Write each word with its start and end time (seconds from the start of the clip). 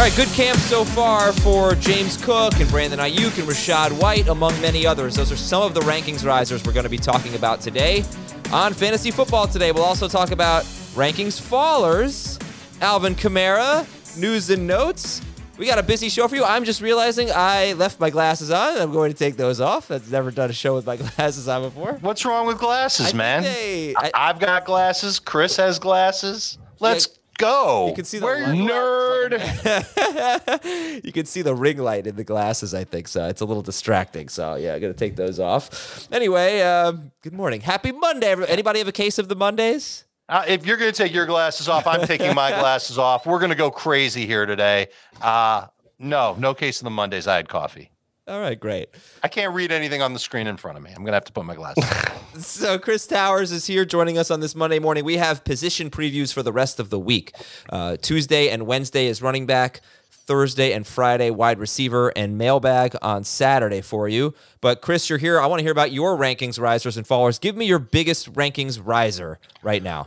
All 0.00 0.06
right, 0.06 0.16
good 0.16 0.28
camp 0.28 0.56
so 0.56 0.82
far 0.82 1.30
for 1.30 1.74
James 1.74 2.16
Cook 2.16 2.58
and 2.58 2.70
Brandon 2.70 2.98
Aiyuk 3.00 3.38
and 3.38 3.46
Rachaad 3.46 4.00
White, 4.00 4.28
among 4.28 4.58
many 4.62 4.86
others. 4.86 5.14
Those 5.14 5.30
are 5.30 5.36
some 5.36 5.62
of 5.62 5.74
the 5.74 5.80
rankings 5.80 6.24
risers 6.24 6.64
we're 6.64 6.72
going 6.72 6.84
to 6.84 6.88
be 6.88 6.96
talking 6.96 7.34
about 7.34 7.60
today 7.60 8.02
on 8.50 8.72
Fantasy 8.72 9.10
Football 9.10 9.46
Today. 9.46 9.72
We'll 9.72 9.84
also 9.84 10.08
talk 10.08 10.30
about 10.30 10.62
rankings 10.94 11.38
fallers, 11.38 12.42
Alvin 12.80 13.14
Kamara, 13.14 13.86
news 14.18 14.48
and 14.48 14.66
notes. 14.66 15.20
We 15.58 15.66
got 15.66 15.78
a 15.78 15.82
busy 15.82 16.08
show 16.08 16.26
for 16.28 16.34
you. 16.34 16.44
I'm 16.44 16.64
just 16.64 16.80
realizing 16.80 17.28
I 17.30 17.74
left 17.74 18.00
my 18.00 18.08
glasses 18.08 18.50
on. 18.50 18.78
I'm 18.78 18.92
going 18.92 19.12
to 19.12 19.18
take 19.18 19.36
those 19.36 19.60
off. 19.60 19.90
I've 19.90 20.10
never 20.10 20.30
done 20.30 20.48
a 20.48 20.54
show 20.54 20.74
with 20.74 20.86
my 20.86 20.96
glasses 21.16 21.46
on 21.46 21.60
before. 21.60 21.98
What's 22.00 22.24
wrong 22.24 22.46
with 22.46 22.56
glasses, 22.56 23.12
I 23.12 23.16
man? 23.18 23.42
they- 23.42 23.94
I, 23.94 24.28
have 24.28 24.38
got 24.38 24.64
glasses. 24.64 25.18
Chris 25.18 25.58
has 25.58 25.78
glasses. 25.78 26.56
Let's 26.78 27.19
go. 27.40 27.88
You 27.88 27.94
can 27.94 28.04
see 28.04 28.18
the 28.18 28.26
Where 28.26 28.46
light. 28.46 28.58
nerd. 28.58 29.32
you 31.04 31.12
can 31.12 31.26
see 31.26 31.42
the 31.42 31.54
ring 31.54 31.78
light 31.78 32.06
in 32.06 32.16
the 32.16 32.24
glasses, 32.24 32.74
I 32.74 32.84
think. 32.84 33.08
So 33.08 33.26
it's 33.26 33.40
a 33.40 33.44
little 33.44 33.62
distracting. 33.62 34.28
So 34.28 34.54
yeah, 34.56 34.74
I'm 34.74 34.80
gonna 34.80 34.94
take 34.94 35.16
those 35.16 35.40
off. 35.40 36.08
Anyway, 36.12 36.60
um, 36.60 37.12
good 37.22 37.32
morning. 37.32 37.60
Happy 37.60 37.92
Monday. 37.92 38.28
everybody. 38.28 38.52
Anybody 38.52 38.78
have 38.80 38.88
a 38.88 38.92
case 38.92 39.18
of 39.18 39.28
the 39.28 39.36
Mondays? 39.36 40.04
Uh, 40.28 40.44
if 40.46 40.64
you're 40.64 40.76
going 40.76 40.92
to 40.92 40.96
take 40.96 41.12
your 41.12 41.26
glasses 41.26 41.68
off, 41.68 41.88
I'm 41.88 42.06
taking 42.06 42.36
my 42.36 42.50
glasses 42.60 42.98
off. 42.98 43.26
We're 43.26 43.40
going 43.40 43.50
to 43.50 43.56
go 43.56 43.68
crazy 43.68 44.26
here 44.26 44.46
today. 44.46 44.86
Uh, 45.20 45.66
no, 45.98 46.36
no 46.38 46.54
case 46.54 46.80
of 46.80 46.84
the 46.84 46.90
Mondays. 46.90 47.26
I 47.26 47.34
had 47.34 47.48
coffee. 47.48 47.90
All 48.28 48.40
right, 48.40 48.58
great. 48.58 48.90
I 49.22 49.28
can't 49.28 49.54
read 49.54 49.72
anything 49.72 50.02
on 50.02 50.12
the 50.12 50.18
screen 50.18 50.46
in 50.46 50.56
front 50.56 50.76
of 50.76 50.84
me. 50.84 50.90
I'm 50.90 50.98
going 50.98 51.06
to 51.06 51.14
have 51.14 51.24
to 51.24 51.32
put 51.32 51.44
my 51.44 51.54
glasses 51.54 51.84
on. 51.84 52.16
So 52.40 52.78
Chris 52.78 53.06
Towers 53.08 53.50
is 53.50 53.66
here 53.66 53.84
joining 53.84 54.16
us 54.16 54.30
on 54.30 54.38
this 54.38 54.54
Monday 54.54 54.78
morning. 54.78 55.04
We 55.04 55.16
have 55.16 55.42
position 55.42 55.90
previews 55.90 56.32
for 56.32 56.44
the 56.44 56.52
rest 56.52 56.78
of 56.78 56.88
the 56.88 56.98
week. 56.98 57.34
Uh, 57.68 57.96
Tuesday 57.96 58.50
and 58.50 58.66
Wednesday 58.66 59.06
is 59.06 59.20
running 59.20 59.46
back. 59.46 59.80
Thursday 60.10 60.72
and 60.72 60.86
Friday 60.86 61.30
wide 61.30 61.58
receiver 61.58 62.12
and 62.14 62.38
mailbag 62.38 62.94
on 63.02 63.24
Saturday 63.24 63.80
for 63.80 64.08
you. 64.08 64.32
But 64.60 64.80
Chris, 64.80 65.10
you're 65.10 65.18
here. 65.18 65.40
I 65.40 65.46
want 65.46 65.58
to 65.58 65.64
hear 65.64 65.72
about 65.72 65.90
your 65.90 66.16
rankings 66.16 66.60
risers 66.60 66.96
and 66.96 67.04
followers. 67.04 67.40
Give 67.40 67.56
me 67.56 67.66
your 67.66 67.80
biggest 67.80 68.32
rankings 68.34 68.80
riser 68.80 69.40
right 69.60 69.82
now. 69.82 70.06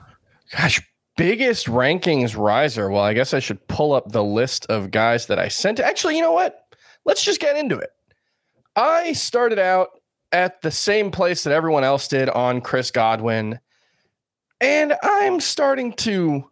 Gosh, 0.56 0.80
biggest 1.18 1.68
rankings 1.68 2.38
riser. 2.38 2.90
Well, 2.90 3.04
I 3.04 3.14
guess 3.14 3.34
I 3.34 3.40
should 3.40 3.68
pull 3.68 3.92
up 3.92 4.14
the 4.14 4.24
list 4.24 4.66
of 4.68 4.92
guys 4.92 5.28
that 5.28 5.40
I 5.40 5.50
sent. 5.50 5.82
Actually, 5.82 6.16
you 6.16 6.22
know 6.22 6.32
what? 6.32 6.74
Let's 7.04 7.24
just 7.24 7.42
get 7.42 7.58
into 7.58 7.78
it. 7.78 7.92
I 8.76 9.14
started 9.14 9.60
out 9.60 10.00
at 10.32 10.62
the 10.62 10.72
same 10.72 11.12
place 11.12 11.44
that 11.44 11.54
everyone 11.54 11.84
else 11.84 12.08
did 12.08 12.30
on 12.30 12.62
Chris 12.62 12.92
Godwin, 12.92 13.60
and 14.60 14.96
I'm 15.04 15.40
starting 15.40 15.94
to 15.94 16.50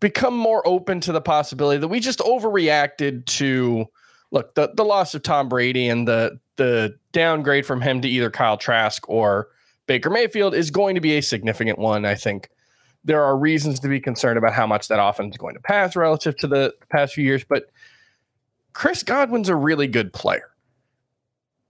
become 0.00 0.36
more 0.36 0.66
open 0.66 1.00
to 1.00 1.12
the 1.12 1.20
possibility 1.20 1.78
that 1.78 1.88
we 1.88 2.00
just 2.00 2.18
overreacted 2.20 3.26
to 3.26 3.86
look 4.30 4.54
the, 4.54 4.70
the 4.74 4.84
loss 4.84 5.14
of 5.14 5.22
Tom 5.22 5.48
Brady 5.48 5.88
and 5.88 6.06
the 6.06 6.38
the 6.56 6.96
downgrade 7.12 7.66
from 7.66 7.80
him 7.80 8.00
to 8.00 8.08
either 8.08 8.30
Kyle 8.30 8.56
Trask 8.56 9.08
or 9.08 9.48
Baker 9.86 10.10
Mayfield 10.10 10.54
is 10.54 10.70
going 10.70 10.94
to 10.94 11.00
be 11.00 11.16
a 11.16 11.20
significant 11.20 11.78
one. 11.78 12.04
I 12.04 12.14
think 12.14 12.48
there 13.04 13.22
are 13.22 13.36
reasons 13.36 13.80
to 13.80 13.88
be 13.88 14.00
concerned 14.00 14.38
about 14.38 14.52
how 14.52 14.66
much 14.66 14.88
that 14.88 15.02
offense 15.02 15.34
is 15.34 15.38
going 15.38 15.54
to 15.54 15.60
pass 15.60 15.96
relative 15.96 16.36
to 16.38 16.46
the 16.46 16.74
past 16.90 17.14
few 17.14 17.24
years, 17.24 17.44
but 17.44 17.70
Chris 18.72 19.02
Godwin's 19.02 19.48
a 19.48 19.56
really 19.56 19.86
good 19.86 20.12
player. 20.12 20.53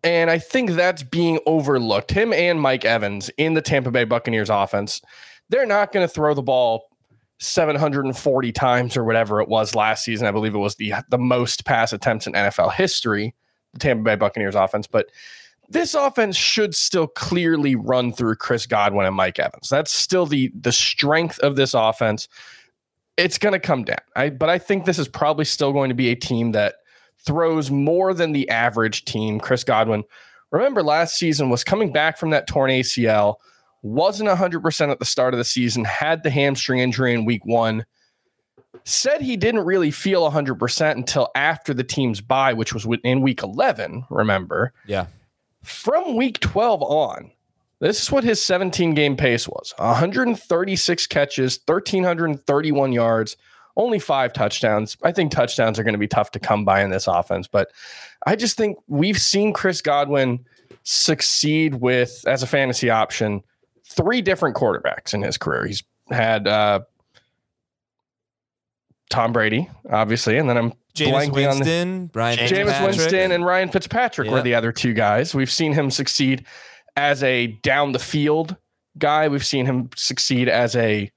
And 0.04 0.30
I 0.30 0.38
think 0.38 0.72
that's 0.72 1.02
being 1.02 1.40
overlooked. 1.46 2.10
Him 2.10 2.32
and 2.32 2.60
Mike 2.60 2.84
Evans 2.84 3.30
in 3.38 3.54
the 3.54 3.62
Tampa 3.62 3.90
Bay 3.90 4.04
Buccaneers 4.04 4.50
offense, 4.50 5.00
they're 5.48 5.66
not 5.66 5.92
going 5.92 6.06
to 6.06 6.12
throw 6.12 6.34
the 6.34 6.42
ball 6.42 6.90
740 7.38 8.52
times 8.52 8.96
or 8.96 9.04
whatever 9.04 9.40
it 9.40 9.48
was 9.48 9.74
last 9.74 10.04
season. 10.04 10.26
I 10.26 10.30
believe 10.30 10.54
it 10.54 10.58
was 10.58 10.76
the 10.76 10.94
the 11.08 11.18
most 11.18 11.64
pass 11.64 11.92
attempts 11.92 12.26
in 12.26 12.34
NFL 12.34 12.74
history, 12.74 13.34
the 13.72 13.78
Tampa 13.80 14.04
Bay 14.04 14.14
Buccaneers 14.14 14.54
offense, 14.54 14.86
but 14.86 15.08
this 15.68 15.94
offense 15.94 16.36
should 16.36 16.74
still 16.74 17.06
clearly 17.06 17.74
run 17.74 18.12
through 18.12 18.36
Chris 18.36 18.66
Godwin 18.66 19.06
and 19.06 19.16
Mike 19.16 19.38
Evans. 19.38 19.68
That's 19.68 19.92
still 19.92 20.26
the 20.26 20.52
the 20.58 20.72
strength 20.72 21.38
of 21.40 21.56
this 21.56 21.74
offense. 21.74 22.28
It's 23.16 23.38
going 23.38 23.52
to 23.52 23.60
come 23.60 23.84
down. 23.84 23.98
I 24.16 24.30
but 24.30 24.50
I 24.50 24.58
think 24.58 24.84
this 24.84 24.98
is 24.98 25.08
probably 25.08 25.44
still 25.44 25.72
going 25.72 25.88
to 25.88 25.94
be 25.94 26.10
a 26.10 26.16
team 26.16 26.52
that 26.52 26.76
throws 27.26 27.70
more 27.70 28.14
than 28.14 28.32
the 28.32 28.48
average 28.48 29.04
team. 29.04 29.40
Chris 29.40 29.64
Godwin, 29.64 30.04
remember 30.50 30.82
last 30.82 31.16
season 31.16 31.50
was 31.50 31.64
coming 31.64 31.92
back 31.92 32.18
from 32.18 32.30
that 32.30 32.46
torn 32.46 32.70
ACL, 32.70 33.36
wasn't 33.82 34.30
100% 34.30 34.90
at 34.90 34.98
the 34.98 35.04
start 35.04 35.34
of 35.34 35.38
the 35.38 35.44
season, 35.44 35.84
had 35.84 36.22
the 36.22 36.30
hamstring 36.30 36.80
injury 36.80 37.12
in 37.14 37.24
week 37.24 37.44
1. 37.44 37.84
Said 38.84 39.22
he 39.22 39.36
didn't 39.36 39.64
really 39.64 39.90
feel 39.90 40.30
100% 40.30 40.90
until 40.92 41.30
after 41.34 41.72
the 41.72 41.84
team's 41.84 42.20
bye, 42.20 42.52
which 42.52 42.74
was 42.74 42.86
in 43.04 43.22
week 43.22 43.42
11, 43.42 44.04
remember? 44.10 44.72
Yeah. 44.86 45.06
from 45.62 46.16
week 46.16 46.40
12 46.40 46.82
on, 46.82 47.30
this 47.80 48.02
is 48.02 48.10
what 48.10 48.24
his 48.24 48.42
17 48.42 48.94
game 48.94 49.16
pace 49.16 49.48
was 49.48 49.74
136 49.78 51.06
catches, 51.06 51.58
1,331 51.66 52.92
yards, 52.92 53.36
only 53.76 53.98
five 53.98 54.32
touchdowns. 54.32 54.96
I 55.02 55.12
think 55.12 55.32
touchdowns 55.32 55.78
are 55.78 55.82
going 55.82 55.94
to 55.94 55.98
be 55.98 56.08
tough 56.08 56.30
to 56.32 56.38
come 56.38 56.64
by 56.64 56.82
in 56.82 56.90
this 56.90 57.06
offense, 57.06 57.48
but 57.48 57.70
I 58.26 58.36
just 58.36 58.56
think 58.56 58.78
we've 58.86 59.18
seen 59.18 59.52
Chris 59.52 59.80
Godwin 59.80 60.44
succeed 60.82 61.76
with, 61.76 62.24
as 62.26 62.42
a 62.42 62.46
fantasy 62.46 62.90
option, 62.90 63.42
three 63.84 64.22
different 64.22 64.56
quarterbacks 64.56 65.14
in 65.14 65.22
his 65.22 65.36
career. 65.36 65.66
He's 65.66 65.82
had 66.10 66.46
uh, 66.46 66.80
Tom 69.10 69.32
Brady, 69.32 69.68
obviously, 69.90 70.38
and 70.38 70.48
then 70.48 70.56
I'm 70.56 70.72
James 70.94 71.12
blanking 71.12 71.50
on 71.50 71.58
the, 71.58 71.64
Winston, 71.64 72.06
Brian 72.06 72.38
Jameis 72.38 72.86
Winston 72.86 73.32
and 73.32 73.44
Ryan 73.44 73.68
Fitzpatrick 73.68 74.30
were 74.30 74.42
the 74.42 74.54
other 74.54 74.70
two 74.70 74.92
guys. 74.92 75.34
We've 75.34 75.50
seen 75.50 75.72
him 75.72 75.90
succeed 75.90 76.44
as 76.96 77.22
a 77.22 77.48
down 77.48 77.92
the 77.92 77.98
field 77.98 78.56
guy. 78.96 79.28
We've 79.28 79.44
seen 79.44 79.66
him 79.66 79.90
succeed 79.96 80.48
as 80.48 80.76
a 80.76 81.10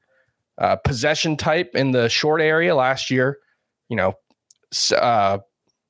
uh, 0.58 0.76
possession 0.78 1.38
type 1.38 1.72
in 1.74 1.92
the 1.92 2.10
short 2.10 2.42
area 2.42 2.76
last 2.76 3.12
year. 3.12 3.40
You 3.90 3.98
know, 3.98 4.14
uh, 4.96 5.40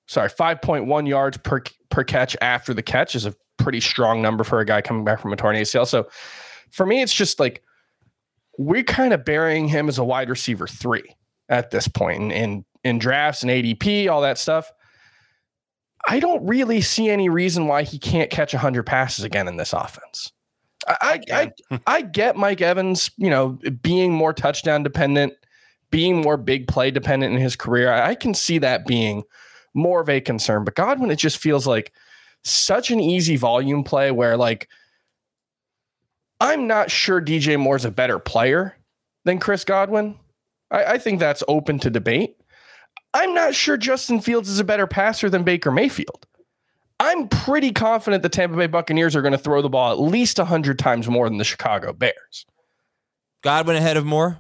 sorry, 0.07 0.29
5.1 0.29 1.07
yards 1.07 1.37
per 1.37 1.61
per 1.89 2.03
catch 2.03 2.35
after 2.41 2.73
the 2.73 2.83
catch 2.83 3.15
is 3.15 3.25
a 3.25 3.33
pretty 3.57 3.79
strong 3.81 4.21
number 4.21 4.43
for 4.43 4.59
a 4.59 4.65
guy 4.65 4.81
coming 4.81 5.03
back 5.03 5.19
from 5.19 5.33
a 5.33 5.35
torn 5.35 5.55
ACL. 5.55 5.87
So 5.87 6.07
for 6.71 6.85
me, 6.85 7.01
it's 7.01 7.13
just 7.13 7.39
like 7.39 7.63
we're 8.57 8.83
kind 8.83 9.13
of 9.13 9.25
burying 9.25 9.67
him 9.67 9.87
as 9.87 9.97
a 9.97 10.03
wide 10.03 10.29
receiver 10.29 10.67
three 10.67 11.15
at 11.49 11.71
this 11.71 11.87
point 11.87 12.21
in, 12.21 12.31
in, 12.31 12.65
in 12.83 12.99
drafts 12.99 13.43
and 13.43 13.51
ADP, 13.51 14.09
all 14.09 14.21
that 14.21 14.37
stuff. 14.37 14.71
I 16.07 16.19
don't 16.19 16.45
really 16.45 16.81
see 16.81 17.09
any 17.09 17.29
reason 17.29 17.67
why 17.67 17.83
he 17.83 17.99
can't 17.99 18.29
catch 18.29 18.53
100 18.53 18.83
passes 18.83 19.25
again 19.25 19.47
in 19.47 19.57
this 19.57 19.73
offense. 19.73 20.31
I, 20.87 21.21
I, 21.31 21.51
I, 21.71 21.79
I 21.87 22.01
get 22.01 22.35
Mike 22.35 22.61
Evans, 22.61 23.11
you 23.17 23.29
know, 23.29 23.59
being 23.81 24.13
more 24.13 24.33
touchdown 24.33 24.83
dependent, 24.83 25.33
being 25.91 26.21
more 26.21 26.37
big 26.37 26.67
play 26.67 26.91
dependent 26.91 27.33
in 27.33 27.41
his 27.41 27.55
career. 27.55 27.91
I, 27.91 28.09
I 28.09 28.15
can 28.15 28.33
see 28.33 28.57
that 28.59 28.85
being 28.85 29.23
more 29.73 30.01
of 30.01 30.09
a 30.09 30.21
concern. 30.21 30.63
But 30.63 30.75
Godwin, 30.75 31.11
it 31.11 31.17
just 31.17 31.37
feels 31.37 31.67
like 31.67 31.93
such 32.43 32.91
an 32.91 32.99
easy 32.99 33.35
volume 33.35 33.83
play 33.83 34.11
where, 34.11 34.37
like, 34.37 34.69
I'm 36.39 36.67
not 36.67 36.91
sure 36.91 37.21
DJ 37.21 37.59
Moore's 37.59 37.85
a 37.85 37.91
better 37.91 38.19
player 38.19 38.77
than 39.25 39.39
Chris 39.39 39.63
Godwin. 39.63 40.17
I, 40.71 40.83
I 40.85 40.97
think 40.97 41.19
that's 41.19 41.43
open 41.47 41.79
to 41.79 41.89
debate. 41.89 42.37
I'm 43.13 43.33
not 43.33 43.55
sure 43.55 43.77
Justin 43.77 44.21
Fields 44.21 44.49
is 44.49 44.59
a 44.59 44.63
better 44.63 44.85
passer 44.85 45.29
than 45.29 45.43
Baker 45.43 45.71
Mayfield. 45.71 46.26
I'm 46.99 47.27
pretty 47.27 47.71
confident 47.71 48.23
the 48.23 48.29
Tampa 48.29 48.57
Bay 48.57 48.67
Buccaneers 48.67 49.15
are 49.15 49.21
going 49.21 49.33
to 49.33 49.37
throw 49.37 49.61
the 49.61 49.69
ball 49.69 49.91
at 49.91 49.99
least 49.99 50.37
100 50.39 50.79
times 50.79 51.07
more 51.07 51.29
than 51.29 51.37
the 51.37 51.43
Chicago 51.43 51.93
Bears. 51.93 52.45
Godwin 53.43 53.75
ahead 53.75 53.97
of 53.97 54.05
Moore? 54.05 54.39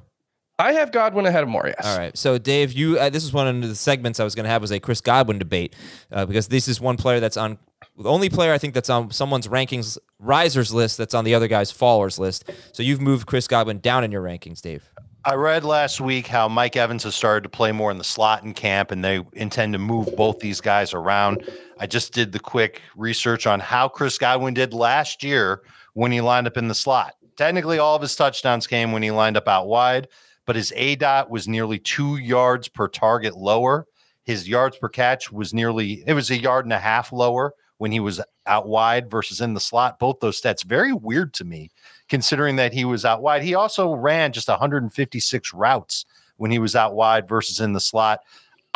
I 0.59 0.73
have 0.73 0.91
Godwin 0.91 1.27
ahead 1.27 1.43
of 1.43 1.49
Moore, 1.49 1.67
yes. 1.67 1.85
All 1.85 1.97
right. 1.97 2.17
So, 2.17 2.39
Dave, 2.39 2.73
you 2.73 2.97
uh, 2.97 3.09
this 3.09 3.23
is 3.23 3.31
one 3.31 3.47
of 3.47 3.61
the 3.61 3.75
segments 3.75 4.19
I 4.19 4.23
was 4.23 4.33
going 4.33 4.45
to 4.45 4.49
have 4.49 4.61
was 4.61 4.71
a 4.71 4.79
Chris 4.79 5.01
Godwin 5.01 5.37
debate 5.37 5.75
uh, 6.11 6.25
because 6.25 6.47
this 6.47 6.67
is 6.67 6.81
one 6.81 6.97
player 6.97 7.19
that's 7.19 7.37
on 7.37 7.59
the 7.95 8.09
only 8.09 8.29
player 8.29 8.51
I 8.53 8.57
think 8.57 8.73
that's 8.73 8.89
on 8.89 9.11
someone's 9.11 9.47
rankings 9.47 9.99
risers 10.17 10.73
list 10.73 10.97
that's 10.97 11.13
on 11.13 11.25
the 11.25 11.35
other 11.35 11.47
guy's 11.47 11.69
followers 11.69 12.17
list. 12.17 12.49
So 12.71 12.81
you've 12.81 13.01
moved 13.01 13.27
Chris 13.27 13.47
Godwin 13.47 13.79
down 13.79 14.03
in 14.03 14.11
your 14.11 14.23
rankings, 14.23 14.61
Dave. 14.61 14.91
I 15.25 15.35
read 15.35 15.63
last 15.63 15.99
week 15.99 16.25
how 16.25 16.47
Mike 16.47 16.75
Evans 16.75 17.03
has 17.03 17.13
started 17.13 17.43
to 17.43 17.49
play 17.49 17.71
more 17.71 17.91
in 17.91 17.97
the 17.97 18.03
slot 18.03 18.43
in 18.43 18.53
camp, 18.53 18.91
and 18.91 19.03
they 19.03 19.23
intend 19.33 19.73
to 19.73 19.79
move 19.79 20.15
both 20.15 20.39
these 20.39 20.61
guys 20.61 20.93
around. 20.93 21.47
I 21.79 21.87
just 21.87 22.13
did 22.13 22.31
the 22.31 22.39
quick 22.39 22.81
research 22.95 23.47
on 23.47 23.59
how 23.59 23.87
Chris 23.87 24.17
Godwin 24.17 24.53
did 24.53 24.73
last 24.73 25.23
year 25.23 25.61
when 25.93 26.11
he 26.11 26.21
lined 26.21 26.47
up 26.47 26.57
in 26.57 26.67
the 26.67 26.75
slot. 26.75 27.15
Technically, 27.35 27.79
all 27.79 27.95
of 27.95 28.01
his 28.01 28.15
touchdowns 28.15 28.67
came 28.67 28.91
when 28.91 29.03
he 29.03 29.11
lined 29.11 29.37
up 29.37 29.47
out 29.47 29.67
wide 29.67 30.07
but 30.47 30.55
his 30.55 30.71
aDOT 30.75 31.29
was 31.29 31.47
nearly 31.47 31.77
two 31.77 32.15
yards 32.15 32.69
per 32.69 32.87
target 32.87 33.35
lower. 33.35 33.85
His 34.23 34.47
yards 34.47 34.77
per 34.77 34.89
catch 34.89 35.31
was 35.31 35.53
nearly, 35.53 36.03
it 36.07 36.13
was 36.13 36.31
a 36.31 36.41
yard 36.41 36.65
and 36.65 36.73
a 36.73 36.79
half 36.79 37.11
lower 37.11 37.53
when 37.77 37.91
he 37.91 37.99
was 37.99 38.21
out 38.47 38.67
wide 38.67 39.11
versus 39.11 39.41
in 39.41 39.53
the 39.53 39.59
slot. 39.59 39.99
Both 39.99 40.21
those 40.21 40.41
stats 40.41 40.63
very 40.63 40.93
weird 40.93 41.33
to 41.35 41.43
me, 41.43 41.69
considering 42.07 42.55
that 42.55 42.73
he 42.73 42.85
was 42.85 43.05
out 43.05 43.21
wide. 43.21 43.43
He 43.43 43.55
also 43.55 43.93
ran 43.93 44.31
just 44.31 44.47
156 44.47 45.53
routes 45.53 46.05
when 46.37 46.49
he 46.49 46.59
was 46.59 46.75
out 46.75 46.95
wide 46.95 47.27
versus 47.27 47.59
in 47.59 47.73
the 47.73 47.81
slot. 47.81 48.21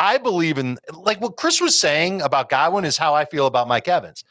I 0.02 0.18
believe 0.18 0.58
in 0.58 0.78
like 0.92 1.20
what 1.20 1.36
Chris 1.36 1.60
was 1.60 1.78
saying 1.80 2.22
about 2.22 2.48
Godwin 2.48 2.84
is 2.84 2.98
how 2.98 3.14
I 3.14 3.24
feel 3.24 3.46
about 3.46 3.68
Mike 3.68 3.86
Evans. 3.86 4.24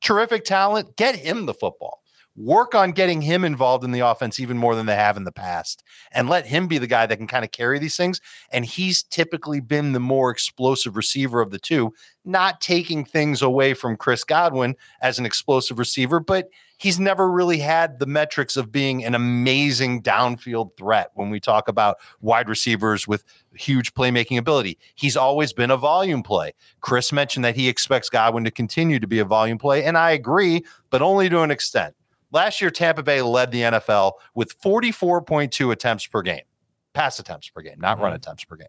Terrific 0.00 0.44
talent, 0.44 0.96
get 0.96 1.14
him 1.14 1.46
the 1.46 1.54
football 1.54 2.02
work 2.36 2.74
on 2.74 2.92
getting 2.92 3.22
him 3.22 3.44
involved 3.44 3.84
in 3.84 3.92
the 3.92 4.00
offense 4.00 4.38
even 4.38 4.58
more 4.58 4.74
than 4.74 4.86
they 4.86 4.94
have 4.94 5.16
in 5.16 5.24
the 5.24 5.32
past 5.32 5.82
and 6.12 6.28
let 6.28 6.46
him 6.46 6.66
be 6.66 6.78
the 6.78 6.86
guy 6.86 7.06
that 7.06 7.16
can 7.16 7.26
kind 7.26 7.44
of 7.44 7.50
carry 7.50 7.78
these 7.78 7.96
things. 7.96 8.20
And 8.50 8.64
he's 8.64 9.02
typically 9.02 9.60
been 9.60 9.92
the 9.92 10.00
more 10.00 10.30
explosive 10.30 10.96
receiver 10.96 11.40
of 11.40 11.50
the 11.50 11.58
two, 11.58 11.92
not 12.24 12.60
taking 12.60 13.04
things 13.04 13.40
away 13.40 13.72
from 13.74 13.96
Chris 13.96 14.22
Godwin 14.22 14.76
as 15.00 15.18
an 15.18 15.26
explosive 15.26 15.78
receiver, 15.78 16.20
but 16.20 16.50
he's 16.78 17.00
never 17.00 17.30
really 17.30 17.58
had 17.58 17.98
the 17.98 18.06
metrics 18.06 18.56
of 18.56 18.70
being 18.70 19.04
an 19.04 19.14
amazing 19.14 20.02
downfield 20.02 20.76
threat 20.76 21.10
when 21.14 21.30
we 21.30 21.40
talk 21.40 21.68
about 21.68 21.96
wide 22.20 22.48
receivers 22.48 23.08
with 23.08 23.24
huge 23.54 23.94
playmaking 23.94 24.36
ability. 24.36 24.78
He's 24.94 25.16
always 25.16 25.54
been 25.54 25.70
a 25.70 25.76
volume 25.78 26.22
play. 26.22 26.52
Chris 26.80 27.12
mentioned 27.12 27.44
that 27.46 27.56
he 27.56 27.68
expects 27.68 28.10
Godwin 28.10 28.44
to 28.44 28.50
continue 28.50 29.00
to 29.00 29.06
be 29.06 29.20
a 29.20 29.24
volume 29.24 29.58
play, 29.58 29.84
and 29.84 29.96
I 29.96 30.10
agree, 30.10 30.64
but 30.90 31.00
only 31.00 31.30
to 31.30 31.40
an 31.40 31.50
extent. 31.50 31.95
Last 32.32 32.60
year, 32.60 32.70
Tampa 32.70 33.02
Bay 33.02 33.22
led 33.22 33.50
the 33.50 33.62
NFL 33.62 34.12
with 34.34 34.60
44.2 34.60 35.72
attempts 35.72 36.06
per 36.06 36.22
game, 36.22 36.42
pass 36.94 37.18
attempts 37.18 37.48
per 37.48 37.62
game, 37.62 37.78
not 37.78 37.96
mm-hmm. 37.96 38.04
run 38.04 38.12
attempts 38.14 38.44
per 38.44 38.56
game. 38.56 38.68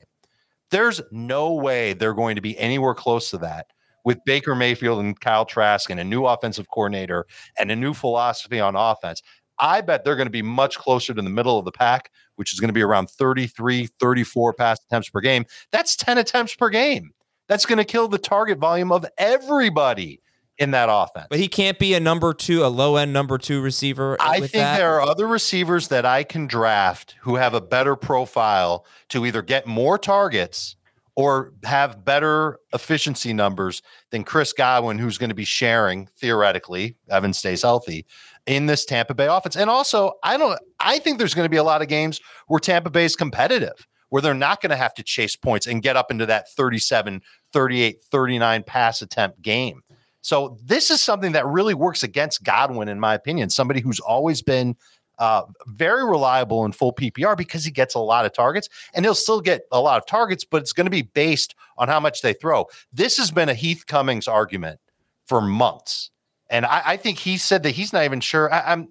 There's 0.69 1.01
no 1.11 1.53
way 1.53 1.93
they're 1.93 2.13
going 2.13 2.35
to 2.35 2.41
be 2.41 2.57
anywhere 2.57 2.93
close 2.93 3.29
to 3.31 3.37
that 3.39 3.67
with 4.03 4.23
Baker 4.25 4.55
Mayfield 4.55 4.99
and 4.99 5.19
Kyle 5.19 5.45
Trask 5.45 5.89
and 5.89 5.99
a 5.99 6.03
new 6.03 6.25
offensive 6.25 6.69
coordinator 6.69 7.25
and 7.57 7.71
a 7.71 7.75
new 7.75 7.93
philosophy 7.93 8.59
on 8.59 8.75
offense. 8.75 9.21
I 9.59 9.81
bet 9.81 10.03
they're 10.03 10.15
going 10.15 10.27
to 10.27 10.31
be 10.31 10.41
much 10.41 10.77
closer 10.77 11.13
to 11.13 11.21
the 11.21 11.29
middle 11.29 11.57
of 11.57 11.65
the 11.65 11.71
pack, 11.71 12.11
which 12.35 12.53
is 12.53 12.59
going 12.59 12.69
to 12.69 12.73
be 12.73 12.83
around 12.83 13.09
33, 13.09 13.87
34 13.99 14.53
pass 14.53 14.79
attempts 14.85 15.09
per 15.09 15.19
game. 15.19 15.45
That's 15.71 15.95
10 15.95 16.17
attempts 16.17 16.55
per 16.55 16.69
game. 16.69 17.11
That's 17.47 17.65
going 17.65 17.79
to 17.79 17.85
kill 17.85 18.07
the 18.07 18.17
target 18.17 18.59
volume 18.59 18.91
of 18.91 19.05
everybody 19.17 20.21
in 20.57 20.71
that 20.71 20.89
offense. 20.91 21.27
But 21.29 21.39
he 21.39 21.47
can't 21.47 21.77
be 21.77 21.93
a 21.93 21.99
number 21.99 22.33
two, 22.33 22.65
a 22.65 22.67
low 22.67 22.95
end 22.95 23.13
number 23.13 23.37
two 23.37 23.61
receiver. 23.61 24.17
I 24.19 24.39
think 24.39 24.51
that. 24.53 24.77
there 24.77 24.95
are 24.95 25.01
other 25.01 25.27
receivers 25.27 25.89
that 25.89 26.05
I 26.05 26.23
can 26.23 26.47
draft 26.47 27.15
who 27.21 27.35
have 27.35 27.53
a 27.53 27.61
better 27.61 27.95
profile 27.95 28.85
to 29.09 29.25
either 29.25 29.41
get 29.41 29.67
more 29.67 29.97
targets 29.97 30.75
or 31.17 31.51
have 31.63 32.05
better 32.05 32.59
efficiency 32.73 33.33
numbers 33.33 33.81
than 34.11 34.23
Chris 34.23 34.53
Godwin, 34.53 34.99
who's 34.99 35.17
going 35.17 35.29
to 35.31 35.35
be 35.35 35.45
sharing 35.45 36.05
theoretically, 36.15 36.95
Evan 37.09 37.33
stays 37.33 37.63
healthy 37.63 38.05
in 38.45 38.67
this 38.67 38.85
Tampa 38.85 39.15
Bay 39.15 39.25
offense. 39.25 39.55
And 39.55 39.67
also, 39.67 40.13
I 40.23 40.37
don't 40.37 40.59
I 40.79 40.99
think 40.99 41.17
there's 41.17 41.33
going 41.33 41.45
to 41.45 41.49
be 41.49 41.57
a 41.57 41.63
lot 41.63 41.81
of 41.81 41.87
games 41.87 42.21
where 42.47 42.59
Tampa 42.59 42.91
Bay 42.91 43.03
is 43.03 43.15
competitive, 43.15 43.87
where 44.09 44.21
they're 44.21 44.35
not 44.35 44.61
going 44.61 44.69
to 44.69 44.75
have 44.75 44.93
to 44.93 45.03
chase 45.03 45.35
points 45.35 45.65
and 45.65 45.81
get 45.81 45.97
up 45.97 46.11
into 46.11 46.27
that 46.27 46.49
37, 46.51 47.21
38, 47.51 48.01
39 48.01 48.63
pass 48.63 49.01
attempt 49.01 49.41
game. 49.41 49.81
So 50.21 50.57
this 50.63 50.91
is 50.91 51.01
something 51.01 51.31
that 51.33 51.45
really 51.45 51.73
works 51.73 52.03
against 52.03 52.43
Godwin, 52.43 52.89
in 52.89 52.99
my 52.99 53.13
opinion. 53.13 53.49
Somebody 53.49 53.79
who's 53.79 53.99
always 53.99 54.41
been 54.41 54.75
uh, 55.19 55.43
very 55.67 56.05
reliable 56.05 56.65
in 56.65 56.71
full 56.71 56.93
PPR 56.93 57.35
because 57.35 57.65
he 57.65 57.71
gets 57.71 57.95
a 57.95 57.99
lot 57.99 58.25
of 58.25 58.33
targets, 58.33 58.69
and 58.93 59.05
he'll 59.05 59.15
still 59.15 59.41
get 59.41 59.63
a 59.71 59.81
lot 59.81 59.97
of 59.97 60.05
targets, 60.05 60.43
but 60.43 60.61
it's 60.61 60.73
going 60.73 60.85
to 60.85 60.91
be 60.91 61.01
based 61.01 61.55
on 61.77 61.87
how 61.87 61.99
much 61.99 62.21
they 62.21 62.33
throw. 62.33 62.65
This 62.91 63.17
has 63.17 63.31
been 63.31 63.49
a 63.49 63.53
Heath 63.53 63.85
Cummings 63.87 64.27
argument 64.27 64.79
for 65.25 65.41
months, 65.41 66.11
and 66.49 66.65
I, 66.65 66.81
I 66.85 66.97
think 66.97 67.17
he 67.17 67.37
said 67.37 67.63
that 67.63 67.71
he's 67.71 67.93
not 67.93 68.03
even 68.03 68.19
sure. 68.19 68.53
I, 68.53 68.71
I'm 68.71 68.89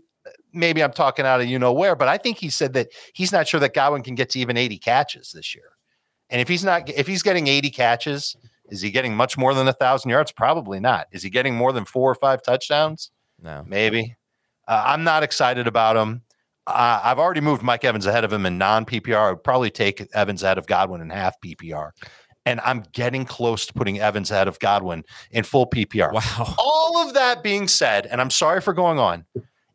maybe 0.52 0.82
I'm 0.82 0.92
talking 0.92 1.26
out 1.26 1.40
of 1.40 1.46
you 1.46 1.58
know 1.58 1.72
where, 1.72 1.94
but 1.94 2.08
I 2.08 2.18
think 2.18 2.38
he 2.38 2.50
said 2.50 2.72
that 2.72 2.88
he's 3.14 3.32
not 3.32 3.46
sure 3.46 3.60
that 3.60 3.74
Godwin 3.74 4.02
can 4.02 4.14
get 4.14 4.30
to 4.30 4.40
even 4.40 4.56
80 4.56 4.78
catches 4.78 5.32
this 5.32 5.54
year. 5.54 5.76
And 6.30 6.40
if 6.40 6.48
he's 6.48 6.64
not, 6.64 6.88
if 6.88 7.06
he's 7.06 7.22
getting 7.22 7.46
80 7.46 7.70
catches 7.70 8.36
is 8.68 8.80
he 8.80 8.90
getting 8.90 9.14
much 9.14 9.38
more 9.38 9.54
than 9.54 9.68
a 9.68 9.72
thousand 9.72 10.10
yards? 10.10 10.32
Probably 10.32 10.80
not. 10.80 11.06
Is 11.12 11.22
he 11.22 11.30
getting 11.30 11.54
more 11.54 11.72
than 11.72 11.84
four 11.84 12.10
or 12.10 12.14
five 12.14 12.42
touchdowns? 12.42 13.10
No, 13.40 13.64
maybe. 13.66 14.16
Uh, 14.66 14.82
I'm 14.86 15.04
not 15.04 15.22
excited 15.22 15.66
about 15.66 15.96
him. 15.96 16.22
Uh, 16.66 17.00
I've 17.02 17.18
already 17.18 17.40
moved 17.40 17.62
Mike 17.62 17.84
Evans 17.84 18.06
ahead 18.06 18.24
of 18.24 18.32
him 18.32 18.44
in 18.44 18.58
non 18.58 18.84
PPR. 18.84 19.16
I 19.16 19.30
would 19.30 19.44
probably 19.44 19.70
take 19.70 20.06
Evans 20.14 20.42
ahead 20.42 20.58
of 20.58 20.66
Godwin 20.66 21.00
in 21.00 21.10
half 21.10 21.40
PPR. 21.40 21.90
And 22.44 22.60
I'm 22.64 22.84
getting 22.92 23.24
close 23.24 23.66
to 23.66 23.72
putting 23.72 24.00
Evans 24.00 24.30
ahead 24.30 24.48
of 24.48 24.58
Godwin 24.58 25.04
in 25.30 25.44
full 25.44 25.68
PPR. 25.68 26.12
Wow. 26.12 26.54
All 26.58 27.06
of 27.06 27.14
that 27.14 27.42
being 27.42 27.68
said, 27.68 28.06
and 28.06 28.20
I'm 28.20 28.30
sorry 28.30 28.60
for 28.60 28.72
going 28.72 28.98
on, 28.98 29.24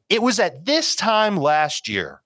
it 0.10 0.22
was 0.22 0.40
at 0.40 0.66
this 0.66 0.96
time 0.96 1.38
last 1.38 1.88
year 1.88 2.22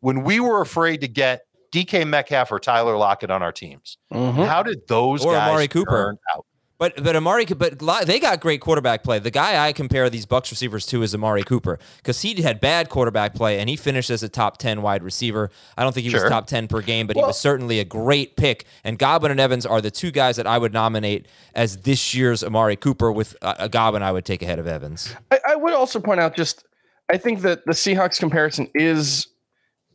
when 0.00 0.22
we 0.22 0.40
were 0.40 0.60
afraid 0.60 1.00
to 1.02 1.08
get 1.08 1.42
DK 1.72 2.06
Metcalf 2.06 2.50
or 2.50 2.58
Tyler 2.58 2.96
Lockett 2.96 3.30
on 3.30 3.42
our 3.42 3.52
teams. 3.52 3.98
Mm-hmm. 4.12 4.42
How 4.42 4.62
did 4.62 4.86
those 4.88 5.24
or 5.24 5.32
guys 5.32 5.48
Amari 5.48 5.68
Cooper 5.68 6.16
out? 6.34 6.46
But 6.80 7.04
but 7.04 7.14
Amari, 7.14 7.44
but 7.44 7.78
they 8.06 8.18
got 8.18 8.40
great 8.40 8.62
quarterback 8.62 9.04
play. 9.04 9.18
The 9.18 9.30
guy 9.30 9.66
I 9.66 9.74
compare 9.74 10.08
these 10.08 10.24
Bucs 10.24 10.50
receivers 10.50 10.86
to 10.86 11.02
is 11.02 11.14
Amari 11.14 11.42
Cooper 11.42 11.78
because 11.98 12.22
he 12.22 12.40
had 12.40 12.58
bad 12.58 12.88
quarterback 12.88 13.34
play 13.34 13.60
and 13.60 13.68
he 13.68 13.76
finished 13.76 14.08
as 14.08 14.22
a 14.22 14.30
top 14.30 14.56
ten 14.56 14.80
wide 14.80 15.02
receiver. 15.02 15.50
I 15.76 15.82
don't 15.82 15.92
think 15.92 16.04
he 16.04 16.10
sure. 16.10 16.22
was 16.22 16.30
top 16.30 16.46
ten 16.46 16.68
per 16.68 16.80
game, 16.80 17.06
but 17.06 17.16
well, 17.16 17.26
he 17.26 17.28
was 17.28 17.38
certainly 17.38 17.80
a 17.80 17.84
great 17.84 18.34
pick. 18.34 18.64
And 18.82 18.98
Godwin 18.98 19.30
and 19.30 19.38
Evans 19.38 19.66
are 19.66 19.82
the 19.82 19.90
two 19.90 20.10
guys 20.10 20.36
that 20.36 20.46
I 20.46 20.56
would 20.56 20.72
nominate 20.72 21.26
as 21.54 21.76
this 21.76 22.14
year's 22.14 22.42
Amari 22.42 22.76
Cooper. 22.76 23.12
With 23.12 23.36
uh, 23.42 23.56
a 23.58 23.68
Godwin, 23.68 24.02
I 24.02 24.10
would 24.10 24.24
take 24.24 24.40
ahead 24.40 24.58
of 24.58 24.66
Evans. 24.66 25.14
I, 25.30 25.38
I 25.50 25.56
would 25.56 25.74
also 25.74 26.00
point 26.00 26.20
out 26.20 26.34
just 26.34 26.64
I 27.10 27.18
think 27.18 27.42
that 27.42 27.66
the 27.66 27.72
Seahawks 27.72 28.18
comparison 28.18 28.70
is 28.74 29.28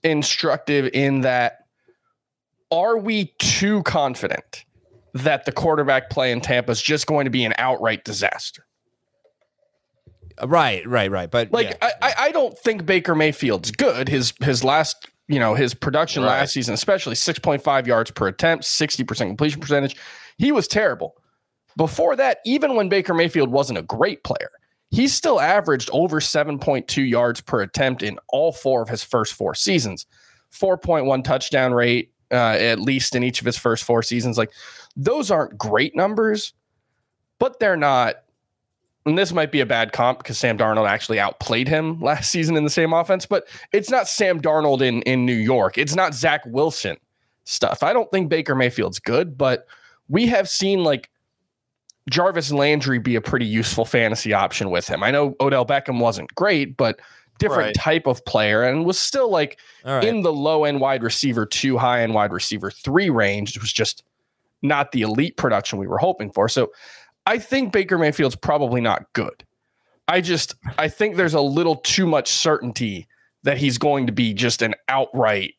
instructive 0.04 0.92
in 0.94 1.22
that 1.22 1.65
are 2.76 2.98
we 2.98 3.34
too 3.40 3.84
confident 3.84 4.66
that 5.14 5.46
the 5.46 5.52
quarterback 5.52 6.10
play 6.10 6.32
in 6.32 6.42
Tampa 6.42 6.72
is 6.72 6.82
just 6.82 7.08
going 7.08 7.26
to 7.26 7.32
be 7.32 7.46
an 7.46 7.54
outright 7.58 8.04
disaster? 8.04 8.66
Right, 10.44 10.86
right, 10.88 11.10
right. 11.10 11.32
But 11.32 11.52
Like 11.52 11.70
yeah. 11.70 11.78
I, 11.82 11.92
I, 12.02 12.14
I 12.26 12.32
don't 12.32 12.58
think 12.58 12.86
Baker 12.86 13.16
Mayfield's 13.16 13.72
good. 13.72 14.10
His 14.10 14.34
his 14.42 14.64
last 14.64 15.08
you 15.28 15.40
know 15.40 15.54
his 15.56 15.74
production 15.74 16.24
Right. 16.24 16.40
last 16.40 16.54
season, 16.54 16.74
especially 16.74 17.16
six 17.16 17.40
point 17.40 17.64
five 17.64 17.88
yards 17.88 18.12
per 18.12 18.28
attempt, 18.28 18.66
sixty 18.66 19.04
percent 19.04 19.30
completion 19.30 19.62
percentage, 19.62 19.96
he 20.38 20.52
was 20.52 20.68
terrible. 20.68 21.16
Before 21.78 22.16
that, 22.18 22.40
even 22.46 22.76
when 22.76 22.90
Baker 22.90 23.14
Mayfield 23.14 23.50
wasn't 23.50 23.80
a 23.80 23.84
great 23.84 24.24
player, 24.24 24.50
he 24.92 25.08
still 25.08 25.40
averaged 25.40 25.90
over 25.94 26.20
seven 26.20 26.60
point 26.60 26.88
two 26.90 27.04
yards 27.04 27.40
per 27.40 27.62
attempt 27.62 28.04
in 28.04 28.18
all 28.28 28.52
four 28.52 28.82
of 28.82 28.90
his 28.90 29.04
first 29.04 29.34
four 29.34 29.56
seasons, 29.56 30.06
four 30.50 30.78
point 30.78 31.06
one 31.06 31.24
touchdown 31.24 31.74
rate 31.74 32.12
uh, 32.36 32.58
at 32.60 32.80
least 32.80 33.16
in 33.16 33.24
each 33.24 33.40
of 33.40 33.46
his 33.46 33.58
first 33.58 33.84
four 33.84 34.04
seasons. 34.04 34.38
Like 34.38 34.52
those 34.96 35.32
aren't 35.32 35.58
great 35.58 35.96
numbers, 35.96 36.54
but 37.40 37.60
they're 37.60 37.78
not 37.78 38.18
and 39.06 39.18
this 39.18 39.32
might 39.32 39.52
be 39.52 39.60
a 39.60 39.66
bad 39.66 39.92
comp 39.92 40.20
because 40.20 40.38
Sam 40.38 40.58
Darnold 40.58 40.90
actually 40.90 41.20
outplayed 41.20 41.68
him 41.68 42.00
last 42.02 42.32
season 42.32 42.58
in 42.58 42.64
the 42.64 42.70
same 42.70 42.92
offense, 42.94 43.26
but 43.26 43.48
it's 43.72 43.90
not 43.90 44.08
Sam 44.08 44.42
Darnold 44.42 44.82
in, 44.82 45.02
in 45.04 45.26
New 45.26 45.36
York. 45.36 45.78
It's 45.78 45.96
not 45.96 46.14
Zach 46.14 46.42
Wilson 46.48 46.98
stuff. 47.44 47.84
I 47.84 47.94
don't 47.94 48.10
think 48.12 48.30
Baker 48.30 48.56
Mayfield's 48.56 49.00
good, 49.00 49.38
but 49.38 49.68
we 50.10 50.26
have 50.28 50.50
seen 50.50 50.84
like 50.84 51.10
Jarvis 52.10 52.52
Landry 52.52 53.00
be 53.00 53.16
a 53.16 53.22
pretty 53.22 53.46
useful 53.46 53.86
fantasy 53.86 54.34
option 54.34 54.70
with 54.70 54.88
him. 54.88 55.04
I 55.04 55.12
know 55.12 55.36
Odell 55.40 55.66
Beckham 55.66 56.00
wasn't 56.00 56.34
great, 56.36 56.76
but 56.78 57.00
different 57.40 57.68
Right. 57.68 57.76
type 57.76 58.08
of 58.08 58.24
player 58.26 58.64
and 58.64 58.86
was 58.86 58.98
still 59.00 59.30
like 59.30 59.60
all 59.84 59.96
right. 59.96 60.04
in 60.04 60.22
the 60.22 60.32
low 60.34 60.64
end 60.64 60.80
wide 60.80 61.04
receiver 61.04 61.46
two, 61.46 61.78
high 61.78 62.02
end 62.02 62.14
wide 62.14 62.32
receiver 62.32 62.72
three 62.72 63.10
range. 63.10 63.56
It 63.56 63.62
was 63.62 63.74
just 63.74 64.04
not 64.62 64.92
the 64.92 65.02
elite 65.02 65.38
production 65.38 65.78
we 65.80 65.88
were 65.88 65.98
hoping 65.98 66.32
for. 66.32 66.48
So 66.50 66.72
I 67.26 67.38
think 67.40 67.72
Baker 67.74 67.98
Mayfield's 67.98 68.36
probably 68.36 68.82
not 68.82 69.12
good. 69.14 69.44
I 70.08 70.22
just 70.22 70.56
I 70.78 70.88
think 70.88 71.16
there's 71.16 71.34
a 71.34 71.42
little 71.42 71.76
too 71.78 72.06
much 72.06 72.30
certainty 72.30 73.08
that 73.44 73.58
he's 73.58 73.78
going 73.78 74.06
to 74.08 74.12
be 74.14 74.34
just 74.34 74.62
an 74.62 74.74
outright, 74.88 75.54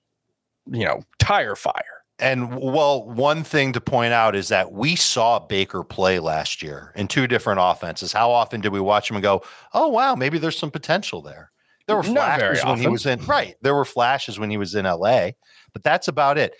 you 0.70 0.84
know, 0.84 1.02
tire 1.18 1.54
fire. 1.56 1.82
And 2.18 2.56
well, 2.58 3.04
one 3.04 3.44
thing 3.44 3.72
to 3.74 3.80
point 3.80 4.12
out 4.14 4.34
is 4.34 4.48
that 4.48 4.72
we 4.72 4.96
saw 4.96 5.38
Baker 5.38 5.84
play 5.84 6.18
last 6.18 6.62
year 6.62 6.92
in 6.96 7.08
two 7.08 7.26
different 7.26 7.60
offenses. 7.62 8.12
How 8.12 8.30
often 8.30 8.62
did 8.62 8.72
we 8.72 8.80
watch 8.80 9.10
him 9.10 9.16
and 9.16 9.22
go, 9.22 9.42
"Oh 9.74 9.88
wow, 9.88 10.14
maybe 10.14 10.38
there's 10.38 10.58
some 10.58 10.70
potential 10.70 11.20
there"? 11.20 11.50
There 11.86 11.96
were 11.96 12.02
flashes 12.02 12.64
when 12.64 12.78
he 12.78 12.88
was 12.88 13.06
in 13.06 13.20
right. 13.26 13.54
There 13.62 13.74
were 13.74 13.84
flashes 13.84 14.38
when 14.38 14.50
he 14.50 14.56
was 14.56 14.74
in 14.74 14.84
LA, 14.86 15.30
but 15.72 15.82
that's 15.84 16.08
about 16.08 16.36
it. 16.38 16.54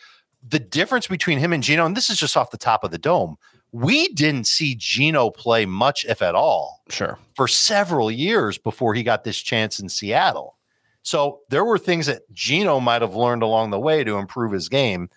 The 0.49 0.59
difference 0.61 1.07
between 1.09 1.39
him 1.39 1.53
and 1.53 1.63
Geno, 1.63 1.85
and 1.85 1.97
this 1.97 2.09
is 2.11 2.19
just 2.19 2.37
off 2.37 2.51
the 2.51 2.57
top 2.59 2.85
of 2.85 2.91
the 2.93 2.99
dome, 2.99 3.37
we 3.73 4.09
didn't 4.15 4.47
see 4.47 4.77
Geno 4.79 5.31
play 5.31 5.67
much, 5.67 6.05
if 6.05 6.23
at 6.23 6.35
all, 6.37 6.83
Sure. 6.89 7.19
for 7.35 7.49
several 7.49 8.11
years 8.11 8.57
before 8.59 8.95
he 8.95 9.03
got 9.03 9.25
this 9.25 9.39
chance 9.39 9.81
in 9.81 9.89
Seattle. 9.89 10.57
So 11.03 11.41
there 11.51 11.65
were 11.65 11.79
things 11.79 12.07
that 12.07 12.23
Geno 12.33 12.79
might 12.81 13.03
have 13.03 13.15
learned 13.17 13.43
along 13.43 13.71
the 13.71 13.81
way 13.81 14.05
to 14.05 14.19
improve 14.19 14.53
his 14.53 14.69
game. 14.69 15.09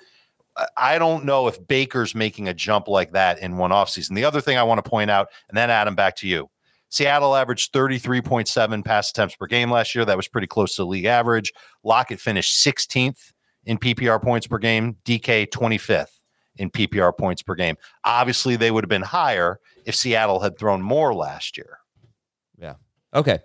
I- 0.58 0.68
I 0.78 1.00
don't 1.00 1.26
know 1.26 1.48
if 1.48 1.66
Baker's 1.68 2.14
making 2.16 2.48
a 2.48 2.54
jump 2.54 2.88
like 2.88 3.12
that 3.12 3.40
in 3.40 3.58
one 3.58 3.72
offseason. 3.72 4.16
The 4.16 4.26
other 4.26 4.42
thing 4.42 4.58
I 4.58 4.64
want 4.64 4.84
to 4.84 4.90
point 4.90 5.12
out, 5.12 5.30
and 5.48 5.58
then 5.58 5.70
Adam, 5.70 5.96
back 5.96 6.16
to 6.18 6.28
you. 6.28 6.50
Seattle 6.90 7.36
averaged 7.36 7.72
33.7 7.74 8.84
pass 8.84 9.12
attempts 9.12 9.36
per 9.36 9.46
game 9.46 9.72
last 9.72 9.96
year. 9.96 10.06
That 10.06 10.18
was 10.18 10.28
pretty 10.28 10.48
close 10.48 10.76
to 10.76 10.82
the 10.84 10.88
league 10.88 11.06
average. 11.06 11.54
Lockett 11.84 12.20
finished 12.20 12.66
16th 12.66 13.32
in 13.66 13.78
PPR 13.78 14.22
points 14.22 14.48
per 14.48 14.58
game, 14.58 14.98
DK 15.06 15.48
25th 15.48 16.08
in 16.56 16.70
PPR 16.70 17.18
points 17.18 17.42
per 17.42 17.56
game. 17.56 17.78
Obviously, 18.04 18.56
they 18.56 18.72
would 18.72 18.84
have 18.84 18.90
been 18.90 19.02
higher 19.02 19.60
if 19.86 19.96
Seattle 19.96 20.40
had 20.40 20.58
thrown 20.58 20.82
more 20.82 21.14
last 21.14 21.58
year. 21.58 21.80
Yeah. 22.60 22.74
Okay. 23.14 23.40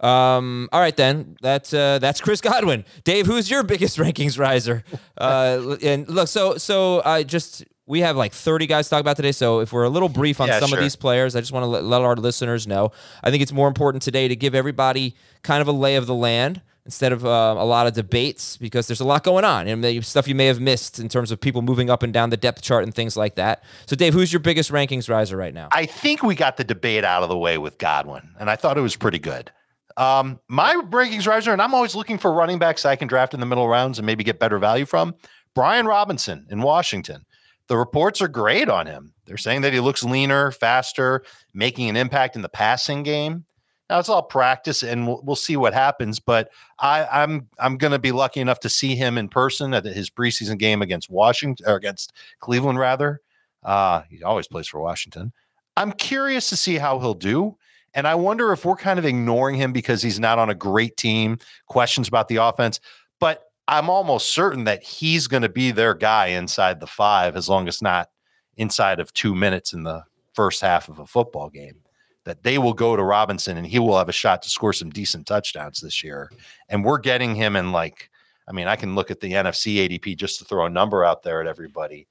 Um, 0.00 0.68
all 0.70 0.80
right 0.80 0.96
then. 0.96 1.36
That's 1.40 1.74
uh, 1.74 1.98
that's 1.98 2.20
Chris 2.20 2.40
Godwin. 2.40 2.84
Dave, 3.04 3.26
who's 3.26 3.50
your 3.50 3.62
biggest 3.62 3.98
rankings 3.98 4.38
riser? 4.38 4.84
Uh, 5.16 5.76
and 5.82 6.08
look, 6.08 6.28
so 6.28 6.56
so 6.56 7.02
I 7.04 7.24
just 7.24 7.64
we 7.88 8.00
have 8.00 8.16
like 8.16 8.32
30 8.32 8.66
guys 8.66 8.86
to 8.86 8.90
talk 8.90 9.00
about 9.00 9.16
today. 9.16 9.32
So 9.32 9.60
if 9.60 9.72
we're 9.72 9.84
a 9.84 9.88
little 9.88 10.08
brief 10.10 10.40
on 10.40 10.48
Yeah, 10.48 10.60
some 10.60 10.68
sure. 10.68 10.78
of 10.78 10.84
these 10.84 10.94
players, 10.96 11.34
I 11.34 11.40
just 11.40 11.52
want 11.52 11.64
to 11.64 11.66
let, 11.68 11.84
let 11.84 12.02
our 12.02 12.16
listeners 12.16 12.66
know. 12.66 12.92
I 13.24 13.30
think 13.30 13.42
it's 13.42 13.52
more 13.52 13.66
important 13.66 14.02
today 14.02 14.28
to 14.28 14.36
give 14.36 14.54
everybody 14.54 15.14
kind 15.42 15.62
of 15.62 15.68
a 15.68 15.72
lay 15.72 15.96
of 15.96 16.06
the 16.06 16.14
land 16.14 16.60
instead 16.84 17.12
of 17.12 17.24
uh, 17.24 17.54
a 17.58 17.64
lot 17.64 17.86
of 17.86 17.92
debates 17.94 18.56
because 18.56 18.86
there's 18.86 19.00
a 19.00 19.04
lot 19.04 19.22
going 19.22 19.44
on 19.44 19.68
and 19.68 20.04
stuff 20.06 20.26
you 20.28 20.34
may 20.34 20.46
have 20.46 20.58
missed 20.60 20.98
in 20.98 21.08
terms 21.08 21.30
of 21.30 21.40
people 21.40 21.60
moving 21.60 21.90
up 21.90 22.02
and 22.02 22.12
down 22.12 22.30
the 22.30 22.36
depth 22.36 22.62
chart 22.62 22.84
and 22.84 22.94
things 22.94 23.16
like 23.16 23.34
that. 23.34 23.62
So 23.86 23.94
Dave, 23.96 24.14
who's 24.14 24.32
your 24.32 24.40
biggest 24.40 24.70
rankings 24.70 25.08
riser 25.10 25.36
right 25.36 25.52
now? 25.52 25.68
I 25.72 25.84
think 25.86 26.22
we 26.22 26.34
got 26.34 26.56
the 26.56 26.64
debate 26.64 27.04
out 27.04 27.22
of 27.22 27.28
the 27.28 27.36
way 27.36 27.58
with 27.58 27.76
Godwin, 27.78 28.30
and 28.40 28.48
I 28.48 28.56
thought 28.56 28.78
it 28.78 28.82
was 28.82 28.96
pretty 28.96 29.18
good. 29.18 29.50
Um, 29.98 30.40
my 30.48 30.74
rankings 30.90 31.26
riser, 31.26 31.52
and 31.52 31.60
I'm 31.60 31.74
always 31.74 31.94
looking 31.94 32.16
for 32.18 32.32
running 32.32 32.58
backs 32.58 32.86
I 32.86 32.96
can 32.96 33.08
draft 33.08 33.34
in 33.34 33.40
the 33.40 33.46
middle 33.46 33.68
rounds 33.68 33.98
and 33.98 34.06
maybe 34.06 34.24
get 34.24 34.38
better 34.38 34.58
value 34.58 34.86
from. 34.86 35.14
Brian 35.54 35.86
Robinson 35.86 36.46
in 36.50 36.62
Washington. 36.62 37.26
The 37.68 37.76
reports 37.76 38.20
are 38.20 38.28
great 38.28 38.68
on 38.68 38.86
him. 38.86 39.12
They're 39.26 39.36
saying 39.36 39.60
that 39.60 39.72
he 39.72 39.80
looks 39.80 40.02
leaner, 40.02 40.50
faster, 40.50 41.22
making 41.54 41.88
an 41.88 41.96
impact 41.96 42.34
in 42.34 42.42
the 42.42 42.48
passing 42.48 43.02
game. 43.02 43.44
Now 43.88 43.98
it's 43.98 44.08
all 44.08 44.22
practice, 44.22 44.82
and 44.82 45.06
we'll, 45.06 45.20
we'll 45.22 45.36
see 45.36 45.56
what 45.56 45.72
happens. 45.72 46.18
But 46.18 46.50
I, 46.78 47.06
I'm 47.06 47.48
I'm 47.58 47.78
going 47.78 47.92
to 47.92 47.98
be 47.98 48.12
lucky 48.12 48.40
enough 48.40 48.60
to 48.60 48.68
see 48.68 48.96
him 48.96 49.16
in 49.16 49.28
person 49.28 49.72
at 49.72 49.84
his 49.84 50.10
preseason 50.10 50.58
game 50.58 50.82
against 50.82 51.08
Washington 51.08 51.66
or 51.66 51.76
against 51.76 52.12
Cleveland, 52.40 52.78
rather. 52.78 53.20
Uh, 53.62 54.02
he 54.10 54.22
always 54.22 54.48
plays 54.48 54.68
for 54.68 54.80
Washington. 54.80 55.32
I'm 55.76 55.92
curious 55.92 56.48
to 56.50 56.56
see 56.56 56.76
how 56.76 56.98
he'll 56.98 57.14
do. 57.14 57.56
And 57.94 58.06
I 58.06 58.14
wonder 58.14 58.52
if 58.52 58.64
we're 58.64 58.76
kind 58.76 58.98
of 58.98 59.06
ignoring 59.06 59.56
him 59.56 59.72
because 59.72 60.02
he's 60.02 60.20
not 60.20 60.38
on 60.38 60.50
a 60.50 60.54
great 60.54 60.96
team, 60.96 61.38
questions 61.66 62.08
about 62.08 62.28
the 62.28 62.36
offense. 62.36 62.80
But 63.18 63.44
I'm 63.68 63.90
almost 63.90 64.32
certain 64.32 64.64
that 64.64 64.82
he's 64.82 65.26
going 65.26 65.42
to 65.42 65.48
be 65.48 65.70
their 65.70 65.94
guy 65.94 66.28
inside 66.28 66.80
the 66.80 66.86
five 66.86 67.36
as 67.36 67.48
long 67.48 67.68
as 67.68 67.80
not 67.80 68.08
inside 68.56 68.98
of 68.98 69.12
two 69.12 69.34
minutes 69.34 69.72
in 69.72 69.84
the 69.84 70.02
first 70.32 70.60
half 70.60 70.88
of 70.88 70.98
a 70.98 71.06
football 71.06 71.50
game. 71.50 71.76
That 72.24 72.42
they 72.42 72.58
will 72.58 72.74
go 72.74 72.96
to 72.96 73.02
Robinson 73.02 73.56
and 73.56 73.66
he 73.66 73.78
will 73.78 73.96
have 73.96 74.08
a 74.08 74.12
shot 74.12 74.42
to 74.42 74.50
score 74.50 74.72
some 74.72 74.90
decent 74.90 75.26
touchdowns 75.26 75.80
this 75.80 76.02
year. 76.02 76.30
And 76.68 76.84
we're 76.84 76.98
getting 76.98 77.34
him 77.34 77.56
in 77.56 77.72
like, 77.72 78.10
I 78.46 78.52
mean, 78.52 78.66
I 78.66 78.76
can 78.76 78.94
look 78.94 79.10
at 79.10 79.20
the 79.20 79.32
NFFC 79.32 79.88
ADP 79.88 80.16
just 80.16 80.38
to 80.38 80.44
throw 80.44 80.66
a 80.66 80.70
number 80.70 81.04
out 81.04 81.22
there 81.22 81.40
at 81.40 81.46
everybody 81.46 82.06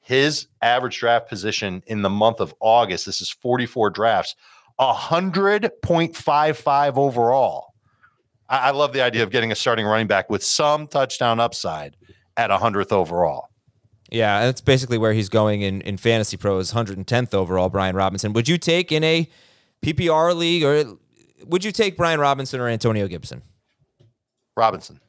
his 0.00 0.48
average 0.62 0.98
draft 0.98 1.28
position 1.28 1.82
in 1.86 2.00
the 2.02 2.10
month 2.10 2.40
of 2.40 2.52
August, 2.60 3.06
this 3.06 3.20
is 3.20 3.30
44 3.30 3.90
drafts, 3.90 4.34
100.55 4.80 6.96
overall. 6.96 7.69
I, 8.50 8.58
I 8.58 8.70
love 8.72 8.92
the 8.92 9.00
idea 9.00 9.22
of 9.22 9.30
getting 9.30 9.50
a 9.50 9.54
starting 9.54 9.86
running 9.86 10.06
back 10.06 10.28
with 10.28 10.44
some 10.44 10.86
touchdown 10.86 11.40
upside 11.40 11.96
at 12.36 12.50
100th 12.50 12.92
overall. 12.92 13.48
Yeah, 14.10 14.44
that's 14.44 14.60
basically 14.60 14.98
where 14.98 15.12
he's 15.12 15.28
going 15.28 15.62
in, 15.62 15.80
in 15.82 15.96
FantasyPros, 15.96 16.74
110th 16.74 17.32
overall, 17.32 17.68
Brian 17.68 17.96
Robinson. 17.96 18.32
Would 18.32 18.48
you 18.48 18.58
take 18.58 18.92
in 18.92 19.04
a 19.04 19.28
PPR 19.82 20.34
league 20.34 20.64
or 20.64 20.98
would 21.46 21.64
you 21.64 21.72
take 21.72 21.96
Brian 21.96 22.20
Robinson 22.20 22.60
or 22.60 22.68
Antonio 22.68 23.08
Gibson 23.08 23.40
Robinson 24.56 25.00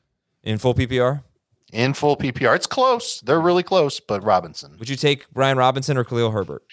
in 0.44 0.60
full 0.60 0.74
PPR? 0.74 1.24
in 1.72 1.94
full 1.94 2.18
PPR. 2.18 2.56
It's 2.56 2.68
close. 2.68 3.22
They're 3.22 3.40
really 3.40 3.64
close, 3.64 4.00
but 4.00 4.24
Robinson. 4.24 4.76
Would 4.80 4.90
you 4.90 4.96
take 4.96 5.30
Brian 5.32 5.58
Robinson 5.58 5.98
or 5.98 6.04
Khalil 6.04 6.32
Herbert? 6.32 6.64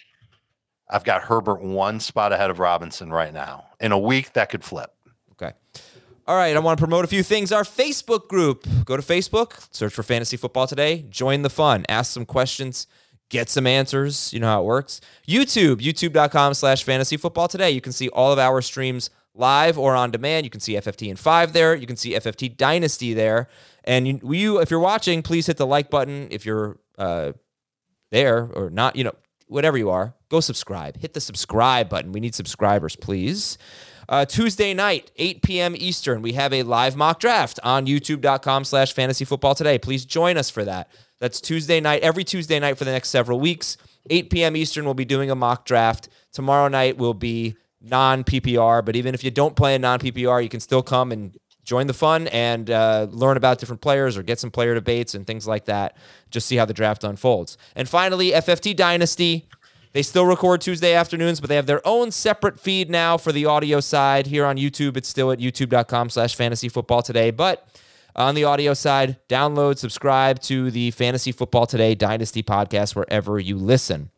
I've 0.91 1.05
got 1.05 1.23
Herbert 1.23 1.61
one 1.61 2.01
spot 2.01 2.33
ahead 2.33 2.51
of 2.51 2.59
Robinson 2.59 3.11
right 3.11 3.33
now. 3.33 3.67
In 3.81 3.93
a 3.93 3.99
week, 3.99 4.33
that 4.33 4.49
could 4.51 4.65
flip. 4.65 4.91
Okay. 5.33 5.53
All 6.29 6.37
right, 6.37 6.55
I 6.55 6.59
want 6.59 6.79
to 6.79 6.83
promote 6.83 7.07
a 7.07 7.09
few 7.09 7.23
things. 7.23 7.53
Our 7.53 7.63
Facebook 7.63 8.29
group. 8.29 8.67
Go 8.85 8.99
to 8.99 9.03
Facebook, 9.03 9.67
search 9.75 9.95
for 9.95 10.03
Fantasy 10.03 10.37
Football 10.37 10.67
Today, 10.67 11.07
join 11.09 11.41
the 11.41 11.49
fun, 11.49 11.87
ask 11.89 12.13
some 12.13 12.27
questions, 12.27 12.87
get 13.31 13.49
some 13.49 13.67
answers. 13.67 14.31
You 14.35 14.41
know 14.41 14.49
how 14.49 14.61
it 14.61 14.67
works. 14.67 15.01
YouTube, 15.27 15.77
youtube.com 15.77 16.53
slash 16.53 16.85
fantasy 16.85 17.17
football 17.17 17.49
today. 17.49 17.71
You 17.71 17.81
can 17.81 17.93
see 17.93 18.11
all 18.11 18.31
of 18.31 18.39
our 18.39 18.61
streams 18.61 19.09
live 19.35 19.79
or 19.79 19.97
on 19.97 20.11
demand. 20.11 20.45
You 20.45 20.51
can 20.51 20.61
see 20.61 20.75
FFT 20.75 21.09
in 21.09 21.17
five 21.17 21.55
there. 21.55 21.75
You 21.75 21.87
can 21.87 21.97
see 21.97 22.13
FFT 22.13 22.55
Dynasty 22.55 23.15
there. 23.15 23.49
And 23.85 24.07
you, 24.07 24.21
you 24.31 24.61
if 24.61 24.71
you're 24.71 24.81
watching, 24.81 25.23
please 25.23 25.47
hit 25.47 25.57
the 25.57 25.67
like 25.67 25.89
button. 25.89 26.29
If 26.31 26.45
you're 26.45 26.79
uh, 26.99 27.33
there 28.11 28.51
or 28.53 28.69
not, 28.69 28.97
you 28.97 29.05
know, 29.05 29.15
whatever 29.47 29.79
you 29.79 29.89
are, 29.89 30.15
go 30.29 30.41
subscribe. 30.41 30.99
Hit 30.99 31.15
the 31.15 31.23
subscribe 31.23 31.89
button. 31.89 32.13
We 32.13 32.21
need 32.21 32.35
subscribers, 32.35 32.97
please. 32.97 33.57
Uh, 34.09 34.25
Tuesday 34.25 34.73
night, 34.73 35.11
8 35.17 35.43
p.m. 35.43 35.75
Eastern, 35.77 36.23
we 36.23 36.33
have 36.33 36.53
a 36.55 36.63
live 36.63 36.97
mock 36.97 37.21
draft 37.21 37.61
on 37.63 37.87
youtube.com 37.87 38.65
slash 38.65 38.95
fantasy 38.95 39.27
football 39.27 39.55
today. 39.55 39.79
Please 39.79 40.07
join 40.07 40.39
us 40.39 40.49
for 40.49 40.65
that. 40.65 40.91
That's 41.19 41.41
Tuesday 41.43 41.79
night, 41.81 42.03
every 42.03 42.25
Tuesday 42.25 42.59
night 42.59 42.79
for 42.79 42.85
the 42.85 42.93
next 42.93 43.11
several 43.11 43.39
weeks. 43.39 43.77
8 44.09 44.31
p.m. 44.31 44.57
Eastern, 44.57 44.87
we'll 44.87 44.95
be 44.95 45.05
doing 45.05 45.31
a 45.31 45.35
mock 45.35 45.67
draft. 45.67 46.09
Tomorrow 46.33 46.69
night 46.69 46.97
will 46.97 47.13
be 47.13 47.57
non 47.83 48.25
PPR, 48.25 48.83
but 48.83 48.97
even 48.97 49.15
if 49.15 49.23
you 49.23 49.31
don't 49.31 49.55
play 49.55 49.75
a 49.75 49.79
non 49.79 49.99
PPR, 49.99 50.43
you 50.43 50.49
can 50.49 50.61
still 50.61 50.83
come 50.83 51.13
and 51.13 51.37
join 51.65 51.87
the 51.87 51.93
fun 51.93 52.29
and 52.29 52.71
uh, 52.71 53.07
learn 53.11 53.37
about 53.37 53.59
different 53.59 53.83
players 53.83 54.17
or 54.17 54.23
get 54.23 54.39
some 54.41 54.51
player 54.51 54.73
debates 54.73 55.15
and 55.15 55.27
things 55.27 55.47
like 55.47 55.67
that. 55.67 55.99
Just 56.31 56.47
see 56.47 56.57
how 56.57 56.65
the 56.65 56.73
draft 56.73 57.05
unfolds. 57.05 57.59
And 57.77 57.87
finally, 57.87 58.31
FFT 58.31 58.75
Dynasty. 58.75 59.47
They 59.93 60.03
still 60.03 60.27
record 60.27 60.61
Tuesday 60.61 60.95
afternoons, 60.95 61.41
but 61.41 61.49
they 61.49 61.57
have 61.57 61.67
their 61.67 61.87
own 61.87 62.11
separate 62.11 62.61
feed 62.61 62.91
now 62.91 63.17
for 63.17 63.33
the 63.33 63.47
audio 63.47 63.81
side. 63.81 64.27
Here 64.27 64.45
on 64.45 64.57
YouTube, 64.57 64.97
it's 64.97 65.09
still 65.09 65.31
at 65.33 65.39
youtube.com 65.39 66.11
slash 66.11 66.35
fantasy 66.35 66.69
football 66.69 67.03
today. 67.03 67.31
But 67.31 67.67
on 68.15 68.35
the 68.35 68.45
audio 68.45 68.75
side, 68.75 69.17
download, 69.29 69.79
subscribe 69.79 70.41
to 70.43 70.71
the 70.71 70.91
Fantasy 70.91 71.33
Football 71.33 71.67
Today 71.67 71.95
Dynasty 71.95 72.43
podcast 72.43 72.95
wherever 72.95 73.39
you 73.39 73.57
listen. 73.57 74.11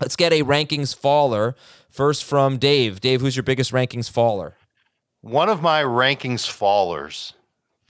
Let's 0.00 0.16
get 0.16 0.32
a 0.32 0.42
rankings 0.42 0.94
faller. 0.94 1.54
First 1.88 2.24
from 2.24 2.58
Dave. 2.58 3.00
Dave, 3.00 3.22
who's 3.22 3.36
your 3.36 3.42
biggest 3.42 3.72
rankings 3.72 4.10
faller? 4.10 4.54
One 5.22 5.48
of 5.48 5.62
my 5.62 5.82
rankings 5.82 6.46
fallers 6.46 7.32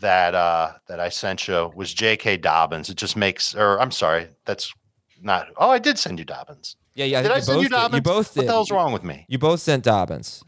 that 0.00 0.35
uh 0.35 0.73
that 0.88 1.00
I 1.00 1.09
sent 1.09 1.49
you 1.49 1.73
was 1.75 1.92
J.K. 1.92 2.37
Dobbins. 2.37 2.88
It 2.88 2.97
just 2.97 3.16
makes, 3.16 3.54
or 3.54 3.80
I'm 3.80 3.90
sorry, 3.90 4.28
that's 4.45 4.73
not. 5.21 5.49
Oh, 5.56 5.71
I 5.71 5.78
did 5.78 5.99
send 5.99 6.18
you 6.18 6.25
Dobbins. 6.25 6.76
Yeah, 6.97 7.05
yeah. 7.05 7.19
I 7.19 7.23
Did 7.23 7.31
I 7.33 7.41
send 7.41 7.57
both 7.57 7.62
you 7.62 7.69
did. 7.69 7.75
Dobbins? 7.75 7.95
You 7.99 8.03
both 8.03 8.33
did. 8.35 8.41
What 8.41 8.47
the 8.47 8.53
hell's 8.53 8.71
wrong 8.71 8.93
with 8.93 9.05
me? 9.05 9.26
You 9.29 9.38
both 9.38 9.61
sent 9.61 9.85
Dobbins. 9.85 10.43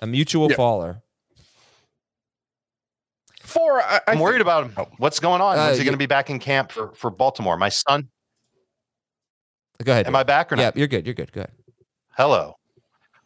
A 0.00 0.06
mutual 0.06 0.48
Yeah. 0.50 0.56
faller. 0.56 1.02
Four. 3.42 3.80
I, 3.82 4.00
I'm 4.08 4.18
worried 4.18 4.40
about 4.40 4.70
him. 4.70 4.86
What's 4.96 5.20
going 5.20 5.40
on? 5.42 5.58
Uh, 5.58 5.66
When's 5.66 5.78
he 5.78 5.84
going 5.84 5.92
to 5.92 5.98
be 5.98 6.06
back 6.06 6.30
in 6.30 6.38
camp 6.38 6.72
for 6.72 6.92
for 6.94 7.10
Baltimore? 7.10 7.56
My 7.58 7.68
son. 7.68 8.08
Go 9.84 9.92
ahead. 9.92 10.06
Am 10.06 10.16
I 10.16 10.22
back 10.22 10.50
or 10.52 10.56
not? 10.56 10.62
Yeah, 10.62 10.70
you're 10.74 10.88
good. 10.88 11.06
You're 11.06 11.14
good. 11.14 11.32
Go 11.32 11.40
ahead. 11.42 11.52
Hello. 12.16 12.54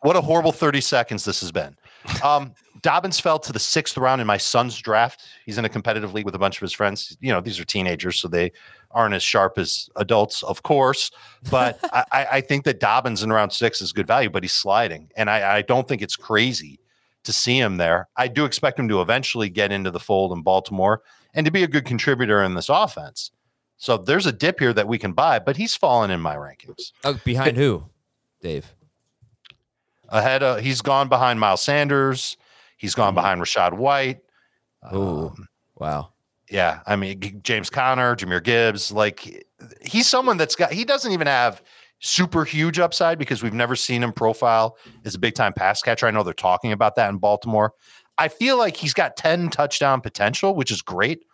What 0.01 0.17
a 0.17 0.21
horrible 0.21 0.53
30 0.53 0.81
seconds 0.81 1.25
this 1.25 1.41
has 1.41 1.53
been. 1.53 1.77
Um, 2.25 2.55
Dobbins 2.83 3.21
fell 3.21 3.39
to 3.39 3.53
the 3.53 3.59
sixth 3.59 3.97
round 3.97 4.21
in 4.21 4.27
my 4.27 4.37
son's 4.37 4.77
draft. 4.77 5.23
He's 5.47 5.57
in 5.57 5.65
a 5.65 5.69
competitive 5.69 6.13
league 6.15 6.25
with 6.25 6.35
a 6.35 6.39
bunch 6.39 6.57
of 6.57 6.63
his 6.63 6.73
friends. 6.73 7.17
You 7.21 7.33
know, 7.33 7.41
these 7.41 7.61
are 7.61 7.65
teenagers, 7.65 8.19
so 8.19 8.29
they 8.29 8.53
aren't 8.91 9.15
as 9.15 9.23
sharp 9.23 9.57
as 9.57 9.89
adults, 9.97 10.43
of 10.43 10.65
course. 10.65 11.11
But 11.51 11.79
I, 11.93 12.27
I 12.33 12.41
think 12.41 12.65
that 12.65 12.81
Dobbins 12.81 13.23
in 13.23 13.33
round 13.33 13.53
six 13.53 13.81
is 13.81 13.93
good 13.93 14.07
value, 14.07 14.31
but 14.31 14.43
he's 14.43 14.53
sliding. 14.53 15.11
And 15.17 15.31
I, 15.31 15.59
I 15.59 15.63
don't 15.63 15.87
think 15.87 16.03
it's 16.03 16.17
crazy 16.17 16.81
to 17.25 17.33
see 17.33 17.59
him 17.59 17.77
there. 17.77 18.09
I 18.17 18.27
do 18.27 18.45
expect 18.45 18.79
him 18.79 18.89
to 18.89 19.01
eventually 19.01 19.49
get 19.49 19.71
into 19.71 19.93
the 19.93 20.01
fold 20.01 20.33
in 20.33 20.43
Baltimore 20.43 21.03
and 21.35 21.47
to 21.47 21.53
be 21.53 21.63
a 21.63 21.69
good 21.69 21.85
contributor 21.85 22.43
in 22.43 22.55
this 22.55 22.69
offense. 22.69 23.31
So 23.77 23.97
there's 23.97 24.27
a 24.27 24.33
dip 24.33 24.59
here 24.59 24.73
that 24.73 24.89
we 24.89 24.99
can 24.99 25.13
buy, 25.13 25.39
but 25.39 25.57
he's 25.57 25.75
fallen 25.75 26.11
in 26.11 26.21
my 26.21 26.37
rankings. 26.37 26.93
Oh, 27.05 27.19
behind 27.25 27.57
who? 27.57 27.85
Dave. 28.41 28.75
ahead 30.09 30.43
of 30.43 30.61
he's 30.61 30.83
gone 30.83 31.09
behind 31.09 31.39
Miles 31.39 31.63
Sanders. 31.63 32.37
He's 32.83 32.97
gone 32.97 33.15
behind 33.15 33.41
Rachaad 33.41 33.75
White. 33.75 34.19
Ooh. 34.93 35.29
Um, 35.29 35.49
Wow. 35.79 36.11
yeah, 36.51 36.81
I 36.85 36.97
mean 36.97 37.41
James 37.45 37.71
Conner, 37.71 38.17
Jahmyr 38.17 38.43
Gibbs, 38.43 38.91
like 38.91 39.47
he's 39.81 40.09
someone 40.09 40.37
that's 40.37 40.57
got 40.57 40.73
he 40.73 40.85
doesn't 40.85 41.13
even 41.13 41.29
have 41.29 41.63
super 42.01 42.45
huge 42.45 42.81
upside 42.81 43.19
because 43.21 43.41
we've 43.41 43.55
never 43.55 43.77
seen 43.77 44.03
him 44.03 44.13
profile 44.13 44.77
as 45.05 45.15
a 45.15 45.19
big 45.21 45.35
time 45.35 45.53
pass 45.53 45.81
catcher. 45.81 46.07
I 46.07 46.11
know 46.11 46.25
they're 46.25 46.35
talking 46.35 46.73
about 46.73 46.97
that 46.97 47.09
in 47.09 47.19
Baltimore. 47.19 47.73
I 48.19 48.27
feel 48.27 48.59
like 48.59 48.77
he's 48.77 48.93
got 48.93 49.17
10 49.17 49.51
touchdown 49.51 50.01
potential, 50.01 50.55
which 50.57 50.73
is 50.73 50.83
great. 50.83 51.25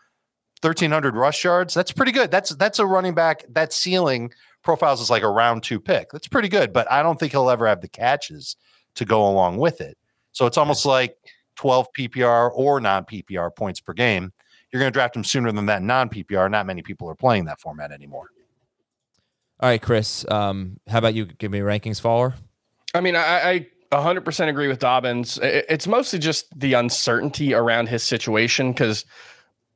1300 0.60 1.16
rush 1.16 1.44
yards. 1.44 1.72
That's 1.72 1.92
pretty 1.92 2.12
good. 2.12 2.30
That's 2.30 2.50
that's 2.56 2.78
a 2.78 2.84
running 2.86 3.14
back 3.14 3.44
that 3.48 3.72
ceiling 3.72 4.32
profiles 4.62 5.00
is 5.00 5.08
like 5.08 5.22
a 5.22 5.30
round 5.30 5.62
2 5.62 5.80
pick. 5.80 6.10
That's 6.10 6.28
pretty 6.28 6.48
good, 6.48 6.74
but 6.74 6.90
I 6.92 7.02
don't 7.02 7.18
think 7.18 7.32
he'll 7.32 7.48
ever 7.48 7.66
have 7.66 7.80
the 7.80 7.88
catches 7.88 8.56
to 8.96 9.04
go 9.06 9.26
along 9.26 9.56
with 9.56 9.80
it. 9.80 9.96
So 10.32 10.46
it's 10.46 10.58
almost 10.58 10.84
like 10.84 11.16
12 11.58 11.88
PPR 11.92 12.50
or 12.54 12.80
non 12.80 13.04
PPR 13.04 13.54
points 13.54 13.80
per 13.80 13.92
game. 13.92 14.32
You're 14.72 14.80
going 14.80 14.92
to 14.92 14.96
draft 14.96 15.16
him 15.16 15.24
sooner 15.24 15.52
than 15.52 15.66
that 15.66 15.82
non 15.82 16.08
PPR. 16.08 16.50
Not 16.50 16.66
many 16.66 16.82
people 16.82 17.08
are 17.08 17.14
playing 17.14 17.44
that 17.46 17.60
format 17.60 17.92
anymore. 17.92 18.28
All 19.60 19.68
right, 19.68 19.82
Chris. 19.82 20.24
Um, 20.30 20.78
how 20.86 20.98
about 20.98 21.14
you 21.14 21.26
give 21.26 21.50
me 21.50 21.58
rankings 21.58 22.00
faller? 22.00 22.34
I 22.94 23.00
mean, 23.00 23.16
I, 23.16 23.66
I 23.92 23.96
100% 23.96 24.48
agree 24.48 24.68
with 24.68 24.78
Dobbins. 24.78 25.38
It's 25.42 25.86
mostly 25.86 26.20
just 26.20 26.46
the 26.58 26.74
uncertainty 26.74 27.54
around 27.54 27.88
his 27.88 28.02
situation 28.02 28.72
because 28.72 29.04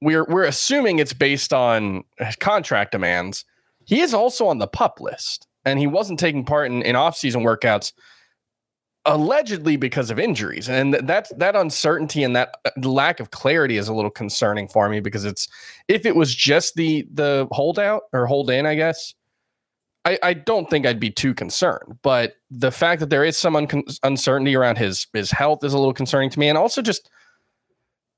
we're 0.00 0.24
we're 0.24 0.44
assuming 0.44 0.98
it's 0.98 1.12
based 1.12 1.52
on 1.52 2.04
contract 2.38 2.92
demands. 2.92 3.44
He 3.84 4.00
is 4.00 4.14
also 4.14 4.46
on 4.46 4.58
the 4.58 4.68
pup 4.68 5.00
list, 5.00 5.48
and 5.64 5.80
he 5.80 5.88
wasn't 5.88 6.20
taking 6.20 6.44
part 6.44 6.70
in, 6.70 6.82
in 6.82 6.94
off-season 6.94 7.42
workouts 7.42 7.92
allegedly 9.04 9.76
because 9.76 10.10
of 10.10 10.18
injuries. 10.18 10.68
And 10.68 10.94
that 10.94 11.30
that 11.38 11.56
uncertainty 11.56 12.22
and 12.22 12.36
that 12.36 12.56
uh, 12.64 12.70
lack 12.88 13.20
of 13.20 13.30
clarity 13.30 13.76
is 13.76 13.88
a 13.88 13.94
little 13.94 14.10
concerning 14.10 14.68
for 14.68 14.88
me 14.88 15.00
because 15.00 15.24
it's 15.24 15.48
if 15.88 16.06
it 16.06 16.16
was 16.16 16.34
just 16.34 16.74
the 16.74 17.06
the 17.12 17.48
holdout 17.52 18.02
or 18.12 18.26
hold 18.26 18.50
in, 18.50 18.66
I 18.66 18.74
guess. 18.74 19.14
I, 20.04 20.18
I 20.20 20.34
don't 20.34 20.68
think 20.68 20.84
I'd 20.84 20.98
be 20.98 21.12
too 21.12 21.32
concerned, 21.32 22.00
but 22.02 22.34
the 22.50 22.72
fact 22.72 22.98
that 22.98 23.10
there 23.10 23.24
is 23.24 23.36
some 23.36 23.54
uncon 23.54 23.84
uncertainty 24.02 24.56
around 24.56 24.76
his 24.78 25.06
his 25.12 25.30
health 25.30 25.62
is 25.62 25.74
a 25.74 25.78
little 25.78 25.94
concerning 25.94 26.28
to 26.30 26.40
me, 26.40 26.48
and 26.48 26.58
also 26.58 26.82
just 26.82 27.08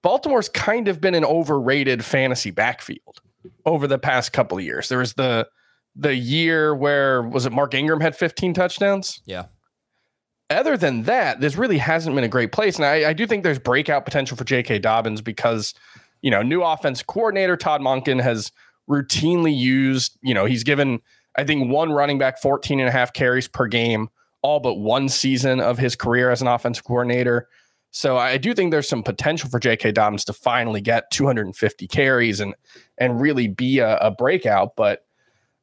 Baltimore's 0.03 0.49
kind 0.49 0.89
of 0.89 1.01
been 1.01 1.15
an 1.15 1.25
overrated 1.25 2.03
fantasy 2.03 2.51
backfield 2.51 3.21
over 3.67 3.87
the 3.87 3.99
past 3.99 4.33
couple 4.33 4.57
of 4.57 4.65
years. 4.65 4.89
There 4.89 4.99
was 4.99 5.15
the 5.15 5.47
the 5.97 6.15
year 6.15 6.75
where 6.75 7.23
was 7.23 7.47
it 7.47 7.53
Mark 7.53 7.75
Ingram 7.75 8.01
had 8.01 8.17
15 8.17 8.55
touchdowns. 8.55 9.23
Yeah. 9.27 9.45
Other 10.51 10.77
than 10.77 11.05
that, 11.05 11.41
this 11.41 11.57
really 11.57 11.79
hasn't 11.79 12.15
been 12.15 12.25
a 12.25 12.29
great 12.29 12.53
place, 12.53 12.77
and 12.77 12.85
I, 12.85 13.11
I 13.11 13.13
do 13.15 13.27
think 13.27 13.43
there's 13.43 13.59
breakout 13.59 14.05
potential 14.05 14.37
for 14.37 14.45
J.K. 14.45 14.79
Dobbins 14.81 15.23
because 15.23 15.75
you 16.21 16.31
know 16.31 16.43
new 16.43 16.63
offense 16.63 17.03
coordinator 17.03 17.57
Todd 17.57 17.81
Monken 17.81 18.21
has 18.23 18.53
routinely 18.89 19.57
used. 19.57 20.19
You 20.23 20.35
know 20.35 20.45
he's 20.45 20.63
given 20.63 21.01
I 21.37 21.45
think 21.45 21.71
one 21.71 21.93
running 21.93 22.19
back 22.19 22.41
14 22.41 22.79
and 22.79 22.89
a 22.89 22.93
half 22.93 23.13
carries 23.13 23.49
per 23.49 23.67
game, 23.67 24.09
all 24.43 24.61
but 24.61 24.75
one 24.75 25.09
season 25.09 25.61
of 25.61 25.79
his 25.79 25.97
career 25.97 26.31
as 26.31 26.43
an 26.43 26.49
offensive 26.49 26.85
coordinator. 26.85 27.49
So 27.91 28.17
I 28.17 28.39
do 28.39 28.55
think 28.55 28.71
there's 28.71 28.89
some 28.89 29.03
potential 29.03 29.49
for 29.49 29.59
J.K. 29.59 29.93
Dobbins 29.93 30.25
to 30.27 30.33
finally 30.33 30.81
get 30.81 31.11
250 31.11 31.87
carries 31.89 32.41
and 32.41 32.55
and 32.99 33.21
really 33.21 33.49
be 33.49 33.79
a, 33.79 33.97
a 33.99 34.11
breakout. 34.11 34.77
But 34.77 35.07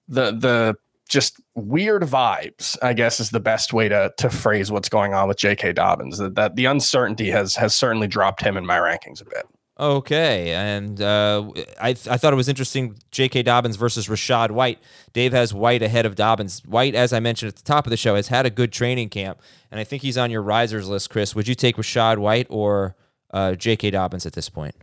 the 0.08 0.32
the 0.32 0.76
just 1.12 1.41
weird 1.56 2.04
vibes, 2.04 2.78
I 2.82 2.93
guess, 2.93 3.19
is 3.19 3.30
the 3.30 3.39
best 3.39 3.74
way 3.74 3.89
to 3.89 4.13
to 4.17 4.30
phrase 4.30 4.71
what's 4.71 4.89
going 4.89 5.13
on 5.13 5.28
with 5.28 5.38
J.K. 5.38 5.74
Dobbins. 5.74 6.17
That, 6.17 6.36
that 6.36 6.56
the 6.56 6.65
uncertainty 6.65 7.30
has 7.30 7.56
has 7.58 7.76
certainly 7.76 8.08
dropped 8.08 8.41
him 8.41 8.58
in 8.58 8.65
my 8.65 8.78
rankings 8.78 9.21
a 9.21 9.26
bit. 9.26 9.45
Okay, 9.80 10.54
and 10.54 11.02
uh, 11.02 11.52
I 11.82 11.89
I 11.89 11.93
thought 11.93 12.34
it 12.34 12.38
was 12.38 12.47
interesting. 12.47 12.97
J.K. 13.12 13.43
Dobbins 13.43 13.76
versus 13.76 14.08
Rachaad 14.08 14.52
White. 14.52 14.80
Dave 15.12 15.34
has 15.34 15.54
White 15.54 15.82
ahead 15.82 16.06
of 16.06 16.15
Dobbins. 16.15 16.62
White, 16.65 16.95
as 16.95 17.12
I 17.13 17.19
mentioned 17.19 17.50
at 17.50 17.58
the 17.58 17.63
top 17.63 17.86
of 17.86 17.91
the 17.91 17.97
show, 17.97 18.15
has 18.15 18.30
had 18.30 18.45
a 18.45 18.50
good 18.50 18.71
training 18.71 19.10
camp, 19.10 19.41
and 19.69 19.80
I 19.80 19.84
think 19.84 20.02
he's 20.04 20.17
on 20.17 20.32
your 20.32 20.41
risers 20.41 20.88
list. 20.88 21.10
Chris, 21.10 21.36
would 21.36 21.47
you 21.47 21.56
take 21.56 21.76
Rachaad 21.76 22.19
White 22.19 22.47
or 22.50 22.95
uh, 23.34 23.56
J.K. 23.56 23.91
Dobbins 23.91 24.26
at 24.26 24.34
this 24.34 24.50
point? 24.50 24.76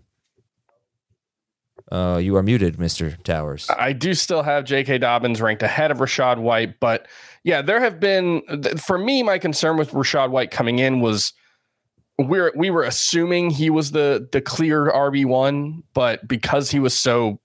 Uh, 1.91 2.21
you 2.23 2.37
are 2.37 2.43
muted, 2.43 2.79
Mister 2.79 3.13
Towers. 3.25 3.69
I 3.79 3.93
do 3.93 4.15
still 4.15 4.43
have 4.43 4.65
J.K. 4.65 4.99
Dobbins 4.99 5.41
ranked 5.41 5.63
ahead 5.63 5.91
of 5.91 5.99
Rachaad 5.99 6.39
White, 6.39 6.81
but 6.81 7.07
yeah, 7.45 7.63
there 7.63 7.81
have 7.81 7.99
been 7.99 8.43
for 8.77 8.99
me. 8.99 9.23
My 9.23 9.39
concern 9.39 9.77
with 9.77 9.93
Rachaad 9.93 10.31
White 10.31 10.51
coming 10.51 10.79
in 10.79 11.01
was 11.01 11.33
we're 12.19 12.53
we 12.57 12.71
were 12.71 12.83
assuming 12.83 13.51
he 13.51 13.71
was 13.71 13.93
the 13.93 14.29
the 14.33 14.41
clear 14.41 14.91
RB 14.91 15.25
one, 15.25 15.83
but 15.95 16.27
because 16.27 16.71
he 16.71 16.81
was 16.81 16.97
so 16.97 17.41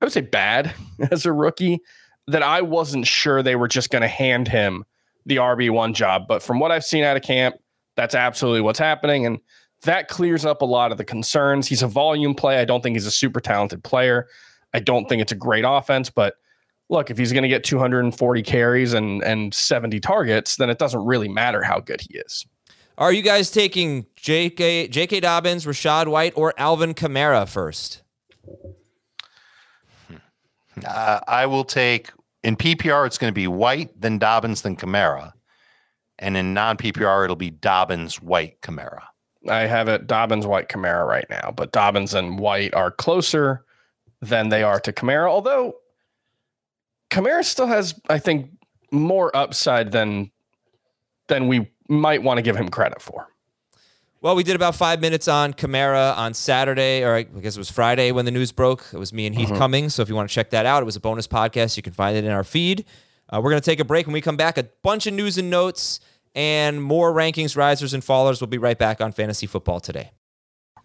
I 0.00 0.04
would 0.04 0.12
say 0.12 0.20
bad 0.20 0.74
as 1.10 1.26
a 1.26 1.32
rookie, 1.32 1.80
that 2.28 2.42
I 2.42 2.62
wasn't 2.62 3.06
sure 3.06 3.42
they 3.42 3.56
were 3.56 3.68
just 3.68 3.90
going 3.90 4.02
to 4.02 4.08
hand 4.08 4.48
him 4.48 4.84
the 5.26 5.36
RB 5.36 5.70
one 5.70 5.94
job. 5.94 6.28
But 6.28 6.42
from 6.42 6.60
what 6.60 6.70
I've 6.70 6.84
seen 6.84 7.02
out 7.02 7.16
of 7.16 7.22
camp, 7.22 7.56
that's 7.96 8.14
absolutely 8.14 8.60
what's 8.60 8.78
happening, 8.78 9.24
and 9.26 9.40
that 9.84 10.08
clears 10.08 10.44
up 10.44 10.62
a 10.62 10.66
lot 10.66 10.92
of 10.92 10.98
the 10.98 11.04
concerns. 11.04 11.68
He's 11.68 11.82
a 11.82 11.88
volume 11.88 12.34
play. 12.34 12.58
I 12.58 12.64
don't 12.64 12.82
think 12.82 12.96
he's 12.96 13.06
a 13.06 13.10
super 13.10 13.40
talented 13.40 13.82
player. 13.82 14.28
I 14.72 14.80
don't 14.80 15.08
think 15.08 15.22
it's 15.22 15.32
a 15.32 15.36
great 15.36 15.64
offense, 15.66 16.10
but 16.10 16.36
look, 16.88 17.10
if 17.10 17.16
he's 17.16 17.32
going 17.32 17.42
to 17.42 17.48
get 17.48 17.64
240 17.64 18.42
carries 18.42 18.92
and 18.92 19.22
and 19.22 19.54
70 19.54 20.00
targets, 20.00 20.56
then 20.56 20.70
it 20.70 20.78
doesn't 20.78 21.04
really 21.04 21.28
matter 21.28 21.62
how 21.62 21.80
good 21.80 22.00
he 22.00 22.18
is. 22.18 22.44
Are 22.96 23.12
you 23.12 23.22
guys 23.22 23.50
taking 23.50 24.06
J.K. 24.16 24.88
J.K. 24.88 25.20
Dobbins, 25.20 25.66
Rachaad 25.66 26.06
White, 26.06 26.32
or 26.36 26.54
Alvin 26.56 26.94
Kamara 26.94 27.48
first? 27.48 28.02
Uh, 30.86 31.20
I 31.26 31.46
will 31.46 31.64
take 31.64 32.10
in 32.44 32.56
PPR, 32.56 33.06
it's 33.06 33.18
going 33.18 33.32
to 33.32 33.34
be 33.34 33.48
White, 33.48 34.00
then 34.00 34.18
Dobbins, 34.18 34.62
then 34.62 34.76
Kamara. 34.76 35.32
And 36.18 36.36
in 36.36 36.54
non 36.54 36.76
PPR, 36.76 37.24
it'll 37.24 37.36
be 37.36 37.50
Dobbins, 37.50 38.20
White, 38.22 38.60
Kamara. 38.60 39.02
I 39.48 39.62
have 39.62 39.88
it 39.88 40.06
Dobbins, 40.06 40.46
White, 40.46 40.68
Kamara 40.68 41.06
right 41.06 41.26
now, 41.28 41.52
but 41.54 41.72
Dobbins 41.72 42.14
and 42.14 42.38
White 42.38 42.74
are 42.74 42.90
closer 42.90 43.64
than 44.20 44.48
they 44.48 44.62
are 44.62 44.80
to 44.80 44.92
Kamara. 44.92 45.28
Although 45.28 45.76
Kamara 47.10 47.44
still 47.44 47.66
has, 47.66 47.98
I 48.08 48.18
think, 48.18 48.50
more 48.90 49.34
upside 49.36 49.92
than 49.92 50.30
than 51.28 51.48
we 51.48 51.70
might 51.88 52.22
want 52.22 52.38
to 52.38 52.42
give 52.42 52.56
him 52.56 52.68
credit 52.68 53.00
for. 53.00 53.28
Well, 54.20 54.36
we 54.36 54.42
did 54.42 54.56
about 54.56 54.74
five 54.74 55.02
minutes 55.02 55.28
on 55.28 55.52
Kamara 55.52 56.16
on 56.16 56.32
Saturday, 56.32 57.04
or 57.04 57.14
I 57.14 57.24
guess 57.24 57.56
it 57.56 57.58
was 57.58 57.70
Friday 57.70 58.10
when 58.10 58.24
the 58.24 58.30
news 58.30 58.52
broke. 58.52 58.86
It 58.90 58.98
was 58.98 59.12
me 59.12 59.26
and 59.26 59.36
Heath 59.36 59.52
Cummings. 59.54 59.94
So 59.94 60.02
if 60.02 60.08
you 60.08 60.14
want 60.14 60.30
to 60.30 60.34
check 60.34 60.48
that 60.50 60.64
out, 60.64 60.82
it 60.82 60.86
was 60.86 60.96
a 60.96 61.00
bonus 61.00 61.26
podcast. 61.26 61.76
You 61.76 61.82
can 61.82 61.92
find 61.92 62.16
it 62.16 62.24
in 62.24 62.30
our 62.30 62.44
feed. 62.44 62.86
Uh, 63.28 63.40
we're 63.42 63.50
going 63.50 63.60
to 63.60 63.64
take 63.70 63.80
a 63.80 63.84
break. 63.84 64.06
When 64.06 64.14
we 64.14 64.22
come 64.22 64.38
back, 64.38 64.56
a 64.56 64.64
bunch 64.82 65.06
of 65.06 65.12
news 65.12 65.36
and 65.36 65.50
notes 65.50 66.00
and 66.34 66.82
more 66.82 67.12
rankings, 67.12 67.56
risers, 67.56 67.94
and 67.94 68.02
fallers. 68.02 68.40
We'll 68.40 68.48
be 68.48 68.58
right 68.58 68.78
back 68.78 69.00
on 69.00 69.12
Fantasy 69.12 69.46
Football 69.46 69.80
today. 69.80 70.10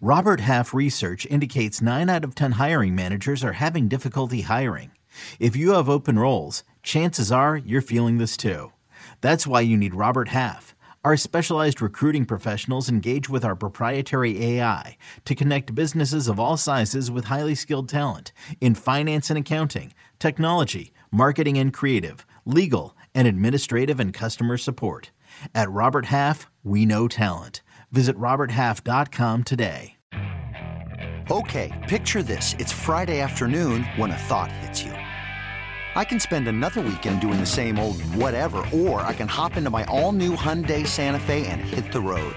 Robert 0.02 0.40
Half 0.40 0.74
research 0.74 1.26
indicates 1.26 1.82
9 1.82 2.10
out 2.10 2.24
of 2.24 2.34
10 2.34 2.54
hiring 2.54 2.96
managers 2.96 3.44
are 3.44 3.54
having 3.54 3.90
difficulty 3.90 4.42
hiring. 4.42 4.92
If 5.40 5.56
you 5.56 5.74
have 5.74 5.90
open 5.90 6.18
roles, 6.18 6.64
chances 6.84 7.32
are 7.32 7.58
you're 7.58 7.82
feeling 7.82 8.18
this 8.18 8.38
too. 8.38 8.72
That's 9.22 9.46
why 9.46 9.62
you 9.62 9.76
need 9.76 9.94
Robert 9.94 10.30
Half. 10.30 10.74
Our 11.04 11.16
specialized 11.16 11.82
recruiting 11.82 12.26
professionals 12.26 12.90
engage 12.90 13.30
with 13.30 13.46
our 13.46 13.56
proprietary 13.56 14.44
AI 14.44 14.98
to 15.26 15.36
connect 15.36 15.76
businesses 15.76 16.28
of 16.28 16.40
all 16.40 16.58
sizes 16.58 17.10
with 17.10 17.26
highly 17.26 17.56
skilled 17.56 17.90
talent 17.90 18.32
in 18.60 18.76
finance 18.76 19.30
and 19.30 19.40
accounting, 19.40 19.94
technology, 20.20 20.92
marketing 21.12 21.58
and 21.58 21.74
creative, 21.74 22.26
legal, 22.46 22.96
and 23.16 23.28
administrative 23.28 24.00
and 24.00 24.14
customer 24.14 24.58
support. 24.58 25.12
At 25.54 25.70
Robert 25.72 26.06
Half, 26.06 26.50
we 26.64 26.86
know 26.86 27.08
talent. 27.08 27.62
Visit 27.92 28.18
RobertHalf.com 28.18 29.44
today. 29.44 29.96
Okay, 31.32 31.86
picture 31.88 32.24
this. 32.24 32.56
It's 32.58 32.72
Friday 32.72 33.20
afternoon 33.20 33.84
when 33.98 34.10
a 34.10 34.18
thought 34.18 34.52
hits 34.52 34.82
you. 34.82 34.92
I 34.92 36.04
can 36.04 36.20
spend 36.20 36.48
another 36.48 36.82
weekend 36.82 37.22
doing 37.22 37.40
the 37.40 37.46
same 37.46 37.78
old 37.78 38.02
whatever, 38.16 38.66
or 38.74 39.02
I 39.02 39.14
can 39.14 39.28
hop 39.28 39.56
into 39.56 39.70
my 39.70 39.84
all 39.86 40.12
new 40.12 40.36
Hyundai 40.36 40.88
Santa 40.88 41.20
Fe 41.20 41.46
and 41.48 41.62
hit 41.62 41.92
the 41.92 42.02
road. 42.02 42.36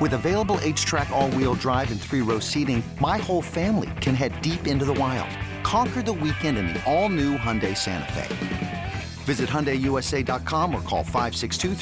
With 0.00 0.14
available 0.14 0.56
HTRAC, 0.56 1.10
all 1.10 1.30
wheel 1.32 1.54
drive, 1.54 1.90
and 1.90 2.00
three 2.00 2.22
row 2.22 2.38
seating, 2.38 2.82
my 3.00 3.18
whole 3.18 3.42
family 3.42 3.90
can 4.00 4.14
head 4.14 4.40
deep 4.40 4.66
into 4.66 4.84
the 4.84 4.94
wild. 4.94 5.28
Conquer 5.62 6.02
the 6.02 6.12
weekend 6.12 6.56
in 6.56 6.68
the 6.68 6.82
all 6.90 7.10
new 7.10 7.36
Hyundai 7.36 7.76
Santa 7.76 8.10
Fe. 8.12 8.81
Visit 9.22 9.48
HyundaiUSA.com 9.48 10.74
or 10.74 10.80
call 10.82 11.04
562 11.04 11.74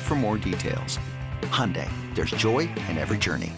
for 0.00 0.14
more 0.14 0.36
details. 0.38 0.98
Hyundai, 1.42 1.90
there's 2.14 2.30
joy 2.30 2.60
in 2.88 2.96
every 2.98 3.18
journey. 3.18 3.52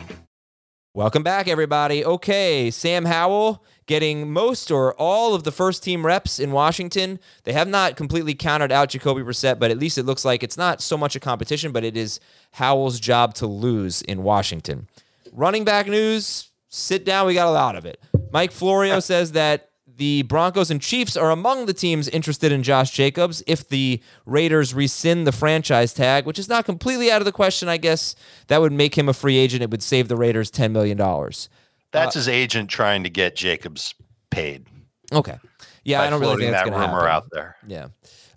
Welcome 0.94 1.22
back, 1.22 1.48
everybody. 1.48 2.04
Okay, 2.04 2.70
Sam 2.70 3.06
Howell 3.06 3.64
getting 3.86 4.30
most 4.30 4.70
or 4.70 4.92
all 5.00 5.34
of 5.34 5.42
the 5.42 5.50
first 5.50 5.82
team 5.82 6.04
reps 6.04 6.38
in 6.38 6.52
Washington. 6.52 7.18
They 7.44 7.54
have 7.54 7.66
not 7.66 7.96
completely 7.96 8.34
counted 8.34 8.70
out 8.70 8.90
Jacoby 8.90 9.22
Brissett, 9.22 9.58
but 9.58 9.70
at 9.70 9.78
least 9.78 9.96
it 9.96 10.02
looks 10.02 10.22
like 10.22 10.42
it's 10.42 10.58
not 10.58 10.82
so 10.82 10.98
much 10.98 11.16
a 11.16 11.20
competition, 11.20 11.72
but 11.72 11.82
it 11.82 11.96
is 11.96 12.20
Howell's 12.52 13.00
job 13.00 13.32
to 13.36 13.46
lose 13.46 14.02
in 14.02 14.22
Washington. 14.22 14.86
Running 15.32 15.64
back 15.64 15.86
news, 15.86 16.50
sit 16.68 17.06
down. 17.06 17.26
We 17.26 17.32
got 17.32 17.48
a 17.48 17.52
lot 17.52 17.74
of 17.74 17.86
it. 17.86 17.98
Mike 18.30 18.52
Florio 18.52 19.00
says 19.00 19.32
that 19.32 19.70
the 20.02 20.22
Broncos 20.22 20.68
and 20.68 20.82
Chiefs 20.82 21.16
are 21.16 21.30
among 21.30 21.66
the 21.66 21.72
teams 21.72 22.08
interested 22.08 22.50
in 22.50 22.64
Josh 22.64 22.90
Jacobs 22.90 23.40
if 23.46 23.68
the 23.68 24.02
Raiders 24.26 24.74
rescind 24.74 25.28
the 25.28 25.30
franchise 25.30 25.94
tag, 25.94 26.26
which 26.26 26.40
is 26.40 26.48
not 26.48 26.64
completely 26.64 27.08
out 27.08 27.20
of 27.20 27.24
the 27.24 27.30
question, 27.30 27.68
I 27.68 27.76
guess. 27.76 28.16
That 28.48 28.60
would 28.60 28.72
make 28.72 28.98
him 28.98 29.08
a 29.08 29.12
free 29.12 29.36
agent. 29.36 29.62
It 29.62 29.70
would 29.70 29.80
save 29.80 30.08
the 30.08 30.16
Raiders 30.16 30.50
$10 30.50 30.72
million. 30.72 30.98
That's 30.98 32.16
uh, 32.16 32.18
his 32.18 32.26
agent 32.26 32.68
trying 32.68 33.04
to 33.04 33.10
get 33.10 33.36
Jacobs 33.36 33.94
paid. 34.28 34.66
Okay. 35.12 35.38
Yeah, 35.84 36.02
I 36.02 36.10
don't 36.10 36.20
really 36.20 36.38
think 36.38 36.50
that's 36.50 36.68
that 36.68 36.76
rumor 36.76 37.02
happen. 37.02 37.08
out 37.08 37.28
there. 37.30 37.56
Yeah. 37.68 37.86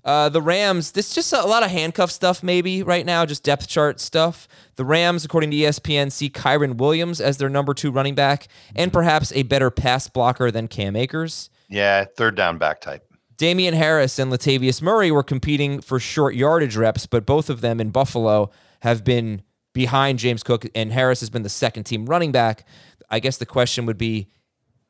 Uh, 0.04 0.30
the 0.30 0.44
Rams, 0.44 0.92
this 0.92 1.16
just 1.16 1.34
a 1.34 1.48
lot 1.48 1.64
of 1.64 1.72
handcuff 1.72 2.12
stuff, 2.12 2.44
maybe 2.44 2.84
right 2.84 3.08
now, 3.08 3.26
just 3.26 3.42
depth 3.42 3.68
chart 3.68 4.00
stuff. 4.00 4.48
The 4.76 4.86
Rams, 4.86 5.26
according 5.26 5.50
to 5.50 5.58
ESPN, 5.58 6.12
see 6.12 6.30
Kyren 6.30 6.78
Williams 6.78 7.20
as 7.20 7.40
their 7.40 7.50
number 7.50 7.74
two 7.74 7.90
running 7.90 8.14
back 8.14 8.48
and 8.76 8.94
perhaps 8.94 9.34
a 9.34 9.42
better 9.42 9.72
pass 9.72 10.08
blocker 10.08 10.52
than 10.52 10.68
Cam 10.68 10.96
Akers. 10.96 11.50
Yeah, 11.68 12.06
third 12.18 12.36
down 12.36 12.58
back 12.58 12.82
type. 12.82 13.04
Damien 13.38 13.74
Harris 13.74 14.18
and 14.18 14.32
Latavius 14.32 14.82
Murray 14.82 15.12
were 15.12 15.24
competing 15.24 15.82
for 15.82 16.00
short 16.00 16.36
yardage 16.36 16.78
reps, 16.78 17.06
but 17.06 17.26
both 17.26 17.50
of 17.50 17.62
them 17.62 17.82
in 17.82 17.90
Buffalo 17.90 18.50
have 18.82 19.04
been 19.04 19.42
behind 19.74 20.20
James 20.20 20.42
Cook, 20.42 20.66
and 20.74 20.92
Harris 20.92 21.20
has 21.20 21.30
been 21.30 21.44
the 21.44 21.50
second 21.50 21.84
team 21.84 22.06
running 22.06 22.32
back. 22.32 22.66
I 23.10 23.20
guess 23.20 23.38
the 23.38 23.46
question 23.46 23.86
would 23.86 23.98
be, 23.98 24.30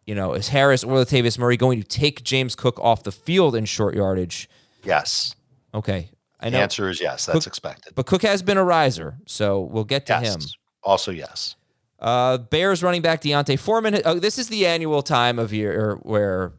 you 0.06 0.14
know, 0.14 0.34
is 0.34 0.50
Harris 0.50 0.84
or 0.84 0.94
Latavius 0.94 1.40
Murray 1.40 1.58
going 1.58 1.82
to 1.82 1.88
take 1.88 2.24
James 2.24 2.56
Cook 2.56 2.80
off 2.80 3.04
the 3.04 3.12
field 3.12 3.56
in 3.56 3.66
short 3.66 3.96
yardage? 3.96 4.48
Yes. 4.84 5.36
Okay. 5.74 6.12
I 6.40 6.50
know. 6.50 6.58
The 6.58 6.64
answer 6.64 6.90
is 6.90 7.02
yes. 7.02 7.26
That's 7.26 7.40
Cook, 7.40 7.48
expected. 7.48 7.96
But 7.96 8.06
Cook 8.06 8.22
has 8.22 8.44
been 8.44 8.58
a 8.58 8.64
riser, 8.64 9.18
so 9.26 9.62
we'll 9.62 9.86
get 9.86 10.06
to 10.08 10.20
yes. 10.22 10.36
him. 10.36 10.42
Also, 10.84 11.12
yes. 11.12 11.56
Uh, 12.00 12.38
Bears 12.38 12.84
running 12.84 13.02
back 13.02 13.22
D'Onta 13.22 13.58
Foreman. 13.58 14.02
Uh, 14.06 14.16
this 14.16 14.38
is 14.38 14.50
the 14.50 14.68
annual 14.68 15.02
time 15.02 15.40
of 15.40 15.52
year 15.52 15.98
where 16.04 16.54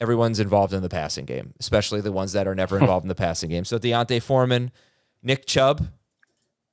everyone's 0.00 0.40
involved 0.40 0.72
in 0.72 0.82
the 0.82 0.88
passing 0.88 1.24
game, 1.24 1.54
especially 1.60 2.00
the 2.00 2.12
ones 2.12 2.32
that 2.32 2.46
are 2.46 2.54
never 2.54 2.78
involved 2.80 3.04
in 3.04 3.08
the 3.08 3.14
passing 3.14 3.50
game. 3.50 3.64
So 3.64 3.78
D'Onta 3.78 4.20
Foreman, 4.20 4.70
Nick 5.22 5.46
Chubb, 5.46 5.88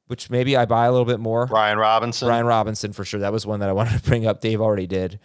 which 0.07 0.29
maybe 0.29 0.55
I 0.55 0.65
buy 0.65 0.85
a 0.85 0.91
little 0.91 1.05
bit 1.05 1.19
more. 1.19 1.47
Brian 1.47 1.77
Robinson. 1.77 2.27
Brian 2.27 2.45
Robinson 2.45 2.93
for 2.93 3.03
sure. 3.03 3.19
That 3.19 3.33
was 3.33 3.45
one 3.45 3.59
that 3.59 3.69
I 3.69 3.73
wanted 3.79 3.97
to 3.97 4.03
bring 4.07 4.25
up. 4.25 4.41
Dave 4.41 4.61
already 4.61 4.87
did. 4.87 5.19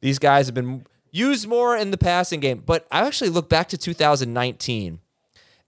These 0.00 0.18
guys 0.18 0.46
have 0.46 0.54
been 0.54 0.84
used 1.10 1.48
more 1.48 1.76
in 1.76 1.90
the 1.90 1.98
passing 1.98 2.40
game, 2.40 2.62
but 2.64 2.86
I 2.90 3.06
actually 3.06 3.30
look 3.30 3.48
back 3.48 3.68
to 3.68 3.78
2019 3.78 5.00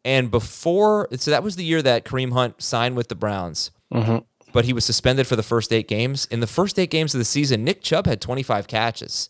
and 0.05 0.31
before, 0.31 1.09
so 1.17 1.31
that 1.31 1.43
was 1.43 1.57
the 1.57 1.65
year 1.65 1.83
that 1.83 2.05
Kareem 2.05 2.33
Hunt 2.33 2.63
signed 2.63 2.97
with 2.97 3.09
the 3.09 3.15
Browns. 3.15 3.71
Mm-hmm. 3.93 4.19
But 4.53 4.65
he 4.65 4.73
was 4.73 4.85
suspended 4.85 5.27
for 5.27 5.37
the 5.37 5.43
first 5.43 5.73
eight 5.73 5.89
games. 5.89 6.27
In 6.31 6.41
the 6.41 6.47
first 6.47 6.79
eight 6.79 6.91
games 6.91 7.15
of 7.15 7.19
the 7.19 7.25
season, 7.25 7.65
Nick 7.65 7.83
Chubb 7.83 8.07
had 8.07 8.21
25 8.21 8.67
catches. 8.67 9.29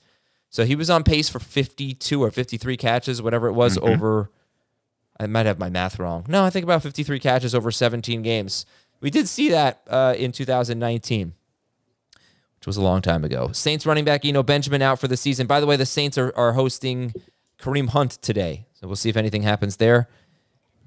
So 0.50 0.64
he 0.64 0.74
was 0.74 0.88
on 0.88 1.04
pace 1.04 1.28
for 1.28 1.38
52 1.38 2.22
or 2.22 2.30
53 2.30 2.76
catches, 2.76 3.20
whatever 3.20 3.48
it 3.48 3.52
was, 3.52 3.76
mm-hmm. 3.76 3.92
over. 3.92 4.30
I 5.20 5.26
might 5.26 5.46
have 5.46 5.58
my 5.58 5.68
math 5.68 5.98
wrong. 5.98 6.24
No, 6.28 6.44
I 6.44 6.50
think 6.50 6.64
about 6.64 6.82
53 6.82 7.18
catches 7.18 7.54
over 7.54 7.70
17 7.70 8.22
games. 8.22 8.64
We 9.00 9.10
did 9.10 9.28
see 9.28 9.50
that 9.50 9.82
uh, 9.88 10.14
in 10.16 10.32
2019, 10.32 11.34
which 12.56 12.66
was 12.66 12.76
a 12.76 12.82
long 12.82 13.02
time 13.02 13.24
ago. 13.24 13.50
Saints 13.52 13.84
running 13.84 14.04
back 14.04 14.24
Eno 14.24 14.42
Benjamin 14.42 14.82
out 14.82 14.98
for 14.98 15.08
the 15.08 15.16
season. 15.16 15.46
By 15.46 15.60
the 15.60 15.66
way, 15.66 15.76
the 15.76 15.86
Saints 15.86 16.16
are, 16.18 16.32
are 16.36 16.52
hosting 16.52 17.12
Kareem 17.60 17.90
Hunt 17.90 18.12
today. 18.22 18.66
So 18.74 18.86
we'll 18.86 18.96
see 18.96 19.08
if 19.08 19.16
anything 19.16 19.42
happens 19.42 19.76
there. 19.76 20.08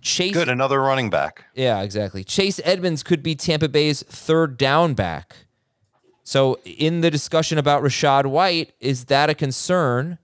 Chase 0.02 0.34
Good, 0.34 0.50
another 0.50 0.82
running 0.82 1.10
back. 1.10 1.46
Yeah, 1.54 1.82
exactly. 1.82 2.24
Chase 2.24 2.60
Edmonds 2.64 3.04
could 3.04 3.22
be 3.22 3.36
Tampa 3.36 3.70
Bay's 3.70 4.02
third 4.04 4.58
down 4.58 4.94
back. 4.94 5.46
So 6.24 6.60
in 6.64 7.02
the 7.02 7.12
discussion 7.12 7.58
about 7.58 7.84
Rachaad 7.84 8.26
White, 8.26 8.74
is 8.80 9.06
that 9.06 9.30
a 9.30 9.36
concern 9.36 10.18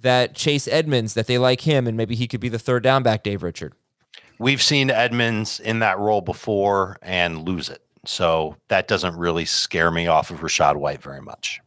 that 0.00 0.34
Chase 0.34 0.68
Edmonds, 0.68 1.14
that 1.14 1.26
they 1.26 1.38
like 1.38 1.62
him 1.62 1.86
and 1.86 1.96
maybe 1.96 2.14
he 2.14 2.26
could 2.26 2.40
be 2.40 2.48
the 2.48 2.58
third 2.58 2.82
down 2.82 3.02
back, 3.02 3.22
Dave 3.22 3.42
Richard? 3.42 3.74
We've 4.38 4.62
seen 4.62 4.90
Edmonds 4.90 5.60
in 5.60 5.78
that 5.80 5.98
role 5.98 6.20
before 6.20 6.98
and 7.02 7.46
lose 7.46 7.68
it. 7.68 7.82
So 8.04 8.56
that 8.68 8.88
doesn't 8.88 9.16
really 9.16 9.44
scare 9.44 9.90
me 9.90 10.06
off 10.06 10.30
of 10.30 10.40
Rachaad 10.40 10.76
White 10.76 11.02
very 11.02 11.20
much. 11.20 11.60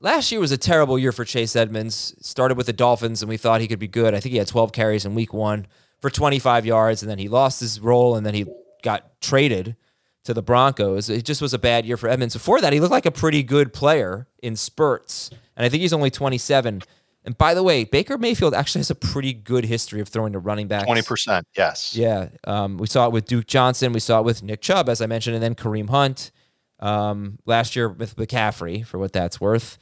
Last 0.00 0.32
year 0.32 0.40
was 0.40 0.50
a 0.50 0.58
terrible 0.58 0.98
year 0.98 1.12
for 1.12 1.24
Chase 1.24 1.54
Edmonds. 1.54 2.14
Started 2.20 2.56
with 2.56 2.66
the 2.66 2.72
Dolphins 2.72 3.22
and 3.22 3.28
we 3.28 3.36
thought 3.36 3.60
he 3.60 3.68
could 3.68 3.78
be 3.78 3.88
good. 3.88 4.14
I 4.14 4.20
think 4.20 4.32
he 4.32 4.38
had 4.38 4.48
12 4.48 4.72
carries 4.72 5.04
in 5.04 5.14
week 5.14 5.32
one 5.32 5.66
for 6.00 6.10
25 6.10 6.64
yards, 6.66 7.02
and 7.02 7.10
then 7.10 7.18
he 7.18 7.28
lost 7.28 7.60
his 7.60 7.78
role, 7.78 8.16
and 8.16 8.24
then 8.24 8.34
he 8.34 8.46
got 8.82 9.20
traded 9.20 9.76
to 10.24 10.34
the 10.34 10.42
Broncos. 10.42 11.08
It 11.08 11.24
just 11.24 11.40
was 11.40 11.54
a 11.54 11.58
bad 11.58 11.84
year 11.86 11.96
for 11.96 12.08
Edmonds. 12.08 12.34
Before 12.34 12.60
that, 12.60 12.72
he 12.72 12.80
looked 12.80 12.92
like 12.92 13.06
a 13.06 13.10
pretty 13.10 13.42
good 13.42 13.72
player 13.72 14.26
in 14.42 14.56
spurts, 14.56 15.30
and 15.56 15.64
I 15.64 15.68
think 15.68 15.80
he's 15.80 15.92
only 15.92 16.10
27. 16.10 16.82
And 17.22 17.36
by 17.36 17.52
the 17.52 17.62
way, 17.62 17.84
Baker 17.84 18.16
Mayfield 18.16 18.54
actually 18.54 18.80
has 18.80 18.90
a 18.90 18.94
pretty 18.94 19.34
good 19.34 19.66
history 19.66 20.00
of 20.00 20.08
throwing 20.08 20.32
to 20.32 20.38
running 20.38 20.68
backs. 20.68 20.86
Twenty 20.86 21.02
percent, 21.02 21.46
yes. 21.56 21.94
Yeah, 21.94 22.28
um, 22.44 22.78
we 22.78 22.86
saw 22.86 23.06
it 23.06 23.12
with 23.12 23.26
Duke 23.26 23.46
Johnson. 23.46 23.92
We 23.92 24.00
saw 24.00 24.20
it 24.20 24.24
with 24.24 24.42
Nick 24.42 24.62
Chubb, 24.62 24.88
as 24.88 25.02
I 25.02 25.06
mentioned, 25.06 25.34
and 25.34 25.42
then 25.42 25.54
Kareem 25.54 25.90
Hunt 25.90 26.30
um, 26.78 27.38
last 27.44 27.76
year 27.76 27.90
with 27.90 28.16
McCaffrey, 28.16 28.86
for 28.86 28.98
what 28.98 29.12
that's 29.12 29.38
worth. 29.38 29.78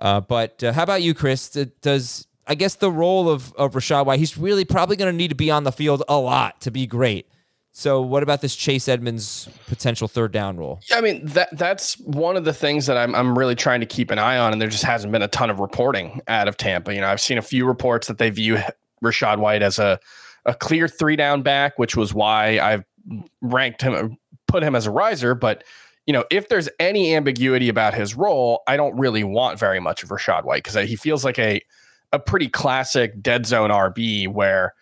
Uh, 0.00 0.20
but 0.20 0.62
uh, 0.64 0.72
how 0.72 0.82
about 0.82 1.02
you, 1.02 1.14
Chris? 1.14 1.48
Does 1.80 2.26
I 2.48 2.56
guess 2.56 2.74
the 2.74 2.90
role 2.90 3.28
of 3.28 3.52
of 3.54 3.74
Rachaad 3.74 4.06
White, 4.06 4.18
he's 4.18 4.36
really 4.36 4.64
probably 4.64 4.96
going 4.96 5.12
to 5.12 5.16
need 5.16 5.28
to 5.28 5.36
be 5.36 5.52
on 5.52 5.62
the 5.62 5.72
field 5.72 6.02
a 6.08 6.18
lot 6.18 6.60
to 6.62 6.72
be 6.72 6.86
great. 6.86 7.28
So, 7.78 8.00
what 8.00 8.22
about 8.22 8.40
this 8.40 8.56
Chase 8.56 8.88
Edmonds 8.88 9.50
potential 9.66 10.08
third 10.08 10.32
down 10.32 10.56
role? 10.56 10.80
Yeah, 10.88 10.96
I 10.96 11.02
mean 11.02 11.26
that 11.26 11.50
that's 11.58 11.98
one 11.98 12.38
of 12.38 12.46
the 12.46 12.54
things 12.54 12.86
that 12.86 12.96
I'm 12.96 13.14
I'm 13.14 13.36
really 13.36 13.54
trying 13.54 13.80
to 13.80 13.86
keep 13.86 14.10
an 14.10 14.18
eye 14.18 14.38
on, 14.38 14.52
and 14.52 14.62
there 14.62 14.70
just 14.70 14.82
hasn't 14.82 15.12
been 15.12 15.20
a 15.20 15.28
ton 15.28 15.50
of 15.50 15.60
reporting 15.60 16.22
out 16.26 16.48
of 16.48 16.56
Tampa. 16.56 16.94
You 16.94 17.02
know, 17.02 17.08
I've 17.08 17.20
seen 17.20 17.36
a 17.36 17.42
few 17.42 17.66
reports 17.66 18.06
that 18.06 18.16
they 18.16 18.30
view 18.30 18.56
Rachaad 19.04 19.40
White 19.40 19.60
as 19.60 19.78
a 19.78 20.00
a 20.46 20.54
clear 20.54 20.88
three 20.88 21.16
down 21.16 21.42
back, 21.42 21.78
which 21.78 21.96
was 21.96 22.14
why 22.14 22.58
I've 22.58 22.82
ranked 23.42 23.82
him, 23.82 24.16
put 24.48 24.62
him 24.62 24.74
as 24.74 24.86
a 24.86 24.90
riser. 24.90 25.34
But 25.34 25.62
you 26.06 26.14
know, 26.14 26.24
if 26.30 26.48
there's 26.48 26.70
any 26.80 27.14
ambiguity 27.14 27.68
about 27.68 27.92
his 27.92 28.14
role, 28.14 28.62
I 28.66 28.78
don't 28.78 28.98
really 28.98 29.22
want 29.22 29.58
very 29.58 29.80
much 29.80 30.02
of 30.02 30.08
Rachaad 30.08 30.44
White 30.44 30.64
because 30.64 30.88
he 30.88 30.96
feels 30.96 31.26
like 31.26 31.38
a 31.38 31.60
a 32.10 32.18
pretty 32.18 32.48
classic 32.48 33.20
dead 33.20 33.44
zone 33.44 33.68
RB 33.68 34.32
where 34.32 34.72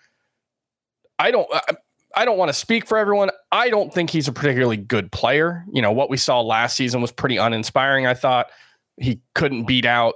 I 1.18 1.32
don't 1.32 1.48
I 2.16 2.24
don't 2.24 2.38
want 2.38 2.48
to 2.50 2.52
speak 2.54 2.86
for 2.86 2.98
everyone. 2.98 3.30
I 3.52 3.70
don't 3.70 3.92
think 3.92 4.10
he's 4.10 4.28
a 4.28 4.32
particularly 4.32 4.76
good 4.76 5.10
player. 5.12 5.64
You 5.72 5.82
know, 5.82 5.92
what 5.92 6.10
we 6.10 6.16
saw 6.16 6.40
last 6.40 6.76
season 6.76 7.00
was 7.00 7.12
pretty 7.12 7.36
uninspiring. 7.36 8.06
I 8.06 8.14
thought 8.14 8.50
he 9.00 9.20
couldn't 9.34 9.64
beat 9.64 9.84
out 9.86 10.14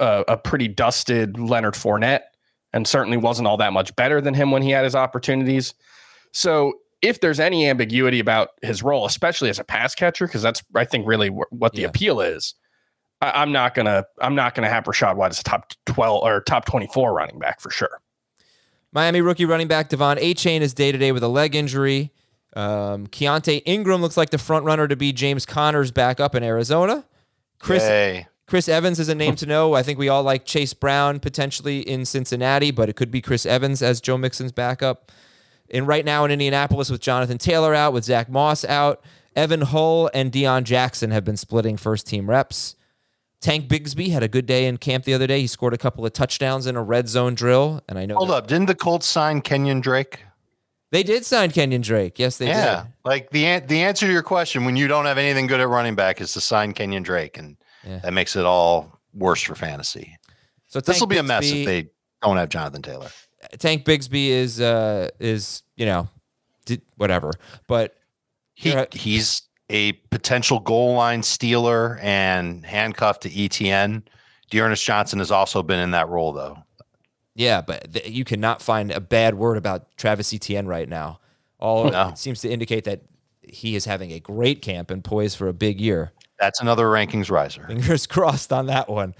a, 0.00 0.24
a 0.28 0.36
pretty 0.36 0.68
dusted 0.68 1.38
Leonard 1.38 1.74
Fournette. 1.74 2.22
and 2.72 2.86
certainly 2.86 3.16
wasn't 3.16 3.46
all 3.48 3.56
that 3.58 3.72
much 3.72 3.94
better 3.96 4.20
than 4.20 4.34
him 4.34 4.50
when 4.50 4.62
he 4.62 4.70
had 4.70 4.84
his 4.84 4.94
opportunities. 4.94 5.74
So 6.32 6.72
if 7.02 7.20
there's 7.20 7.40
any 7.40 7.68
ambiguity 7.68 8.20
about 8.20 8.50
his 8.62 8.82
role, 8.82 9.04
especially 9.06 9.50
as 9.50 9.58
a 9.58 9.64
pass 9.64 9.94
catcher, 9.94 10.26
because 10.26 10.42
that's 10.42 10.62
I 10.74 10.84
think 10.84 11.06
really 11.06 11.28
wh- 11.28 11.52
what 11.52 11.72
the 11.74 11.82
Yeah. 11.82 11.88
appeal 11.88 12.20
is. 12.20 12.54
I, 13.20 13.42
I'm 13.42 13.52
not 13.52 13.74
gonna 13.74 14.04
I'm 14.20 14.34
not 14.34 14.54
gonna 14.54 14.68
have 14.68 14.84
Rachaad 14.84 15.16
White 15.16 15.30
as 15.32 15.40
a 15.40 15.44
top 15.44 15.72
twelve 15.86 16.22
or 16.22 16.40
top 16.42 16.64
twenty 16.64 16.86
four 16.86 17.12
running 17.12 17.38
back 17.38 17.60
for 17.60 17.70
sure. 17.70 18.00
Miami 18.92 19.20
rookie 19.20 19.44
running 19.46 19.68
back 19.68 19.88
De'Von 19.88 20.20
Achane 20.20 20.60
is 20.60 20.74
day 20.74 20.92
to 20.92 20.98
day 20.98 21.12
with 21.12 21.22
a 21.22 21.28
leg 21.28 21.54
injury. 21.54 22.12
Um, 22.54 23.06
Keaontay 23.06 23.62
Ingram 23.64 24.02
looks 24.02 24.16
like 24.16 24.30
the 24.30 24.38
front 24.38 24.66
runner 24.66 24.86
to 24.86 24.96
be 24.96 25.12
James 25.12 25.46
Conner's 25.46 25.90
backup 25.90 26.34
in 26.34 26.42
Arizona. 26.42 27.06
Chris 27.58 27.82
Yay. 27.84 28.26
Chris 28.46 28.68
Evans 28.68 29.00
is 29.00 29.08
a 29.08 29.14
name 29.14 29.34
to 29.36 29.46
know. 29.46 29.72
I 29.72 29.82
think 29.82 29.98
we 29.98 30.10
all 30.10 30.22
like 30.22 30.44
Chase 30.44 30.74
Brown 30.74 31.20
potentially 31.20 31.80
in 31.80 32.04
Cincinnati, 32.04 32.70
but 32.70 32.90
it 32.90 32.96
could 32.96 33.10
be 33.10 33.22
Chris 33.22 33.46
Evans 33.46 33.80
as 33.80 34.00
Joe 34.00 34.18
Mixon's 34.18 34.52
backup. 34.52 35.10
And 35.70 35.86
right 35.86 36.04
now 36.04 36.26
in 36.26 36.30
Indianapolis 36.30 36.90
with 36.90 37.00
Jonathan 37.00 37.38
Taylor 37.38 37.74
out, 37.74 37.94
with 37.94 38.04
Zack 38.04 38.28
Moss 38.28 38.62
out, 38.66 39.02
Evan 39.34 39.62
Hull 39.62 40.10
and 40.12 40.30
Deon 40.30 40.64
Jackson 40.64 41.12
have 41.12 41.24
been 41.24 41.38
splitting 41.38 41.78
first 41.78 42.06
team 42.06 42.28
reps. 42.28 42.76
Tank 43.42 43.68
Bigsby 43.68 44.10
had 44.10 44.22
a 44.22 44.28
good 44.28 44.46
day 44.46 44.66
in 44.66 44.76
camp 44.78 45.04
the 45.04 45.12
other 45.14 45.26
day. 45.26 45.40
He 45.40 45.46
scored 45.48 45.74
a 45.74 45.78
couple 45.78 46.06
of 46.06 46.12
touchdowns 46.12 46.66
in 46.66 46.76
a 46.76 46.82
red 46.82 47.08
zone 47.08 47.34
drill, 47.34 47.82
and 47.88 47.98
I 47.98 48.06
know 48.06 48.14
Hold 48.14 48.30
up. 48.30 48.46
Didn't 48.46 48.66
the 48.66 48.74
Colts 48.74 49.04
sign 49.06 49.42
Kenyon 49.42 49.80
Drake? 49.80 50.20
they 50.92 51.02
did 51.02 51.24
sign 51.24 51.50
Kenyon 51.50 51.80
Drake. 51.82 52.18
Yes, 52.18 52.36
they 52.38 52.46
yeah. 52.46 52.84
did. 52.84 52.92
Like 53.04 53.30
the 53.30 53.58
the 53.60 53.82
answer 53.82 54.06
to 54.06 54.12
your 54.12 54.22
question 54.22 54.64
when 54.64 54.76
you 54.76 54.86
don't 54.88 55.06
have 55.06 55.18
anything 55.18 55.46
good 55.48 55.60
at 55.60 55.68
running 55.68 55.94
back 55.96 56.20
is 56.20 56.32
to 56.34 56.40
sign 56.40 56.72
Kenyon 56.72 57.02
Drake, 57.02 57.36
and 57.36 57.56
Yeah. 57.84 57.98
that 57.98 58.12
makes 58.12 58.36
it 58.36 58.44
all 58.44 59.00
worse 59.12 59.42
for 59.42 59.54
fantasy. 59.54 60.16
So 60.68 60.80
This 60.80 61.00
will 61.00 61.06
be 61.08 61.18
a 61.18 61.22
mess 61.22 61.50
if 61.50 61.66
they 61.66 61.90
don't 62.22 62.36
have 62.36 62.48
Jonathan 62.48 62.80
Taylor. 62.80 63.08
Tank 63.58 63.84
Bigsby 63.84 64.28
is 64.28 64.60
uh 64.60 65.08
is 65.18 65.62
you 65.76 65.84
know 65.86 66.08
did, 66.64 66.82
whatever, 66.96 67.32
but 67.66 67.96
He 68.54 68.72
he's 68.92 69.42
a 69.72 69.92
potential 70.10 70.60
goal 70.60 70.94
line 70.94 71.22
stealer 71.22 71.98
and 72.02 72.64
handcuffed 72.64 73.22
to 73.22 73.44
Etienne. 73.44 74.04
D'Ernest 74.50 74.84
Johnson 74.84 75.18
has 75.18 75.30
also 75.30 75.62
been 75.62 75.80
in 75.80 75.90
that 75.92 76.08
role 76.08 76.32
though. 76.32 76.58
yeah, 77.34 77.62
but 77.62 77.94
th- 77.94 78.08
you 78.10 78.22
cannot 78.24 78.60
find 78.60 78.92
a 78.92 79.00
bad 79.00 79.34
word 79.34 79.56
about 79.56 79.96
Travis 79.96 80.32
Etienne 80.34 80.66
right 80.66 80.88
now. 80.88 81.18
All 81.58 81.90
No. 81.90 82.08
it 82.10 82.18
seems 82.18 82.40
to 82.42 82.50
indicate 82.50 82.84
that 82.84 83.00
he 83.42 83.74
is 83.74 83.86
having 83.86 84.10
a 84.12 84.20
great 84.20 84.60
camp 84.62 84.90
and 84.90 85.02
poised 85.02 85.36
for 85.38 85.48
a 85.48 85.52
big 85.54 85.80
year. 85.80 86.12
That's 86.38 86.60
another 86.60 86.84
rankings 86.86 87.30
riser. 87.30 87.64
Fingers 87.66 88.06
crossed 88.08 88.52
on 88.52 88.66
that 88.66 88.88
one. 88.90 89.14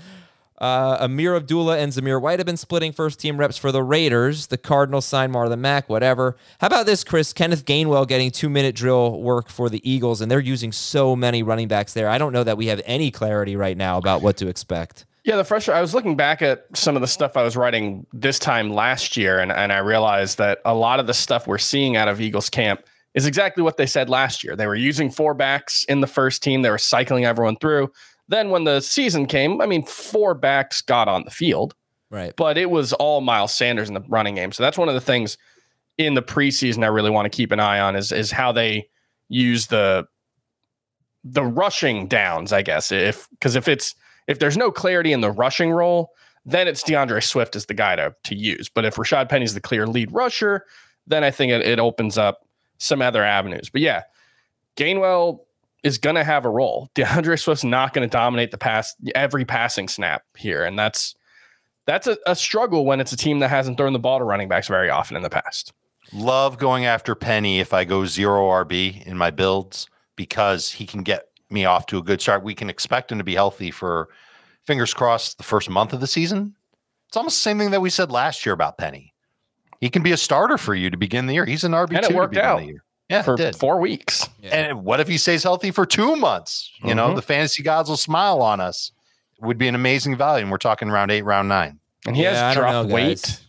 Uh, 0.62 1.04
Ameer 1.04 1.34
Abdullah 1.34 1.76
and 1.76 1.92
Zamir 1.92 2.22
White 2.22 2.38
have 2.38 2.46
been 2.46 2.56
splitting 2.56 2.92
first 2.92 3.18
team 3.18 3.36
reps 3.36 3.58
for 3.58 3.72
the 3.72 3.82
Raiders. 3.82 4.46
The 4.46 4.56
Cardinals 4.56 5.04
signed 5.04 5.34
Marlon 5.34 5.58
Mack, 5.58 5.88
whatever. 5.88 6.36
How 6.60 6.68
about 6.68 6.86
this, 6.86 7.02
Chris? 7.02 7.32
Kenneth 7.32 7.64
Gainwell 7.64 8.06
getting 8.06 8.30
two 8.30 8.48
minute 8.48 8.76
drill 8.76 9.20
work 9.20 9.48
for 9.48 9.68
the 9.68 9.80
Eagles, 9.88 10.20
and 10.20 10.30
they're 10.30 10.38
using 10.38 10.70
so 10.70 11.16
many 11.16 11.42
running 11.42 11.66
backs 11.66 11.94
there. 11.94 12.08
I 12.08 12.16
don't 12.16 12.32
know 12.32 12.44
that 12.44 12.56
we 12.56 12.66
have 12.66 12.80
any 12.84 13.10
clarity 13.10 13.56
right 13.56 13.76
now 13.76 13.98
about 13.98 14.22
what 14.22 14.36
to 14.36 14.46
expect. 14.46 15.04
Yeah, 15.24 15.34
the 15.34 15.42
fresher. 15.42 15.74
I 15.74 15.80
was 15.80 15.94
looking 15.94 16.16
back 16.16 16.42
at 16.42 16.64
some 16.74 16.94
of 16.94 17.02
the 17.02 17.08
stuff 17.08 17.36
I 17.36 17.42
was 17.42 17.56
writing 17.56 18.06
this 18.12 18.38
time 18.38 18.70
last 18.70 19.16
year, 19.16 19.40
and, 19.40 19.50
and 19.50 19.72
I 19.72 19.78
realized 19.78 20.38
that 20.38 20.60
a 20.64 20.76
lot 20.76 21.00
of 21.00 21.08
the 21.08 21.14
stuff 21.14 21.48
we're 21.48 21.58
seeing 21.58 21.96
out 21.96 22.06
of 22.06 22.20
Eagles 22.20 22.48
camp 22.48 22.84
is 23.14 23.26
exactly 23.26 23.62
what 23.62 23.76
they 23.76 23.86
said 23.86 24.08
last 24.08 24.42
year. 24.42 24.56
They 24.56 24.66
were 24.66 24.74
using 24.74 25.10
four 25.10 25.34
backs 25.34 25.84
in 25.84 26.00
the 26.00 26.06
first 26.06 26.40
team, 26.42 26.62
they 26.62 26.70
were 26.70 26.78
cycling 26.78 27.24
everyone 27.24 27.56
through. 27.56 27.90
Then 28.32 28.48
when 28.48 28.64
the 28.64 28.80
season 28.80 29.26
came, 29.26 29.60
I 29.60 29.66
mean, 29.66 29.82
four 29.84 30.32
backs 30.32 30.80
got 30.80 31.06
on 31.06 31.24
the 31.24 31.30
field, 31.30 31.74
Right. 32.08 32.32
but 32.34 32.56
it 32.56 32.70
was 32.70 32.94
all 32.94 33.20
Miles 33.20 33.52
Sanders 33.52 33.88
in 33.88 33.94
the 33.94 34.00
running 34.08 34.36
game. 34.36 34.52
So 34.52 34.62
that's 34.62 34.78
one 34.78 34.88
of 34.88 34.94
the 34.94 35.02
things 35.02 35.36
in 35.98 36.14
the 36.14 36.22
preseason 36.22 36.82
I 36.82 36.86
really 36.86 37.10
want 37.10 37.26
to 37.26 37.36
keep 37.36 37.52
an 37.52 37.60
eye 37.60 37.78
on 37.78 37.94
is 37.94 38.10
is 38.10 38.30
how 38.32 38.50
they 38.50 38.88
use 39.28 39.66
the 39.66 40.06
the 41.24 41.44
rushing 41.44 42.08
downs, 42.08 42.54
I 42.54 42.62
guess. 42.62 42.90
If 42.90 43.28
because 43.32 43.54
if 43.54 43.68
it's 43.68 43.94
if 44.28 44.38
there's 44.38 44.56
no 44.56 44.72
clarity 44.72 45.12
in 45.12 45.20
the 45.20 45.30
rushing 45.30 45.70
role, 45.70 46.12
then 46.46 46.66
it's 46.68 46.82
D'Andre 46.82 47.20
Swift 47.20 47.54
is 47.54 47.66
the 47.66 47.74
guy 47.74 47.96
to 47.96 48.14
to 48.24 48.34
use. 48.34 48.70
But 48.70 48.86
if 48.86 48.96
Rashaad 48.96 49.28
Penny's 49.28 49.52
the 49.52 49.60
clear 49.60 49.86
lead 49.86 50.10
rusher, 50.10 50.64
then 51.06 51.22
I 51.22 51.30
think 51.30 51.52
it, 51.52 51.60
it 51.66 51.78
opens 51.78 52.16
up 52.16 52.46
some 52.78 53.02
other 53.02 53.22
avenues. 53.22 53.68
But 53.68 53.82
yeah, 53.82 54.04
Gainwell 54.76 55.40
is 55.82 55.98
going 55.98 56.16
to 56.16 56.24
have 56.24 56.44
a 56.44 56.50
role. 56.50 56.90
D'Andre 56.94 57.36
Swift's 57.36 57.64
not 57.64 57.92
going 57.92 58.08
to 58.08 58.12
dominate 58.12 58.50
the 58.50 58.58
pass 58.58 58.94
every 59.14 59.44
passing 59.44 59.88
snap 59.88 60.22
here, 60.36 60.64
and 60.64 60.78
that's 60.78 61.14
that's 61.86 62.06
a, 62.06 62.16
a 62.26 62.36
struggle 62.36 62.84
when 62.84 63.00
it's 63.00 63.12
a 63.12 63.16
team 63.16 63.40
that 63.40 63.48
hasn't 63.48 63.76
thrown 63.76 63.92
the 63.92 63.98
ball 63.98 64.18
to 64.18 64.24
running 64.24 64.48
backs 64.48 64.68
very 64.68 64.88
often 64.88 65.16
in 65.16 65.22
the 65.22 65.30
past. 65.30 65.72
Love 66.12 66.58
going 66.58 66.84
after 66.84 67.14
Penny 67.14 67.60
if 67.60 67.72
I 67.72 67.84
go 67.84 68.06
zero 68.06 68.48
RB 68.64 69.04
in 69.06 69.16
my 69.16 69.30
builds 69.30 69.88
because 70.16 70.70
he 70.70 70.86
can 70.86 71.02
get 71.02 71.24
me 71.50 71.64
off 71.64 71.86
to 71.86 71.98
a 71.98 72.02
good 72.02 72.20
start. 72.20 72.42
We 72.42 72.54
can 72.54 72.70
expect 72.70 73.10
him 73.10 73.18
to 73.18 73.24
be 73.24 73.34
healthy 73.34 73.70
for 73.70 74.08
fingers 74.66 74.94
crossed 74.94 75.38
the 75.38 75.44
first 75.44 75.68
month 75.68 75.92
of 75.92 76.00
the 76.00 76.06
season. 76.06 76.54
It's 77.08 77.16
almost 77.16 77.38
the 77.38 77.42
same 77.42 77.58
thing 77.58 77.70
that 77.72 77.80
we 77.80 77.90
said 77.90 78.10
last 78.10 78.46
year 78.46 78.52
about 78.52 78.78
Penny. 78.78 79.12
He 79.80 79.90
can 79.90 80.02
be 80.02 80.12
a 80.12 80.16
starter 80.16 80.58
for 80.58 80.74
you 80.74 80.90
to 80.90 80.96
begin 80.96 81.26
the 81.26 81.34
year. 81.34 81.44
He's 81.44 81.64
an 81.64 81.72
RB 81.72 82.00
two 82.02 82.14
to 82.14 82.28
begin 82.28 82.44
out 82.44 82.60
the 82.60 82.66
year. 82.66 82.84
Yeah, 83.08 83.22
for 83.22 83.36
four 83.52 83.78
weeks. 83.78 84.28
And 84.42 84.84
what 84.84 85.00
if 85.00 85.08
he 85.08 85.18
stays 85.18 85.42
healthy 85.42 85.70
for 85.70 85.84
two 85.84 86.16
months? 86.16 86.70
You 86.82 86.94
know, 86.94 87.10
Mhm. 87.10 87.16
the 87.16 87.22
fantasy 87.22 87.62
gods 87.62 87.88
will 87.90 87.96
smile 87.98 88.40
on 88.40 88.60
us. 88.60 88.92
It 89.38 89.44
would 89.44 89.58
be 89.58 89.68
an 89.68 89.74
amazing 89.74 90.16
value. 90.16 90.42
And 90.42 90.50
we're 90.50 90.56
talking 90.58 90.88
round 90.88 91.10
eight, 91.10 91.22
round 91.22 91.48
nine. 91.48 91.78
And 92.06 92.16
he 92.16 92.22
Yeah, 92.22 92.30
has 92.48 92.54
don't 92.54 92.62
dropped 92.64 92.88
know, 92.88 92.94
weight. 92.94 93.40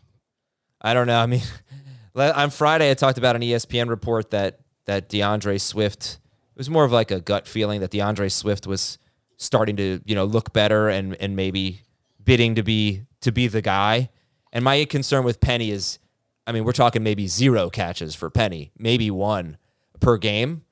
I 0.81 0.93
don't 0.93 1.07
know. 1.07 1.19
I 1.19 1.25
mean, 1.27 1.41
on 2.15 2.49
Friday 2.49 2.91
I 2.91 2.93
talked 2.93 3.17
about 3.17 3.35
an 3.35 3.41
ESPN 3.41 3.87
report 3.89 4.31
that 4.31 4.59
that 4.85 5.07
D'Andre 5.07 5.57
Swift 5.57 6.19
it 6.55 6.57
was 6.57 6.69
more 6.69 6.83
of 6.83 6.91
like 6.91 7.09
a 7.09 7.19
gut 7.21 7.47
feeling 7.47 7.79
that 7.81 7.89
D'Andre 7.91 8.27
Swift 8.29 8.67
was 8.67 8.97
starting 9.37 9.75
to 9.77 10.01
you 10.05 10.13
know 10.13 10.25
look 10.25 10.51
better 10.53 10.89
and 10.89 11.15
and 11.21 11.35
maybe 11.37 11.81
bidding 12.23 12.55
to 12.55 12.63
be 12.63 13.03
to 13.21 13.31
be 13.31 13.47
the 13.47 13.61
guy. 13.61 14.09
And 14.51 14.63
my 14.63 14.83
concern 14.85 15.23
with 15.23 15.39
Penny 15.39 15.71
is, 15.71 15.97
I 16.45 16.51
mean, 16.51 16.63
we're 16.65 16.71
talking 16.73 17.03
maybe 17.03 17.27
zero 17.27 17.69
catches 17.69 18.15
for 18.15 18.29
Penny, 18.29 18.71
maybe 18.77 19.09
one 19.09 19.57
per 19.99 20.17
game. 20.17 20.63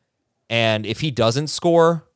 And 0.49 0.86
if 0.86 0.99
he 0.99 1.12
doesn't 1.12 1.47
score 1.47 2.07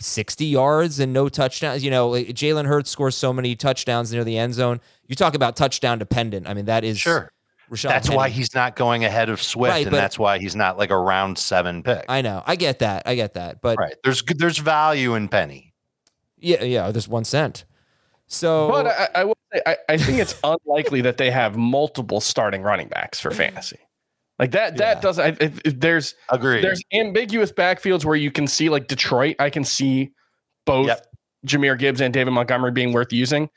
60 0.00 0.44
yards 0.46 0.98
and 1.00 1.12
no 1.12 1.28
touchdowns, 1.28 1.84
you 1.84 1.90
know, 1.90 2.08
like 2.08 2.28
Jalen 2.28 2.66
Hurts 2.66 2.90
scores 2.90 3.16
so 3.16 3.32
many 3.32 3.54
touchdowns 3.56 4.12
near 4.12 4.24
the 4.24 4.38
end 4.38 4.54
zone. 4.54 4.80
You 5.06 5.14
talk 5.14 5.34
about 5.34 5.56
touchdown 5.56 5.98
dependent. 5.98 6.48
I 6.48 6.54
mean, 6.54 6.66
that 6.66 6.84
is 6.84 6.98
Sure. 6.98 7.30
Rashad 7.70 7.88
That's 7.88 8.08
why 8.08 8.30
he's 8.30 8.54
not 8.54 8.76
going 8.76 9.04
ahead 9.04 9.28
of 9.28 9.42
Swift, 9.42 9.70
Right, 9.72 9.86
and 9.86 9.90
but- 9.90 9.98
that's 9.98 10.18
why 10.18 10.38
he's 10.38 10.56
not 10.56 10.78
like 10.78 10.90
a 10.90 10.96
round 10.98 11.36
seven 11.38 11.82
pick. 11.82 12.04
I 12.08 12.22
know. 12.22 12.42
I 12.46 12.56
get 12.56 12.78
that. 12.78 13.02
I 13.06 13.14
get 13.14 13.34
that. 13.34 13.60
But 13.60 13.78
right. 13.78 13.94
There's 14.02 14.22
there's 14.22 14.58
value 14.58 15.14
in 15.14 15.28
Penny. 15.28 15.74
yeah, 16.38 16.62
yeah, 16.64 16.90
there's 16.90 17.08
one 17.08 17.24
cent. 17.24 17.64
So 18.26 18.68
But 18.70 18.86
I, 18.86 19.08
I 19.20 19.24
will 19.24 19.34
say, 19.34 19.37
I, 19.66 19.76
I 19.88 19.96
think 19.96 20.18
it's 20.18 20.34
unlikely 20.44 21.00
that 21.02 21.16
they 21.16 21.30
have 21.30 21.56
multiple 21.56 22.20
starting 22.20 22.62
running 22.62 22.88
backs 22.88 23.18
for 23.20 23.30
fantasy. 23.30 23.78
Like 24.38 24.50
that, 24.52 24.72
Yeah. 24.74 24.94
that 24.94 25.02
doesn't. 25.02 25.24
I, 25.24 25.44
if- 25.44 25.60
if 25.64 25.80
there's 25.80 26.14
Agreed. 26.28 26.62
there's 26.62 26.82
ambiguous 26.92 27.50
backfields 27.52 28.04
where 28.04 28.16
you 28.16 28.30
can 28.30 28.46
see 28.46 28.68
like 28.68 28.86
Detroit. 28.88 29.36
I 29.38 29.50
can 29.50 29.64
see 29.64 30.12
both 30.66 30.86
Yep. 30.88 31.06
Jahmyr 31.46 31.78
Gibbs 31.78 32.00
and 32.00 32.12
David 32.12 32.32
Montgomery 32.32 32.70
being 32.72 32.92
worth 32.92 33.12
using. 33.12 33.48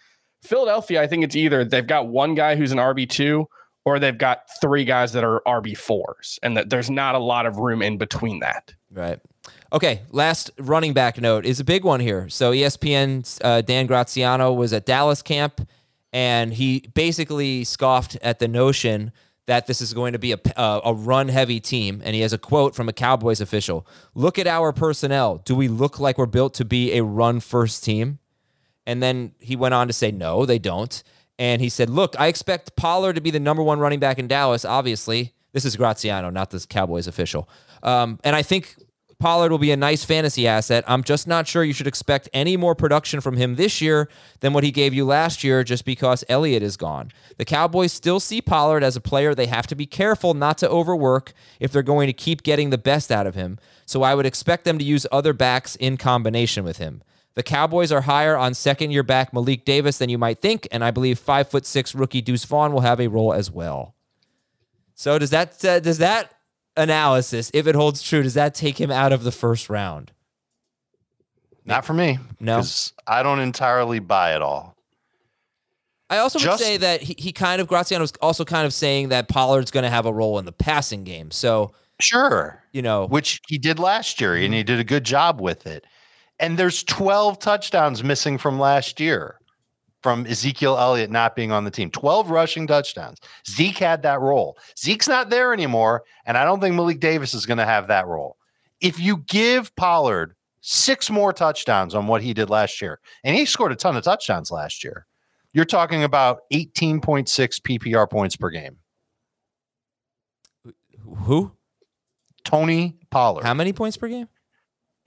Philadelphia, 0.44 1.02
I 1.02 1.08
think 1.08 1.24
it's 1.24 1.36
either 1.36 1.64
they've 1.66 1.86
got 1.86 2.08
one 2.08 2.34
guy 2.36 2.56
who's 2.56 2.72
an 2.72 2.80
RB 2.80 3.08
two, 3.08 3.48
or 3.86 4.00
they've 4.00 4.18
got 4.18 4.44
three 4.62 4.86
guys 4.86 5.12
that 5.14 5.24
are 5.24 5.42
RB 5.46 5.78
fours, 5.78 6.40
and 6.42 6.56
that 6.58 6.70
there's 6.70 6.90
not 6.90 7.14
a 7.16 7.20
lot 7.20 7.46
of 7.46 7.58
room 7.58 7.82
in 7.82 7.98
between 7.98 8.40
that. 8.40 8.74
Right. 8.92 9.20
Okay. 9.74 10.02
Last 10.12 10.50
running 10.58 10.94
back 10.94 11.20
note 11.22 11.46
is 11.46 11.60
a 11.60 11.64
big 11.64 11.84
one 11.84 12.00
here. 12.00 12.28
So 12.30 12.52
ESPN's 12.54 13.40
uh, 13.44 13.62
Dan 13.62 13.86
Graziano 13.88 14.52
was 14.54 14.74
at 14.74 14.86
Dallas 14.86 15.22
camp, 15.22 15.68
and 16.13 16.54
he 16.54 16.89
basically 16.93 17.63
scoffed 17.63 18.17
at 18.21 18.39
the 18.39 18.47
notion 18.47 19.12
that 19.47 19.67
this 19.67 19.82
is 19.82 19.93
going 19.93 20.13
to 20.13 20.19
be 20.19 20.34
a, 20.34 20.39
a, 20.56 20.82
a 20.86 20.93
run 20.93 21.28
heavy 21.28 21.60
team. 21.60 22.02
And 22.04 22.15
he 22.15 22.21
has 22.21 22.34
a 22.34 22.38
quote 22.38 22.76
from 22.76 22.88
a 22.88 22.93
Cowboys 22.93 23.41
official 23.41 23.88
Look 24.13 24.38
at 24.38 24.47
our 24.47 24.71
personnel. 24.71 25.38
Do 25.38 25.56
we 25.56 25.67
look 25.67 26.00
like 26.00 26.17
we're 26.17 26.26
built 26.26 26.54
to 26.56 26.65
be 26.65 26.93
a 26.97 27.04
run 27.04 27.39
first 27.39 27.84
team? 27.84 28.19
And 28.86 29.02
then 29.02 29.34
he 29.39 29.56
went 29.56 29.74
on 29.74 29.88
to 29.88 29.93
say, 29.93 30.12
no, 30.12 30.45
they 30.45 30.60
don't. 30.60 31.04
And 31.38 31.62
he 31.62 31.69
said, 31.69 31.89
look, 31.89 32.15
I 32.19 32.28
expect 32.28 32.76
Pollard 32.76 33.13
to 33.13 33.21
be 33.21 33.32
the 33.32 33.39
number 33.39 33.63
one 33.63 33.80
running 33.80 34.00
back 34.00 34.19
in 34.19 34.28
Dallas, 34.28 34.65
obviously. 34.65 35.34
This 35.54 35.65
is 35.65 35.76
Graziano, 35.76 36.30
not 36.30 36.52
this 36.52 36.65
Cowboys 36.65 37.08
official. 37.08 37.50
Um, 37.84 38.19
and 38.24 38.36
I 38.36 38.41
think 38.41 38.76
Pollard 39.22 39.52
will 39.52 39.60
be 39.60 39.72
a 39.72 39.78
nice 39.78 40.04
fantasy 40.04 40.48
asset. 40.48 40.84
I'm 40.88 41.04
just 41.04 41.28
not 41.28 41.48
sure 41.48 41.64
you 41.64 41.74
should 41.74 41.86
expect 41.86 42.28
any 42.34 42.58
more 42.58 42.74
production 42.74 43.22
from 43.22 43.38
him 43.38 43.56
this 43.56 43.80
year 43.80 44.10
than 44.40 44.52
what 44.52 44.64
he 44.64 44.72
gave 44.72 44.96
you 44.96 45.06
last 45.06 45.44
year 45.44 45.64
just 45.64 45.86
because 45.86 46.24
Elliott 46.28 46.64
is 46.64 46.76
gone. 46.76 47.12
The 47.38 47.46
Cowboys 47.46 47.94
still 47.94 48.20
see 48.20 48.42
Pollard 48.42 48.84
as 48.84 48.96
a 48.96 49.02
player 49.02 49.36
they 49.36 49.46
have 49.46 49.68
to 49.68 49.76
be 49.76 49.86
careful 49.86 50.34
not 50.34 50.58
to 50.58 50.70
overwork 50.70 51.34
if 51.60 51.72
they're 51.72 51.84
going 51.84 52.08
to 52.08 52.14
keep 52.14 52.42
getting 52.42 52.72
the 52.72 52.80
best 52.80 53.12
out 53.12 53.28
of 53.28 53.36
him. 53.36 53.60
So 53.86 54.02
I 54.02 54.16
would 54.16 54.26
expect 54.26 54.66
them 54.66 54.80
to 54.80 54.84
use 54.84 55.06
other 55.12 55.34
backs 55.34 55.76
in 55.76 55.98
combination 55.98 56.64
with 56.64 56.80
him. 56.80 57.04
The 57.36 57.44
Cowboys 57.44 57.92
are 57.92 58.02
higher 58.02 58.36
on 58.36 58.56
second 58.56 58.90
year 58.90 59.04
back 59.04 59.34
Malik 59.34 59.66
Davis 59.66 60.00
than 60.00 60.10
you 60.10 60.18
might 60.18 60.42
think, 60.42 60.68
and 60.72 60.84
I 60.84 60.90
believe 60.90 61.20
five 61.20 61.48
foot 61.48 61.68
six 61.68 61.94
rookie 61.94 62.22
Deuce 62.22 62.44
Vaughn 62.46 62.74
will 62.74 62.82
have 62.82 63.00
a 63.00 63.08
role 63.08 63.34
as 63.34 63.52
well. 63.52 63.94
So 64.96 65.20
does 65.20 65.30
that 65.30 65.64
uh, 65.64 65.80
does 65.80 66.00
that 66.00 66.34
analysis, 66.78 67.52
if 67.54 67.68
it 67.68 67.76
holds 67.76 68.02
true, 68.02 68.24
does 68.24 68.34
that 68.34 68.56
take 68.56 68.80
him 68.80 68.92
out 68.92 69.14
of 69.14 69.24
the 69.24 69.32
first 69.32 69.70
round? 69.70 70.12
Not 71.66 71.86
for 71.86 71.94
me. 71.94 72.20
No. 72.40 72.64
I 73.08 73.24
don't 73.24 73.40
entirely 73.40 74.00
buy 74.00 74.36
it 74.36 74.42
all. 74.42 74.76
I 76.10 76.18
also 76.18 76.40
would 76.40 76.60
say 76.60 76.78
that 76.78 77.02
he, 77.02 77.16
he 77.18 77.32
kind 77.32 77.62
of 77.62 77.68
Graziano 77.68 78.04
was 78.04 78.12
also 78.22 78.44
kind 78.44 78.66
of 78.66 78.74
saying 78.74 79.10
that 79.10 79.30
Pollard's 79.30 79.72
going 79.72 79.84
to 79.84 79.90
have 79.90 80.06
a 80.06 80.12
role 80.12 80.40
in 80.40 80.46
the 80.46 80.52
passing 80.52 81.04
game. 81.04 81.32
So 81.32 81.72
Sure. 82.02 82.62
you 82.74 82.82
know, 82.82 83.06
Which 83.06 83.40
he 83.48 83.58
did 83.58 83.80
last 83.80 84.20
year, 84.20 84.36
and 84.36 84.54
he 84.54 84.64
did 84.64 84.80
a 84.80 84.84
good 84.84 85.04
job 85.06 85.40
with 85.40 85.66
it. 85.68 85.86
And 86.40 86.58
there's 86.58 86.84
12 86.84 87.40
touchdowns 87.40 88.04
missing 88.04 88.38
from 88.38 88.60
last 88.60 89.00
year 89.00 89.40
from 90.02 90.26
Ezekiel 90.26 90.78
Elliott 90.78 91.12
not 91.12 91.36
being 91.36 91.52
on 91.52 91.64
the 91.64 91.72
team. 91.72 91.92
12 91.92 92.30
rushing 92.30 92.68
touchdowns. 92.68 93.20
Zeke 93.48 93.78
had 93.78 94.02
that 94.04 94.20
role. 94.20 94.58
Zeke's 94.78 95.08
not 95.08 95.30
there 95.30 95.54
anymore, 95.54 96.04
and 96.26 96.38
I 96.38 96.44
don't 96.44 96.60
think 96.60 96.76
Malik 96.76 97.00
Davis 97.00 97.34
is 97.34 97.46
going 97.46 97.60
to 97.60 97.66
have 97.66 97.88
that 97.88 98.08
role. 98.08 98.38
If 98.80 99.00
you 99.00 99.18
give 99.28 99.76
Pollard 99.76 100.36
six 100.62 101.10
more 101.10 101.34
touchdowns 101.34 101.94
on 101.94 102.08
what 102.08 102.22
he 102.22 102.34
did 102.34 102.50
last 102.50 102.82
year, 102.82 103.00
and 103.24 103.36
he 103.36 103.46
scored 103.46 103.72
a 103.72 103.76
ton 103.76 103.96
of 103.96 104.04
touchdowns 104.04 104.52
last 104.52 104.84
year, 104.84 105.06
you're 105.54 105.66
talking 105.66 106.04
about 106.04 106.42
18.6 106.54 107.28
PPR 107.62 108.10
points 108.10 108.36
per 108.36 108.50
game. 108.50 108.78
who? 111.26 111.52
Tony 112.44 112.98
Pollard. 113.12 113.44
How 113.44 113.54
many 113.54 113.74
points 113.74 113.98
per 113.98 114.08
game? 114.08 114.28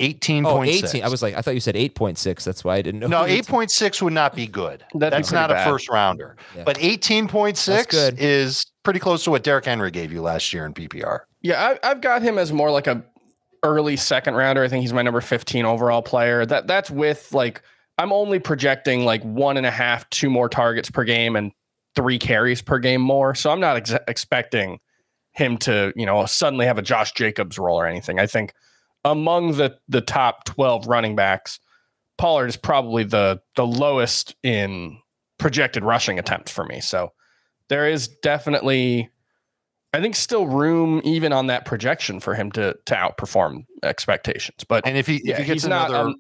18.6. 0.01 0.45
Oh, 0.47 0.65
18. 0.65 1.05
I 1.05 1.09
was 1.09 1.23
like, 1.23 1.35
I 1.35 1.43
thought 1.43 1.55
you 1.55 1.61
said 1.61 1.77
8.6. 1.77 2.43
That's 2.45 2.65
why 2.65 2.77
I 2.77 2.83
didn't 2.83 3.01
know. 3.01 3.07
No, 3.07 3.25
eight 3.25 3.47
point 3.47 3.71
six 3.71 4.03
would 4.03 4.13
not 4.13 4.35
be 4.35 4.47
good. 4.47 4.85
That'd 4.95 5.13
That's 5.13 5.31
pretty 5.31 5.41
not 5.41 5.51
a 5.53 5.65
first 5.65 5.89
rounder. 5.89 6.37
Yeah. 6.57 6.65
But 6.65 6.79
eighteen 6.81 7.29
point 7.29 7.57
That's 7.57 7.61
six 7.61 7.95
good. 7.95 8.19
is 8.19 8.67
pretty 8.83 8.99
close 8.99 9.23
to 9.25 9.31
what 9.31 9.45
Derrick 9.45 9.67
Henry 9.67 9.91
gave 9.91 10.13
you 10.13 10.21
last 10.21 10.53
year 10.53 10.67
in 10.67 10.75
PPR. 10.75 11.21
Yeah, 11.43 11.77
I, 11.83 11.91
I've 11.91 12.01
got 12.01 12.23
him 12.23 12.39
as 12.39 12.53
more 12.53 12.71
like 12.71 12.87
a 12.87 13.05
early 13.63 13.97
second 13.97 14.35
rounder. 14.35 14.65
I 14.65 14.69
think 14.69 14.83
he's 14.83 14.93
my 14.93 15.03
number 15.03 15.21
15 15.21 15.65
overall 15.65 16.03
player. 16.03 16.45
That 16.45 16.67
that's 16.67 16.91
with 16.91 17.33
like 17.33 17.63
I'm 17.99 18.13
only 18.13 18.39
projecting 18.41 19.05
like 19.05 19.23
one 19.23 19.57
and 19.57 19.67
a 19.67 19.71
half, 19.71 20.09
two 20.11 20.29
more 20.29 20.49
targets 20.49 20.91
per 20.91 21.05
game 21.05 21.37
and 21.37 21.53
three 21.95 22.19
carries 22.19 22.61
per 22.61 22.79
game 22.79 23.01
more. 23.01 23.35
So 23.35 23.51
I'm 23.51 23.61
not 23.61 23.77
ex- 23.77 23.95
expecting 24.09 24.81
him 25.33 25.57
to, 25.59 25.93
you 25.95 26.07
know, 26.07 26.27
suddenly 26.27 26.67
have 26.67 26.79
a 26.79 26.83
Josh 26.83 27.13
Jacobs 27.13 27.59
role 27.59 27.79
or 27.79 27.87
anything. 27.87 28.19
I 28.19 28.27
think 28.27 28.53
among 29.05 29.53
the 29.53 29.77
the 29.89 30.01
top 30.01 30.45
12 30.45 30.87
running 30.87 31.17
backs, 31.17 31.59
Pollard 32.19 32.47
is 32.47 32.57
probably 32.57 33.05
the 33.05 33.41
the 33.57 33.67
lowest 33.67 34.35
in 34.43 34.99
projected 35.39 35.85
rushing 35.85 36.19
attempts 36.19 36.51
for 36.51 36.65
me. 36.65 36.81
So 36.81 37.13
there 37.69 37.89
is 37.89 38.09
definitely 38.09 39.11
I 39.93 40.01
think 40.01 40.17
still 40.17 40.47
room 40.47 41.01
even 41.05 41.33
on 41.33 41.47
that 41.49 41.65
projection 41.65 42.21
for 42.21 42.35
him 42.35 42.51
to 42.53 42.77
to 42.87 42.95
outperform 42.95 43.67
expectations. 43.83 44.65
But 44.65 44.87
And 44.87 44.97
if 44.97 45.07
he 45.07 45.21
yeah, 45.25 45.35
if 45.35 45.39
he 45.39 45.45
gets 45.45 45.63
he's 45.63 45.69
not 45.69 45.91
another 45.91 46.09
um, 46.09 46.17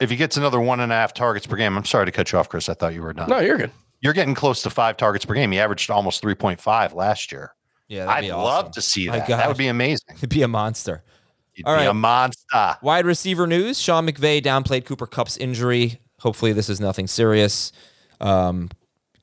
if 0.00 0.10
he 0.10 0.16
gets 0.16 0.36
another 0.36 0.60
one 0.60 0.80
and 0.80 0.92
a 0.92 0.94
half 0.94 1.12
targets 1.12 1.46
per 1.46 1.56
game, 1.56 1.76
I'm 1.76 1.84
sorry 1.84 2.06
to 2.06 2.12
cut 2.12 2.30
you 2.30 2.38
off, 2.38 2.48
Chris. 2.48 2.68
I 2.68 2.74
thought 2.74 2.94
you 2.94 3.02
were 3.02 3.12
done. 3.12 3.28
no, 3.28 3.40
you're 3.40 3.56
good. 3.58 3.72
You're 4.00 4.12
getting 4.12 4.34
close 4.34 4.62
to 4.62 4.70
five 4.70 4.96
targets 4.96 5.24
per 5.24 5.34
game. 5.34 5.50
He 5.50 5.58
averaged 5.58 5.90
almost 5.90 6.20
three 6.20 6.36
point 6.36 6.60
five 6.60 6.92
last 6.92 7.32
year. 7.32 7.52
Yeah, 7.88 8.04
that'd 8.04 8.24
I'd 8.24 8.28
be 8.28 8.32
love 8.32 8.70
to 8.72 8.82
see 8.82 9.08
that. 9.08 9.26
That 9.26 9.48
would 9.48 9.56
be 9.56 9.68
amazing. 9.68 10.16
He'd 10.20 10.28
be 10.28 10.42
a 10.42 10.48
monster. 10.48 11.02
He'd 11.58 11.66
All 11.66 11.74
be 11.74 11.80
right. 11.80 11.88
a 11.88 11.94
monster. 11.94 12.76
Wide 12.82 13.04
receiver 13.04 13.48
news: 13.48 13.80
Sean 13.80 14.06
McVay 14.06 14.40
downplayed 14.40 14.84
Cooper 14.84 15.08
Kupp's 15.08 15.36
injury. 15.36 15.98
Hopefully, 16.20 16.52
this 16.52 16.68
is 16.68 16.80
nothing 16.80 17.08
serious. 17.08 17.72
Um, 18.20 18.70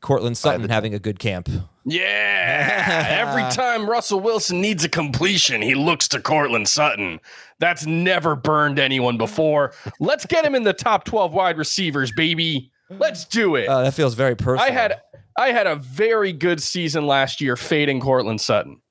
Courtland 0.02 0.38
Sutton 0.38 0.68
having 0.68 0.94
a 0.94 1.00
good 1.00 1.18
camp. 1.18 1.48
Yeah. 1.86 3.06
Every 3.26 3.50
time 3.52 3.90
Russell 3.90 4.20
Wilson 4.20 4.60
needs 4.60 4.84
a 4.84 4.90
completion, 4.90 5.62
he 5.62 5.76
looks 5.76 6.10
to 6.10 6.20
Courtland 6.22 6.68
Sutton. 6.68 7.22
That's 7.60 7.86
never 7.86 8.36
burned 8.36 8.80
anyone 8.80 9.18
before. 9.18 9.72
Let's 10.02 10.26
get 10.26 10.44
him 10.44 10.56
in 10.56 10.64
the 10.64 10.74
top 10.74 11.06
12 11.06 11.34
wide 11.34 11.58
receivers, 11.58 12.12
baby. 12.12 12.70
Let's 12.90 13.24
do 13.24 13.56
it. 13.56 13.70
Uh, 13.70 13.84
that 13.84 13.94
feels 13.94 14.14
very 14.14 14.36
personal. 14.36 14.70
I 14.70 14.72
had 14.72 15.02
I 15.38 15.52
had 15.52 15.68
a 15.68 15.78
very 15.78 16.34
good 16.34 16.62
season 16.62 17.08
last 17.08 17.40
year 17.40 17.56
fading 17.56 18.02
Courtland 18.02 18.42
Sutton. 18.42 18.82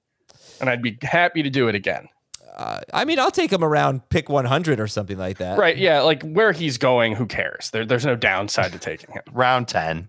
And 0.60 0.70
I'd 0.70 0.82
be 0.82 0.96
happy 1.02 1.42
to 1.42 1.50
do 1.50 1.68
it 1.68 1.74
again. 1.74 2.08
Uh, 2.54 2.80
I 2.92 3.04
mean, 3.04 3.18
I'll 3.18 3.30
take 3.30 3.52
him 3.52 3.64
around 3.64 4.08
pick 4.10 4.28
100 4.28 4.78
or 4.80 4.86
something 4.86 5.18
like 5.18 5.38
that. 5.38 5.58
Right. 5.58 5.76
Yeah. 5.76 6.02
Like 6.02 6.22
where 6.22 6.52
he's 6.52 6.78
going, 6.78 7.14
who 7.14 7.26
cares? 7.26 7.70
There, 7.70 7.84
there's 7.84 8.06
no 8.06 8.16
downside 8.16 8.72
to 8.72 8.78
taking 8.78 9.12
him. 9.12 9.22
Round 9.32 9.66
ten. 9.66 10.08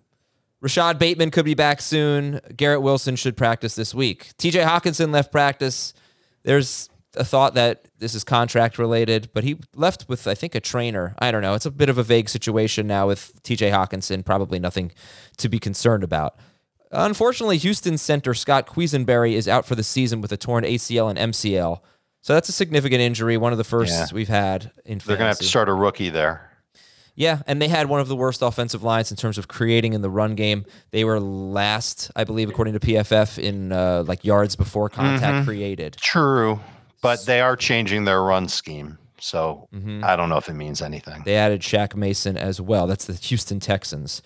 Rashod 0.61 0.97
Bateman 0.97 1.31
could 1.31 1.45
be 1.45 1.53
back 1.53 1.81
soon. 1.81 2.39
Garrett 2.55 2.81
Wilson 2.81 3.15
should 3.15 3.37
practice 3.37 3.75
this 3.75 3.93
week. 3.93 4.31
TJ 4.37 4.65
Hockenson 4.65 5.11
left 5.11 5.31
practice. 5.31 5.93
There's 6.43 6.89
a 7.15 7.23
thought 7.23 7.53
that 7.53 7.85
this 7.99 8.15
is 8.15 8.23
contract 8.23 8.77
related, 8.77 9.29
but 9.33 9.43
he 9.43 9.57
left 9.75 10.07
with, 10.09 10.27
I 10.27 10.33
think, 10.33 10.55
a 10.55 10.59
trainer. 10.59 11.13
I 11.19 11.31
don't 11.31 11.41
know. 11.41 11.53
It's 11.53 11.65
a 11.65 11.71
bit 11.71 11.89
of 11.89 11.97
a 11.97 12.03
vague 12.03 12.29
situation 12.29 12.87
now 12.87 13.07
with 13.07 13.41
TJ 13.43 13.71
Hockenson. 13.71 14.25
Probably 14.25 14.59
nothing 14.59 14.91
to 15.37 15.49
be 15.49 15.59
concerned 15.59 16.03
about. 16.03 16.35
Unfortunately, 16.91 17.57
Houston 17.57 17.97
center 17.97 18.33
Scott 18.33 18.67
Quessenberry 18.67 19.33
is 19.33 19.47
out 19.47 19.65
for 19.65 19.75
the 19.75 19.83
season 19.83 20.21
with 20.21 20.31
a 20.31 20.37
torn 20.37 20.63
ACL 20.63 21.09
and 21.09 21.33
MCL. 21.33 21.79
So 22.25 22.33
that's 22.33 22.49
a 22.49 22.53
significant 22.53 23.01
injury, 23.01 23.37
one 23.37 23.51
of 23.51 23.59
the 23.59 23.63
first 23.63 23.91
Yeah. 23.93 24.07
we've 24.11 24.27
had 24.27 24.71
in 24.83 24.97
They're 24.97 25.15
gonna 25.15 25.27
have 25.29 25.37
to 25.37 25.43
start 25.43 25.69
a 25.69 25.73
rookie 25.75 26.09
there. 26.09 26.49
Yeah, 27.13 27.43
and 27.45 27.61
they 27.61 27.67
had 27.67 27.87
one 27.87 27.99
of 27.99 28.07
the 28.07 28.15
worst 28.15 28.41
offensive 28.41 28.81
lines 28.81 29.11
in 29.11 29.15
terms 29.17 29.37
of 29.37 29.47
creating 29.47 29.93
in 29.93 30.01
the 30.01 30.09
run 30.09 30.33
game. 30.33 30.65
They 30.89 31.03
were 31.03 31.19
last, 31.19 32.09
I 32.15 32.23
believe, 32.23 32.49
according 32.49 32.73
to 32.73 32.79
PFF, 32.79 33.37
in 33.37 33.71
uh, 33.71 34.05
like 34.07 34.25
yards 34.25 34.55
before 34.55 34.89
contact 34.89 35.45
created. 35.45 35.97
True. 36.01 36.59
But 36.99 37.27
they 37.27 37.41
are 37.41 37.55
changing 37.55 38.05
their 38.05 38.23
run 38.23 38.47
scheme. 38.47 38.97
So 39.19 39.67
Mm-hmm. 39.71 40.03
I 40.03 40.15
don't 40.15 40.29
know 40.29 40.37
if 40.37 40.49
it 40.49 40.55
means 40.55 40.81
anything. 40.81 41.21
They 41.25 41.35
added 41.35 41.61
Shaq 41.61 41.93
Mason 41.93 42.37
as 42.37 42.59
well. 42.59 42.87
That's 42.87 43.05
the 43.05 43.13
Houston 43.13 43.59
Texans. 43.59 44.23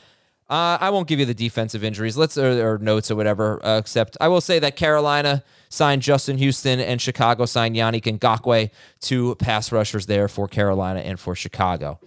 Uh, 0.50 0.80
I 0.82 0.90
won't 0.90 1.08
give 1.08 1.20
you 1.20 1.26
the 1.26 1.36
defensive 1.36 1.84
injuries. 1.84 2.18
Let's 2.18 2.36
or, 2.38 2.74
or 2.74 2.78
notes 2.80 3.12
or 3.12 3.16
whatever. 3.16 3.64
Uh, 3.64 3.78
except 3.78 4.18
I 4.20 4.28
will 4.30 4.42
say 4.42 4.58
that 4.60 4.76
Carolina 4.76 5.44
signed 5.70 6.02
Justin 6.02 6.40
Houston 6.40 6.80
and 6.80 7.00
Chicago 7.00 7.46
signed 7.46 7.76
Yannick 7.76 8.04
Ngakoue, 8.04 8.72
two 9.00 9.36
pass 9.36 9.72
rushers 9.72 10.08
there 10.08 10.28
for 10.28 10.48
Carolina 10.48 11.02
and 11.02 11.20
for 11.20 11.36
Chicago. 11.36 12.00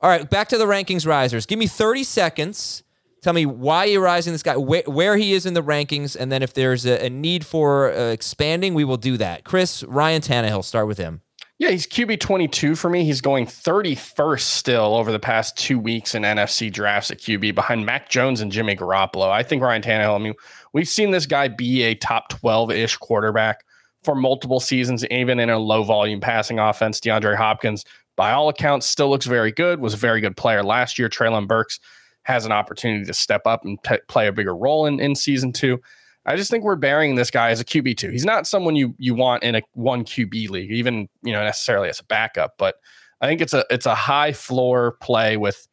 All 0.00 0.08
right, 0.08 0.28
back 0.28 0.48
to 0.48 0.58
the 0.58 0.64
rankings 0.64 1.06
risers. 1.06 1.44
Give 1.44 1.58
me 1.58 1.66
30 1.66 2.04
seconds. 2.04 2.82
Tell 3.20 3.32
me 3.32 3.46
why 3.46 3.86
you're 3.86 4.02
rising 4.02 4.32
this 4.34 4.42
guy, 4.42 4.56
where, 4.56 4.82
where 4.86 5.16
he 5.16 5.32
is 5.32 5.46
in 5.46 5.54
the 5.54 5.62
rankings, 5.62 6.14
and 6.14 6.30
then 6.30 6.42
if 6.42 6.52
there's 6.52 6.84
a, 6.84 7.06
a 7.06 7.08
need 7.08 7.46
for 7.46 7.90
uh, 7.90 8.10
expanding, 8.10 8.74
we 8.74 8.84
will 8.84 8.98
do 8.98 9.16
that. 9.16 9.44
Chris, 9.44 9.82
Ryan 9.84 10.20
Tannehill, 10.20 10.62
start 10.62 10.86
with 10.86 10.98
him. 10.98 11.22
Yeah, 11.58 11.70
he's 11.70 11.86
QB 11.86 12.18
22 12.18 12.74
for 12.74 12.90
me. 12.90 13.04
He's 13.04 13.20
going 13.20 13.46
31st 13.46 14.40
still 14.40 14.96
over 14.96 15.12
the 15.12 15.20
past 15.20 15.56
two 15.56 15.78
weeks 15.78 16.14
in 16.14 16.22
NFFC 16.22 16.72
drafts 16.72 17.12
at 17.12 17.18
QB 17.18 17.54
behind 17.54 17.86
Mac 17.86 18.08
Jones 18.08 18.40
and 18.40 18.50
Jimmy 18.50 18.74
Garoppolo. 18.74 19.30
I 19.30 19.44
think 19.44 19.62
Ryan 19.62 19.82
Tannehill, 19.82 20.16
I 20.16 20.18
mean, 20.18 20.34
we've 20.72 20.88
seen 20.88 21.12
this 21.12 21.26
guy 21.26 21.46
be 21.46 21.82
a 21.82 21.94
top 21.94 22.28
12 22.28 22.72
ish 22.72 22.96
quarterback 22.96 23.64
for 24.02 24.16
multiple 24.16 24.58
seasons, 24.58 25.06
even 25.06 25.38
in 25.38 25.48
a 25.48 25.58
low 25.58 25.84
volume 25.84 26.20
passing 26.20 26.58
offense. 26.58 26.98
DeAndre 26.98 27.36
Hopkins, 27.36 27.84
by 28.16 28.32
all 28.32 28.48
accounts, 28.48 28.86
still 28.86 29.08
looks 29.08 29.26
very 29.26 29.52
good, 29.52 29.78
was 29.78 29.94
a 29.94 29.98
very 29.98 30.20
good 30.20 30.36
player 30.36 30.64
last 30.64 30.98
year. 30.98 31.08
Treylon 31.08 31.46
Burks 31.46 31.78
has 32.24 32.44
an 32.44 32.52
opportunity 32.52 33.04
to 33.04 33.14
step 33.14 33.46
up 33.46 33.64
and 33.64 33.78
t- 33.84 33.98
play 34.08 34.26
a 34.26 34.32
bigger 34.32 34.56
role 34.56 34.86
in, 34.86 34.98
in 34.98 35.14
season 35.14 35.52
two. 35.52 35.80
I 36.26 36.36
just 36.36 36.50
think 36.50 36.64
we're 36.64 36.76
burying 36.76 37.14
this 37.16 37.30
guy 37.30 37.50
as 37.50 37.60
a 37.60 37.64
QB 37.64 37.96
two. 37.98 38.10
He's 38.10 38.24
not 38.24 38.46
someone 38.46 38.76
you 38.76 38.94
you 38.98 39.14
want 39.14 39.42
in 39.42 39.54
a 39.54 39.62
one 39.74 40.04
QB 40.04 40.48
league, 40.50 40.70
even 40.70 41.08
you 41.22 41.32
know 41.32 41.42
necessarily 41.44 41.88
as 41.88 42.00
a 42.00 42.04
backup. 42.04 42.54
But 42.58 42.76
I 43.20 43.26
think 43.26 43.40
it's 43.40 43.52
a 43.52 43.64
it's 43.70 43.86
a 43.86 43.94
high 43.94 44.32
floor 44.32 44.92
play 45.00 45.36
with 45.36 45.66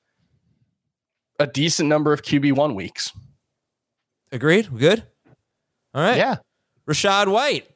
a 1.39 1.47
decent 1.47 1.89
number 1.89 2.13
of 2.13 2.21
QB 2.21 2.53
one 2.55 2.75
weeks. 2.75 3.11
Agreed? 4.31 4.69
Good? 4.77 5.03
All 5.93 6.01
right. 6.03 6.17
Yeah. 6.17 6.37
Rachaad 6.87 7.31
White. 7.31 7.67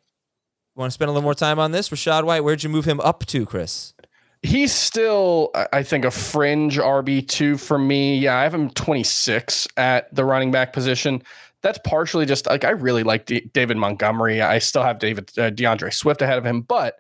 Want 0.76 0.90
to 0.90 0.94
spend 0.94 1.10
a 1.10 1.12
little 1.12 1.24
more 1.24 1.34
time 1.34 1.60
on 1.60 1.72
this? 1.72 1.90
Rachaad 1.90 2.24
White, 2.26 2.44
where'd 2.44 2.64
you 2.64 2.70
move 2.70 2.86
him 2.86 3.00
up 3.00 3.26
to, 3.28 3.46
Chris? 3.46 3.94
He's 4.42 4.72
still, 4.74 5.50
I- 5.56 5.68
I 5.74 5.84
think, 5.84 6.06
a 6.06 6.12
fringe 6.12 6.78
RB 6.78 7.28
two 7.28 7.58
for 7.58 7.78
me. 7.80 8.18
Yeah, 8.18 8.38
I 8.38 8.44
have 8.44 8.54
him 8.54 8.70
twenty 8.72 9.04
six 9.04 9.68
at 9.78 10.14
the 10.14 10.24
running 10.26 10.52
back 10.52 10.72
position. 10.74 11.24
That's 11.66 11.80
partially 11.84 12.28
just 12.28 12.46
like 12.46 12.64
I 12.64 12.70
really 12.70 13.02
like 13.02 13.26
D- 13.26 13.50
David 13.52 13.78
Montgomery. 13.78 14.40
I 14.40 14.60
still 14.60 14.84
have 14.84 15.00
David 15.00 15.32
uh, 15.36 15.50
D'Andre 15.50 15.90
Swift 15.90 16.22
ahead 16.22 16.38
of 16.38 16.46
him, 16.46 16.62
but 16.62 16.98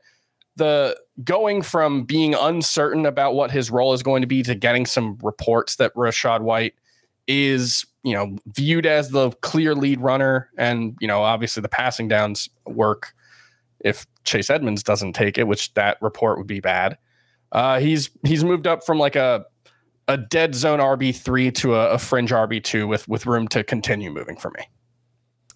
the 0.55 0.99
going 1.24 1.61
from 1.61 2.03
being 2.03 2.34
uncertain 2.34 3.05
about 3.05 3.36
what 3.36 3.51
his 3.51 3.70
role 3.70 3.93
is 3.93 4.01
going 4.01 4.22
to 4.22 4.28
be 4.28 4.41
to 4.41 4.55
getting 4.55 4.88
some 4.88 5.20
reports 5.22 5.76
that 5.76 5.93
Rachaad 5.93 6.41
White 6.41 6.74
is, 7.28 7.86
you 8.01 8.16
know, 8.16 8.38
viewed 8.47 8.88
as 8.88 9.11
the 9.11 9.30
clear 9.41 9.76
lead 9.76 10.01
runner, 10.01 10.49
and 10.57 10.97
you 10.99 11.07
know, 11.07 11.22
obviously 11.22 11.61
the 11.61 11.70
passing 11.70 12.07
downs 12.07 12.49
work 12.66 13.13
if 13.82 14.07
Chase 14.24 14.49
Edmonds 14.49 14.82
doesn't 14.82 15.13
take 15.13 15.38
it, 15.38 15.43
which 15.43 15.76
that 15.76 15.99
report 16.01 16.39
would 16.39 16.47
be 16.47 16.59
bad. 16.59 16.97
Uh, 17.51 17.80
he's 17.80 18.09
he's 18.24 18.43
moved 18.43 18.66
up 18.66 18.84
from 18.84 18.97
like 18.97 19.16
a 19.16 19.45
a 20.08 20.18
dead 20.18 20.56
zone 20.56 20.80
RB 20.80 21.16
three 21.16 21.51
to 21.51 21.76
a, 21.76 21.91
a 21.91 21.97
fringe 21.97 22.32
RB 22.32 22.64
two 22.64 22.88
with 22.88 23.08
with 23.08 23.26
room 23.26 23.47
to 23.49 23.64
continue 23.64 24.12
moving 24.12 24.38
for 24.38 24.51
me. 24.51 24.68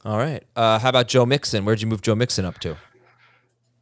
All 0.05 0.17
right. 0.17 0.43
Uh, 0.55 0.79
how 0.79 0.89
about 0.89 1.07
Joe 1.07 1.25
Mixon? 1.25 1.65
Where'd 1.65 1.81
you 1.81 1.87
move 1.87 2.01
Joe 2.01 2.15
Mixon 2.15 2.45
up 2.45 2.59
to? 2.59 2.77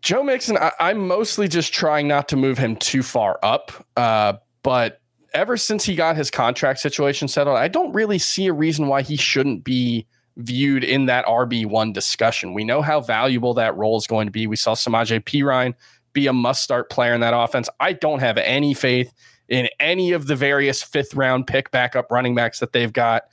Joe 0.01 0.23
Mixon, 0.23 0.57
I, 0.57 0.71
I'm 0.79 1.07
mostly 1.07 1.47
just 1.47 1.73
trying 1.73 2.07
not 2.07 2.27
to 2.29 2.35
move 2.35 2.57
him 2.57 2.75
too 2.75 3.03
far 3.03 3.39
up. 3.43 3.85
Uh, 3.95 4.33
but 4.63 5.01
ever 5.33 5.57
since 5.57 5.83
he 5.83 5.95
got 5.95 6.15
his 6.15 6.31
contract 6.31 6.79
situation 6.79 7.27
settled, 7.27 7.57
I 7.57 7.67
don't 7.67 7.93
really 7.93 8.17
see 8.17 8.47
a 8.47 8.53
reason 8.53 8.87
why 8.87 9.01
he 9.01 9.15
shouldn't 9.15 9.63
be 9.63 10.07
viewed 10.37 10.83
in 10.83 11.07
that 11.07 11.25
RB1 11.25 11.93
discussion. 11.93 12.53
We 12.53 12.63
know 12.63 12.81
how 12.81 13.01
valuable 13.01 13.53
that 13.55 13.75
role 13.75 13.97
is 13.97 14.07
going 14.07 14.27
to 14.27 14.31
be. 14.31 14.47
We 14.47 14.55
saw 14.55 14.75
Samaje 14.75 15.23
Perine 15.23 15.73
be 16.13 16.27
a 16.27 16.33
must 16.33 16.63
start 16.63 16.89
player 16.89 17.13
in 17.13 17.21
that 17.21 17.33
offense. 17.35 17.69
I 17.79 17.93
don't 17.93 18.19
have 18.19 18.37
any 18.37 18.73
faith 18.73 19.13
in 19.49 19.69
any 19.79 20.11
of 20.11 20.27
the 20.27 20.35
various 20.35 20.83
fifth 20.83 21.13
round 21.13 21.47
pick 21.47 21.71
backup 21.71 22.11
running 22.11 22.35
backs 22.35 22.59
that 22.59 22.73
they've 22.73 22.93
got. 22.93 23.23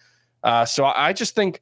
Uh, 0.43 0.65
so 0.65 0.85
I 0.85 1.13
just 1.13 1.35
think 1.35 1.61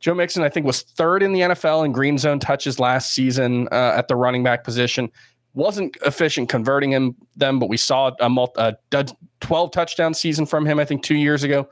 Joe 0.00 0.14
Mixon, 0.14 0.42
I 0.42 0.48
think, 0.48 0.66
was 0.66 0.82
third 0.82 1.22
in 1.22 1.32
the 1.32 1.40
NFL 1.40 1.84
in 1.84 1.92
green 1.92 2.16
zone 2.16 2.38
touches 2.40 2.80
last 2.80 3.12
season 3.12 3.68
uh, 3.70 3.94
at 3.96 4.08
the 4.08 4.16
running 4.16 4.42
back 4.42 4.64
position. 4.64 5.10
Wasn't 5.52 5.96
efficient 6.06 6.48
converting 6.48 6.92
him 6.92 7.16
them, 7.36 7.58
but 7.58 7.68
we 7.68 7.76
saw 7.76 8.12
a, 8.20 8.30
multi, 8.30 8.60
a 8.92 9.06
12 9.40 9.70
touchdown 9.72 10.14
season 10.14 10.46
from 10.46 10.64
him, 10.64 10.78
I 10.78 10.84
think, 10.84 11.02
two 11.02 11.16
years 11.16 11.42
ago. 11.42 11.68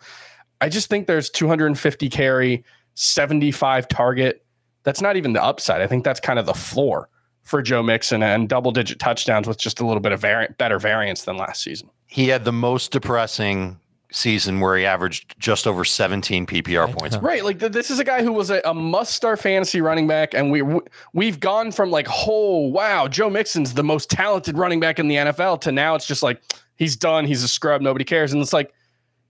I 0.60 0.68
just 0.68 0.88
think 0.88 1.06
there's 1.06 1.30
250 1.30 2.10
carry, 2.10 2.64
75 2.94 3.88
target. 3.88 4.44
That's 4.82 5.00
not 5.00 5.16
even 5.16 5.32
the 5.32 5.42
upside. 5.42 5.80
I 5.80 5.86
think 5.86 6.04
that's 6.04 6.20
kind 6.20 6.38
of 6.38 6.46
the 6.46 6.54
floor 6.54 7.08
for 7.42 7.62
Joe 7.62 7.82
Mixon 7.82 8.22
and 8.22 8.48
double 8.48 8.72
digit 8.72 8.98
touchdowns 8.98 9.46
with 9.46 9.58
just 9.58 9.80
a 9.80 9.86
little 9.86 10.00
bit 10.00 10.12
of 10.12 10.20
better 10.20 10.78
variance 10.78 11.22
than 11.22 11.36
last 11.36 11.62
season. 11.62 11.88
He 12.08 12.28
had 12.28 12.44
the 12.44 12.52
most 12.52 12.90
depressing 12.90 13.78
season 14.10 14.60
where 14.60 14.76
he 14.76 14.86
averaged 14.86 15.38
just 15.38 15.66
over 15.66 15.84
17 15.84 16.46
PPR 16.46 16.90
points. 16.92 17.16
Right, 17.18 17.44
like 17.44 17.60
th- 17.60 17.72
this 17.72 17.90
is 17.90 17.98
a 17.98 18.04
guy 18.04 18.22
who 18.22 18.32
was 18.32 18.50
a, 18.50 18.60
a 18.64 18.72
must-start 18.72 19.38
fantasy 19.38 19.80
running 19.80 20.06
back, 20.06 20.32
and 20.32 20.50
we 20.50 20.60
w- 20.60 20.80
we've 21.12 21.38
gone 21.38 21.70
from 21.72 21.90
like, 21.90 22.08
oh 22.26 22.68
wow, 22.68 23.06
Joe 23.06 23.28
Mixon's 23.28 23.74
the 23.74 23.84
most 23.84 24.10
talented 24.10 24.56
running 24.56 24.80
back 24.80 24.98
in 24.98 25.08
the 25.08 25.16
NFL 25.16 25.60
to 25.62 25.72
now 25.72 25.94
it's 25.94 26.06
just 26.06 26.22
like 26.22 26.40
he's 26.76 26.96
done, 26.96 27.26
he's 27.26 27.42
a 27.42 27.48
scrub, 27.48 27.82
nobody 27.82 28.04
cares, 28.04 28.32
and 28.32 28.40
it's 28.40 28.54
like 28.54 28.72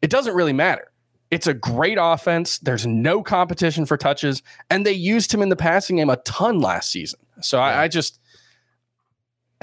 it 0.00 0.10
doesn't 0.10 0.34
really 0.34 0.52
matter. 0.52 0.92
It's 1.30 1.48
a 1.48 1.54
great 1.54 1.98
offense. 2.00 2.58
There's 2.60 2.86
no 2.86 3.22
competition 3.22 3.84
for 3.84 3.96
touches, 3.96 4.42
and 4.70 4.86
they 4.86 4.92
used 4.92 5.34
him 5.34 5.42
in 5.42 5.48
the 5.48 5.56
passing 5.56 5.96
game 5.96 6.08
a 6.08 6.16
ton 6.18 6.60
last 6.60 6.90
season. 6.90 7.18
So 7.40 7.58
I, 7.58 7.82
I 7.82 7.88
just. 7.88 8.20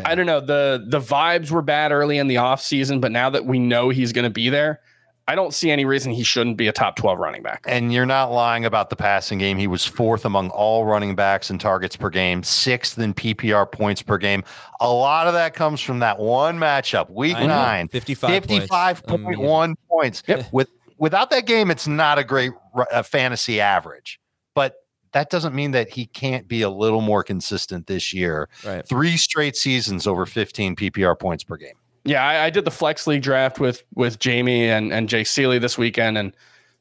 I 0.04 0.16
don't 0.16 0.26
know. 0.26 0.42
The 0.42 0.86
the 0.88 1.00
vibes 1.00 1.52
were 1.52 1.62
bad 1.62 1.92
early 1.92 2.18
in 2.18 2.28
the 2.28 2.36
offseason, 2.36 3.00
but 3.00 3.12
now 3.12 3.30
that 3.30 3.46
we 3.46 3.60
know 3.60 3.90
he's 3.90 4.12
going 4.12 4.24
to 4.24 4.30
be 4.30 4.50
there, 4.50 4.82
I 5.28 5.36
don't 5.36 5.54
see 5.54 5.72
any 5.72 5.86
reason 5.86 6.12
he 6.12 6.24
shouldn't 6.24 6.58
be 6.58 6.68
a 6.68 6.72
top 6.72 6.96
12 6.98 7.18
running 7.18 7.42
back. 7.42 7.64
And 7.68 7.92
you're 7.92 8.06
not 8.06 8.32
lying 8.32 8.66
about 8.66 8.92
the 8.92 8.96
passing 8.96 9.40
game. 9.40 9.58
He 9.58 9.66
was 9.66 9.84
fourth 9.84 10.24
among 10.24 10.52
all 10.52 10.86
running 10.86 11.16
backs 11.16 11.50
in 11.50 11.58
targets 11.58 11.96
per 11.96 12.10
game, 12.10 12.44
sixth 12.44 13.00
in 13.00 13.14
PPR 13.14 13.72
points 13.72 14.04
per 14.04 14.18
game. 14.18 14.44
A 14.82 14.92
lot 14.92 15.26
of 15.28 15.34
that 15.34 15.56
comes 15.56 15.82
from 15.82 16.00
that 16.00 16.20
one 16.20 16.60
matchup, 16.60 17.10
week 17.10 17.38
nine, 17.40 17.88
55 17.88 18.46
55.1 18.46 19.76
points. 19.90 20.24
Yep. 20.28 20.46
With 20.52 20.70
without 20.98 21.32
that 21.32 21.48
game, 21.48 21.72
it's 21.72 21.88
not 21.88 22.20
a 22.20 22.24
great 22.24 22.52
uh, 22.92 23.02
fantasy 23.02 23.60
average. 23.60 24.20
But 24.54 24.76
that 25.16 25.30
doesn't 25.30 25.56
mean 25.56 25.72
that 25.72 25.90
he 25.90 26.08
can't 26.08 26.46
be 26.46 26.62
a 26.62 26.70
little 26.70 27.00
more 27.00 27.24
consistent 27.24 27.88
this 27.88 28.14
year. 28.14 28.50
Right. 28.66 28.86
Three 28.86 29.16
straight 29.16 29.56
seasons 29.56 30.08
over 30.08 30.26
15 30.26 30.76
PPR 30.76 31.18
points 31.18 31.42
per 31.42 31.56
game. 31.56 31.76
Yeah, 32.04 32.22
I, 32.22 32.44
I, 32.44 32.50
did 32.50 32.66
the 32.66 32.72
flex 32.72 33.08
league 33.08 33.22
draft 33.22 33.58
with 33.58 33.82
with 33.96 34.20
Jamie 34.20 34.70
and 34.70 34.92
and 34.92 35.08
Jay 35.08 35.24
Seeley 35.24 35.58
this 35.58 35.78
weekend, 35.78 36.18
and 36.18 36.36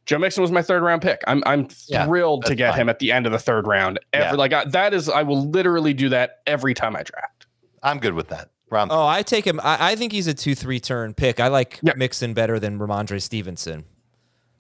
Joe 0.05 0.18
Mixon 0.18 0.43
was 0.43 0.51
my 0.51 0.62
third 0.62 0.82
round 0.82 1.01
pick. 1.01 1.22
I'm 1.28 1.45
I'm 1.47 1.68
Yeah, 1.87 2.07
thrilled 2.07 2.45
to 2.47 2.57
get 2.57 2.72
fine. 2.72 2.80
him 2.80 2.89
at 2.89 2.99
the 2.99 3.12
end 3.12 3.24
of 3.24 3.30
the 3.30 3.39
third 3.39 3.68
round. 3.68 4.01
Every 4.12 4.26
Yeah. 4.26 4.32
like 4.32 4.53
I, 4.53 4.64
that 4.64 4.93
is, 4.93 5.09
I 5.09 5.22
will 5.22 5.49
literally 5.49 5.95
do 5.95 6.09
that 6.09 6.41
every 6.45 6.74
time 6.74 6.97
I 6.97 7.05
draft. 7.05 7.47
I'm 7.85 8.01
good 8.01 8.14
with 8.14 8.28
that. 8.28 8.51
Round 8.68 8.91
Oh, 8.93 9.07
I 9.07 9.22
take 9.22 9.47
him. 9.47 9.61
I, 9.62 9.93
I 9.93 9.95
think 9.97 10.11
he's 10.11 10.26
a 10.26 10.35
two 10.35 10.57
three 10.57 10.80
turn 10.80 11.14
pick. 11.14 11.39
I 11.39 11.47
like 11.47 11.78
Yeah. 11.85 11.93
Mixon 11.97 12.35
better 12.35 12.59
than 12.59 12.80
Rhamondre 12.80 13.22
Stevenson. 13.22 13.85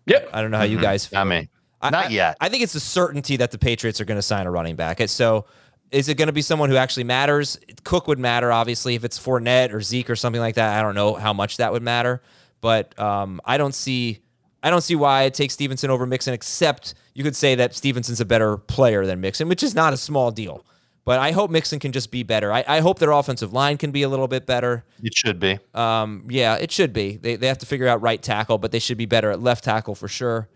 Yep. 0.06 0.30
I 0.32 0.40
don't 0.42 0.52
know 0.52 0.58
how 0.58 0.62
you 0.62 0.76
mm-hmm. 0.76 0.84
guys 0.84 1.06
feel. 1.06 1.18
I 1.18 1.24
mean, 1.24 1.42
I- 1.42 1.48
not 1.90 2.06
I- 2.06 2.08
yet. 2.08 2.36
I 2.40 2.48
think 2.48 2.62
it's 2.62 2.74
a 2.74 2.80
certainty 2.80 3.36
that 3.36 3.50
the 3.50 3.58
Patriots 3.58 4.00
are 4.00 4.04
going 4.04 4.18
to 4.18 4.22
sign 4.22 4.46
a 4.46 4.50
running 4.50 4.76
back. 4.76 5.00
So, 5.08 5.46
is 5.90 6.08
it 6.08 6.16
going 6.16 6.26
to 6.26 6.32
be 6.32 6.42
someone 6.42 6.70
who 6.70 6.76
actually 6.76 7.04
matters? 7.04 7.58
Cook 7.84 8.08
would 8.08 8.18
matter, 8.18 8.50
obviously. 8.50 8.94
If 8.96 9.04
it's 9.04 9.18
Fournette 9.18 9.72
or 9.72 9.80
Zeke 9.80 10.10
or 10.10 10.16
something 10.16 10.40
like 10.40 10.56
that, 10.56 10.76
I 10.78 10.82
don't 10.82 10.94
know 10.94 11.14
how 11.14 11.32
much 11.32 11.58
that 11.58 11.72
would 11.72 11.82
matter. 11.82 12.20
But 12.60 12.98
um, 12.98 13.40
I 13.44 13.58
don't 13.58 13.74
see, 13.74 14.20
I 14.62 14.70
don't 14.70 14.80
see 14.80 14.96
why 14.96 15.22
it 15.24 15.34
takes 15.34 15.54
Stevenson 15.54 15.90
over 15.90 16.04
Mixon. 16.06 16.34
Except 16.34 16.94
you 17.12 17.22
could 17.22 17.36
say 17.36 17.54
that 17.56 17.74
Stevenson's 17.74 18.20
a 18.20 18.24
better 18.24 18.56
player 18.56 19.06
than 19.06 19.20
Mixon, 19.20 19.48
which 19.48 19.62
is 19.62 19.74
not 19.74 19.92
a 19.92 19.96
small 19.96 20.30
deal. 20.30 20.64
But 21.04 21.20
I 21.20 21.32
hope 21.32 21.50
Mixon 21.50 21.78
can 21.78 21.92
just 21.92 22.10
be 22.10 22.22
better. 22.22 22.50
I, 22.50 22.64
I 22.66 22.80
hope 22.80 22.98
their 22.98 23.10
offensive 23.10 23.52
line 23.52 23.76
can 23.76 23.90
be 23.90 24.02
a 24.02 24.08
little 24.08 24.26
bit 24.26 24.46
better. 24.46 24.86
it 25.02 25.14
should 25.14 25.38
be. 25.38 25.58
Um, 25.74 26.26
yeah, 26.30 26.54
it 26.56 26.72
should 26.72 26.94
be. 26.94 27.18
They, 27.18 27.36
they 27.36 27.46
have 27.46 27.58
to 27.58 27.66
figure 27.66 27.86
out 27.86 28.00
right 28.00 28.22
tackle, 28.22 28.56
but 28.56 28.72
they 28.72 28.78
should 28.78 28.96
be 28.96 29.04
better 29.04 29.30
at 29.30 29.38
left 29.38 29.64
tackle 29.64 29.94
for 29.94 30.08
sure. 30.08 30.48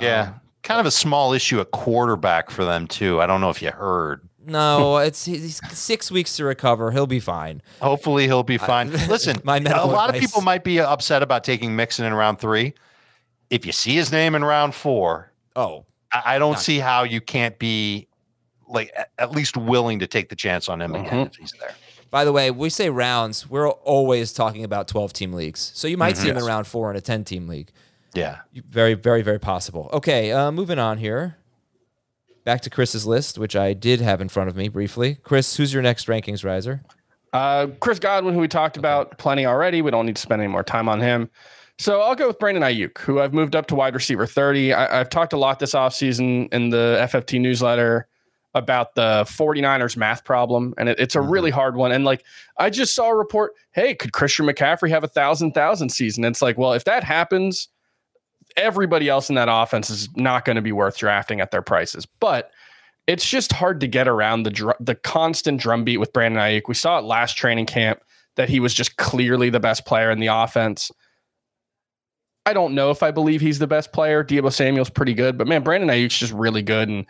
Yeah. 0.00 0.34
Kind 0.66 0.80
of 0.80 0.86
a 0.86 0.90
small 0.90 1.32
issue 1.32 1.60
at 1.60 1.70
quarterback 1.70 2.50
for 2.50 2.64
them, 2.64 2.86
too. 2.86 3.20
I 3.20 3.26
don't 3.26 3.40
know 3.40 3.50
if 3.50 3.62
you 3.62 3.70
heard. 3.70 4.28
No, 4.44 4.96
it's 4.98 5.24
he's 5.24 5.60
six 5.76 6.10
weeks 6.10 6.36
to 6.36 6.44
recover. 6.44 6.90
He'll 6.90 7.06
be 7.06 7.20
fine. 7.20 7.62
Hopefully 7.80 8.24
he'll 8.24 8.42
be 8.42 8.58
fine. 8.58 8.90
Listen, 9.08 9.36
my 9.44 9.56
a 9.56 9.60
medical 9.60 9.88
lot 9.88 10.14
of 10.14 10.20
people 10.20 10.42
might 10.42 10.64
be 10.64 10.80
upset 10.80 11.22
about 11.22 11.44
taking 11.44 11.74
Mixon 11.74 12.04
in 12.04 12.14
round 12.14 12.38
three. 12.38 12.74
If 13.48 13.64
you 13.64 13.72
see 13.72 13.94
his 13.94 14.10
name 14.10 14.34
in 14.34 14.44
round 14.44 14.74
four, 14.74 15.32
Oh, 15.56 15.86
I, 16.12 16.22
I 16.26 16.38
don't 16.38 16.58
see 16.58 16.78
how 16.78 17.02
you 17.02 17.20
can't 17.20 17.58
be 17.58 18.06
like 18.68 18.92
at 19.18 19.32
least 19.32 19.56
willing 19.56 20.00
to 20.00 20.06
take 20.06 20.28
the 20.28 20.36
chance 20.36 20.68
on 20.68 20.82
him 20.82 20.94
again 20.94 21.06
mm-hmm. 21.06 21.26
if 21.26 21.36
he's 21.36 21.52
there. 21.58 21.74
by 22.10 22.24
the 22.24 22.32
way, 22.32 22.50
we 22.50 22.68
say 22.68 22.90
rounds. 22.90 23.48
We're 23.48 23.70
always 23.70 24.32
talking 24.32 24.62
about 24.62 24.86
twelve 24.86 25.12
team 25.12 25.32
leagues, 25.32 25.72
so 25.74 25.88
you 25.88 25.96
might 25.96 26.14
mm-hmm. 26.14 26.22
see 26.22 26.30
him 26.30 26.36
in 26.36 26.44
round 26.44 26.66
four 26.66 26.90
in 26.90 26.96
a 26.96 27.00
ten 27.00 27.24
team 27.24 27.48
league. 27.48 27.70
Yeah. 28.16 28.38
Very, 28.54 28.94
very, 28.94 29.22
very 29.22 29.38
possible. 29.38 29.90
Okay, 29.92 30.32
uh, 30.32 30.50
moving 30.50 30.78
on 30.78 30.98
here. 30.98 31.36
Back 32.44 32.60
to 32.62 32.70
Chris's 32.70 33.06
list, 33.06 33.38
which 33.38 33.56
I 33.56 33.72
did 33.72 34.00
have 34.00 34.20
in 34.20 34.28
front 34.28 34.48
of 34.48 34.56
me 34.56 34.68
briefly. 34.68 35.18
Chris, 35.22 35.56
who's 35.56 35.72
your 35.74 35.82
next 35.82 36.06
rankings 36.06 36.44
riser? 36.44 36.82
Uh, 37.32 37.66
Chris 37.80 37.98
Godwin, 37.98 38.34
who 38.34 38.40
we 38.40 38.48
talked 38.48 38.76
about 38.76 39.18
plenty 39.18 39.44
already. 39.44 39.82
We 39.82 39.90
don't 39.90 40.06
need 40.06 40.16
to 40.16 40.22
spend 40.22 40.40
any 40.40 40.50
more 40.50 40.62
time 40.62 40.88
on 40.88 41.00
him. 41.00 41.28
So 41.78 42.00
I'll 42.00 42.14
go 42.14 42.28
with 42.28 42.38
Brandon 42.38 42.62
Aiyuk, 42.62 42.98
who 42.98 43.20
I've 43.20 43.34
moved 43.34 43.54
up 43.54 43.66
to 43.66 43.74
wide 43.74 43.94
receiver 43.94 44.26
30. 44.26 44.72
I, 44.72 45.00
I've 45.00 45.10
talked 45.10 45.32
a 45.32 45.36
lot 45.36 45.58
this 45.58 45.74
offseason 45.74 46.52
in 46.52 46.70
the 46.70 46.98
FFT 47.00 47.40
newsletter 47.40 48.06
about 48.54 48.94
the 48.94 49.24
49ers 49.28 49.96
math 49.96 50.24
problem, 50.24 50.72
and 50.78 50.88
it, 50.88 50.98
it's 50.98 51.14
a 51.14 51.20
really 51.20 51.50
hard 51.50 51.76
one. 51.76 51.92
And 51.92 52.04
like, 52.06 52.24
I 52.56 52.70
just 52.70 52.94
saw 52.94 53.10
a 53.10 53.14
report 53.14 53.52
hey, 53.72 53.94
could 53.94 54.12
Christian 54.12 54.46
McCaffrey 54.46 54.88
have 54.88 55.04
a 55.04 55.08
thousand 55.08 55.52
thousand 55.52 55.90
season? 55.90 56.24
it's 56.24 56.40
like, 56.40 56.56
well, 56.56 56.72
if 56.72 56.84
that 56.84 57.04
happens, 57.04 57.68
everybody 58.56 59.08
else 59.08 59.28
in 59.28 59.34
that 59.34 59.48
offense 59.50 59.90
is 59.90 60.08
not 60.16 60.44
going 60.44 60.56
to 60.56 60.62
be 60.62 60.72
worth 60.72 60.96
drafting 60.98 61.40
at 61.40 61.50
their 61.50 61.62
prices. 61.62 62.06
But 62.20 62.50
it's 63.06 63.28
just 63.28 63.52
hard 63.52 63.80
to 63.80 63.86
get 63.86 64.08
around 64.08 64.42
the 64.42 64.50
dr- 64.50 64.76
the 64.80 64.94
constant 64.94 65.60
drumbeat 65.60 66.00
with 66.00 66.12
Brandon 66.12 66.40
Aiyuk. 66.40 66.62
We 66.66 66.74
saw 66.74 66.98
it 66.98 67.04
last 67.04 67.36
training 67.36 67.66
camp 67.66 68.00
that 68.36 68.48
he 68.48 68.60
was 68.60 68.74
just 68.74 68.96
clearly 68.96 69.50
the 69.50 69.60
best 69.60 69.86
player 69.86 70.10
in 70.10 70.20
the 70.20 70.26
offense. 70.26 70.90
I 72.44 72.52
don't 72.52 72.74
know 72.74 72.90
if 72.90 73.02
I 73.02 73.10
believe 73.10 73.40
he's 73.40 73.58
the 73.58 73.66
best 73.66 73.92
player. 73.92 74.22
Debo 74.22 74.52
Samuel's 74.52 74.90
pretty 74.90 75.14
good, 75.14 75.36
but 75.36 75.48
man, 75.48 75.62
Brandon 75.62 75.88
Aiyuk's 75.88 76.18
just 76.18 76.32
really 76.32 76.62
good, 76.62 76.88
and 76.88 77.06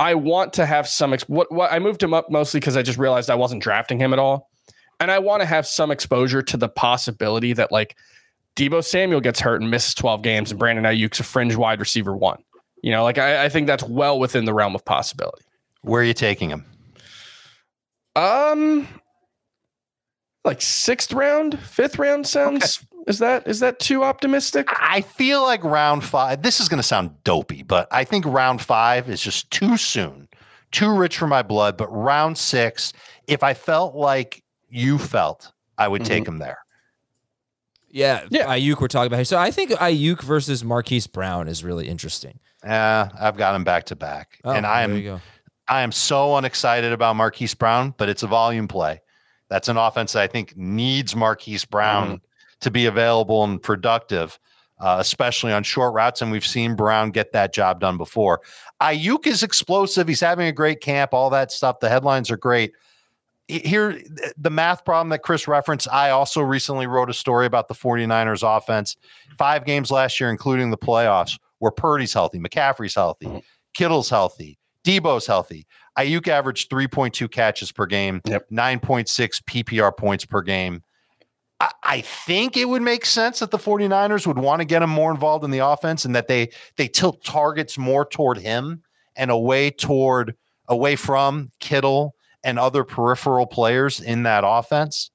I 0.00 0.14
want 0.14 0.52
to 0.54 0.66
have 0.66 0.88
some. 0.88 1.12
Ex- 1.12 1.28
what 1.28 1.50
what 1.52 1.72
I 1.72 1.78
moved 1.78 2.02
him 2.02 2.14
up 2.14 2.30
mostly 2.30 2.60
because 2.60 2.76
I 2.76 2.82
just 2.82 2.98
realized 2.98 3.30
I 3.30 3.36
wasn't 3.36 3.62
drafting 3.62 3.98
him 3.98 4.12
at 4.12 4.18
all, 4.18 4.50
and 5.00 5.10
I 5.10 5.18
want 5.18 5.40
to 5.40 5.46
have 5.46 5.66
some 5.66 5.90
exposure 5.90 6.42
to 6.42 6.56
the 6.56 6.68
possibility 6.68 7.52
that 7.52 7.70
like 7.70 7.96
Debo 8.56 8.84
Samuel 8.84 9.20
gets 9.20 9.40
hurt 9.40 9.62
and 9.62 9.70
misses 9.70 9.94
twelve 9.94 10.22
games, 10.22 10.50
and 10.50 10.58
Brandon 10.58 10.84
Aiyuk's 10.84 11.20
a 11.20 11.24
fringe 11.24 11.56
wide 11.56 11.80
receiver 11.80 12.16
one. 12.16 12.42
You 12.82 12.90
know, 12.90 13.02
like 13.02 13.18
I, 13.18 13.44
I 13.44 13.48
think 13.48 13.66
that's 13.66 13.84
well 13.84 14.18
within 14.18 14.44
the 14.44 14.52
realm 14.52 14.74
of 14.74 14.84
possibility. 14.84 15.44
Where 15.82 16.02
are 16.02 16.04
you 16.04 16.14
taking 16.14 16.50
him? 16.50 16.64
Um, 18.14 18.86
like 20.44 20.60
sixth 20.60 21.12
round, 21.12 21.58
fifth 21.58 21.98
round 21.98 22.26
sounds. 22.26 22.84
Is 23.06 23.18
that 23.18 23.48
is 23.48 23.60
that 23.60 23.80
too 23.80 24.04
optimistic? 24.04 24.68
I 24.70 25.00
feel 25.00 25.42
like 25.42 25.64
round 25.64 26.04
five, 26.04 26.42
this 26.42 26.60
is 26.60 26.68
going 26.68 26.78
to 26.78 26.86
sound 26.86 27.10
dopey, 27.24 27.62
but 27.62 27.88
I 27.90 28.04
think 28.04 28.24
round 28.26 28.60
five 28.60 29.08
is 29.08 29.20
just 29.20 29.50
too 29.50 29.76
soon, 29.76 30.28
too 30.70 30.94
rich 30.94 31.18
for 31.18 31.26
my 31.26 31.42
blood. 31.42 31.76
But 31.76 31.88
round 31.88 32.38
six, 32.38 32.92
if 33.26 33.42
I 33.42 33.54
felt 33.54 33.96
like 33.96 34.44
you 34.68 34.98
felt, 34.98 35.52
I 35.78 35.88
would 35.88 36.04
take 36.04 36.28
him 36.28 36.38
there. 36.38 36.58
Yeah, 37.92 38.26
Yeah. 38.30 38.46
Aiyuk 38.46 38.80
we're 38.80 38.88
talking 38.88 39.06
about 39.08 39.16
here. 39.16 39.24
So 39.26 39.38
I 39.38 39.50
think 39.50 39.70
Aiyuk 39.72 40.22
versus 40.22 40.64
Marquise 40.64 41.06
Brown 41.06 41.46
is 41.46 41.62
really 41.62 41.88
interesting. 41.88 42.40
Uh, 42.66 43.08
I've 43.20 43.36
got 43.36 43.54
him 43.54 43.64
back 43.64 43.84
to 43.86 43.96
back. 43.96 44.38
Oh, 44.44 44.50
and 44.50 44.66
I 44.66 44.82
am. 44.82 45.20
I 45.68 45.82
am 45.82 45.92
so 45.92 46.36
unexcited 46.36 46.92
about 46.92 47.16
Marquise 47.16 47.54
Brown, 47.54 47.94
but 47.96 48.08
it's 48.08 48.22
a 48.22 48.26
volume 48.26 48.66
play. 48.66 49.00
That's 49.48 49.68
an 49.68 49.76
offense 49.76 50.12
that 50.14 50.22
I 50.22 50.26
think 50.26 50.56
needs 50.56 51.14
Marquise 51.14 51.64
Brown 51.64 52.20
to 52.60 52.70
be 52.70 52.86
available 52.86 53.44
and 53.44 53.62
productive, 53.62 54.38
uh, 54.80 54.96
especially 54.98 55.52
on 55.52 55.62
short 55.62 55.94
routes. 55.94 56.22
And 56.22 56.32
we've 56.32 56.46
seen 56.46 56.74
Brown 56.74 57.10
get 57.10 57.32
that 57.32 57.52
job 57.52 57.80
done 57.80 57.96
before. 57.96 58.40
Aiyuk 58.80 59.26
is 59.26 59.42
explosive. 59.42 60.08
He's 60.08 60.20
having 60.20 60.46
a 60.46 60.52
great 60.52 60.80
camp, 60.80 61.12
all 61.12 61.30
that 61.30 61.52
stuff. 61.52 61.80
The 61.80 61.88
headlines 61.88 62.30
are 62.30 62.36
great. 62.36 62.72
Here, 63.60 64.00
the 64.36 64.50
math 64.50 64.84
problem 64.84 65.10
that 65.10 65.22
Chris 65.22 65.46
referenced, 65.46 65.88
I 65.92 66.10
also 66.10 66.40
recently 66.40 66.86
wrote 66.86 67.10
a 67.10 67.14
story 67.14 67.46
about 67.46 67.68
the 67.68 67.74
49ers 67.74 68.42
offense. 68.44 68.96
Five 69.36 69.64
games 69.64 69.90
last 69.90 70.18
year, 70.20 70.30
including 70.30 70.70
the 70.70 70.78
playoffs, 70.78 71.38
where 71.58 71.70
Purdy's 71.70 72.12
healthy, 72.12 72.38
McCaffrey's 72.38 72.94
healthy, 72.94 73.42
Kittle's 73.74 74.08
healthy, 74.08 74.58
Debo's 74.84 75.26
healthy. 75.26 75.66
Aiyuk 75.98 76.28
averaged 76.28 76.70
3.2 76.70 77.30
catches 77.30 77.70
per 77.70 77.86
game, 77.86 78.20
Yep. 78.26 78.48
9.6 78.50 79.42
PPR 79.44 79.94
points 79.96 80.24
per 80.24 80.40
game. 80.40 80.82
I, 81.60 81.70
I 81.82 82.00
think 82.00 82.56
it 82.56 82.68
would 82.68 82.82
make 82.82 83.04
sense 83.04 83.40
that 83.40 83.50
the 83.50 83.58
49ers 83.58 84.26
would 84.26 84.38
want 84.38 84.60
to 84.60 84.64
get 84.64 84.82
him 84.82 84.90
more 84.90 85.10
involved 85.10 85.44
in 85.44 85.50
the 85.50 85.58
offense 85.58 86.04
and 86.04 86.14
that 86.16 86.28
they 86.28 86.48
they 86.76 86.88
tilt 86.88 87.22
targets 87.22 87.76
more 87.76 88.06
toward 88.06 88.38
him 88.38 88.82
and 89.14 89.30
away 89.30 89.70
toward 89.70 90.34
away 90.68 90.96
from 90.96 91.50
Kittle 91.60 92.14
and 92.44 92.58
other 92.58 92.84
peripheral 92.84 93.46
players 93.46 94.00
in 94.00 94.24
that 94.24 94.44
offense. 94.46 95.10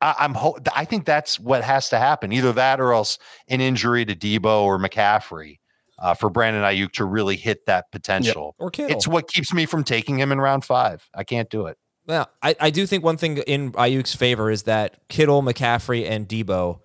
I, 0.00 0.14
I'm 0.18 0.34
ho- 0.34 0.58
I 0.74 0.84
think 0.84 1.04
that's 1.04 1.38
what 1.38 1.64
has 1.64 1.88
to 1.90 1.98
happen. 1.98 2.32
Either 2.32 2.52
that 2.52 2.80
or 2.80 2.92
else 2.92 3.18
an 3.48 3.60
injury 3.60 4.04
to 4.04 4.14
Debo 4.14 4.62
or 4.62 4.78
McCaffrey 4.78 5.58
uh, 5.98 6.14
for 6.14 6.30
Brandon 6.30 6.62
Aiyuk 6.62 6.92
to 6.92 7.04
really 7.04 7.36
hit 7.36 7.66
that 7.66 7.90
potential. 7.92 8.54
Or 8.58 8.70
Kittle. 8.70 8.96
It's 8.96 9.06
what 9.06 9.28
keeps 9.28 9.52
me 9.52 9.66
from 9.66 9.84
taking 9.84 10.18
him 10.18 10.32
in 10.32 10.40
round 10.40 10.64
five. 10.64 11.08
I 11.14 11.24
can't 11.24 11.48
do 11.50 11.66
it. 11.66 11.78
Well, 12.06 12.28
I, 12.42 12.54
I 12.60 12.70
do 12.70 12.86
think 12.86 13.02
one 13.02 13.16
thing 13.16 13.38
in 13.38 13.72
Aiyuk's 13.72 14.14
favor 14.14 14.50
is 14.50 14.64
that 14.64 15.08
Kittle, 15.08 15.42
McCaffrey, 15.42 16.06
and 16.06 16.28
Debo, 16.28 16.80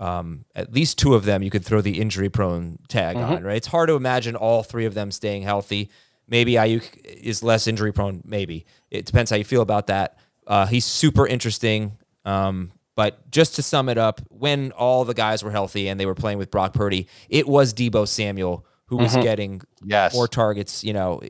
um, 0.00 0.46
at 0.54 0.72
least 0.72 0.98
two 0.98 1.14
of 1.14 1.24
them, 1.24 1.44
you 1.44 1.50
could 1.50 1.64
throw 1.64 1.80
the 1.80 2.00
injury 2.00 2.28
prone 2.28 2.78
tag 2.88 3.16
on, 3.16 3.44
right? 3.44 3.56
It's 3.56 3.68
hard 3.68 3.88
to 3.88 3.94
imagine 3.94 4.34
all 4.34 4.64
three 4.64 4.84
of 4.84 4.94
them 4.94 5.12
staying 5.12 5.42
healthy. 5.42 5.90
Maybe 6.28 6.52
Aiyuk 6.52 7.04
is 7.04 7.42
less 7.42 7.66
injury 7.66 7.92
prone. 7.92 8.22
Maybe 8.24 8.66
it 8.90 9.06
depends 9.06 9.30
how 9.30 9.36
you 9.36 9.44
feel 9.44 9.62
about 9.62 9.86
that. 9.88 10.18
Uh, 10.46 10.66
he's 10.66 10.84
super 10.84 11.26
interesting. 11.26 11.96
Um, 12.24 12.72
but 12.94 13.30
just 13.30 13.54
to 13.56 13.62
sum 13.62 13.88
it 13.88 13.96
up, 13.98 14.20
when 14.28 14.72
all 14.72 15.04
the 15.04 15.14
guys 15.14 15.42
were 15.44 15.50
healthy 15.52 15.88
and 15.88 15.98
they 16.00 16.06
were 16.06 16.14
playing 16.16 16.38
with 16.38 16.50
Brock 16.50 16.74
Purdy, 16.74 17.06
it 17.28 17.46
was 17.46 17.72
Debo 17.72 18.06
Samuel 18.08 18.66
who 18.86 18.96
was 18.96 19.14
getting 19.16 19.60
Yes. 19.84 20.14
more 20.14 20.26
targets. 20.26 20.82
You 20.82 20.94
know, 20.94 21.20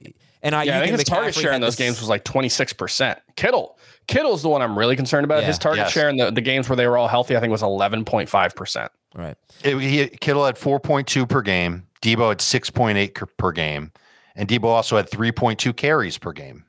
and 0.43 0.55
Aiyuk 0.55 0.65
Yeah, 0.67 0.77
I 0.79 0.81
think 0.81 0.91
and 0.91 0.99
his 1.01 1.05
target 1.05 1.35
share 1.35 1.53
in 1.53 1.61
those 1.61 1.77
this- 1.77 1.87
games 1.87 2.01
was 2.01 2.09
like 2.09 2.25
26%. 2.25 3.19
Kittle. 3.37 3.77
Kittle's 4.07 4.43
the 4.43 4.49
one 4.49 4.63
I'm 4.63 4.79
really 4.79 4.97
concerned 4.97 5.25
about. 5.25 5.41
Yeah. 5.43 5.49
His 5.49 5.59
target 5.59 5.85
Yes. 5.87 5.93
share 5.93 6.09
in 6.09 6.17
the, 6.17 6.31
the 6.31 6.41
games 6.41 6.69
where 6.69 6.77
they 6.77 6.87
were 6.87 6.97
all 6.97 7.09
healthy, 7.09 7.37
I 7.37 7.41
think 7.41 7.51
was 7.51 7.63
11.5%. 7.63 8.89
Right. 9.15 9.37
It, 9.65 9.77
he, 9.79 10.07
Kittle 10.09 10.47
had 10.47 10.57
4.2 10.57 11.29
per 11.29 11.43
game. 11.43 11.87
Debo 12.03 12.29
had 12.29 12.39
6.8 12.39 13.15
per- 13.15 13.27
per 13.27 13.53
game. 13.53 13.93
And 14.39 14.49
Debo 14.49 14.65
also 14.65 14.97
had 14.97 15.11
3.2 15.11 15.77
carries 15.77 16.17
per 16.17 16.33
game. 16.33 16.65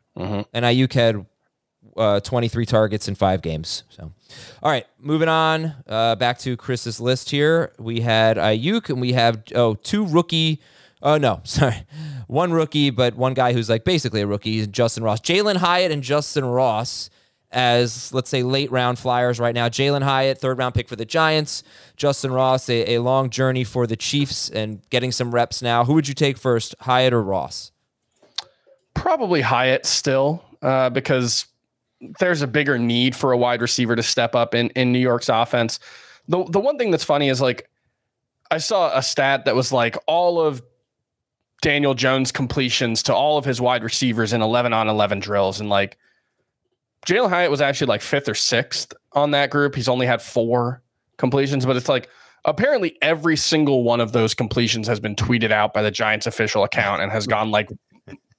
and 0.54 0.66
Aiyuk 0.66 0.92
had 0.92 1.26
uh, 1.96 2.20
23 2.20 2.66
targets 2.66 3.08
in 3.08 3.16
five 3.16 3.42
games. 3.42 3.84
So, 3.90 4.12
all 4.64 4.72
right, 4.72 4.86
moving 5.00 5.30
on 5.30 5.76
uh, 5.88 6.16
back 6.16 6.40
to 6.40 6.58
Chris's 6.58 7.00
list 7.00 7.30
here. 7.30 7.72
We 7.78 8.02
had 8.02 8.38
Aiyuk, 8.38 8.90
and 8.90 9.00
we 9.00 9.14
have 9.14 9.44
oh 9.56 9.76
two 9.76 10.06
rookie. 10.06 10.60
Oh 11.02 11.18
no, 11.18 11.42
sorry, 11.44 11.86
one 12.28 12.52
rookie, 12.52 12.90
but 12.90 13.16
one 13.16 13.34
guy 13.34 13.54
who's 13.54 13.70
like 13.70 13.84
basically 13.84 14.22
a 14.22 14.28
rookie, 14.28 14.58
is 14.60 14.68
Justin 14.68 15.04
Ross, 15.04 15.22
Jalen 15.22 15.58
Hyatt, 15.58 15.92
and 15.92 16.04
Justin 16.04 16.46
Ross 16.46 17.10
as 17.52 18.14
let's 18.14 18.30
say 18.30 18.44
late 18.44 18.72
round 18.72 19.00
flyers 19.00 19.40
right 19.40 19.56
now. 19.56 19.70
Jalen 19.70 20.04
Hyatt, 20.04 20.38
third 20.38 20.58
round 20.58 20.76
pick 20.76 20.88
for 20.88 20.96
the 20.96 21.06
Giants. 21.06 21.64
Justin 21.96 22.32
Ross, 22.32 22.70
a, 22.70 22.96
a 22.96 23.02
long 23.02 23.30
journey 23.30 23.64
for 23.64 23.88
the 23.88 23.96
Chiefs 23.96 24.50
and 24.50 24.82
getting 24.90 25.12
some 25.12 25.34
reps 25.34 25.62
now. 25.62 25.86
Who 25.86 25.94
would 25.94 26.08
you 26.08 26.14
take 26.14 26.38
first, 26.38 26.76
Hyatt 26.82 27.14
or 27.14 27.24
Ross? 27.24 27.72
Probably 28.94 29.42
Hyatt 29.42 29.86
still, 29.86 30.44
uh, 30.62 30.90
because 30.90 31.46
there's 32.20 32.42
a 32.42 32.48
bigger 32.48 32.78
need 32.78 33.16
for 33.16 33.32
a 33.32 33.38
wide 33.38 33.62
receiver 33.62 33.96
to 33.96 34.04
step 34.04 34.36
up 34.36 34.54
in, 34.54 34.70
in 34.72 34.92
New 34.92 35.00
York's 35.00 35.30
offense. 35.30 35.80
The 36.28 36.44
the 36.46 36.60
one 36.60 36.78
thing 36.78 36.92
that's 36.92 37.04
funny 37.04 37.30
is 37.30 37.42
like 37.42 37.70
I 38.52 38.58
saw 38.58 38.96
a 38.96 39.02
stat 39.02 39.46
that 39.46 39.56
was 39.56 39.72
like 39.72 39.98
all 40.08 40.40
of 40.40 40.62
Daniel 41.62 41.94
Jones 41.94 42.32
completions 42.32 43.04
to 43.04 43.14
all 43.14 43.38
of 43.38 43.46
his 43.46 43.60
wide 43.60 43.84
receivers 43.84 44.34
in 44.34 44.42
11 44.42 44.74
on 44.74 44.88
11 44.88 45.20
drills. 45.20 45.60
And 45.60 45.70
like 45.70 45.98
Jalen 47.06 47.30
Hyatt 47.30 47.52
was 47.52 47.62
actually 47.62 47.88
like 47.88 48.02
fifth 48.02 48.30
or 48.30 48.36
sixth 48.36 48.94
on 49.14 49.32
that 49.32 49.50
group. 49.50 49.76
He's 49.76 49.88
only 49.88 50.06
had 50.06 50.22
four 50.22 50.84
completions, 51.18 51.66
but 51.66 51.76
it's 51.76 51.90
like 51.90 52.10
apparently 52.46 52.98
every 53.02 53.38
single 53.38 53.84
one 53.84 54.02
of 54.02 54.12
those 54.12 54.34
completions 54.34 54.88
has 54.88 55.00
been 55.00 55.16
tweeted 55.16 55.52
out 55.52 55.74
by 55.74 55.82
the 55.82 55.92
Giants 55.92 56.28
official 56.28 56.64
account 56.64 57.02
and 57.02 57.12
has 57.12 57.26
hmm. 57.26 57.32
gone 57.32 57.52
like 57.52 57.70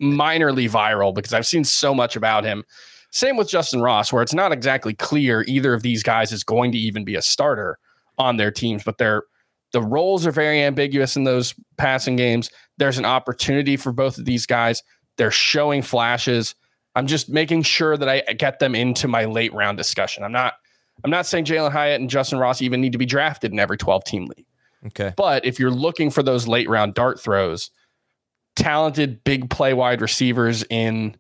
minorly 0.02 0.68
viral 0.68 1.14
because 1.14 1.32
I've 1.32 1.46
seen 1.46 1.64
so 1.64 1.94
much 1.94 2.16
about 2.16 2.44
him. 2.44 2.64
Same 3.12 3.36
with 3.36 3.48
Justin 3.48 3.82
Ross, 3.82 4.12
where 4.12 4.22
it's 4.22 4.34
not 4.34 4.52
exactly 4.52 4.94
clear 4.94 5.44
either 5.48 5.74
of 5.74 5.82
these 5.82 6.02
guys 6.02 6.30
is 6.30 6.44
going 6.44 6.70
to 6.72 6.78
even 6.78 7.04
be 7.04 7.16
a 7.16 7.22
starter 7.22 7.78
on 8.18 8.36
their 8.36 8.50
teams, 8.50 8.84
but 8.84 8.98
they're 8.98 9.24
the 9.72 9.82
roles 9.82 10.26
are 10.26 10.32
very 10.32 10.60
ambiguous 10.62 11.16
in 11.16 11.24
those 11.24 11.54
passing 11.76 12.16
games. 12.16 12.50
There's 12.78 12.98
an 12.98 13.04
opportunity 13.04 13.76
for 13.76 13.92
both 13.92 14.18
of 14.18 14.24
these 14.24 14.44
guys. 14.44 14.82
They're 15.16 15.30
showing 15.30 15.82
flashes. 15.82 16.54
I'm 16.94 17.06
just 17.06 17.28
making 17.28 17.62
sure 17.62 17.96
that 17.96 18.08
I 18.08 18.20
get 18.32 18.58
them 18.58 18.74
into 18.74 19.08
my 19.08 19.24
late 19.24 19.52
round 19.52 19.78
discussion. 19.78 20.24
I'm 20.24 20.32
not 20.32 20.54
I'm 21.04 21.10
not 21.10 21.26
saying 21.26 21.44
Jalen 21.44 21.72
Hyatt 21.72 22.00
and 22.00 22.10
Justin 22.10 22.38
Ross 22.38 22.60
even 22.60 22.80
need 22.80 22.92
to 22.92 22.98
be 22.98 23.06
drafted 23.06 23.52
in 23.52 23.58
every 23.58 23.76
12 23.76 24.04
team 24.04 24.26
league. 24.26 24.46
Okay. 24.86 25.12
But 25.16 25.44
if 25.44 25.58
you're 25.58 25.70
looking 25.70 26.10
for 26.10 26.22
those 26.22 26.48
late 26.48 26.68
round 26.68 26.94
dart 26.94 27.20
throws, 27.20 27.70
talented 28.56 29.22
big 29.24 29.50
play 29.50 29.74
wide 29.74 30.00
receivers 30.00 30.64
in 30.70 31.16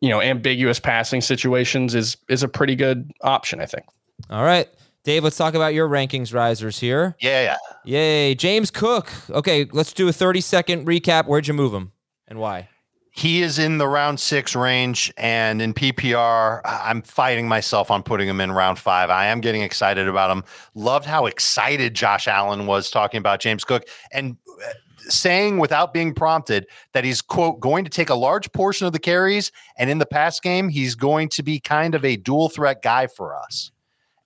you 0.00 0.08
know 0.08 0.20
ambiguous 0.20 0.78
passing 0.78 1.20
situations 1.20 1.94
is 1.94 2.16
is 2.28 2.42
a 2.42 2.48
pretty 2.48 2.76
good 2.76 3.10
option, 3.22 3.60
I 3.60 3.66
think. 3.66 3.86
All 4.30 4.44
right. 4.44 4.68
Dave, 5.04 5.24
let's 5.24 5.36
talk 5.36 5.54
about 5.54 5.74
your 5.74 5.88
rankings 5.88 6.34
risers 6.34 6.78
here. 6.78 7.16
Yeah, 7.20 7.42
yeah. 7.42 7.56
Yay. 7.84 8.34
James 8.34 8.70
Cook. 8.70 9.10
Okay, 9.30 9.66
let's 9.72 9.92
do 9.92 10.08
a 10.08 10.12
30 10.12 10.40
second 10.40 10.86
recap. 10.86 11.26
Where'd 11.26 11.46
you 11.46 11.54
move 11.54 11.72
him 11.72 11.92
and 12.26 12.38
why? 12.38 12.68
He 13.18 13.42
is 13.42 13.58
in 13.58 13.78
the 13.78 13.88
round 13.88 14.20
six 14.20 14.54
range, 14.54 15.12
and 15.16 15.60
in 15.60 15.74
PPR, 15.74 16.60
I'm 16.64 17.02
fighting 17.02 17.48
myself 17.48 17.90
on 17.90 18.04
putting 18.04 18.28
him 18.28 18.40
in 18.40 18.52
round 18.52 18.78
five. 18.78 19.10
I 19.10 19.26
am 19.26 19.40
getting 19.40 19.62
excited 19.62 20.06
about 20.06 20.30
him. 20.30 20.44
Loved 20.76 21.04
how 21.04 21.26
excited 21.26 21.94
Josh 21.94 22.28
Allen 22.28 22.66
was 22.66 22.92
talking 22.92 23.18
about 23.18 23.40
James 23.40 23.64
Cook 23.64 23.88
and 24.12 24.36
uh, 24.64 24.68
saying 24.98 25.58
without 25.58 25.92
being 25.92 26.14
prompted 26.14 26.68
that 26.92 27.02
he's, 27.02 27.20
quote, 27.20 27.58
going 27.58 27.82
to 27.82 27.90
take 27.90 28.08
a 28.08 28.14
large 28.14 28.52
portion 28.52 28.86
of 28.86 28.92
the 28.92 29.00
carries. 29.00 29.50
And 29.76 29.90
in 29.90 29.98
the 29.98 30.06
pass 30.06 30.38
game, 30.38 30.68
he's 30.68 30.94
going 30.94 31.28
to 31.30 31.42
be 31.42 31.58
kind 31.58 31.96
of 31.96 32.04
a 32.04 32.14
dual 32.14 32.48
threat 32.48 32.82
guy 32.82 33.08
for 33.08 33.36
us. 33.36 33.72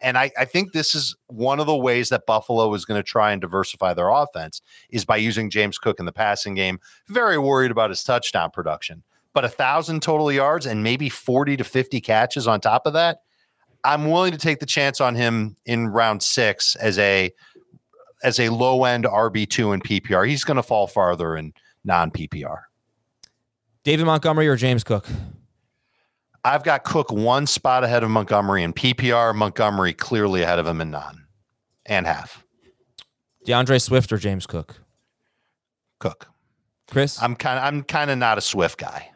And 0.02 0.18
I, 0.18 0.30
I 0.38 0.44
think 0.44 0.72
this 0.72 0.94
is 0.94 1.16
one 1.28 1.60
of 1.60 1.66
the 1.66 1.76
ways 1.76 2.08
that 2.08 2.26
Buffalo 2.26 2.72
is 2.74 2.84
going 2.84 2.98
to 2.98 3.02
try 3.02 3.32
and 3.32 3.40
diversify 3.40 3.94
their 3.94 4.08
offense 4.08 4.60
is 4.90 5.04
by 5.04 5.16
using 5.16 5.48
James 5.48 5.78
Cook 5.78 6.00
in 6.00 6.06
the 6.06 6.12
passing 6.12 6.54
game. 6.54 6.78
Very 7.08 7.38
worried 7.38 7.70
about 7.70 7.90
his 7.90 8.02
touchdown 8.02 8.50
production, 8.50 9.02
but 9.32 9.44
a 9.44 9.48
thousand 9.48 10.02
total 10.02 10.32
yards 10.32 10.66
and 10.66 10.82
maybe 10.82 11.08
40 11.08 11.56
to 11.56 11.64
50 11.64 12.00
catches 12.00 12.48
on 12.48 12.60
top 12.60 12.86
of 12.86 12.92
that. 12.94 13.18
I'm 13.84 14.10
willing 14.10 14.32
to 14.32 14.38
take 14.38 14.60
the 14.60 14.66
chance 14.66 15.00
on 15.00 15.14
him 15.14 15.56
in 15.66 15.88
round 15.88 16.22
six 16.22 16.76
as 16.76 16.98
a 16.98 17.32
as 18.22 18.38
a 18.38 18.48
low 18.50 18.84
end 18.84 19.04
RB 19.04 19.48
two 19.48 19.72
in 19.72 19.80
PPR. 19.80 20.28
He's 20.28 20.44
going 20.44 20.56
to 20.56 20.62
fall 20.62 20.86
farther 20.86 21.36
in 21.36 21.52
non 21.84 22.10
PPR. 22.10 22.62
David 23.84 24.06
Montgomery 24.06 24.46
or 24.46 24.54
James 24.54 24.84
Cook? 24.84 25.08
I've 26.44 26.64
got 26.64 26.84
Cook 26.84 27.12
one 27.12 27.46
spot 27.46 27.84
ahead 27.84 28.02
of 28.02 28.10
Montgomery 28.10 28.62
in 28.62 28.72
PPR. 28.72 29.34
Montgomery 29.34 29.92
clearly 29.92 30.42
ahead 30.42 30.58
of 30.58 30.66
him 30.66 30.80
in 30.80 30.90
non 30.90 31.24
and 31.86 32.06
half. 32.06 32.44
D'Andre 33.44 33.78
Swift 33.78 34.12
or 34.12 34.18
James 34.18 34.46
Cook? 34.46 34.80
Cook. 35.98 36.28
Chris? 36.90 37.20
I'm 37.22 37.36
kind 37.36 37.58
of 37.58 37.64
I'm 37.64 37.82
kind 37.84 38.10
of 38.10 38.18
not 38.18 38.38
a 38.38 38.40
Swift 38.40 38.78
guy 38.78 39.10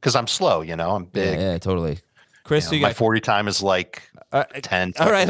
because 0.00 0.14
I'm 0.14 0.26
slow. 0.26 0.60
You 0.62 0.76
know, 0.76 0.92
I'm 0.92 1.04
big. 1.04 1.38
yeah, 1.38 1.58
totally. 1.58 1.98
Chris, 2.44 2.70
You 2.70 2.78
know, 2.78 2.82
my 2.84 2.88
got? 2.90 2.96
40 2.96 3.20
time 3.20 3.48
is 3.48 3.60
like 3.62 4.02
Uh, 4.36 4.60
10. 4.60 4.94
all 4.98 5.10
right, 5.10 5.28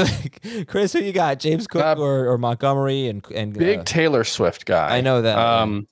Chris, 0.69 0.93
who 0.93 1.01
you 1.01 1.13
got? 1.13 1.39
James 1.39 1.67
Cook 1.67 1.83
Uh, 1.83 1.95
or, 2.01 2.29
or 2.33 2.39
Montgomery 2.39 3.09
and 3.09 3.25
and 3.35 3.53
Big 3.57 3.81
uh, 3.81 3.85
Taylor 3.85 4.25
Swift 4.25 4.65
guy. 4.67 4.97
I 4.97 5.01
know 5.01 5.23
that. 5.23 5.39
Um, 5.39 5.87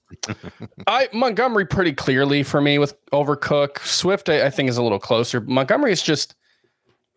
I 0.86 1.08
Montgomery 1.12 1.66
pretty 1.66 1.92
clearly 1.92 2.42
for 2.42 2.60
me 2.60 2.78
with 2.78 2.94
over 3.12 3.36
Cook. 3.36 3.78
Swift, 3.80 4.28
I, 4.28 4.46
I 4.46 4.50
think, 4.50 4.68
is 4.68 4.76
a 4.76 4.82
little 4.82 4.98
closer. 4.98 5.40
Montgomery 5.40 5.92
is 5.92 6.02
just. 6.02 6.34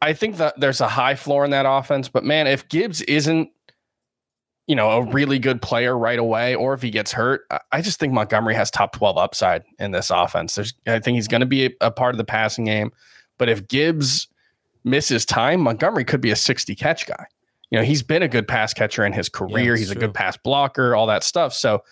I 0.01 0.13
think 0.13 0.37
that 0.37 0.59
there's 0.59 0.79
a 0.81 0.87
high 0.87 1.15
floor 1.15 1.43
in 1.43 1.49
that 1.51 1.65
offense, 1.67 2.07
but 2.07 2.23
man, 2.23 2.45
if 2.45 2.69
Gibbs 2.69 3.01
isn't, 3.01 3.49
you 4.67 4.75
know, 4.75 4.91
a 4.91 5.01
really 5.11 5.39
good 5.39 5.59
player 5.59 5.97
right 5.97 6.19
away, 6.19 6.53
or 6.53 6.73
if 6.75 6.83
he 6.83 6.91
gets 6.91 7.11
hurt, 7.11 7.41
I- 7.49 7.59
I 7.71 7.81
just 7.81 7.99
think 7.99 8.13
Montgomery 8.13 8.53
has 8.53 8.69
top 8.69 8.91
twelve 8.95 9.17
upside 9.17 9.63
in 9.79 9.91
this 9.91 10.11
offense. 10.11 10.53
There's, 10.53 10.73
I 10.85 10.99
think 10.99 11.15
he's 11.15 11.27
going 11.27 11.39
to 11.41 11.47
be 11.47 11.65
a, 11.65 11.69
a 11.81 11.91
part 11.91 12.13
of 12.13 12.17
the 12.19 12.25
passing 12.25 12.65
game, 12.65 12.91
but 13.39 13.49
if 13.49 13.67
Gibbs 13.67 14.27
misses 14.83 15.25
time, 15.25 15.61
Montgomery 15.61 16.05
could 16.05 16.21
be 16.21 16.31
a 16.31 16.35
60 16.35 16.75
catch 16.75 17.05
guy. 17.05 17.25
You 17.69 17.79
know, 17.79 17.83
he's 17.83 18.01
been 18.03 18.23
a 18.23 18.27
good 18.27 18.47
pass 18.47 18.73
catcher 18.73 19.05
in 19.05 19.13
his 19.13 19.27
career. 19.29 19.71
that's 19.71 19.81
he's 19.81 19.91
a 19.91 19.95
good 19.95 20.13
pass 20.13 20.37
blocker, 20.37 20.95
all 20.95 21.07
that 21.07 21.23
stuff. 21.23 21.53
So 21.53 21.83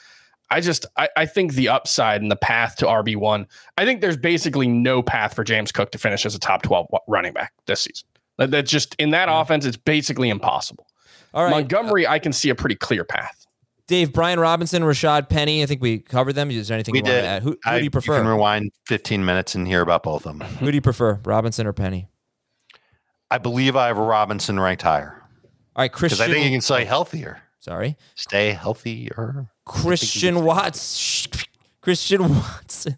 I 0.49 0.61
just 0.61 0.85
I, 0.97 1.09
I 1.17 1.25
think 1.25 1.53
the 1.53 1.69
upside 1.69 2.21
and 2.21 2.31
the 2.31 2.35
path 2.37 2.77
to 2.77 2.85
RB 2.85 3.17
one. 3.17 3.47
I 3.77 3.85
think 3.85 4.01
there's 4.01 4.17
basically 4.17 4.67
no 4.67 5.01
path 5.01 5.33
for 5.33 5.43
James 5.43 5.71
Cook 5.71 5.91
to 5.91 5.97
finish 5.97 6.25
as 6.25 6.35
a 6.35 6.39
top 6.39 6.61
12 6.61 6.87
running 7.07 7.33
back 7.33 7.53
this 7.65 7.81
season. 7.81 8.07
That, 8.37 8.51
that's 8.51 8.71
just 8.71 8.95
in 8.95 9.11
that 9.11 9.27
offense, 9.29 9.65
it's 9.65 9.77
basically 9.77 10.29
impossible. 10.29 10.87
All 11.33 11.43
right, 11.43 11.51
Montgomery, 11.51 12.05
uh, 12.05 12.13
I 12.13 12.19
can 12.19 12.31
see 12.31 12.49
a 12.49 12.55
pretty 12.55 12.75
clear 12.75 13.03
path. 13.03 13.45
Dave, 13.87 14.13
Brian 14.13 14.39
Robinson, 14.39 14.81
Rashaad 14.81 15.29
Penny. 15.29 15.61
I 15.61 15.67
think 15.67 15.81
we 15.81 15.99
covered 15.99 16.33
them. 16.33 16.49
Is 16.49 16.69
there 16.69 16.75
anything 16.75 16.93
We 16.93 16.99
you 16.99 17.03
want 17.03 17.13
did. 17.15 17.21
to 17.21 17.27
add? 17.27 17.43
Who, 17.43 17.51
who 17.51 17.57
I, 17.65 17.77
do 17.77 17.83
you 17.83 17.91
prefer? 17.91 18.15
You 18.15 18.21
can 18.21 18.27
rewind 18.29 18.71
15 18.87 19.23
minutes 19.23 19.53
and 19.53 19.67
hear 19.67 19.81
about 19.81 20.01
both 20.03 20.25
of 20.25 20.37
them. 20.39 20.47
who 20.57 20.71
do 20.71 20.75
you 20.75 20.81
prefer, 20.81 21.19
Robinson 21.23 21.67
or 21.67 21.73
Penny? 21.73 22.07
I 23.31 23.37
believe 23.37 23.75
I 23.75 23.87
have 23.87 23.97
Robinson 23.97 24.59
ranked 24.59 24.83
higher 24.83 25.21
All 25.75 25.81
right, 25.83 25.91
because 25.91 26.17
Christian. 26.17 26.31
I 26.31 26.33
think 26.33 26.45
you 26.45 26.51
can 26.51 26.61
stay 26.61 26.85
healthier, 26.85 27.41
sorry, 27.59 27.97
stay 28.15 28.51
healthier. 28.51 29.47
Christian 29.65 30.43
Watts. 30.43 31.27
Christian 31.81 32.27
Watson. 32.29 32.97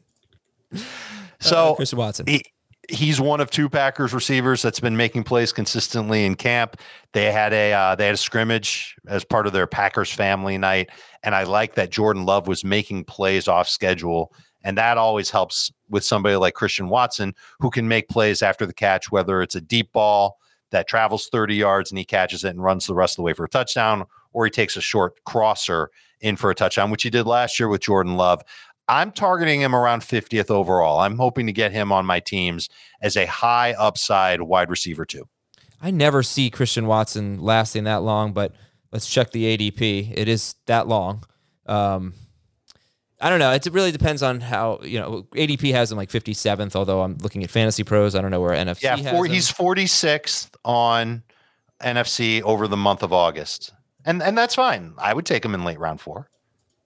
So 1.39 1.75
Christian 1.75 1.99
Watson. 1.99 2.27
he, 2.27 2.41
he's 2.89 3.19
one 3.19 3.41
of 3.41 3.49
two 3.49 3.69
Packers 3.69 4.13
receivers 4.13 4.61
that's 4.61 4.79
been 4.79 4.97
making 4.97 5.23
plays 5.23 5.51
consistently 5.51 6.25
in 6.25 6.35
camp. 6.35 6.77
They 7.13 7.31
had 7.31 7.53
a 7.53 7.73
uh, 7.73 7.95
they 7.95 8.05
had 8.05 8.15
a 8.15 8.17
scrimmage 8.17 8.95
as 9.07 9.23
part 9.23 9.47
of 9.47 9.53
their 9.53 9.67
Packers 9.67 10.11
family 10.11 10.57
night, 10.57 10.89
and 11.23 11.35
I 11.35 11.43
like 11.43 11.75
that 11.75 11.89
Jordan 11.89 12.25
Love 12.25 12.47
was 12.47 12.63
making 12.63 13.05
plays 13.05 13.47
off 13.47 13.67
schedule, 13.67 14.33
and 14.63 14.77
that 14.77 14.97
always 14.97 15.29
helps 15.29 15.71
with 15.89 16.03
somebody 16.03 16.35
like 16.35 16.53
Christian 16.53 16.89
Watson 16.89 17.33
who 17.59 17.69
can 17.69 17.87
make 17.87 18.09
plays 18.09 18.41
after 18.41 18.65
the 18.65 18.73
catch, 18.73 19.11
whether 19.11 19.41
it's 19.41 19.55
a 19.55 19.61
deep 19.61 19.91
ball 19.91 20.37
that 20.71 20.87
travels 20.87 21.29
30 21.29 21.55
yards 21.55 21.91
and 21.91 21.97
he 21.97 22.05
catches 22.05 22.43
it 22.43 22.49
and 22.49 22.63
runs 22.63 22.85
the 22.85 22.93
rest 22.93 23.13
of 23.13 23.17
the 23.17 23.21
way 23.23 23.33
for 23.33 23.45
a 23.45 23.49
touchdown, 23.49 24.05
or 24.33 24.45
he 24.45 24.51
takes 24.51 24.75
a 24.75 24.81
short 24.81 25.23
crosser 25.23 25.89
in 26.19 26.35
for 26.35 26.49
a 26.49 26.55
touchdown, 26.55 26.91
which 26.91 27.03
he 27.03 27.09
did 27.09 27.25
last 27.25 27.59
year 27.59 27.69
with 27.69 27.81
Jordan 27.81 28.17
Love. 28.17 28.43
I'm 28.89 29.11
targeting 29.11 29.61
him 29.61 29.75
around 29.75 30.01
50th 30.01 30.49
overall. 30.49 30.99
I'm 30.99 31.17
hoping 31.17 31.45
to 31.47 31.53
get 31.53 31.71
him 31.71 31.91
on 31.91 32.05
my 32.05 32.19
teams 32.19 32.69
as 33.01 33.17
a 33.17 33.25
high 33.25 33.73
upside 33.73 34.41
wide 34.41 34.69
receiver 34.69 35.05
too. 35.05 35.27
I 35.81 35.91
never 35.91 36.23
see 36.23 36.49
Christian 36.49 36.87
Watson 36.87 37.39
lasting 37.39 37.83
that 37.83 37.97
long, 37.97 38.33
but 38.33 38.55
let's 38.91 39.07
check 39.07 39.31
the 39.31 39.57
ADP. 39.57 40.13
It 40.15 40.27
is 40.27 40.55
that 40.65 40.87
long. 40.87 41.23
Um, 41.65 42.13
I 43.19 43.29
don't 43.29 43.39
know. 43.39 43.51
It 43.51 43.65
really 43.67 43.91
depends 43.91 44.21
on 44.21 44.41
how 44.41 44.79
you 44.83 44.99
know 44.99 45.25
ADP 45.33 45.71
has 45.71 45.91
him 45.91 45.97
like 45.97 46.09
57th. 46.09 46.75
Although 46.75 47.01
I'm 47.01 47.17
looking 47.17 47.43
at 47.43 47.49
FantasyPros, 47.49 48.17
I 48.17 48.21
don't 48.21 48.31
know 48.31 48.41
where 48.41 48.55
NFFC 48.55 48.81
Yeah, 48.81 49.11
four, 49.11 49.25
he's 49.25 49.51
46th 49.51 50.49
on 50.63 51.23
NFFC 51.81 52.41
over 52.43 52.67
the 52.67 52.77
month 52.77 53.03
of 53.03 53.11
August. 53.11 53.73
And 54.05 54.21
and 54.21 54.37
that's 54.37 54.55
fine. 54.55 54.93
I 54.97 55.13
would 55.13 55.25
take 55.25 55.43
him 55.43 55.53
in 55.53 55.63
late 55.63 55.79
round 55.79 55.99
4. 56.01 56.29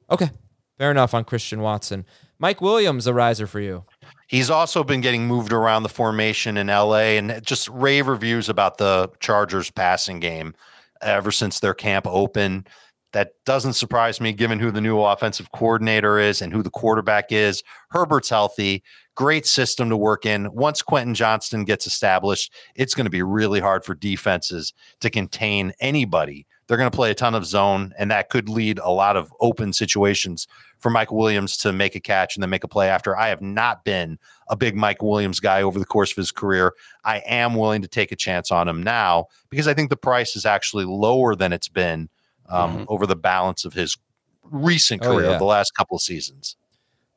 okay. 0.10 0.30
Fair 0.78 0.90
enough 0.90 1.14
on 1.14 1.24
Christian 1.26 1.62
Watson. 1.62 2.06
Mike 2.40 2.60
Williams, 2.60 3.06
a 3.06 3.14
riser 3.14 3.46
for 3.46 3.60
you. 3.60 3.86
He's 4.28 4.50
also 4.50 4.84
been 4.84 5.00
getting 5.00 5.28
moved 5.28 5.54
around 5.54 5.84
the 5.84 5.90
formation 5.90 6.58
in 6.58 6.68
LA 6.68 7.18
and 7.20 7.40
just 7.46 7.68
rave 7.70 8.08
reviews 8.08 8.50
about 8.50 8.80
the 8.80 9.12
Chargers 9.20 9.70
passing 9.70 10.20
game 10.20 10.56
ever 11.04 11.32
since 11.32 11.60
their 11.60 11.76
camp 11.76 12.08
open. 12.08 12.66
That 13.14 13.34
doesn't 13.46 13.74
surprise 13.74 14.22
me 14.22 14.32
given 14.32 14.60
who 14.60 14.72
the 14.72 14.82
new 14.82 15.00
offensive 15.02 15.52
coordinator 15.52 16.18
is 16.18 16.42
and 16.42 16.54
who 16.54 16.64
the 16.64 16.70
quarterback 16.70 17.32
is. 17.32 17.62
Herbert's 17.90 18.30
healthy, 18.30 18.84
great 19.16 19.46
system 19.46 19.90
to 19.90 19.98
work 19.98 20.26
in. 20.26 20.52
Once 20.54 20.82
Quentin 20.82 21.14
Johnston 21.14 21.66
gets 21.66 21.86
established, 21.86 22.54
it's 22.76 22.94
going 22.96 23.06
to 23.06 23.12
be 23.12 23.24
really 23.24 23.60
hard 23.60 23.84
for 23.84 23.96
defenses 23.96 24.74
to 25.02 25.10
contain 25.10 25.74
anybody. 25.82 26.48
They're 26.68 26.78
going 26.78 26.90
to 26.90 26.96
play 26.96 27.12
a 27.12 27.16
ton 27.16 27.36
of 27.36 27.46
zone, 27.46 27.92
and 28.00 28.10
that 28.12 28.30
could 28.30 28.48
lead 28.48 28.80
a 28.80 28.92
lot 28.92 29.18
of 29.18 29.34
open 29.42 29.74
situations 29.74 30.48
for 30.80 30.90
Mike 30.90 31.12
Williams 31.12 31.58
to 31.58 31.74
make 31.74 31.96
a 31.96 32.00
catch 32.00 32.38
and 32.38 32.42
then 32.42 32.50
make 32.50 32.64
a 32.64 32.70
play 32.70 32.88
after. 32.88 33.18
I 33.18 33.28
have 33.28 33.42
not 33.42 33.84
been 33.84 34.18
a 34.48 34.56
big 34.56 34.78
Mike 34.78 35.04
Williams 35.04 35.42
guy 35.42 35.64
over 35.64 35.80
the 35.80 35.86
course 35.86 36.12
of 36.12 36.16
his 36.16 36.32
career. 36.32 36.74
I 37.04 37.18
am 37.26 37.56
willing 37.56 37.82
to 37.82 37.90
take 37.90 38.14
a 38.14 38.16
chance 38.16 38.52
on 38.52 38.70
him 38.70 38.82
now 38.82 39.26
because 39.50 39.68
I 39.68 39.74
think 39.74 39.90
the 39.90 39.98
price 39.98 40.38
is 40.38 40.46
actually 40.46 40.86
lower 40.86 41.36
than 41.36 41.52
it's 41.52 41.68
been 41.68 42.08
um, 42.52 42.86
over 42.90 43.08
the 43.08 43.16
balance 43.16 43.66
of 43.66 43.74
his 43.74 43.98
recent 44.44 45.04
Oh, 45.06 45.14
career, 45.16 45.32
yeah. 45.32 45.38
the 45.38 45.46
last 45.46 45.72
couple 45.76 45.96
of 45.96 46.02
seasons. 46.02 46.56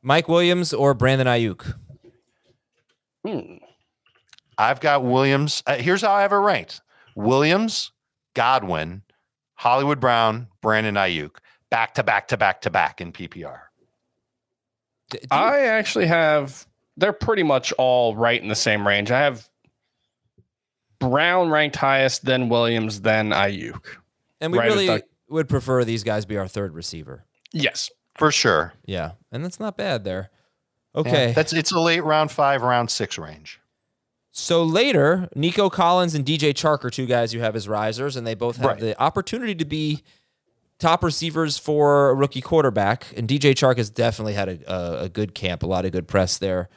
Mike 0.01 0.27
Williams 0.29 0.73
or 0.73 0.93
Brandon 0.93 1.27
Aiyuk? 1.27 1.75
Hmm. 3.25 3.57
I've 4.57 4.79
got 4.79 5.03
Williams. 5.03 5.63
Uh, 5.67 5.75
here's 5.75 6.01
how 6.01 6.13
I 6.13 6.21
have 6.21 6.31
it 6.31 6.35
ranked 6.37 6.81
Williams, 7.15 7.91
Godwin, 8.35 9.01
Hollywood 9.55 9.99
Brown, 9.99 10.47
Brandon 10.61 10.95
Aiyuk, 10.95 11.37
back 11.69 11.95
to 11.95 12.03
back 12.03 12.27
to 12.29 12.37
back 12.37 12.61
to 12.61 12.69
back 12.69 13.01
in 13.01 13.11
PPR. 13.11 13.59
D- 15.09 15.19
you- 15.21 15.27
I 15.31 15.61
actually 15.61 16.07
have 16.07 16.65
they're 16.97 17.11
pretty 17.13 17.43
much 17.43 17.73
all 17.73 18.15
right 18.15 18.41
in 18.41 18.47
the 18.47 18.55
same 18.55 18.87
range. 18.87 19.11
I 19.11 19.19
have 19.19 19.49
Brown 20.99 21.49
ranked 21.49 21.75
highest, 21.75 22.23
then 22.25 22.47
Williams, 22.47 23.01
then 23.01 23.29
Aiyuk. 23.31 23.81
and 24.39 24.51
we 24.53 24.59
right 24.59 24.67
really 24.69 24.87
the- 24.87 25.03
would 25.35 25.47
prefer 25.47 25.83
these 25.85 26.03
guys 26.03 26.25
be 26.25 26.37
our 26.37 26.47
third 26.47 26.73
receiver. 26.73 27.25
Yes. 27.53 27.91
For 28.17 28.31
sure. 28.31 28.73
Yeah, 28.85 29.11
and 29.31 29.43
that's 29.43 29.59
not 29.59 29.77
bad 29.77 30.03
there. 30.03 30.29
Yeah, 30.95 31.01
Okay. 31.01 31.31
that's 31.33 31.51
it's 31.53 31.71
a 31.71 31.79
late 31.79 32.03
round 32.03 32.31
five, 32.31 32.61
round 32.61 32.89
six 32.89 33.17
range. 33.17 33.59
So 34.31 34.63
later, 34.63 35.29
Nico 35.35 35.69
Collins 35.69 36.15
and 36.15 36.25
DJ 36.25 36.53
Chark 36.53 36.83
are 36.83 36.89
two 36.89 37.05
guys 37.05 37.33
you 37.33 37.41
have 37.41 37.55
as 37.55 37.67
risers, 37.69 38.15
and 38.15 38.25
they 38.25 38.33
both 38.33 38.57
have 38.57 38.65
Right. 38.65 38.79
the 38.79 39.01
opportunity 39.01 39.55
to 39.55 39.65
be 39.65 40.03
top 40.79 41.03
receivers 41.03 41.57
for 41.57 42.09
a 42.09 42.13
rookie 42.13 42.41
quarterback. 42.41 43.07
And 43.15 43.27
DJ 43.29 43.51
Chark 43.53 43.77
has 43.77 43.89
definitely 43.89 44.33
had 44.33 44.49
a, 44.49 44.73
a, 44.73 45.03
a 45.03 45.09
good 45.09 45.33
camp, 45.35 45.63
a 45.63 45.67
lot 45.67 45.85
of 45.85 45.91
good 45.93 46.07
press 46.07 46.37
there 46.37 46.67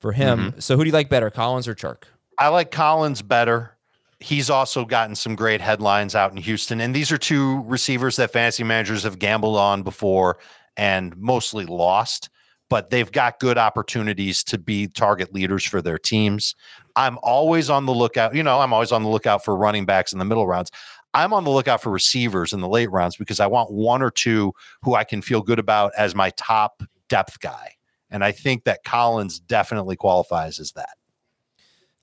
for 0.00 0.12
him. 0.12 0.38
Mm-hmm. 0.52 0.60
So 0.60 0.76
who 0.76 0.84
do 0.84 0.88
you 0.88 0.94
like 0.94 1.08
better, 1.08 1.28
Collins 1.30 1.66
or 1.66 1.74
Chark? 1.74 2.04
I 2.38 2.48
like 2.48 2.70
Collins 2.70 3.22
better. 3.22 3.72
He's 4.20 4.50
also 4.50 4.84
gotten 4.84 5.14
some 5.14 5.36
great 5.36 5.60
headlines 5.60 6.14
out 6.14 6.32
in 6.32 6.38
Houston. 6.38 6.80
And 6.80 6.94
these 6.94 7.12
are 7.12 7.18
two 7.18 7.62
receivers 7.64 8.16
that 8.16 8.32
fantasy 8.32 8.64
managers 8.64 9.04
have 9.04 9.18
gambled 9.18 9.56
on 9.56 9.82
before 9.82 10.38
and 10.76 11.16
mostly 11.16 11.66
lost, 11.66 12.28
but 12.68 12.90
they've 12.90 13.10
got 13.10 13.38
good 13.38 13.58
opportunities 13.58 14.42
to 14.44 14.58
be 14.58 14.88
target 14.88 15.32
leaders 15.32 15.64
for 15.64 15.80
their 15.80 15.98
teams. 15.98 16.56
I'm 16.96 17.18
always 17.22 17.70
on 17.70 17.86
the 17.86 17.94
lookout. 17.94 18.34
You 18.34 18.42
know, 18.42 18.60
I'm 18.60 18.72
always 18.72 18.90
on 18.90 19.04
the 19.04 19.08
lookout 19.08 19.44
for 19.44 19.56
running 19.56 19.86
backs 19.86 20.12
in 20.12 20.18
the 20.18 20.24
middle 20.24 20.48
rounds. 20.48 20.72
I'm 21.14 21.32
on 21.32 21.44
the 21.44 21.50
lookout 21.50 21.80
for 21.80 21.90
receivers 21.90 22.52
in 22.52 22.60
the 22.60 22.68
late 22.68 22.90
rounds 22.90 23.16
because 23.16 23.40
I 23.40 23.46
want 23.46 23.70
one 23.70 24.02
or 24.02 24.10
two 24.10 24.52
who 24.82 24.94
I 24.94 25.04
can 25.04 25.22
feel 25.22 25.42
good 25.42 25.58
about 25.58 25.92
as 25.96 26.14
my 26.14 26.30
top 26.30 26.82
depth 27.08 27.40
guy. 27.40 27.72
And 28.10 28.24
I 28.24 28.32
think 28.32 28.64
that 28.64 28.84
Collins 28.84 29.38
definitely 29.38 29.96
qualifies 29.96 30.58
as 30.58 30.72
that. 30.72 30.97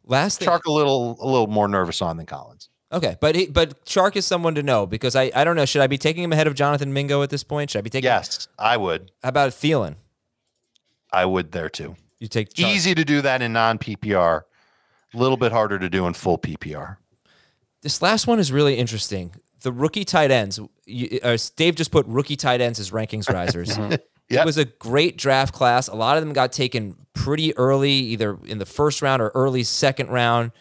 Last 0.06 0.39
thing, 0.39 0.47
Chark 0.47 0.66
a 0.68 0.72
little 0.72 1.18
a 1.20 1.26
little 1.26 1.47
more 1.47 1.68
nervous 1.68 2.01
on 2.01 2.18
than 2.18 2.26
Collins. 2.26 2.70
okay, 2.91 3.16
but 3.20 3.36
he, 3.36 3.47
but 3.47 3.84
Chark 3.86 4.16
is 4.16 4.26
someone 4.26 4.56
to 4.56 4.64
know 4.64 4.86
because 4.86 5.16
I, 5.16 5.32
I 5.36 5.43
don't 5.43 5.56
know. 5.56 5.66
Should 5.66 5.82
I 5.82 5.88
be 5.88 5.97
taking 5.97 6.24
him 6.24 6.32
ahead 6.32 6.47
of 6.47 6.53
Jonathan 6.56 6.93
Mingo 6.93 7.22
at 7.24 7.30
this 7.30 7.43
point? 7.43 7.72
Should 7.72 7.80
I 7.80 7.82
be 7.82 7.89
taking? 7.89 8.06
Yes, 8.06 8.47
I 8.60 8.78
would. 8.78 9.12
How 9.24 9.30
about 9.30 9.51
Thielen? 9.51 9.95
I 11.12 11.26
would 11.26 11.51
there 11.51 11.70
too. 11.70 11.95
You 12.20 12.28
take 12.28 12.53
Chark. 12.53 12.68
Easy 12.68 12.93
to 12.95 13.03
do 13.03 13.22
that 13.22 13.41
in 13.41 13.53
non 13.53 13.78
PPR. 13.80 14.41
A 15.14 15.18
little 15.18 15.38
bit 15.38 15.51
harder 15.51 15.80
to 15.80 15.89
do 15.89 16.06
in 16.08 16.14
full 16.14 16.38
PPR. 16.38 16.97
This 17.82 18.01
last 18.01 18.28
one 18.28 18.39
is 18.39 18.51
really 18.51 18.76
interesting. 18.76 19.34
The 19.62 19.72
rookie 19.72 20.06
tight 20.06 20.30
ends. 20.30 20.60
You, 20.86 21.20
uh, 21.24 21.38
Dave 21.56 21.76
just 21.76 21.91
put 21.91 22.06
rookie 22.08 22.36
tight 22.36 22.62
ends 22.62 22.80
as 22.80 22.91
rankings 22.91 23.32
risers. 23.32 23.78
Yep. 24.30 24.41
It 24.41 24.45
was 24.45 24.57
a 24.57 24.65
great 24.65 25.17
draft 25.17 25.53
class. 25.53 25.88
A 25.88 25.95
lot 25.95 26.17
of 26.17 26.23
them 26.23 26.34
got 26.34 26.51
taken 26.51 26.95
pretty 27.13 27.55
early, 27.57 27.91
either 27.91 28.38
in 28.45 28.57
the 28.57 28.65
first 28.65 29.01
round 29.01 29.21
or 29.21 29.32
early 29.36 29.63
second 29.63 30.09
round, 30.09 30.51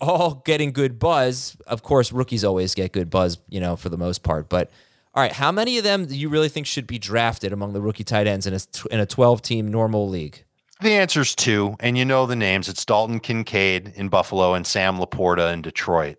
all 0.00 0.42
getting 0.44 0.72
good 0.72 0.98
buzz. 0.98 1.56
Of 1.66 1.82
course, 1.82 2.12
rookies 2.12 2.44
always 2.44 2.74
get 2.74 2.92
good 2.92 3.10
buzz, 3.10 3.38
you 3.48 3.60
know, 3.60 3.76
for 3.76 3.88
the 3.88 3.98
most 3.98 4.22
part. 4.22 4.48
But 4.48 4.70
all 5.14 5.22
right, 5.22 5.32
how 5.32 5.50
many 5.50 5.78
of 5.78 5.84
them 5.84 6.06
do 6.06 6.16
you 6.16 6.28
really 6.28 6.48
think 6.48 6.66
should 6.66 6.86
be 6.86 6.98
drafted 6.98 7.52
among 7.52 7.72
the 7.72 7.80
rookie 7.80 8.04
tight 8.04 8.26
ends 8.26 8.46
in 8.46 8.54
a 8.54 8.60
in 8.90 9.00
a 9.00 9.06
12 9.06 9.42
team 9.42 9.68
normal 9.68 10.08
league? 10.08 10.44
The 10.80 10.92
answer's 10.92 11.34
two, 11.34 11.74
and 11.80 11.98
you 11.98 12.04
know 12.04 12.24
the 12.26 12.36
names. 12.36 12.68
It's 12.68 12.84
Dalton 12.84 13.18
Kincaid 13.18 13.92
in 13.96 14.08
Buffalo 14.08 14.54
and 14.54 14.64
Sam 14.64 14.98
LaPorta 14.98 15.52
in 15.52 15.60
Detroit. 15.60 16.18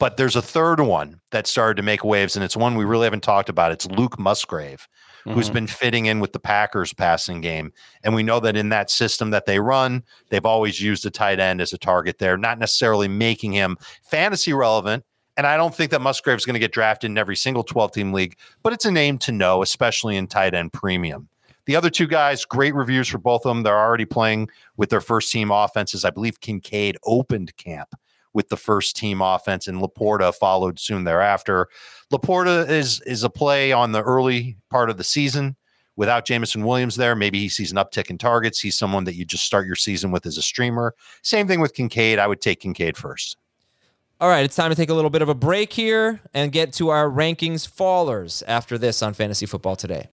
But 0.00 0.16
there's 0.16 0.34
a 0.34 0.42
third 0.42 0.80
one 0.80 1.20
that 1.30 1.46
started 1.46 1.76
to 1.76 1.84
make 1.84 2.02
waves, 2.02 2.34
and 2.34 2.44
it's 2.44 2.56
one 2.56 2.74
we 2.74 2.84
really 2.84 3.04
haven't 3.04 3.22
talked 3.22 3.48
about. 3.48 3.70
It's 3.70 3.86
Luke 3.86 4.18
Musgrave, 4.18 4.88
who's 5.24 5.46
mm-hmm. 5.46 5.54
been 5.54 5.66
fitting 5.66 6.06
in 6.06 6.20
with 6.20 6.32
the 6.32 6.38
Packers 6.38 6.92
passing 6.92 7.40
game. 7.40 7.72
And 8.02 8.14
we 8.14 8.22
know 8.22 8.40
that 8.40 8.56
in 8.56 8.70
that 8.70 8.90
system 8.90 9.30
that 9.30 9.46
they 9.46 9.58
run, 9.58 10.02
they've 10.28 10.44
always 10.44 10.80
used 10.80 11.06
a 11.06 11.10
tight 11.10 11.40
end 11.40 11.60
as 11.60 11.72
a 11.72 11.78
target 11.78 12.18
there, 12.18 12.36
not 12.36 12.58
necessarily 12.58 13.08
making 13.08 13.52
him 13.52 13.76
fantasy 14.02 14.52
relevant. 14.52 15.04
And 15.36 15.46
I 15.46 15.56
don't 15.56 15.74
think 15.74 15.90
that 15.92 16.00
Musgrave's 16.00 16.44
going 16.44 16.54
to 16.54 16.60
get 16.60 16.72
drafted 16.72 17.10
in 17.10 17.18
every 17.18 17.36
single 17.36 17.64
12 17.64 17.92
team 17.92 18.12
league, 18.12 18.36
but 18.62 18.72
it's 18.72 18.84
a 18.84 18.90
name 18.90 19.18
to 19.18 19.32
know, 19.32 19.62
especially 19.62 20.16
in 20.16 20.26
tight 20.26 20.54
end 20.54 20.72
premium. 20.72 21.28
The 21.64 21.76
other 21.76 21.90
two 21.90 22.08
guys, 22.08 22.44
great 22.44 22.74
reviews 22.74 23.08
for 23.08 23.18
both 23.18 23.46
of 23.46 23.50
them. 23.50 23.62
They're 23.62 23.78
already 23.78 24.04
playing 24.04 24.48
with 24.76 24.90
their 24.90 25.00
first 25.00 25.30
team 25.30 25.50
offenses. 25.50 26.04
I 26.04 26.10
believe 26.10 26.40
Kincaid 26.40 26.96
opened 27.04 27.56
camp 27.56 27.94
with 28.34 28.48
the 28.48 28.56
first 28.56 28.96
team 28.96 29.20
offense, 29.20 29.66
and 29.66 29.80
LaPorta 29.80 30.34
followed 30.34 30.78
soon 30.78 31.04
thereafter. 31.04 31.68
LaPorta 32.12 32.68
is 32.68 33.00
is 33.06 33.22
a 33.22 33.30
play 33.30 33.72
on 33.72 33.92
the 33.92 34.02
early 34.02 34.56
part 34.70 34.90
of 34.90 34.96
the 34.96 35.04
season 35.04 35.56
without 35.96 36.24
Jameson 36.24 36.64
Williams 36.64 36.96
there. 36.96 37.14
Maybe 37.14 37.38
he 37.38 37.48
sees 37.48 37.70
an 37.72 37.78
uptick 37.78 38.10
in 38.10 38.18
targets. 38.18 38.60
He's 38.60 38.78
someone 38.78 39.04
that 39.04 39.14
you 39.14 39.24
just 39.24 39.44
start 39.44 39.66
your 39.66 39.76
season 39.76 40.10
with 40.10 40.26
as 40.26 40.38
a 40.38 40.42
streamer. 40.42 40.94
Same 41.22 41.46
thing 41.46 41.60
with 41.60 41.74
Kincaid. 41.74 42.18
I 42.18 42.26
would 42.26 42.40
take 42.40 42.60
Kincaid 42.60 42.96
first. 42.96 43.36
All 44.20 44.28
right, 44.28 44.44
it's 44.44 44.54
time 44.54 44.70
to 44.70 44.76
take 44.76 44.88
a 44.88 44.94
little 44.94 45.10
bit 45.10 45.22
of 45.22 45.28
a 45.28 45.34
break 45.34 45.72
here 45.72 46.20
and 46.32 46.52
get 46.52 46.72
to 46.74 46.90
our 46.90 47.10
rankings 47.10 47.68
fallers 47.68 48.42
after 48.46 48.78
this 48.78 49.02
on 49.02 49.14
Fantasy 49.14 49.46
Football 49.46 49.74
Today. 49.74 50.10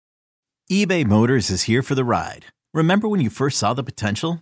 eBay 0.71 1.05
Motors 1.05 1.51
is 1.51 1.63
here 1.63 1.83
for 1.83 1.93
the 1.93 2.03
ride. 2.03 2.45
Remember 2.73 3.07
when 3.07 3.21
you 3.21 3.29
first 3.29 3.59
saw 3.59 3.75
the 3.75 3.83
potential? 3.83 4.41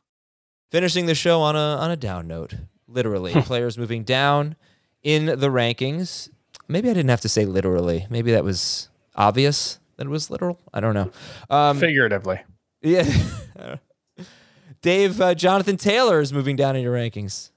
Finishing 0.71 1.05
the 1.05 1.15
show 1.15 1.41
on 1.41 1.55
a 1.55 1.59
on 1.59 1.91
a 1.91 1.97
down 1.97 2.27
note, 2.27 2.55
literally, 2.87 3.33
players 3.43 3.77
moving 3.77 4.03
down 4.03 4.55
in 5.03 5.25
the 5.25 5.49
rankings. 5.49 6.29
Maybe 6.69 6.89
I 6.89 6.93
didn't 6.93 7.09
have 7.09 7.21
to 7.21 7.29
say 7.29 7.45
literally. 7.45 8.07
Maybe 8.09 8.31
that 8.31 8.45
was 8.45 8.89
obvious 9.15 9.79
that 9.97 10.07
it 10.07 10.09
was 10.09 10.29
literal. 10.29 10.59
I 10.73 10.79
don't 10.79 10.93
know. 10.93 11.11
Um, 11.49 11.77
Figuratively. 11.77 12.41
yeah. 12.81 13.03
Dave, 14.81 15.21
uh, 15.21 15.35
Jonathan 15.35 15.77
Taylor 15.77 16.21
is 16.21 16.33
moving 16.33 16.55
down 16.55 16.75
in 16.75 16.81
your 16.81 16.95
rankings. 16.95 17.51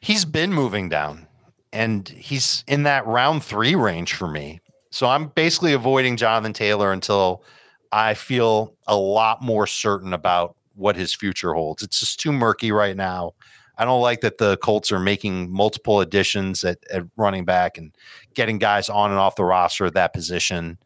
He's 0.00 0.24
been 0.24 0.52
moving 0.52 0.88
down, 0.88 1.28
and 1.72 2.08
he's 2.08 2.64
in 2.66 2.84
that 2.84 3.06
round 3.06 3.44
three 3.44 3.74
range 3.74 4.14
for 4.14 4.26
me. 4.26 4.60
So 4.90 5.06
I'm 5.06 5.28
basically 5.28 5.74
avoiding 5.74 6.16
Jonathan 6.16 6.54
Taylor 6.54 6.92
until 6.92 7.44
I 7.92 8.14
feel 8.14 8.74
a 8.86 8.96
lot 8.96 9.42
more 9.42 9.66
certain 9.66 10.14
about 10.14 10.56
what 10.78 10.96
his 10.96 11.14
future 11.14 11.54
holds. 11.54 11.82
It's 11.82 12.00
just 12.00 12.20
too 12.20 12.32
murky 12.32 12.72
right 12.72 12.96
now. 12.96 13.32
I 13.76 13.84
don't 13.84 14.02
like 14.02 14.22
that 14.22 14.38
the 14.38 14.56
Colts 14.56 14.90
are 14.90 14.98
making 14.98 15.52
multiple 15.52 16.00
additions 16.00 16.64
at, 16.64 16.78
at 16.90 17.04
running 17.16 17.44
back 17.44 17.78
and 17.78 17.94
getting 18.34 18.58
guys 18.58 18.88
on 18.88 19.10
and 19.10 19.20
off 19.20 19.36
the 19.36 19.44
roster 19.44 19.86
at 19.86 19.94
that 19.94 20.12
position. 20.12 20.78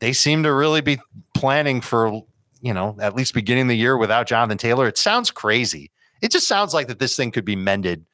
They 0.00 0.12
seem 0.12 0.42
to 0.42 0.52
really 0.52 0.80
be 0.80 0.98
planning 1.34 1.80
for, 1.80 2.22
you 2.60 2.74
know, 2.74 2.96
at 3.00 3.14
least 3.14 3.34
beginning 3.34 3.68
the 3.68 3.76
year 3.76 3.96
without 3.96 4.26
Jonathan 4.26 4.58
Taylor. 4.58 4.88
It 4.88 4.98
sounds 4.98 5.30
crazy. 5.30 5.92
It 6.20 6.32
just 6.32 6.48
sounds 6.48 6.74
like 6.74 6.88
that 6.88 6.98
this 6.98 7.14
thing 7.14 7.30
could 7.30 7.44
be 7.44 7.56
mended 7.56 8.04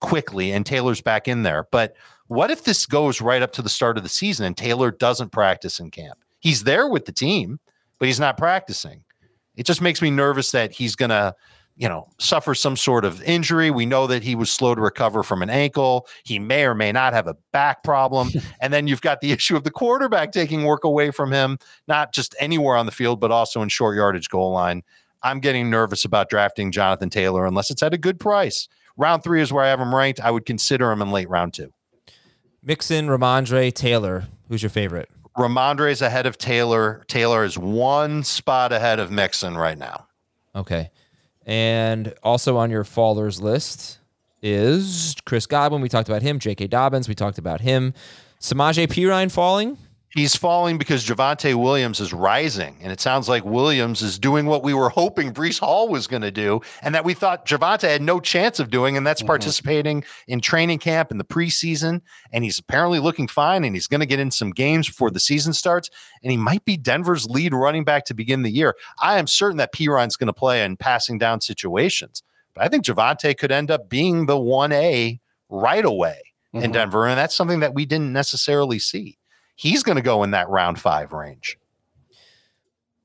quickly 0.00 0.50
and 0.50 0.66
Taylor's 0.66 1.00
back 1.00 1.28
in 1.28 1.44
there. 1.44 1.68
But 1.70 1.94
what 2.26 2.50
if 2.50 2.64
this 2.64 2.86
goes 2.86 3.20
right 3.20 3.42
up 3.42 3.52
to 3.52 3.62
the 3.62 3.68
start 3.68 3.96
of 3.96 4.02
the 4.02 4.08
season 4.08 4.46
and 4.46 4.56
Taylor 4.56 4.90
doesn't 4.90 5.30
practice 5.30 5.78
in 5.78 5.90
camp? 5.90 6.18
He's 6.40 6.64
there 6.64 6.88
with 6.88 7.04
the 7.04 7.12
team, 7.12 7.60
but 7.98 8.06
he's 8.06 8.20
not 8.20 8.36
practicing. 8.36 9.04
It 9.60 9.66
just 9.66 9.82
makes 9.82 10.00
me 10.00 10.10
nervous 10.10 10.52
that 10.52 10.72
he's 10.72 10.96
going 10.96 11.10
to, 11.10 11.34
you 11.76 11.86
know, 11.86 12.08
suffer 12.18 12.54
some 12.54 12.76
sort 12.76 13.04
of 13.04 13.22
injury. 13.24 13.70
We 13.70 13.84
know 13.84 14.06
that 14.06 14.22
he 14.22 14.34
was 14.34 14.50
slow 14.50 14.74
to 14.74 14.80
recover 14.80 15.22
from 15.22 15.42
an 15.42 15.50
ankle. 15.50 16.06
He 16.24 16.38
may 16.38 16.64
or 16.64 16.74
may 16.74 16.92
not 16.92 17.12
have 17.12 17.26
a 17.26 17.36
back 17.52 17.84
problem. 17.84 18.30
and 18.62 18.72
then 18.72 18.86
you've 18.86 19.02
got 19.02 19.20
the 19.20 19.32
issue 19.32 19.56
of 19.56 19.64
the 19.64 19.70
quarterback 19.70 20.32
taking 20.32 20.64
work 20.64 20.82
away 20.82 21.10
from 21.10 21.30
him, 21.30 21.58
not 21.86 22.14
just 22.14 22.34
anywhere 22.40 22.74
on 22.74 22.86
the 22.86 22.92
field, 22.92 23.20
but 23.20 23.30
also 23.30 23.60
in 23.60 23.68
short 23.68 23.96
yardage 23.96 24.30
goal 24.30 24.50
line. 24.50 24.82
I'm 25.22 25.40
getting 25.40 25.68
nervous 25.68 26.06
about 26.06 26.30
drafting 26.30 26.72
Jonathan 26.72 27.10
Taylor 27.10 27.44
unless 27.44 27.70
it's 27.70 27.82
at 27.82 27.92
a 27.92 27.98
good 27.98 28.18
price. 28.18 28.66
Round 28.96 29.22
three 29.22 29.42
is 29.42 29.52
where 29.52 29.62
I 29.62 29.68
have 29.68 29.78
him 29.78 29.94
ranked. 29.94 30.20
I 30.20 30.30
would 30.30 30.46
consider 30.46 30.90
him 30.90 31.02
in 31.02 31.10
late 31.10 31.28
round 31.28 31.52
two. 31.52 31.74
Mixon, 32.62 33.08
Rhamondre, 33.08 33.74
Taylor. 33.74 34.24
Who's 34.48 34.62
your 34.62 34.70
favorite? 34.70 35.10
Rhamondre 35.40 35.90
is 35.90 36.02
ahead 36.02 36.26
of 36.26 36.36
Taylor. 36.36 37.02
Taylor 37.08 37.44
is 37.44 37.56
one 37.56 38.22
spot 38.24 38.72
ahead 38.72 39.00
of 39.00 39.10
Mixon 39.10 39.56
right 39.56 39.78
now. 39.78 40.06
Okay. 40.54 40.90
And 41.46 42.14
also 42.22 42.58
on 42.58 42.70
your 42.70 42.84
fallers 42.84 43.40
list 43.40 44.00
is 44.42 45.16
Chris 45.24 45.46
Godwin. 45.46 45.80
We 45.80 45.88
talked 45.88 46.10
about 46.10 46.20
him. 46.20 46.38
J.K. 46.38 46.66
Dobbins. 46.66 47.08
We 47.08 47.14
talked 47.14 47.38
about 47.38 47.62
him. 47.62 47.94
Samaje 48.38 48.86
Perine 48.86 49.32
falling. 49.32 49.78
He's 50.12 50.34
falling 50.34 50.76
because 50.76 51.06
Javonte 51.06 51.54
Williams 51.54 52.00
is 52.00 52.12
rising, 52.12 52.76
and 52.82 52.90
it 52.90 53.00
sounds 53.00 53.28
like 53.28 53.44
Williams 53.44 54.02
is 54.02 54.18
doing 54.18 54.46
what 54.46 54.64
we 54.64 54.74
were 54.74 54.88
hoping 54.88 55.32
Breece 55.32 55.60
Hall 55.60 55.88
was 55.88 56.08
going 56.08 56.22
to 56.22 56.32
do, 56.32 56.62
and 56.82 56.96
that 56.96 57.04
we 57.04 57.14
thought 57.14 57.46
Javonte 57.46 57.82
had 57.82 58.02
no 58.02 58.18
chance 58.18 58.58
of 58.58 58.70
doing, 58.70 58.96
and 58.96 59.06
that's 59.06 59.20
mm-hmm. 59.20 59.28
participating 59.28 60.02
in 60.26 60.40
training 60.40 60.80
camp 60.80 61.12
in 61.12 61.18
the 61.18 61.24
preseason. 61.24 62.00
And 62.32 62.42
he's 62.42 62.58
apparently 62.58 62.98
looking 62.98 63.28
fine, 63.28 63.62
and 63.62 63.76
he's 63.76 63.86
going 63.86 64.00
to 64.00 64.06
get 64.06 64.18
in 64.18 64.32
some 64.32 64.50
games 64.50 64.88
before 64.88 65.12
the 65.12 65.20
season 65.20 65.52
starts, 65.52 65.90
and 66.24 66.32
he 66.32 66.36
might 66.36 66.64
be 66.64 66.76
Denver's 66.76 67.30
lead 67.30 67.54
running 67.54 67.84
back 67.84 68.04
to 68.06 68.14
begin 68.14 68.42
the 68.42 68.50
year. 68.50 68.74
I 69.00 69.16
am 69.16 69.28
certain 69.28 69.58
that 69.58 69.72
Perine's 69.72 70.16
going 70.16 70.26
to 70.26 70.32
play 70.32 70.64
in 70.64 70.76
passing 70.76 71.18
down 71.18 71.40
situations, 71.40 72.24
but 72.54 72.64
I 72.64 72.68
think 72.68 72.84
Javonte 72.84 73.38
could 73.38 73.52
end 73.52 73.70
up 73.70 73.88
being 73.88 74.26
the 74.26 74.40
one 74.40 74.72
A 74.72 75.20
right 75.48 75.84
away 75.84 76.20
mm-hmm. 76.52 76.64
in 76.64 76.72
Denver, 76.72 77.06
and 77.06 77.16
that's 77.16 77.36
something 77.36 77.60
that 77.60 77.74
we 77.74 77.86
didn't 77.86 78.12
necessarily 78.12 78.80
see 78.80 79.18
he's 79.60 79.82
going 79.82 79.96
to 79.96 80.02
go 80.02 80.22
in 80.22 80.30
that 80.30 80.48
round 80.48 80.80
five 80.80 81.12
range. 81.12 81.58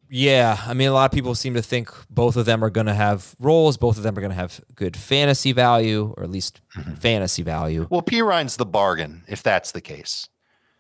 Yeah, 0.10 0.58
I 0.66 0.74
mean, 0.74 0.88
a 0.88 0.94
lot 0.94 1.12
of 1.12 1.14
people 1.14 1.36
seem 1.36 1.56
to 1.56 1.62
think 1.62 1.90
both 2.10 2.38
of 2.38 2.46
them 2.46 2.64
are 2.64 2.70
going 2.70 2.86
to 2.86 2.94
have 2.94 3.36
roles. 3.40 3.76
Both 3.76 3.98
of 3.98 4.04
them 4.04 4.18
are 4.18 4.22
going 4.22 4.32
to 4.32 4.38
have 4.38 4.62
good 4.74 4.96
fantasy 4.96 5.52
value, 5.52 6.14
or 6.16 6.24
at 6.24 6.30
least 6.30 6.62
mm-hmm. 6.78 6.94
fantasy 6.94 7.42
value. 7.42 7.88
Well, 7.90 8.04
Perine's 8.04 8.56
the 8.56 8.66
bargain 8.66 9.24
if 9.28 9.44
that's 9.44 9.74
the 9.74 9.82
case. 9.82 10.30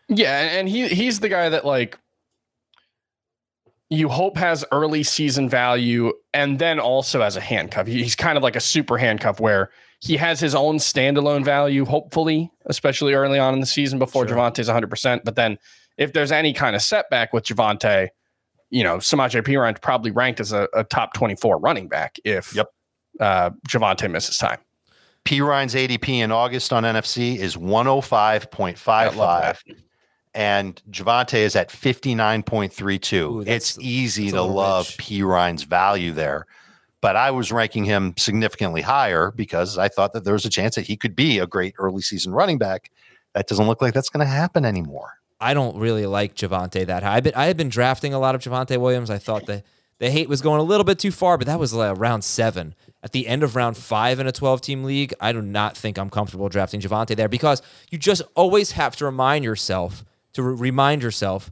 Yeah, 0.07 0.39
and 0.39 0.69
he 0.69 0.87
he's 0.87 1.19
the 1.19 1.27
guy 1.27 1.49
that 1.49 1.65
like 1.65 1.99
you 3.95 4.09
hope 4.09 4.37
has 4.37 4.65
early 4.71 5.03
season 5.03 5.49
value, 5.49 6.13
and 6.33 6.59
then 6.59 6.79
also 6.79 7.21
as 7.21 7.35
a 7.35 7.41
handcuff. 7.41 7.87
He's 7.87 8.15
kind 8.15 8.37
of 8.37 8.43
like 8.43 8.55
a 8.55 8.61
super 8.61 8.97
handcuff 8.97 9.39
where 9.39 9.71
he 9.99 10.17
has 10.17 10.39
his 10.39 10.55
own 10.55 10.77
standalone 10.77 11.43
value, 11.43 11.85
hopefully, 11.85 12.51
especially 12.65 13.13
early 13.13 13.39
on 13.39 13.53
in 13.53 13.59
the 13.59 13.65
season 13.65 13.99
before 13.99 14.27
sure. 14.27 14.37
Javonte's 14.37 14.69
100%. 14.69 15.21
But 15.23 15.35
then 15.35 15.57
if 15.97 16.13
there's 16.13 16.31
any 16.31 16.53
kind 16.53 16.75
of 16.75 16.81
setback 16.81 17.33
with 17.33 17.45
Javonte, 17.45 18.09
you 18.69 18.83
know, 18.83 18.97
Samaje 18.97 19.41
Perine 19.41 19.81
probably 19.81 20.11
ranked 20.11 20.39
as 20.39 20.51
a, 20.51 20.67
a, 20.73 20.83
top 20.83 21.13
24 21.13 21.59
running 21.59 21.87
back 21.87 22.17
if 22.25 22.55
yep. 22.55 22.67
uh, 23.19 23.51
Javonte 23.67 24.11
misses 24.11 24.37
time. 24.37 24.59
Perine's 25.23 25.73
ADP 25.73 26.09
in 26.09 26.31
August 26.31 26.71
on 26.71 26.83
NFFC 26.83 27.37
is 27.37 27.55
105.55. 27.55 29.61
And 30.35 30.79
Javonte 30.91 31.39
is 31.39 31.55
at 31.55 31.69
59.32. 31.69 33.13
Ooh, 33.13 33.43
it's 33.47 33.79
easy 33.79 34.29
to 34.31 34.41
love 34.43 34.93
Perine's 34.97 35.63
value 35.63 36.11
there 36.11 36.45
but 37.05 37.15
I 37.15 37.29
was 37.29 37.51
ranking 37.51 37.85
him 37.85 38.15
significantly 38.17 38.81
higher 38.81 39.29
because 39.29 39.77
I 39.77 39.89
thought 39.89 40.13
that 40.13 40.23
there 40.23 40.33
was 40.33 40.43
a 40.43 40.49
chance 40.49 40.73
that 40.73 40.87
he 40.87 40.97
could 40.97 41.15
be 41.15 41.37
a 41.37 41.45
great 41.45 41.75
early 41.77 42.01
season 42.01 42.33
running 42.33 42.57
back. 42.57 42.89
that 43.33 43.45
doesn't 43.45 43.67
look 43.67 43.79
like 43.79 43.93
that's 43.93 44.09
going 44.09 44.25
to 44.25 44.31
happen 44.31 44.65
anymore. 44.65 45.19
I 45.39 45.53
don't 45.53 45.77
really 45.77 46.07
like 46.07 46.33
Javonte 46.33 46.83
that 46.87 47.03
high. 47.03 47.19
Been, 47.19 47.35
I 47.35 47.45
had 47.45 47.57
been 47.57 47.69
drafting 47.69 48.15
a 48.15 48.17
lot 48.17 48.33
of 48.33 48.41
Javonte 48.41 48.77
Williams. 48.79 49.11
I 49.11 49.19
thought 49.19 49.45
the 49.45 49.61
the 49.99 50.09
hate 50.09 50.27
was 50.27 50.41
going 50.41 50.59
a 50.59 50.63
little 50.63 50.83
bit 50.83 50.97
too 50.97 51.11
far, 51.11 51.37
but 51.37 51.45
that 51.45 51.59
was 51.59 51.73
like 51.73 51.95
round 51.95 52.23
seven. 52.23 52.73
At 53.03 53.11
the 53.11 53.27
end 53.27 53.43
of 53.43 53.55
round 53.55 53.77
five 53.77 54.19
in 54.19 54.25
a 54.25 54.31
12 54.31 54.61
team 54.61 54.83
league, 54.83 55.13
I 55.21 55.31
do 55.31 55.43
not 55.43 55.77
think 55.77 55.99
I'm 55.99 56.09
comfortable 56.09 56.49
drafting 56.49 56.81
Javonte 56.81 57.15
there 57.15 57.29
because 57.29 57.61
you 57.91 57.99
just 57.99 58.23
always 58.33 58.71
have 58.71 58.95
to 58.95 59.05
remind 59.05 59.45
yourself 59.45 60.03
to 60.35 60.43
re- 60.43 60.55
remind 60.55 61.01
yourself 61.03 61.51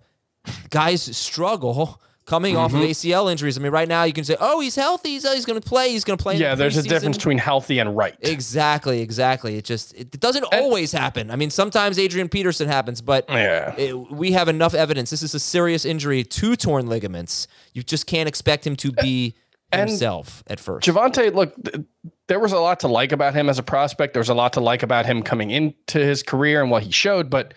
guys 0.70 1.02
struggle 1.16 2.00
coming 2.26 2.56
off 2.56 2.72
of 2.74 2.80
Mm-hmm. 2.80 2.88
ACL 2.92 3.30
injuries. 3.32 3.58
I 3.58 3.62
mean, 3.62 3.72
right 3.74 3.88
now 3.88 4.04
you 4.04 4.14
can 4.14 4.24
say, 4.24 4.38
"Oh, 4.40 4.62
he's 4.62 4.76
healthy. 4.76 5.10
He's, 5.10 5.30
he's 5.30 5.46
going 5.46 5.60
to 5.60 5.68
play. 5.68 5.90
He's 5.90 6.04
going 6.06 6.18
to 6.18 6.24
play." 6.24 6.36
in 6.36 6.42
Yeah, 6.42 6.56
there's 6.56 6.78
a 6.78 6.84
difference 6.84 7.18
between 7.18 7.38
healthy 7.38 7.80
and 7.80 7.96
right. 7.98 8.16
Exactly, 8.22 9.02
exactly. 9.02 9.58
It 9.58 9.66
just 9.66 9.94
it 9.94 10.20
doesn't 10.20 10.46
always 10.54 10.92
happen. 10.94 11.32
I 11.32 11.36
mean, 11.36 11.50
sometimes 11.50 12.00
Adrian 12.00 12.30
Peterson 12.30 12.68
happens, 12.70 13.02
but 13.02 13.26
Yeah. 13.30 13.76
it- 13.78 14.12
we 14.12 14.32
have 14.34 14.48
enough 14.48 14.74
evidence. 14.74 15.10
This 15.10 15.22
is 15.24 15.34
a 15.36 15.40
serious 15.40 15.84
injury, 15.86 16.24
two 16.24 16.56
torn 16.56 16.88
ligaments. 16.88 17.48
You 17.74 17.84
just 17.84 18.08
can't 18.08 18.28
expect 18.30 18.66
him 18.66 18.76
to 18.78 18.92
be 18.94 19.36
And 19.74 19.90
himself 19.90 20.44
at 20.48 20.60
first. 20.62 20.88
Javonte, 20.88 21.34
look, 21.34 21.54
th- 21.64 21.86
there 22.28 22.40
was 22.40 22.52
a 22.54 22.60
lot 22.60 22.80
to 22.82 22.88
like 22.88 23.12
about 23.12 23.34
him 23.34 23.50
as 23.50 23.60
a 23.60 23.64
prospect. 23.64 24.14
There 24.14 24.22
was 24.22 24.30
a 24.30 24.34
lot 24.34 24.54
to 24.54 24.62
like 24.62 24.82
about 24.84 25.06
him 25.06 25.24
coming 25.24 25.52
into 25.52 26.00
his 26.00 26.24
career 26.24 26.62
and 26.62 26.72
what 26.72 26.84
he 26.84 26.92
showed, 26.92 27.30
but 27.30 27.54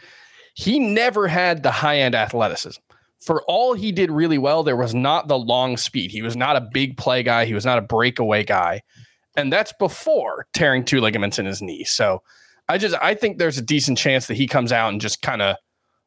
he 0.57 0.79
never 0.79 1.29
had 1.29 1.63
the 1.63 1.71
high 1.71 1.99
end 1.99 2.15
athleticism. 2.15 2.81
For 3.21 3.43
all 3.43 3.75
he 3.75 3.93
did 3.93 4.11
really 4.11 4.39
well, 4.39 4.63
there 4.63 4.77
was 4.77 4.95
not 4.95 5.29
the 5.29 5.39
long 5.39 5.77
speed. 5.77 6.11
He 6.11 6.23
was 6.23 6.35
not 6.35 6.57
a 6.57 6.67
big 6.73 6.97
play 6.97 7.23
guy. 7.23 7.45
He 7.45 7.53
was 7.53 7.67
not 7.67 7.77
a 7.79 7.83
breakaway 7.83 8.43
guy. 8.43 8.83
And 9.37 9.53
that's 9.53 9.75
before 9.79 10.47
tearing 10.55 10.83
two 10.83 11.03
ligaments 11.03 11.39
in 11.39 11.45
his 11.45 11.61
knee. 11.61 11.85
So 11.85 12.23
I 12.71 12.79
just, 12.79 12.97
I 13.03 13.15
think 13.15 13.37
there's 13.37 13.59
a 13.59 13.63
decent 13.63 13.99
chance 13.99 14.29
that 14.29 14.37
he 14.39 14.47
comes 14.47 14.73
out 14.73 14.89
and 14.89 14.99
just 15.01 15.21
kind 15.21 15.43
of 15.43 15.57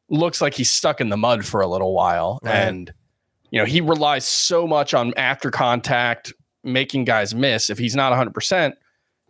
looks 0.08 0.40
like 0.40 0.54
he's 0.54 0.70
stuck 0.70 1.00
in 1.00 1.10
the 1.10 1.16
mud 1.16 1.44
for 1.44 1.60
a 1.60 1.68
little 1.68 1.94
while. 1.94 2.40
Right. 2.42 2.56
And, 2.56 2.92
you 3.52 3.60
know, 3.60 3.66
he 3.66 3.80
relies 3.80 4.26
so 4.26 4.66
much 4.66 4.94
on 4.94 5.14
after 5.16 5.52
contact, 5.52 6.32
making 6.64 7.04
guys 7.04 7.36
miss. 7.36 7.70
If 7.70 7.78
he's 7.78 7.94
not 7.94 8.12
100%, 8.12 8.72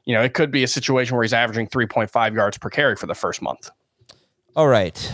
you 0.06 0.14
know, 0.14 0.22
it 0.22 0.32
could 0.32 0.50
be 0.50 0.62
a 0.62 0.68
situation 0.68 1.14
where 1.14 1.24
he's 1.24 1.34
averaging 1.34 1.68
3.5 1.68 2.34
yards 2.34 2.56
per 2.56 2.70
carry 2.70 2.96
for 2.96 3.06
the 3.06 3.14
first 3.14 3.42
month. 3.42 3.70
All 4.56 4.68
right. 4.68 5.12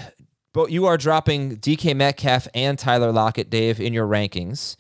But 0.52 0.70
you 0.70 0.86
are 0.86 0.96
dropping 0.96 1.56
DK 1.58 1.94
Metcalf 1.94 2.48
and 2.54 2.78
Tyler 2.78 3.12
Lockett, 3.12 3.50
Dave, 3.50 3.78
in 3.80 3.92
your 3.92 4.06
rankings. 4.06 4.76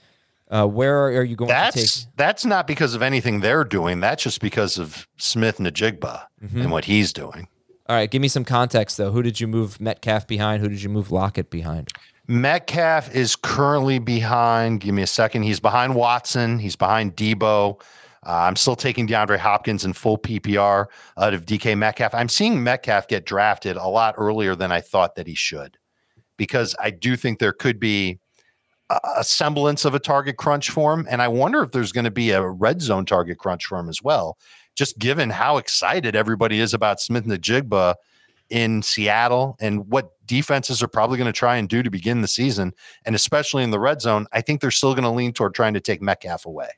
Uh, 0.50 0.66
where 0.66 1.06
are 1.06 1.24
you 1.24 1.36
going 1.36 1.48
to 1.48 1.52
That's 1.54 2.04
take? 2.04 2.12
that's 2.16 2.44
not 2.44 2.66
because 2.66 2.94
of 2.94 3.02
anything 3.02 3.40
they're 3.40 3.64
doing. 3.64 4.00
That's 4.00 4.22
just 4.22 4.40
because 4.40 4.78
of 4.78 5.06
Smith-Njigba 5.18 6.22
Mm-hmm. 6.44 6.60
and 6.60 6.70
what 6.70 6.84
he's 6.84 7.12
doing. 7.12 7.48
All 7.88 7.96
right, 7.96 8.10
give 8.10 8.20
me 8.22 8.28
some 8.28 8.44
context 8.44 8.96
though. 8.98 9.10
Who 9.10 9.22
did 9.22 9.40
you 9.40 9.46
move 9.48 9.80
Metcalf 9.80 10.26
behind? 10.26 10.62
Who 10.62 10.68
did 10.68 10.82
you 10.82 10.88
move 10.88 11.10
Lockett 11.10 11.50
behind? 11.50 11.88
Metcalf 12.28 13.14
is 13.14 13.36
currently 13.36 13.98
behind. 13.98 14.80
Give 14.80 14.94
me 14.94 15.02
a 15.02 15.06
second. 15.06 15.42
He's 15.44 15.60
behind 15.60 15.94
Watson. 15.94 16.58
He's 16.58 16.76
behind 16.76 17.16
Debo. 17.16 17.80
Uh, 18.26 18.32
I'm 18.32 18.56
still 18.56 18.74
taking 18.74 19.06
DeAndre 19.06 19.38
Hopkins 19.38 19.84
in 19.84 19.92
full 19.92 20.18
PPR 20.18 20.86
out 21.16 21.32
of 21.32 21.46
DK 21.46 21.78
Metcalf. 21.78 22.12
I'm 22.12 22.28
seeing 22.28 22.62
Metcalf 22.62 23.06
get 23.06 23.24
drafted 23.24 23.76
a 23.76 23.86
lot 23.86 24.16
earlier 24.18 24.56
than 24.56 24.72
I 24.72 24.80
thought 24.80 25.14
that 25.14 25.28
he 25.28 25.34
should, 25.34 25.78
because 26.36 26.74
I 26.80 26.90
do 26.90 27.14
think 27.14 27.38
there 27.38 27.52
could 27.52 27.78
be 27.78 28.18
a, 28.90 28.98
a 29.18 29.24
semblance 29.24 29.84
of 29.84 29.94
a 29.94 30.00
target 30.00 30.38
crunch 30.38 30.70
for 30.70 30.92
him, 30.92 31.06
and 31.08 31.22
I 31.22 31.28
wonder 31.28 31.62
if 31.62 31.70
there's 31.70 31.92
going 31.92 32.04
to 32.04 32.10
be 32.10 32.32
a 32.32 32.42
red 32.42 32.82
zone 32.82 33.06
target 33.06 33.38
crunch 33.38 33.64
for 33.66 33.78
him 33.78 33.88
as 33.88 34.02
well. 34.02 34.38
Just 34.74 34.98
given 34.98 35.30
how 35.30 35.56
excited 35.56 36.16
everybody 36.16 36.58
is 36.58 36.74
about 36.74 37.00
Smith-Njigba 37.00 37.94
in 38.50 38.82
Seattle 38.82 39.56
and 39.60 39.86
what 39.86 40.10
defenses 40.26 40.82
are 40.82 40.88
probably 40.88 41.16
going 41.16 41.32
to 41.32 41.38
try 41.38 41.56
and 41.56 41.68
do 41.68 41.80
to 41.80 41.90
begin 41.90 42.22
the 42.22 42.28
season, 42.28 42.72
and 43.04 43.14
especially 43.14 43.62
in 43.62 43.70
the 43.70 43.78
red 43.78 44.00
zone, 44.00 44.26
I 44.32 44.40
think 44.40 44.60
they're 44.60 44.72
still 44.72 44.94
going 44.94 45.04
to 45.04 45.10
lean 45.10 45.32
toward 45.32 45.54
trying 45.54 45.74
to 45.74 45.80
take 45.80 46.02
Metcalf 46.02 46.44
away. 46.44 46.70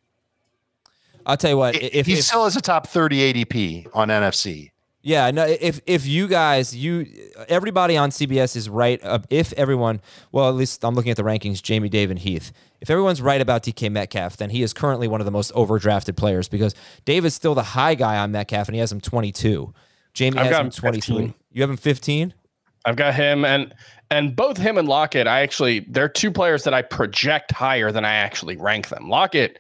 I'll 1.29 1.37
tell 1.37 1.51
you 1.51 1.59
what. 1.59 1.77
I- 1.77 1.91
If, 1.93 2.07
he 2.07 2.15
if, 2.15 2.25
still 2.25 2.45
has 2.45 2.57
a 2.57 2.61
top 2.61 2.89
30 2.89 3.33
ADP 3.33 3.89
on 3.95 4.09
NFFC. 4.09 4.71
Yeah, 5.01 5.31
no. 5.31 5.45
If 5.45 5.81
if 5.87 6.07
you 6.07 6.27
guys, 6.27 6.75
you 6.75 7.07
everybody 7.49 7.97
on 7.97 8.11
CBS 8.11 8.57
is 8.57 8.69
right. 8.69 9.01
Uh, 9.03 9.21
if 9.31 9.53
everyone, 9.53 10.01
well, 10.33 10.49
at 10.49 10.57
least 10.57 10.85
I'm 10.85 10.95
looking 10.97 11.13
at 11.13 11.17
the 11.17 11.23
rankings. 11.23 11.63
Jamie, 11.63 11.89
Dave, 11.89 12.11
and 12.11 12.19
Heath. 12.19 12.53
If 12.81 12.91
everyone's 12.91 13.23
right 13.23 13.41
about 13.41 13.63
DK 13.63 13.93
Metcalf, 13.93 14.37
then 14.39 14.51
he 14.51 14.63
is 14.63 14.73
currently 14.73 15.07
one 15.07 15.21
of 15.21 15.25
the 15.25 15.31
most 15.31 15.53
overdrafted 15.55 16.17
players 16.17 16.49
because 16.49 16.75
Dave 17.05 17.25
is 17.25 17.33
still 17.33 17.55
the 17.55 17.63
high 17.63 17.95
guy 17.95 18.19
on 18.19 18.33
Metcalf, 18.33 18.67
and 18.69 18.75
he 18.75 18.81
has 18.81 18.91
him 18.91 19.01
22. 19.01 19.73
Jamie 20.15 20.37
I've 20.37 20.47
has 20.47 20.53
got 20.53 20.61
him 20.61 20.67
him 20.67 20.73
23. 20.73 21.17
15. 21.17 21.35
You 21.53 21.63
have 21.63 21.71
him 21.71 21.77
15. 21.77 22.35
I've 22.85 22.97
got 22.97 23.15
him 23.15 23.45
and 23.45 23.73
and 24.11 24.35
both 24.35 24.57
him 24.57 24.79
and 24.79 24.89
Lockett. 24.89 25.27
I 25.27 25.41
actually 25.41 25.81
they're 25.89 26.09
two 26.09 26.33
players 26.33 26.65
that 26.65 26.75
I 26.75 26.83
project 26.83 27.53
higher 27.53 27.93
than 27.93 28.05
I 28.05 28.15
actually 28.15 28.57
rank 28.57 28.89
them. 28.89 29.09
Lockett, 29.09 29.59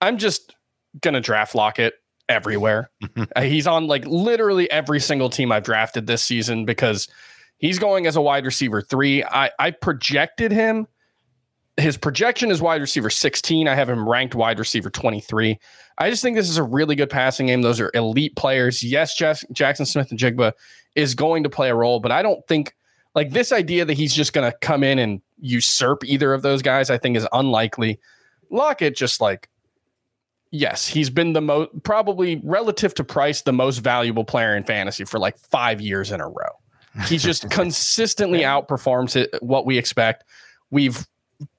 I'm 0.00 0.16
just 0.16 0.54
gonna 1.00 1.20
draft 1.20 1.54
Lockett 1.54 1.94
everywhere. 2.28 2.90
Uh, 3.36 3.42
he's 3.42 3.66
on 3.66 3.86
like 3.86 4.04
literally 4.06 4.70
every 4.70 5.00
single 5.00 5.28
team 5.28 5.50
I've 5.50 5.64
drafted 5.64 6.06
this 6.06 6.22
season 6.22 6.64
because 6.64 7.08
he's 7.58 7.78
going 7.78 8.06
as 8.06 8.16
a 8.16 8.20
wide 8.20 8.44
receiver 8.44 8.80
three. 8.80 9.24
I 9.24 9.50
I 9.58 9.70
projected 9.70 10.52
him. 10.52 10.86
His 11.76 11.96
projection 11.96 12.50
is 12.50 12.60
wide 12.62 12.80
receiver 12.80 13.10
16. 13.10 13.68
I 13.68 13.74
have 13.74 13.88
him 13.88 14.08
ranked 14.08 14.34
wide 14.34 14.58
receiver 14.58 14.90
23. 14.90 15.58
I 15.98 16.10
just 16.10 16.22
think 16.22 16.36
this 16.36 16.48
is 16.48 16.56
a 16.56 16.62
really 16.62 16.94
good 16.94 17.10
passing 17.10 17.46
game. 17.46 17.62
Those 17.62 17.80
are 17.80 17.90
elite 17.94 18.34
players. 18.36 18.82
Yes, 18.82 19.16
Jas- 19.16 19.44
Jaxon 19.52 19.86
Smith-Njigba 19.86 20.52
is 20.94 21.14
going 21.14 21.42
to 21.42 21.50
play 21.50 21.70
a 21.70 21.74
role, 21.74 22.00
but 22.00 22.12
I 22.12 22.22
don't 22.22 22.44
think 22.46 22.74
like 23.14 23.30
this 23.30 23.52
idea 23.52 23.84
that 23.84 23.94
he's 23.94 24.14
just 24.14 24.32
going 24.32 24.50
to 24.50 24.56
come 24.58 24.82
in 24.84 24.98
and 24.98 25.20
usurp 25.40 26.04
either 26.04 26.32
of 26.34 26.42
those 26.42 26.62
guys, 26.62 26.90
I 26.90 26.98
think 26.98 27.16
is 27.16 27.26
unlikely. 27.32 28.00
Lockett 28.50 28.96
just 28.96 29.20
like, 29.20 29.48
yes, 30.50 30.86
he's 30.86 31.10
been 31.10 31.32
the 31.32 31.40
most 31.40 31.70
probably 31.82 32.40
relative 32.44 32.94
to 32.94 33.04
price, 33.04 33.42
the 33.42 33.52
most 33.52 33.78
valuable 33.78 34.24
player 34.24 34.56
in 34.56 34.64
fantasy 34.64 35.04
for 35.04 35.18
like 35.18 35.36
five 35.38 35.80
years 35.80 36.10
in 36.10 36.20
a 36.20 36.28
row. 36.28 36.50
He 37.06 37.18
just 37.18 37.48
consistently 37.50 38.40
outperforms 38.40 39.16
it, 39.16 39.30
what 39.42 39.66
we 39.66 39.78
expect. 39.78 40.24
We've 40.70 41.06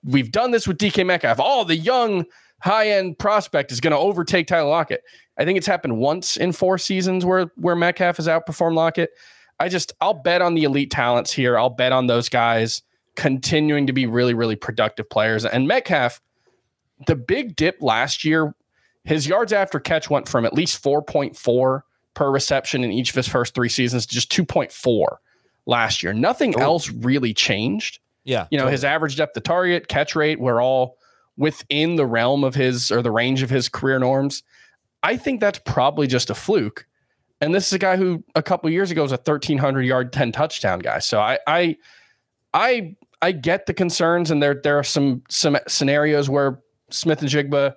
we've 0.04 0.32
done 0.32 0.52
this 0.52 0.68
with 0.68 0.78
DK 0.78 1.06
Metcalf. 1.06 1.38
Oh, 1.40 1.64
the 1.64 1.76
young 1.76 2.26
high 2.62 2.90
end 2.90 3.18
prospect 3.18 3.72
is 3.72 3.80
going 3.80 3.92
to 3.92 3.98
overtake 3.98 4.48
Tyler 4.48 4.70
Lockett. 4.70 5.04
I 5.38 5.46
think 5.46 5.58
it's 5.58 5.68
happened 5.68 5.98
once 5.98 6.36
in 6.36 6.52
four 6.52 6.78
seasons 6.78 7.26
where 7.26 7.52
where 7.56 7.76
Metcalf 7.76 8.18
has 8.18 8.28
outperformed 8.28 8.76
Lockett. 8.76 9.12
I 9.60 9.70
just 9.70 9.94
I'll 10.02 10.14
bet 10.14 10.42
on 10.42 10.56
the 10.56 10.64
elite 10.64 10.92
talents 10.92 11.32
here. 11.32 11.58
I'll 11.58 11.70
bet 11.70 11.92
on 11.92 12.08
those 12.08 12.30
guys 12.30 12.82
continuing 13.16 13.88
to 13.88 13.94
be 13.94 14.06
really 14.06 14.34
really 14.34 14.56
productive 14.56 15.10
players. 15.10 15.46
And 15.46 15.68
Metcalf, 15.68 16.22
the 17.08 17.16
big 17.16 17.56
dip 17.56 17.82
last 17.82 18.26
year, 18.26 18.54
his 19.04 19.28
yards 19.28 19.54
after 19.54 19.80
catch 19.80 20.10
went 20.10 20.28
from 20.28 20.46
at 20.46 20.54
least 20.54 20.84
4.4 20.84 21.82
per 22.14 22.32
reception 22.32 22.84
in 22.84 22.92
each 22.92 23.10
of 23.10 23.16
his 23.16 23.28
first 23.28 23.56
three 23.56 23.70
seasons 23.70 24.06
to 24.06 24.14
just 24.14 24.32
2.4 24.32 25.18
last 25.66 26.04
year. 26.04 26.14
Nothing 26.14 26.60
else 26.60 26.90
really 26.90 27.34
changed. 27.34 28.00
Yeah, 28.26 28.48
you 28.52 28.60
know 28.60 28.68
his 28.68 28.84
average 28.84 29.16
depth 29.16 29.36
of 29.38 29.44
target 29.44 29.88
catch 29.88 30.16
rate 30.16 30.40
were 30.40 30.62
all 30.62 30.98
within 31.38 31.96
the 31.96 32.06
realm 32.06 32.44
of 32.44 32.54
his 32.54 32.92
or 32.92 33.02
the 33.02 33.12
range 33.12 33.42
of 33.42 33.50
his 33.50 33.70
career 33.70 33.98
norms. 33.98 34.44
I 35.02 35.16
think 35.16 35.40
that's 35.40 35.60
probably 35.60 36.06
just 36.06 36.30
a 36.30 36.36
fluke. 36.36 36.86
And 37.42 37.56
this 37.56 37.68
is 37.68 37.74
a 37.74 37.80
guy 37.80 37.96
who 37.96 38.24
a 38.36 38.44
couple 38.44 38.70
years 38.70 38.92
ago 38.92 39.04
was 39.04 39.14
a 39.14 39.16
1300 39.16 39.84
yard 39.84 40.12
10 40.12 40.34
touchdown 40.34 40.80
guy. 40.80 41.00
So 41.00 41.20
i 41.20 41.40
i 41.48 41.78
i 42.54 42.96
i 43.22 43.32
get 43.32 43.66
the 43.66 43.74
concerns 43.74 44.30
and 44.30 44.44
there 44.44 44.60
there 44.62 44.78
are 44.78 44.84
some 44.84 45.24
some 45.30 45.58
scenarios 45.68 46.30
where 46.30 46.60
Smith-Njigba 46.92 47.76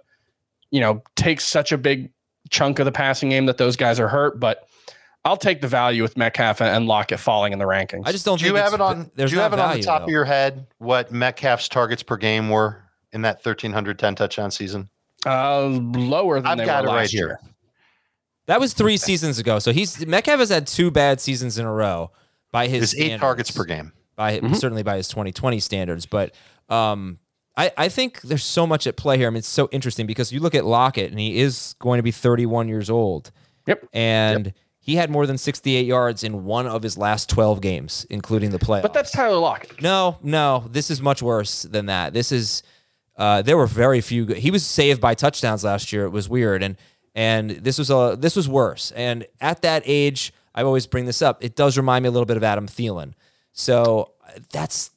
you 0.72 0.80
know 0.80 1.00
takes 1.14 1.44
such 1.44 1.70
a 1.70 1.78
big 1.78 2.10
chunk 2.50 2.80
of 2.80 2.84
the 2.86 2.92
passing 2.92 3.28
game 3.28 3.46
that 3.46 3.56
those 3.58 3.76
guys 3.76 4.00
are 4.00 4.08
hurt 4.08 4.40
but 4.40 4.66
I'll 5.24 5.36
take 5.36 5.60
the 5.60 5.68
value 5.68 6.02
with 6.02 6.16
Metcalf 6.16 6.60
and 6.60 6.88
Lockett 6.88 7.20
falling 7.20 7.52
in 7.52 7.60
the 7.60 7.64
rankings. 7.64 8.02
I 8.06 8.10
just 8.10 8.24
don't 8.24 8.40
Do 8.40 8.46
you 8.46 8.56
have 8.56 8.74
it 8.74 8.80
on? 8.80 9.08
There's 9.14 9.30
do 9.30 9.36
you 9.36 9.42
have 9.42 9.52
it 9.52 9.60
on 9.60 9.76
the 9.76 9.82
top 9.84 10.00
though. 10.00 10.04
of 10.06 10.10
your 10.10 10.24
head 10.24 10.66
what 10.78 11.12
Metcalf's 11.12 11.68
targets 11.68 12.02
per 12.02 12.16
game 12.16 12.48
were 12.48 12.82
in 13.12 13.22
that 13.22 13.36
1310 13.36 14.16
touchdown 14.16 14.50
season? 14.50 14.88
Uh, 15.24 15.66
lower 15.68 16.40
than 16.40 16.46
I've 16.48 16.58
they 16.58 16.64
got 16.64 16.82
were 16.82 16.88
it 16.88 16.92
right 16.92 16.98
last 17.02 17.12
here. 17.12 17.38
That 18.46 18.58
was 18.58 18.74
three 18.74 18.96
seasons 18.96 19.38
ago. 19.38 19.60
So 19.60 19.72
he's 19.72 20.04
Metcalf 20.04 20.40
has 20.40 20.48
had 20.48 20.66
two 20.66 20.90
bad 20.90 21.20
seasons 21.20 21.56
in 21.56 21.66
a 21.66 21.72
row 21.72 22.10
by 22.50 22.66
his 22.66 22.92
It's 22.92 23.00
eight 23.00 23.18
targets 23.20 23.52
per 23.52 23.64
game. 23.64 23.92
by 24.16 24.38
Mm-hmm. 24.40 24.54
certainly 24.54 24.82
by 24.82 24.96
his 24.96 25.06
2020 25.06 25.60
standards. 25.60 26.04
But 26.04 26.34
um, 26.68 27.20
I, 27.56 27.70
I 27.76 27.88
think 27.88 28.22
there's 28.22 28.44
so 28.44 28.66
much 28.66 28.86
at 28.86 28.96
play 28.96 29.18
here. 29.18 29.26
I 29.26 29.30
mean, 29.30 29.38
it's 29.38 29.48
so 29.48 29.68
interesting 29.72 30.06
because 30.06 30.32
you 30.32 30.40
look 30.40 30.54
at 30.54 30.64
Lockett 30.64 31.10
and 31.10 31.20
he 31.20 31.38
is 31.38 31.74
going 31.78 31.98
to 31.98 32.02
be 32.02 32.10
31 32.10 32.68
years 32.68 32.88
old. 32.88 33.30
Yep. 33.66 33.88
And 33.92 34.54
he 34.78 34.96
had 34.96 35.10
more 35.10 35.26
than 35.26 35.38
68 35.38 35.86
yards 35.86 36.24
in 36.24 36.44
one 36.44 36.66
of 36.66 36.82
his 36.82 36.98
last 36.98 37.28
12 37.28 37.60
games, 37.60 38.06
including 38.10 38.50
the 38.50 38.58
playoffs. 38.58 38.82
But 38.82 38.94
that's 38.94 39.10
Tyler 39.10 39.38
Lockett. 39.38 39.80
no, 39.82 40.18
no. 40.22 40.64
This 40.70 40.90
is 40.90 41.00
much 41.00 41.22
worse 41.22 41.62
than 41.62 41.86
that. 41.86 42.12
This 42.12 42.32
is 42.32 42.62
uh, 43.16 43.42
there 43.42 43.56
were 43.56 43.66
very 43.66 44.00
few. 44.00 44.24
Good, 44.24 44.38
he 44.38 44.50
was 44.50 44.66
saved 44.66 45.00
by 45.00 45.14
touchdowns 45.14 45.62
last 45.62 45.92
year. 45.92 46.04
It 46.04 46.10
was 46.10 46.28
weird, 46.28 46.62
and 46.62 46.76
and 47.14 47.50
this 47.50 47.78
was 47.78 47.90
a 47.90 48.16
this 48.18 48.34
was 48.34 48.48
worse. 48.48 48.90
And 48.92 49.26
at 49.40 49.62
that 49.62 49.82
age, 49.84 50.32
I 50.54 50.62
always 50.62 50.86
bring 50.86 51.04
this 51.04 51.22
up. 51.22 51.44
It 51.44 51.54
does 51.54 51.76
remind 51.76 52.02
me 52.02 52.08
a 52.08 52.10
little 52.10 52.26
bit 52.26 52.36
of 52.36 52.42
Adam 52.42 52.66
Thielen. 52.66 53.12
So 53.52 54.12
that's 54.50 54.90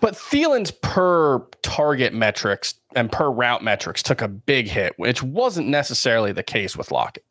But 0.00 0.14
Thielen's 0.14 0.70
per 0.70 1.40
target 1.62 2.12
metrics 2.14 2.74
and 2.94 3.10
per 3.10 3.30
route 3.30 3.62
metrics 3.62 4.02
took 4.02 4.20
a 4.22 4.28
big 4.28 4.68
hit, 4.68 4.94
which 4.96 5.22
wasn't 5.22 5.68
necessarily 5.68 6.32
the 6.32 6.42
case 6.42 6.76
with 6.76 6.90
Lockett. 6.90 7.24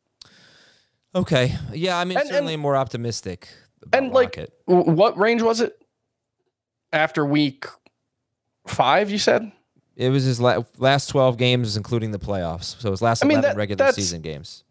okay. 1.15 1.55
Yeah, 1.73 1.97
I 1.97 2.05
mean 2.05 2.17
And- 2.17 2.27
certainly 2.27 2.53
and- 2.53 2.61
more 2.61 2.75
optimistic. 2.75 3.47
about 3.83 3.97
And 3.97 4.11
like, 4.13 4.37
Lockett. 4.37 4.53
w- 4.67 4.91
what 4.91 5.17
range 5.17 5.41
was 5.41 5.61
it 5.61 5.81
after 6.91 7.25
week 7.25 7.65
five? 8.67 9.09
You 9.11 9.17
said 9.17 9.51
it 9.95 10.09
was 10.09 10.23
his 10.23 10.39
la- 10.39 10.63
last 10.77 11.07
twelve 11.07 11.37
games, 11.37 11.77
including 11.77 12.11
the 12.11 12.19
playoffs. 12.19 12.79
So 12.79 12.91
his 12.91 13.01
last 13.01 13.23
I 13.23 13.27
mean, 13.27 13.37
eleven 13.39 13.51
that- 13.51 13.57
regular 13.57 13.91
season 13.91 14.21
games. 14.21 14.63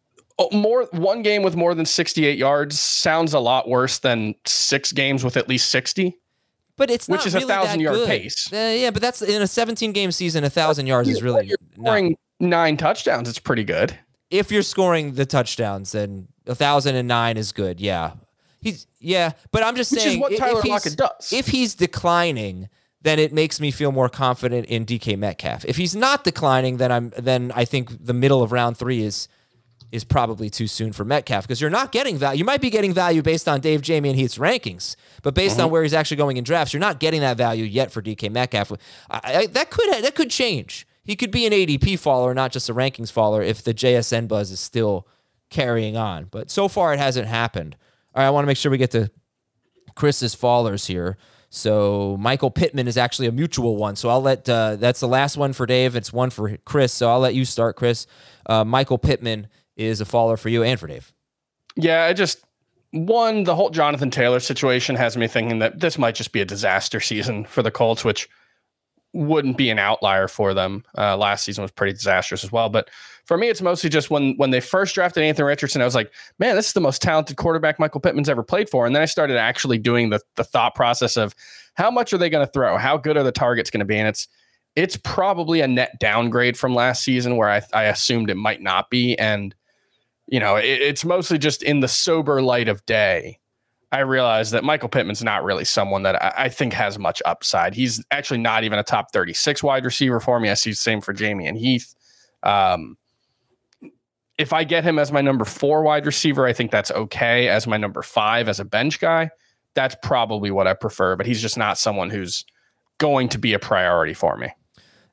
more 0.53 0.85
one 0.93 1.23
game 1.23 1.43
with 1.43 1.57
more 1.57 1.75
than 1.75 1.87
sixty-eight 1.87 2.39
yards 2.39 2.79
sounds 2.79 3.33
a 3.33 3.39
lot 3.41 3.69
worse 3.69 3.99
than 3.99 4.35
six 4.45 4.93
games 4.93 5.25
with 5.25 5.37
at 5.37 5.49
least 5.49 5.71
sixty. 5.71 6.19
But 6.77 6.91
it's 6.91 7.09
Which 7.09 7.21
not 7.21 7.27
is 7.27 7.35
a 7.35 7.39
really 7.39 7.49
that 7.49 7.65
1,000-yard 7.79 7.95
good. 7.97 8.09
pace. 8.09 8.53
Uh, 8.53 8.57
yeah, 8.79 8.91
but 8.91 9.01
that's 9.01 9.23
in 9.23 9.41
a 9.41 9.47
17 9.47 9.93
game 9.93 10.13
season. 10.13 10.45
A 10.45 10.51
thousand 10.51 10.87
yards 10.87 11.09
is 11.09 11.23
really 11.23 11.47
You're 11.47 11.57
not- 11.77 11.85
scoring 11.87 12.17
nine 12.39 12.77
touchdowns. 12.77 13.29
It's 13.29 13.39
pretty 13.39 13.65
good. 13.65 13.99
if 14.31 14.51
you're 14.53 14.63
scoring 14.63 15.15
the 15.15 15.25
touchdowns, 15.25 15.93
then 15.93 16.29
a 16.47 16.55
thousand 16.55 16.97
and 16.97 17.09
nine 17.09 17.37
is 17.39 17.53
good. 17.53 17.81
Yeah, 17.81 18.13
he's 18.61 18.87
yeah, 19.01 19.33
but 19.53 19.63
I'm 19.63 19.75
just 19.77 19.91
Which 19.93 19.99
is 19.99 20.05
saying 20.05 20.21
what 20.21 20.37
Tyler 20.37 20.59
if 20.59 20.65
he's- 20.65 20.73
Lockett 20.87 20.97
does. 20.99 21.33
If 21.33 21.47
he's 21.47 21.75
declining, 21.75 22.69
then 23.03 23.19
it 23.19 23.33
makes 23.33 23.59
me 23.61 23.71
feel 23.71 23.93
more 23.93 24.09
confident 24.09 24.67
in 24.67 24.85
DK 24.85 25.17
Metcalf. 25.17 25.65
If 25.65 25.77
he's 25.77 25.95
not 25.97 26.25
declining, 26.25 26.77
then 26.77 26.91
I'm 26.93 27.13
then 27.17 27.53
I 27.55 27.65
think 27.65 28.05
the 28.05 28.13
middle 28.15 28.43
of 28.43 28.53
round 28.53 28.77
three 28.77 29.03
is 29.03 29.29
is 29.93 30.05
probably 30.05 30.51
too 30.51 30.67
soon 30.67 30.93
for 30.93 31.05
Metcalf 31.05 31.45
because 31.47 31.61
you're 31.61 31.71
not 31.71 31.93
getting 31.93 32.19
value. 32.19 32.39
You 32.39 32.45
might 32.45 32.61
be 32.61 32.71
getting 32.71 32.93
value 32.93 33.23
based 33.23 33.49
on 33.49 33.61
Dave 33.61 33.83
Jamie 33.83 34.11
and 34.11 34.19
Heath's 34.19 34.39
rankings, 34.39 34.97
but 35.23 35.35
based 35.35 35.57
Mm-hmm. 35.57 35.67
on 35.67 35.71
where 35.71 35.83
he's 35.83 35.95
actually 35.95 36.17
going 36.19 36.37
in 36.37 36.45
drafts, 36.45 36.73
you're 36.75 36.81
not 36.81 36.99
getting 37.01 37.21
that 37.21 37.37
value 37.37 37.65
yet 37.65 37.91
for 37.93 38.03
DK 38.03 38.31
Metcalf. 38.31 38.73
I, 39.09 39.21
I, 39.25 39.47
that 39.47 39.71
could 39.71 40.03
that 40.03 40.15
could 40.15 40.31
change. 40.31 40.87
He 41.05 41.15
could 41.15 41.31
be 41.31 41.47
an 41.47 41.53
ADP 41.53 41.99
faller, 42.01 42.35
not 42.35 42.51
just 42.51 42.69
a 42.69 42.75
rankings 42.75 43.13
faller, 43.13 43.41
if 43.43 43.63
the 43.63 43.73
JSN 43.73 44.27
buzz 44.27 44.51
is 44.51 44.59
still 44.59 45.07
carrying 45.51 45.97
on. 45.97 46.25
But 46.25 46.51
so 46.51 46.67
far, 46.67 46.93
it 46.93 46.99
hasn't 46.99 47.29
happened. 47.29 47.77
All 48.15 48.21
right, 48.23 48.27
I 48.27 48.31
want 48.31 48.43
to 48.43 48.49
make 48.49 48.57
sure 48.57 48.73
we 48.73 48.79
get 48.79 48.91
to 48.91 49.11
Chris's 49.95 50.35
fallers 50.35 50.87
here. 50.87 51.17
So 51.49 52.17
Michael 52.19 52.51
Pittman 52.51 52.89
is 52.89 52.97
actually 52.99 53.29
a 53.29 53.33
mutual 53.33 53.77
one. 53.77 53.95
So 53.97 54.09
I'll 54.09 54.21
let 54.21 54.49
uh, 54.49 54.77
that's 54.77 54.99
the 55.01 55.09
last 55.09 55.37
one 55.37 55.53
for 55.53 55.65
Dave. 55.65 55.95
It's 55.95 56.13
one 56.13 56.31
for 56.31 56.57
Chris. 56.65 56.93
So 56.93 57.09
I'll 57.09 57.21
let 57.21 57.35
you 57.35 57.45
start, 57.45 57.77
Chris. 57.77 58.07
Uh, 58.47 58.65
Michael 58.65 58.99
Pittman 58.99 59.47
is 59.77 60.01
a 60.01 60.05
faller 60.05 60.37
for 60.37 60.49
you 60.49 60.63
and 60.63 60.79
for 60.79 60.87
Dave. 60.87 61.13
Yeah, 61.77 62.05
I 62.05 62.13
just 62.13 62.45
one 62.93 63.45
the 63.45 63.55
whole 63.55 63.71
Jonathan 63.71 64.11
Taylor 64.11 64.41
situation 64.41 64.97
has 64.97 65.17
me 65.17 65.27
thinking 65.27 65.59
that 65.59 65.81
this 65.81 65.99
might 65.99 66.15
just 66.15 66.33
be 66.33 66.41
a 66.41 66.45
disaster 66.45 67.01
season 67.01 67.45
for 67.45 67.63
the 67.63 67.71
Colts, 67.71 68.05
which 68.05 68.29
wouldn't 69.13 69.57
be 69.57 69.71
an 69.71 69.79
outlier 69.79 70.29
for 70.29 70.55
them. 70.55 70.85
Uh, 70.97 71.17
last 71.17 71.45
season 71.45 71.63
was 71.63 71.71
pretty 71.71 71.93
disastrous 71.93 72.45
as 72.45 72.53
well, 72.53 72.69
but 72.69 72.91
for 73.27 73.37
me, 73.37 73.49
it's 73.49 73.61
mostly 73.61 73.91
just 73.91 74.09
when 74.09 74.37
when 74.37 74.51
they 74.51 74.61
first 74.61 74.95
drafted 74.95 75.25
Anthony 75.25 75.47
Richardson, 75.47 75.83
I 75.83 75.85
was 75.85 75.97
like, 75.97 76.13
man, 76.39 76.55
this 76.55 76.69
is 76.69 76.73
the 76.73 76.81
most 76.81 77.03
talented 77.03 77.37
quarterback 77.37 77.79
Michael 77.79 78.01
Pittman's 78.01 78.29
ever 78.29 78.45
played 78.45 78.71
for. 78.71 78.87
And 78.87 78.95
then 78.95 79.03
I 79.03 79.07
started 79.07 79.37
actually 79.37 79.79
doing 79.79 80.11
the 80.11 80.21
the 80.37 80.45
thought 80.45 80.75
process 80.75 81.17
of 81.17 81.35
how 81.75 81.91
much 81.91 82.13
are 82.13 82.19
they 82.19 82.31
going 82.31 82.47
to 82.47 82.53
throw? 82.53 82.79
How 82.79 82.97
good 82.97 83.17
are 83.17 83.25
the 83.25 83.33
targets 83.33 83.69
going 83.69 83.81
to 83.81 83.85
be? 83.85 83.99
And 83.99 84.09
it's 84.09 84.29
it's 84.77 84.97
probably 84.97 85.61
a 85.61 85.67
net 85.67 85.99
downgrade 85.99 86.57
from 86.57 86.75
last 86.75 87.03
season 87.03 87.37
where 87.37 87.49
I, 87.49 87.63
I 87.73 87.85
assumed 87.85 88.31
it 88.31 88.37
might 88.37 88.63
not 88.63 88.91
be. 88.91 89.19
And 89.19 89.55
you 90.27 90.41
know, 90.41 90.57
it, 90.57 90.65
it's 90.65 91.05
mostly 91.05 91.39
just 91.39 91.63
in 91.63 91.81
the 91.81 91.89
sober 91.89 92.43
light 92.43 92.69
of 92.69 92.85
day. 92.87 93.39
I 93.93 94.01
realize 94.01 94.51
that 94.51 94.65
Michael 94.65 94.89
Pittman's 94.89 95.23
not 95.23 95.45
really 95.45 95.65
someone 95.65 96.03
that 96.03 96.21
I, 96.23 96.45
I 96.45 96.49
think 96.49 96.73
has 96.73 96.99
much 96.99 97.23
upside. 97.25 97.75
He's 97.75 98.05
actually 98.11 98.41
not 98.41 98.65
even 98.65 98.79
a 98.79 98.83
top 98.83 99.13
36 99.13 99.63
wide 99.63 99.85
receiver 99.85 100.21
for 100.21 100.41
me. 100.41 100.51
I 100.51 100.55
see 100.55 100.71
the 100.71 100.77
same 100.77 101.01
for 101.01 101.13
Jamie 101.13 101.47
and 101.47 101.57
Heath. 101.57 101.95
Um, 102.43 102.97
if 104.39 104.53
I 104.53 104.65
get 104.65 104.85
him 104.85 104.99
as 104.99 105.13
my 105.13 105.23
number 105.23 105.45
four 105.45 105.83
wide 105.83 106.05
receiver, 106.05 106.47
I 106.47 106.53
think 106.53 106.71
that's 106.71 106.91
okay. 106.91 107.49
As 107.49 107.67
my 107.67 107.77
number 107.77 108.03
five 108.03 108.49
as 108.49 108.61
a 108.61 108.65
bench 108.65 109.01
guy, 109.01 109.31
that's 109.75 109.97
probably 110.03 110.51
what 110.51 110.67
I 110.67 110.75
prefer. 110.75 111.17
But 111.17 111.27
he's 111.27 111.41
just 111.41 111.57
not 111.57 111.79
someone 111.79 112.11
who's 112.11 112.45
going 112.99 113.29
to 113.31 113.39
be 113.39 113.55
a 113.55 113.59
priority 113.59 114.15
for 114.15 114.37
me. 114.37 114.49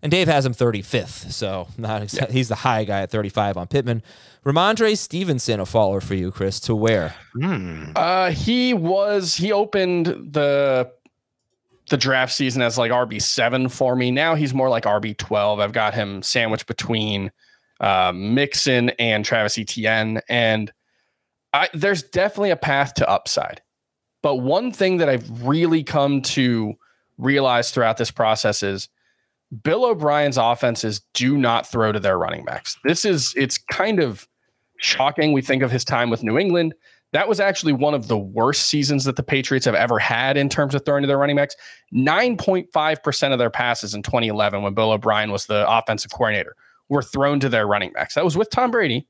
And 0.02 0.12
Dave 0.12 0.28
has 0.28 0.46
him 0.46 0.54
35th, 0.54 1.32
so 1.32 1.68
not 1.78 2.02
exa- 2.02 2.30
he's 2.32 2.50
the 2.50 2.56
high 2.56 2.84
guy 2.84 3.04
at 3.04 3.12
35 3.12 3.56
on 3.56 3.68
Pittman. 3.68 4.04
Rhamondre 4.46 4.98
Stevenson, 4.98 5.60
a 5.60 5.66
follower 5.66 6.02
for 6.02 6.16
you, 6.16 6.32
Chris, 6.32 6.60
to 6.62 6.76
where? 6.76 7.16
Uh, 7.96 8.32
he 8.32 8.74
was 8.74 9.36
he 9.36 9.52
opened 9.52 10.08
the 10.08 10.92
the 11.90 11.98
draft 11.98 12.34
season 12.34 12.62
as 12.62 12.78
like 12.78 12.92
RB 12.92 13.22
seven 13.22 13.70
for 13.70 13.96
me. 13.96 14.12
Now 14.12 14.36
he's 14.36 14.54
more 14.54 14.70
like 14.70 14.84
RB 14.84 15.18
twelve. 15.18 15.60
I've 15.60 15.72
got 15.72 15.94
him 15.94 16.22
sandwiched 16.22 16.68
between 16.68 17.32
uh, 17.80 18.12
Mixon 18.14 18.90
and 18.92 19.24
Travis 19.24 19.58
Etienne, 19.58 20.20
and 20.28 20.72
I, 21.54 21.70
there's 21.74 22.04
definitely 22.04 22.52
a 22.52 22.58
path 22.58 22.96
to 22.96 23.10
upside. 23.10 23.62
But 24.22 24.38
one 24.38 24.72
thing 24.72 24.98
that 24.98 25.10
I've 25.10 25.44
really 25.44 25.84
come 25.84 26.22
to 26.22 26.74
realize 27.18 27.72
throughout 27.72 27.98
this 27.98 28.12
process 28.12 28.64
is 28.64 28.90
Bill 29.64 29.86
O'Brien's 29.86 30.38
offenses 30.38 31.02
do 31.14 31.38
not 31.38 31.68
throw 31.68 31.92
to 31.92 32.00
their 32.00 32.18
running 32.18 32.44
backs. 32.44 32.78
This 32.84 33.06
is 33.06 33.34
it's 33.38 33.58
kind 33.58 34.00
of 34.00 34.28
shocking. 34.84 35.32
We 35.32 35.42
think 35.42 35.64
of 35.64 35.72
his 35.72 35.86
time 35.86 36.10
with 36.10 36.24
New 36.24 36.38
England. 36.38 36.74
That 37.14 37.30
was 37.30 37.40
actually 37.40 37.74
one 37.74 37.94
of 37.94 38.08
the 38.08 38.18
worst 38.18 38.64
seasons 38.64 39.06
that 39.06 39.16
the 39.16 39.24
Patriots 39.24 39.66
have 39.66 39.76
ever 39.76 40.00
had 40.00 40.36
in 40.36 40.50
terms 40.50 40.74
of 40.74 40.84
throwing 40.84 41.04
to 41.04 41.08
their 41.08 41.18
running 41.18 41.36
backs. 41.36 41.56
9.5% 41.94 43.32
of 43.32 43.40
their 43.40 43.52
passes 43.52 43.94
in 43.94 44.02
2011, 44.02 44.64
when 44.64 44.74
Bill 44.74 44.92
O'Brien 44.92 45.32
was 45.32 45.46
the 45.46 45.70
offensive 45.70 46.12
coordinator, 46.12 46.56
were 46.90 47.04
thrown 47.04 47.40
to 47.40 47.50
their 47.50 47.68
running 47.68 47.94
backs. 47.94 48.16
That 48.16 48.26
was 48.26 48.36
with 48.36 48.50
Tom 48.50 48.72
Brady. 48.72 49.08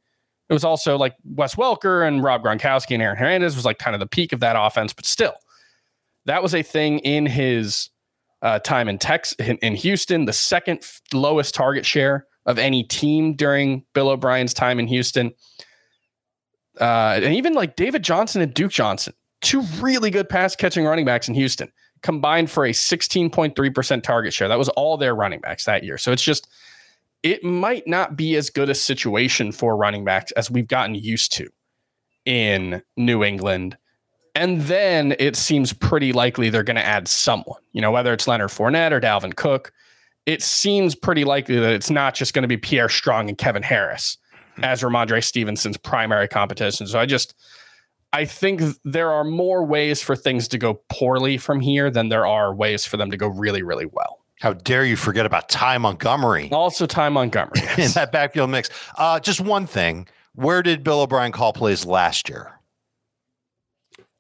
It 0.50 0.54
was 0.54 0.66
also 0.66 0.98
like 0.98 1.16
Wes 1.24 1.56
Welker 1.56 2.06
and 2.06 2.22
Rob 2.22 2.44
Gronkowski 2.44 2.92
and 2.92 3.02
Aaron 3.02 3.18
Hernandez 3.18 3.56
was 3.56 3.66
like 3.66 3.80
kind 3.80 3.96
of 3.96 4.02
the 4.02 4.08
peak 4.08 4.34
of 4.34 4.42
that 4.42 4.58
offense, 4.60 4.92
but 4.92 5.06
still, 5.06 5.34
that 6.26 6.44
was 6.44 6.54
a 6.54 6.62
thing 6.62 7.00
in 7.00 7.26
his 7.26 7.90
uh, 8.42 8.60
time 8.60 8.90
in 8.90 8.98
Texas, 8.98 9.36
in, 9.40 9.58
in 9.58 9.76
Houston, 9.76 10.26
the 10.26 10.34
second 10.34 10.86
lowest 11.14 11.56
target 11.56 11.86
share 11.86 12.28
of 12.46 12.58
any 12.58 12.84
team 12.84 13.36
during 13.36 13.86
Bill 13.94 14.10
O'Brien's 14.10 14.54
time 14.54 14.80
in 14.80 14.88
Houston. 14.88 15.34
Uh, 16.80 17.20
and 17.22 17.36
even 17.36 17.54
like 17.54 17.76
David 17.76 18.04
Johnson 18.04 18.42
and 18.42 18.54
Duke 18.54 18.72
Johnson, 18.72 19.14
two 19.42 19.62
really 19.80 20.10
good 20.10 20.30
pass 20.30 20.56
catching 20.56 20.86
running 20.86 21.06
backs 21.06 21.28
in 21.28 21.36
Houston, 21.36 21.72
combined 22.02 22.50
for 22.50 22.66
a 22.66 22.72
16.3% 22.72 24.04
target 24.04 24.34
share. 24.34 24.48
That 24.48 24.58
was 24.58 24.70
all 24.70 24.98
their 24.98 25.16
running 25.16 25.40
backs 25.40 25.66
that 25.66 25.84
year. 25.84 25.98
So 25.98 26.12
it's 26.12 26.24
just, 26.24 26.48
it 27.22 27.44
might 27.44 27.88
not 27.88 28.16
be 28.16 28.36
as 28.36 28.50
good 28.50 28.70
a 28.70 28.76
situation 28.76 29.52
for 29.52 29.78
running 29.78 30.04
backs 30.04 30.32
as 30.34 30.50
we've 30.50 30.68
gotten 30.68 30.96
used 30.96 31.34
to 31.34 31.50
in 32.26 32.82
New 32.98 33.24
England. 33.24 33.78
And 34.36 34.62
then 34.62 35.16
it 35.20 35.36
seems 35.36 35.74
pretty 35.74 36.12
likely 36.12 36.50
they're 36.50 36.64
going 36.64 36.76
to 36.76 36.86
add 36.86 37.08
someone, 37.08 37.62
you 37.72 37.82
know, 37.82 37.92
whether 37.92 38.14
it's 38.14 38.28
Leonard 38.28 38.50
Fournette 38.50 38.92
or 38.92 39.00
Dalvin 39.00 39.36
Cook. 39.36 39.72
It 40.26 40.42
seems 40.42 40.96
pretty 40.96 41.24
likely 41.26 41.60
that 41.60 41.74
it's 41.74 41.90
not 41.90 42.16
just 42.16 42.34
going 42.34 42.44
to 42.44 42.48
be 42.48 42.58
Pierre 42.58 42.90
Strong 42.90 43.30
and 43.30 43.38
Kevin 43.38 43.64
Harris 43.64 44.18
as 44.62 44.82
Rhamondre 44.82 45.24
Stevenson's 45.24 45.78
primary 45.78 46.28
competition. 46.28 46.88
So 46.88 47.00
I 47.00 47.06
just, 47.06 47.34
I 48.14 48.26
think 48.26 48.62
there 48.84 49.12
are 49.12 49.24
more 49.24 49.66
ways 49.66 50.02
for 50.02 50.16
things 50.16 50.48
to 50.50 50.58
go 50.58 50.82
poorly 50.90 51.38
from 51.38 51.60
here 51.60 51.90
than 51.90 52.10
there 52.10 52.26
are 52.26 52.54
ways 52.54 52.86
for 52.86 52.98
them 52.98 53.12
to 53.12 53.18
go 53.18 53.28
really, 53.28 53.64
really 53.64 53.86
well. 53.86 54.20
How 54.40 54.54
dare 54.54 54.86
you 54.86 54.96
forget 54.96 55.26
about 55.26 55.48
Ty 55.50 55.78
Montgomery 55.78 56.50
Also, 56.52 56.86
Ty 56.86 57.10
Montgomery. 57.10 57.62
in 57.78 57.92
that 57.92 58.12
backfield 58.12 58.50
mix? 58.50 58.70
Uh, 58.98 59.20
just 59.20 59.42
one 59.42 59.66
thing. 59.66 60.08
Where 60.36 60.62
did 60.64 60.84
Bill 60.84 61.02
O'Brien 61.02 61.32
call 61.32 61.54
plays 61.54 61.86
last 61.86 62.30
year? 62.30 62.60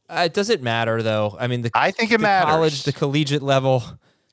Uh, 0.09 0.27
does 0.27 0.49
it 0.49 0.61
matter 0.61 1.01
though? 1.01 1.35
I 1.39 1.47
mean, 1.47 1.61
the, 1.61 1.71
I 1.73 1.91
think 1.91 2.11
it 2.11 2.17
the 2.17 2.23
matters. 2.23 2.51
college, 2.51 2.83
the 2.83 2.93
collegiate 2.93 3.41
level. 3.41 3.83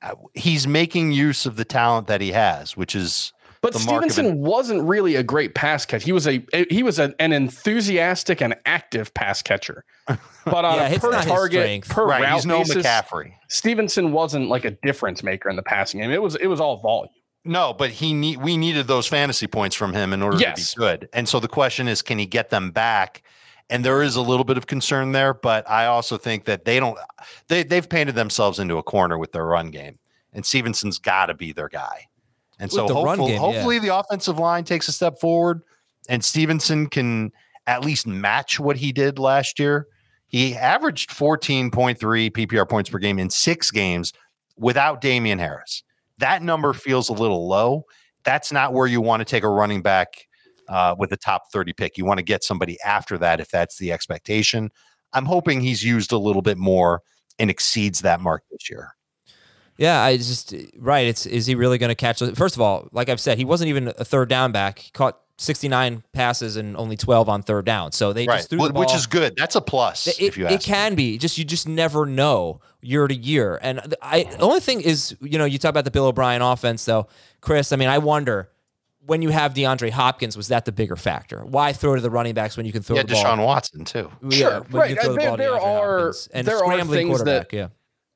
Uh, 0.02 0.14
He's 0.34 0.66
making 0.66 1.12
use 1.12 1.46
of 1.46 1.56
the 1.56 1.64
talent 1.64 2.06
that 2.08 2.20
he 2.20 2.32
has, 2.32 2.76
which 2.76 2.94
is 2.94 3.32
But 3.62 3.72
the 3.74 3.78
mark 3.80 4.02
Stevenson 4.10 4.26
an- 4.26 4.38
wasn't 4.40 4.82
really 4.82 5.16
a 5.16 5.22
great 5.22 5.54
pass 5.54 5.84
catcher. 5.86 6.04
He 6.06 6.12
was 6.12 6.26
a 6.26 6.42
he 6.70 6.82
was 6.82 6.98
a, 6.98 7.14
an 7.20 7.32
enthusiastic 7.32 8.40
and 8.40 8.54
active 8.66 9.12
pass 9.14 9.42
catcher. 9.42 9.84
But 10.46 10.64
on 10.64 10.76
Yeah, 10.76 10.88
a 10.88 10.98
per 10.98 11.12
target, 11.22 11.86
per 11.86 12.06
right. 12.06 12.22
route 12.22 12.34
He's 12.36 12.46
no 12.46 12.60
basis, 12.60 12.76
McCaffrey. 12.78 13.34
Stevenson 13.50 14.10
wasn't 14.12 14.48
like 14.48 14.64
a 14.64 14.70
difference 14.70 15.22
maker 15.22 15.50
in 15.50 15.56
the 15.56 15.62
passing 15.62 16.00
game. 16.00 16.10
It 16.10 16.22
was 16.22 16.34
it 16.36 16.46
was 16.46 16.60
all 16.60 16.78
volume. 16.80 17.12
No, 17.44 17.74
but 17.74 17.90
he 17.90 18.14
need 18.14 18.38
we 18.38 18.56
needed 18.56 18.86
those 18.86 19.06
fantasy 19.06 19.46
points 19.46 19.76
from 19.76 19.92
him 19.92 20.14
in 20.14 20.22
order 20.22 20.38
Yes. 20.38 20.72
to 20.72 20.76
be 20.76 20.80
good. 20.80 21.08
And 21.12 21.28
so 21.28 21.40
the 21.40 21.48
question 21.48 21.88
is, 21.88 22.00
can 22.00 22.18
he 22.18 22.24
get 22.24 22.48
them 22.48 22.70
back? 22.70 23.22
And 23.70 23.84
there 23.84 24.02
is 24.02 24.16
a 24.16 24.20
little 24.20 24.44
bit 24.44 24.56
of 24.56 24.66
concern 24.66 25.12
there, 25.12 25.32
but 25.32 25.68
I 25.70 25.86
also 25.86 26.18
think 26.18 26.44
that 26.44 26.64
they 26.64 26.80
don't 26.80 26.98
they 27.48 27.62
they've 27.62 27.88
painted 27.88 28.16
themselves 28.16 28.58
into 28.58 28.76
a 28.76 28.82
corner 28.82 29.16
with 29.16 29.32
their 29.32 29.46
run 29.46 29.70
game. 29.70 29.98
And 30.32 30.44
Stevenson's 30.44 30.98
got 30.98 31.26
to 31.26 31.34
be 31.34 31.52
their 31.52 31.68
guy. 31.68 32.06
And 32.58 32.70
so 32.70 32.84
With 32.84 32.88
the 32.88 32.94
hopefully, 32.94 33.32
game, 33.32 33.34
yeah. 33.34 33.38
hopefully 33.38 33.78
the 33.78 33.96
offensive 33.96 34.38
line 34.38 34.64
takes 34.64 34.86
a 34.88 34.92
step 34.92 35.18
forward 35.18 35.62
and 36.08 36.24
Stevenson 36.24 36.88
can 36.88 37.32
at 37.66 37.84
least 37.84 38.06
match 38.06 38.58
what 38.58 38.76
he 38.76 38.92
did 38.92 39.18
last 39.18 39.58
year. 39.58 39.86
He 40.26 40.56
averaged 40.56 41.10
14.3 41.10 41.70
PPR 41.98 42.68
points 42.68 42.90
per 42.90 42.98
game 42.98 43.18
in 43.18 43.30
six 43.30 43.70
games 43.70 44.12
without 44.56 45.00
Damien 45.00 45.38
Harris. 45.38 45.82
That 46.18 46.42
number 46.42 46.72
feels 46.72 47.08
a 47.08 47.12
little 47.12 47.48
low. 47.48 47.86
That's 48.24 48.52
not 48.52 48.72
where 48.72 48.86
you 48.86 49.00
want 49.00 49.20
to 49.20 49.24
take 49.24 49.44
a 49.44 49.48
running 49.48 49.82
back 49.82 50.26
uh, 50.70 50.94
with 50.98 51.12
a 51.12 51.16
top 51.16 51.42
30 51.52 51.74
pick. 51.74 51.98
You 51.98 52.06
want 52.06 52.18
to 52.18 52.24
get 52.24 52.42
somebody 52.42 52.78
after 52.84 53.18
that 53.18 53.40
if 53.40 53.50
that's 53.50 53.76
the 53.76 53.92
expectation. 53.92 54.70
I'm 55.12 55.26
hoping 55.26 55.60
he's 55.60 55.84
used 55.84 56.12
a 56.12 56.18
little 56.18 56.42
bit 56.42 56.56
more 56.56 57.02
and 57.38 57.50
exceeds 57.50 58.00
that 58.02 58.20
mark 58.20 58.44
this 58.50 58.70
year. 58.70 58.94
Yeah, 59.76 60.02
I 60.02 60.16
just 60.16 60.54
right. 60.78 61.06
It's 61.06 61.26
is 61.26 61.46
he 61.46 61.54
really 61.54 61.78
going 61.78 61.88
to 61.88 61.94
catch? 61.94 62.22
First 62.34 62.54
of 62.54 62.60
all, 62.60 62.88
like 62.92 63.08
I've 63.08 63.20
said, 63.20 63.38
he 63.38 63.46
wasn't 63.46 63.68
even 63.68 63.88
a 63.88 64.04
third 64.04 64.28
down 64.28 64.52
back. 64.52 64.78
He 64.78 64.90
caught 64.90 65.18
69 65.38 66.04
passes 66.12 66.56
and 66.56 66.76
only 66.76 66.98
12 66.98 67.30
on 67.30 67.42
third 67.42 67.64
down. 67.64 67.92
So 67.92 68.12
they 68.12 68.26
right. 68.26 68.36
just 68.36 68.50
threw 68.50 68.58
the 68.66 68.74
ball. 68.74 68.82
which 68.82 68.94
is 68.94 69.06
good. 69.06 69.34
That's 69.36 69.56
a 69.56 69.62
plus. 69.62 70.06
It, 70.06 70.20
if 70.20 70.36
you 70.36 70.44
it 70.44 70.52
ask 70.52 70.68
me. 70.68 70.74
can 70.74 70.94
be 70.94 71.16
just 71.16 71.38
you 71.38 71.44
just 71.44 71.66
never 71.66 72.04
know 72.04 72.60
year 72.82 73.08
to 73.08 73.14
year. 73.14 73.58
And 73.62 73.94
I 74.02 74.24
the 74.24 74.40
only 74.40 74.60
thing 74.60 74.82
is 74.82 75.16
you 75.22 75.38
know 75.38 75.46
you 75.46 75.58
talk 75.58 75.70
about 75.70 75.86
the 75.86 75.90
Bill 75.90 76.06
O'Brien 76.06 76.42
offense 76.42 76.84
though, 76.84 77.08
Chris. 77.40 77.72
I 77.72 77.76
mean 77.76 77.88
I 77.88 77.98
wonder 77.98 78.50
when 79.10 79.22
you 79.22 79.30
have 79.30 79.54
DeAndre 79.54 79.90
Hopkins 79.90 80.36
was 80.36 80.46
that 80.48 80.64
the 80.66 80.70
bigger 80.70 80.94
factor? 80.94 81.40
Why 81.44 81.72
throw 81.72 81.96
to 81.96 82.00
the 82.00 82.10
running 82.10 82.32
backs 82.32 82.56
when 82.56 82.64
you 82.64 82.70
can 82.70 82.80
throw 82.80 82.94
Yeah, 82.94 83.02
the 83.02 83.14
ball? 83.14 83.24
Deshaun 83.24 83.44
Watson 83.44 83.84
too. 83.84 84.08
Yeah, 84.22 84.30
Sure, 84.38 84.60
when 84.70 84.80
right. 84.80 84.90
You 84.90 84.96
uh, 84.96 85.02
throw 85.02 85.12
the 85.14 85.18
There- 85.18 85.28
ball 85.28 85.36
there 85.36 85.50
DeAndre 85.50 85.62
are- 85.64 86.14
and 86.32 86.46
there 86.46 86.64
are 86.64 86.84
things 86.84 87.22
that- 87.24 87.52
yeah. 87.52 87.68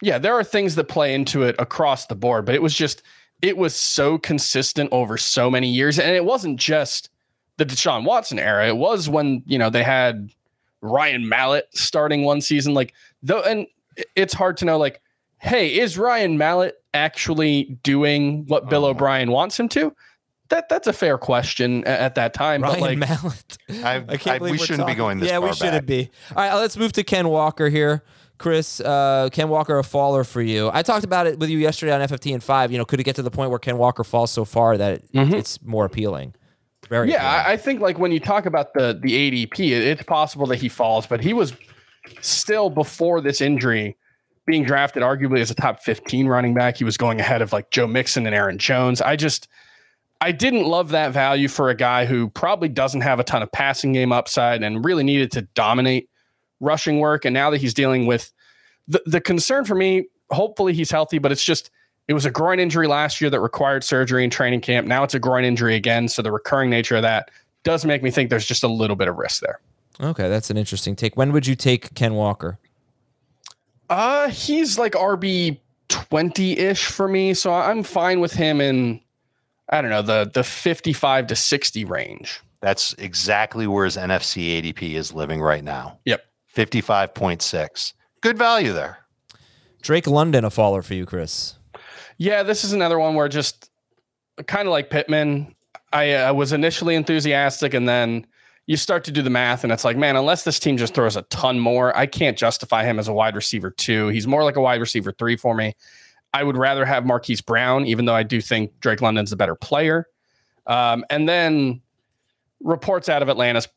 Yeah, 0.03 0.19
there 0.19 0.35
are 0.35 0.45
things 0.45 0.77
that 0.77 0.85
play 0.85 1.13
into 1.13 1.43
it 1.43 1.57
across 1.59 2.07
the 2.07 2.15
board, 2.15 2.45
but 2.45 2.55
it 2.55 2.63
was 2.63 2.75
just 2.75 3.03
it 3.43 3.57
was 3.57 3.75
so 3.75 4.19
consistent 4.19 4.89
over 4.93 5.19
so 5.19 5.51
many 5.51 5.69
years, 5.69 5.99
and 5.99 6.15
it 6.15 6.25
wasn't 6.25 6.61
just 6.61 7.11
the 7.57 7.67
Deshaun 7.67 8.05
Watson 8.05 8.39
era. 8.39 8.69
It 8.69 8.77
was 8.77 9.09
when 9.09 9.43
you 9.47 9.59
know 9.59 9.71
they 9.71 9.83
had 9.83 10.31
Ryan 10.81 11.29
Mallett 11.29 11.67
starting 11.75 12.23
one 12.23 12.41
season, 12.41 12.73
like 12.73 12.95
though, 13.23 13.43
and 13.43 13.67
it's 14.15 14.33
hard 14.35 14.57
to 14.59 14.65
know, 14.65 14.79
like, 14.79 15.01
hey, 15.39 15.75
is 15.81 15.99
Ryan 15.99 16.39
Mallett 16.39 16.77
actually 16.95 17.77
doing 17.83 18.45
what 18.47 18.69
Bill 18.71 18.85
Oh. 18.85 18.91
O'Brien 18.91 19.31
wants 19.33 19.59
him 19.59 19.69
to? 19.71 19.93
That 20.55 20.69
that's 20.69 20.87
a 20.87 20.93
fair 20.93 21.19
question 21.19 21.83
a- 21.85 21.89
at 21.89 22.15
that 22.15 22.33
time, 22.33 22.63
Ryan 22.63 22.75
but 22.75 22.81
like, 22.81 22.99
Mallett. 22.99 23.59
I- 23.85 24.05
I 24.09 24.17
can't 24.17 24.37
I- 24.37 24.39
believe 24.39 24.53
we 24.53 24.59
we're 24.59 24.67
shouldn't 24.67 24.87
be 24.87 24.95
going 24.95 25.19
this 25.19 25.29
Yeah, 25.29 25.41
we 25.41 25.53
shouldn't 25.53 25.85
back. 25.85 25.87
be. 25.87 26.11
All 26.31 26.37
right, 26.49 26.55
let's 26.55 26.77
move 26.77 26.93
to 26.93 27.03
Ken 27.03 27.29
Walker 27.29 27.69
here. 27.69 28.05
Chris, 28.39 28.81
uh, 28.81 29.29
Ken 29.33 29.49
Walker, 29.49 29.79
a 29.79 29.85
faller 29.85 30.23
for 30.23 30.43
you. 30.43 30.71
I 30.73 30.83
talked 30.83 31.05
about 31.05 31.27
it 31.27 31.39
with 31.41 31.51
you 31.51 31.59
yesterday 31.59 31.93
on 31.93 32.01
FFT 32.03 32.33
and 32.35 32.43
five. 32.43 32.71
You 32.71 32.79
know, 32.79 32.85
could 32.85 33.01
it 33.01 33.05
get 33.05 33.17
to 33.17 33.23
the 33.23 33.31
point 33.33 33.51
where 33.51 33.59
Ken 33.59 33.79
Walker 33.79 34.05
falls 34.05 34.31
so 34.31 34.45
far 34.45 34.77
that 34.77 34.93
it, 34.93 35.13
Mhm. 35.13 35.33
it's 35.35 35.61
more 35.63 35.85
appealing? 35.85 36.35
Very 36.89 37.11
Yeah, 37.11 37.17
appealing. 37.17 37.47
I, 37.47 37.53
I 37.53 37.57
think 37.57 37.81
like 37.81 37.99
when 37.99 38.13
you 38.13 38.21
talk 38.21 38.47
about 38.47 38.75
the 38.75 38.97
the 39.03 39.13
ADP, 39.13 39.59
it, 39.73 39.83
it's 39.85 40.03
possible 40.05 40.47
that 40.47 40.57
he 40.61 40.69
falls, 40.69 41.07
but 41.07 41.21
he 41.21 41.33
was 41.33 41.53
still 42.21 42.71
before 42.71 43.21
this 43.21 43.41
injury 43.41 43.97
being 44.47 44.65
drafted 44.65 45.03
arguably 45.03 45.41
as 45.41 45.51
a 45.51 45.55
top 45.55 45.81
15 45.83 46.27
running 46.29 46.55
back. 46.55 46.77
He 46.77 46.85
was 46.85 46.97
going 46.97 47.19
ahead 47.19 47.41
of 47.43 47.53
like 47.53 47.71
Joe 47.71 47.87
Mixon 47.87 48.27
and 48.27 48.35
Aaron 48.35 48.59
Jones. 48.59 49.01
I 49.01 49.17
just 49.17 49.49
I 50.25 50.33
didn't 50.33 50.65
love 50.65 50.89
that 50.89 51.13
value 51.13 51.49
for 51.49 51.69
a 51.69 51.75
guy 51.75 52.07
who 52.07 52.31
probably 52.31 52.71
doesn't 52.71 53.03
have 53.03 53.21
a 53.21 53.25
ton 53.25 53.43
of 53.43 53.53
passing 53.53 53.93
game 53.93 54.11
upside 54.11 54.63
and 54.63 54.83
really 54.83 55.05
needed 55.05 55.31
to 55.33 55.43
dominate 55.43 56.09
rushing 56.61 56.99
work. 56.99 57.27
And 57.27 57.35
now 57.35 57.51
that 57.51 57.59
he's 57.59 57.75
dealing 57.75 58.07
with 58.07 58.33
the, 58.89 59.03
the 59.05 59.21
concern 59.21 59.67
for 59.67 59.75
me, 59.75 60.07
hopefully 60.31 60.73
he's 60.73 60.91
healthy, 60.91 61.19
but 61.19 61.31
it's 61.31 61.45
just 61.45 61.71
it 62.09 62.15
was 62.15 62.25
a 62.25 62.31
groin 62.31 62.59
injury 62.59 62.87
last 62.87 63.21
year 63.21 63.29
that 63.29 63.41
required 63.41 63.85
surgery 63.85 64.25
in 64.25 64.31
training 64.31 64.63
camp. 64.63 64.87
Now 64.87 65.05
it's 65.05 65.13
a 65.13 65.19
groin 65.19 65.45
injury 65.45 65.75
again. 65.75 66.09
So 66.09 66.23
the 66.23 66.33
recurring 66.33 66.71
nature 66.71 66.97
of 66.97 67.03
that 67.03 67.31
does 67.63 67.85
make 67.85 68.03
me 68.03 68.11
think 68.11 68.31
there's 68.31 68.47
just 68.47 68.65
a 68.65 68.69
little 68.69 68.97
bit 68.97 69.09
of 69.09 69.17
risk 69.17 69.43
there. 69.43 69.61
okay, 70.01 70.31
that's 70.31 70.49
an 70.49 70.57
interesting 70.57 70.97
take. 70.97 71.19
When 71.19 71.33
would 71.33 71.47
you 71.47 71.55
take 71.55 71.93
Ken 71.95 72.15
Walker? 72.15 72.59
Uh 73.91 74.31
he's 74.31 74.79
like 74.79 74.93
RB 74.93 75.59
20-ish 75.91 76.87
for 76.87 77.09
me. 77.09 77.35
So 77.35 77.53
I'm 77.53 77.83
fine 77.83 78.21
with 78.21 78.33
him 78.33 78.63
in 78.63 79.03
I 79.69 79.81
don't 79.81 79.91
know, 79.91 80.03
the 80.03 80.31
the 80.33 80.45
55 80.45 81.27
to 81.29 81.37
60 81.37 81.85
range. 81.85 82.41
That's 82.61 82.95
exactly 82.95 83.67
where 83.67 83.85
his 83.85 83.97
NFFC 83.97 84.63
ADP 84.63 84.95
is 84.95 85.13
living 85.13 85.41
right 85.41 85.63
now. 85.63 85.99
Yep. 86.07 86.25
55.6. 86.55 87.93
Good 88.23 88.39
value 88.39 88.73
there. 88.73 88.99
Drake 89.83 90.07
London, 90.07 90.45
a 90.45 90.51
faller 90.51 90.81
for 90.81 90.95
you, 90.95 91.05
Chris. 91.05 91.57
Yeah, 92.17 92.43
this 92.43 92.65
is 92.65 92.73
another 92.73 92.99
one 92.99 93.15
where 93.15 93.29
just 93.29 93.71
kind 94.47 94.67
of 94.67 94.73
like 94.73 94.89
Pittman, 94.89 95.55
I 95.93 96.13
uh, 96.13 96.33
was 96.33 96.53
initially 96.53 96.95
enthusiastic 96.95 97.75
and 97.75 97.89
then 97.89 98.27
you 98.67 98.79
start 98.79 99.05
to 99.05 99.11
do 99.11 99.21
the 99.21 99.31
math 99.31 99.63
and 99.63 99.73
it's 99.73 99.85
like, 99.85 99.97
man, 99.97 100.17
unless 100.17 100.45
this 100.45 100.59
team 100.59 100.79
just 100.79 100.95
throws 100.95 101.17
a 101.17 101.23
ton 101.23 101.61
more, 101.61 101.95
I 101.97 102.07
can't 102.07 102.39
justify 102.39 102.85
him 102.85 102.99
as 102.99 103.09
a 103.09 103.13
wide 103.13 103.37
receiver 103.37 103.71
two. 103.71 104.09
He's 104.09 104.27
more 104.27 104.43
like 104.43 104.57
a 104.57 104.61
wide 104.61 104.81
receiver 104.81 105.13
three 105.13 105.37
for 105.37 105.55
me. 105.55 105.75
I 106.35 106.43
would 106.43 106.57
rather 106.59 106.85
have 106.85 107.07
Marquise 107.07 107.41
Brown, 107.41 107.87
even 107.87 108.05
though 108.05 108.15
I 108.15 108.25
do 108.25 108.41
think 108.43 108.79
Drake 108.81 109.01
London's 109.01 109.33
a 109.33 109.37
better 109.37 109.55
player. 109.55 110.09
Um, 110.67 111.05
and 111.09 111.29
then 111.29 111.81
reports 112.61 113.09
out 113.09 113.23
of 113.23 113.29
Atlanta's 113.29 113.69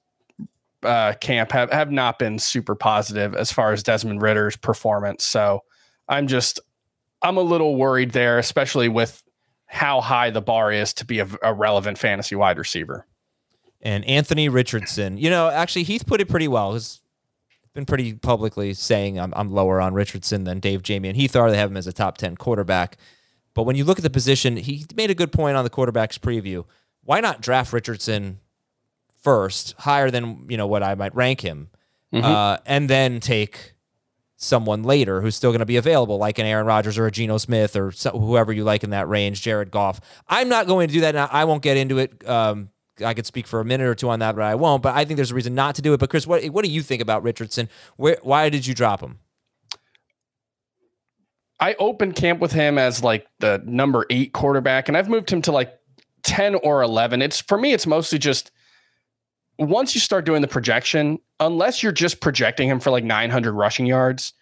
uh, 0.83 1.13
camp 1.21 1.51
have, 1.51 1.71
have 1.71 1.91
not 1.91 2.17
been 2.17 2.39
super 2.39 2.75
positive 2.75 3.35
as 3.35 3.51
far 3.51 3.73
as 3.73 3.83
Desmond 3.83 4.21
Ridder's 4.21 4.57
performance. 4.57 5.23
So 5.23 5.63
I'm 6.09 6.27
just, 6.27 6.59
I'm 7.21 7.37
a 7.37 7.41
little 7.41 7.75
worried 7.75 8.11
there, 8.11 8.39
especially 8.39 8.89
with 8.89 9.23
how 9.65 10.01
high 10.01 10.29
the 10.29 10.41
bar 10.41 10.71
is 10.71 10.93
to 10.93 11.05
be 11.05 11.19
a, 11.19 11.27
a 11.43 11.53
relevant 11.53 11.97
fantasy 11.97 12.35
wide 12.35 12.57
receiver. 12.57 13.05
and 13.81 14.05
Anthony 14.05 14.49
Richardson. 14.49 15.17
You 15.17 15.29
know, 15.29 15.49
actually, 15.49 15.83
Heath 15.83 16.05
put 16.05 16.21
it 16.21 16.29
pretty 16.29 16.47
well. 16.47 16.73
He's 16.73 17.01
been 17.77 17.85
pretty 17.85 18.13
publicly 18.13 18.73
saying 18.73 19.19
I'm, 19.19 19.31
I'm 19.35 19.49
lower 19.49 19.79
on 19.79 19.93
Richardson 19.93 20.45
than 20.45 20.59
Dave 20.59 20.81
Jamie 20.81 21.09
and 21.09 21.15
Heath 21.15 21.35
are. 21.35 21.51
They 21.51 21.57
have 21.57 21.69
him 21.69 21.77
as 21.77 21.85
a 21.85 21.93
top 21.93 22.17
10 22.17 22.35
quarterback. 22.35 22.97
But 23.53 23.63
when 23.63 23.75
you 23.75 23.83
look 23.83 23.99
at 23.99 24.03
the 24.03 24.09
position, 24.09 24.57
he 24.57 24.83
made 24.95 25.11
a 25.11 25.15
good 25.15 25.31
point 25.31 25.57
on 25.57 25.63
the 25.63 25.69
quarterback's 25.69 26.17
preview. 26.17 26.65
Why 27.03 27.19
not 27.19 27.39
draft 27.39 27.71
Richardson 27.71 28.39
first, 29.21 29.75
higher 29.77 30.09
than 30.09 30.47
you 30.49 30.57
know 30.57 30.65
what 30.65 30.81
I 30.81 30.95
might 30.95 31.15
rank 31.15 31.41
him, 31.41 31.69
uh, 32.11 32.57
and 32.65 32.89
then 32.89 33.19
take 33.19 33.73
someone 34.37 34.81
later 34.81 35.21
who's 35.21 35.35
still 35.35 35.51
going 35.51 35.59
to 35.59 35.65
be 35.65 35.77
available, 35.77 36.17
like 36.17 36.39
an 36.39 36.45
Aaron 36.47 36.65
Rodgers 36.65 36.97
or 36.97 37.05
a 37.05 37.11
Geno 37.11 37.37
Smith 37.37 37.75
or 37.75 37.91
so, 37.91 38.09
whoever 38.11 38.51
you 38.51 38.63
like 38.63 38.83
in 38.83 38.89
that 38.89 39.07
range, 39.07 39.41
Jared 39.41 39.69
Goff. 39.69 40.01
I'm 40.27 40.49
not 40.49 40.65
going 40.65 40.87
to 40.87 40.93
do 40.93 41.01
that 41.01 41.13
now. 41.13 41.29
I 41.31 41.45
won't 41.45 41.61
get 41.61 41.77
into 41.77 41.99
it. 41.99 42.27
Um, 42.27 42.69
I 43.03 43.13
could 43.13 43.25
speak 43.25 43.47
for 43.47 43.59
a 43.59 43.65
minute 43.65 43.85
or 43.85 43.95
two 43.95 44.09
on 44.09 44.19
that, 44.19 44.35
but 44.35 44.43
I 44.43 44.55
won't. 44.55 44.83
But 44.83 44.95
I 44.95 45.05
think 45.05 45.17
there's 45.17 45.31
a 45.31 45.35
reason 45.35 45.55
not 45.55 45.75
to 45.75 45.81
do 45.81 45.93
it. 45.93 45.99
But 45.99 46.09
Chris, 46.09 46.25
what 46.25 46.43
what 46.45 46.65
do 46.65 46.71
you 46.71 46.81
think 46.81 47.01
about 47.01 47.23
Richardson? 47.23 47.69
Where 47.95 48.17
why 48.21 48.49
did 48.49 48.65
you 48.65 48.73
drop 48.73 49.01
him? 49.01 49.19
I 51.59 51.75
opened 51.79 52.15
camp 52.15 52.39
with 52.39 52.51
him 52.51 52.77
as 52.77 53.03
like 53.03 53.27
the 53.39 53.61
number 53.65 54.05
eight 54.09 54.33
quarterback, 54.33 54.87
and 54.87 54.97
I've 54.97 55.09
moved 55.09 55.31
him 55.31 55.41
to 55.43 55.51
like 55.51 55.73
10 56.23 56.55
or 56.55 56.81
11. 56.83 57.21
It's 57.21 57.41
for 57.41 57.57
me, 57.57 57.73
it's 57.73 57.87
mostly 57.87 58.19
just 58.19 58.51
once 59.59 59.95
you 59.95 60.01
start 60.01 60.25
doing 60.25 60.41
the 60.41 60.47
projection, 60.47 61.19
unless 61.39 61.81
you're 61.81 61.91
just 61.91 62.21
projecting 62.21 62.69
him 62.69 62.79
for 62.79 62.91
like 62.91 63.03
900 63.03 63.53
rushing 63.53 63.85
yards, 63.85 64.33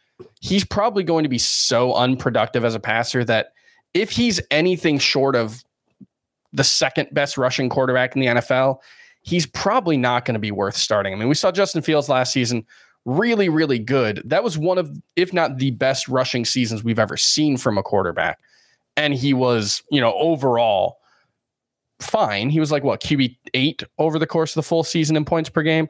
he's 0.42 0.66
probably 0.66 1.04
going 1.04 1.24
to 1.24 1.30
be 1.30 1.38
so 1.38 1.94
unproductive 1.94 2.66
as 2.66 2.76
a 2.76 2.80
passer 2.80 3.24
that 3.24 3.54
if 3.94 4.12
he's 4.12 4.42
anything 4.52 5.00
short 5.00 5.36
of 5.36 5.64
the 6.56 6.64
second 6.64 7.10
best 7.12 7.38
rushing 7.38 7.70
quarterback 7.70 8.16
in 8.16 8.22
the 8.22 8.28
NFL, 8.28 8.80
he's 9.22 9.46
probably 9.46 9.98
not 9.98 10.26
going 10.26 10.36
to 10.36 10.40
be 10.40 10.52
worth 10.52 10.76
starting. 10.76 11.14
I 11.14 11.18
mean, 11.18 11.28
we 11.28 11.36
saw 11.36 11.52
Justin 11.52 11.82
Fields 11.82 12.10
last 12.10 12.32
season 12.32 12.66
really, 13.06 13.50
really 13.50 13.80
good. 13.80 14.22
That 14.26 14.44
was 14.44 14.58
one 14.58 14.78
of, 14.78 14.90
if 15.16 15.34
not 15.34 15.58
the 15.58 15.72
best 15.72 16.08
rushing 16.08 16.46
seasons 16.46 16.84
we've 16.84 17.00
ever 17.00 17.18
seen 17.18 17.58
from 17.58 17.78
a 17.78 17.84
quarterback. 17.84 18.40
And 18.98 19.14
he 19.14 19.34
was, 19.34 19.84
you 19.92 20.02
know, 20.02 20.14
overall 20.14 20.98
fine. 22.00 22.50
He 22.50 22.60
was 22.60 22.72
like, 22.72 22.84
what, 22.84 23.02
QB 23.02 23.38
eight 23.54 23.84
over 23.98 24.18
the 24.18 24.28
course 24.28 24.52
of 24.52 24.64
the 24.64 24.68
full 24.68 24.84
season 24.84 25.16
in 25.16 25.26
points 25.26 25.50
per 25.50 25.62
game. 25.62 25.90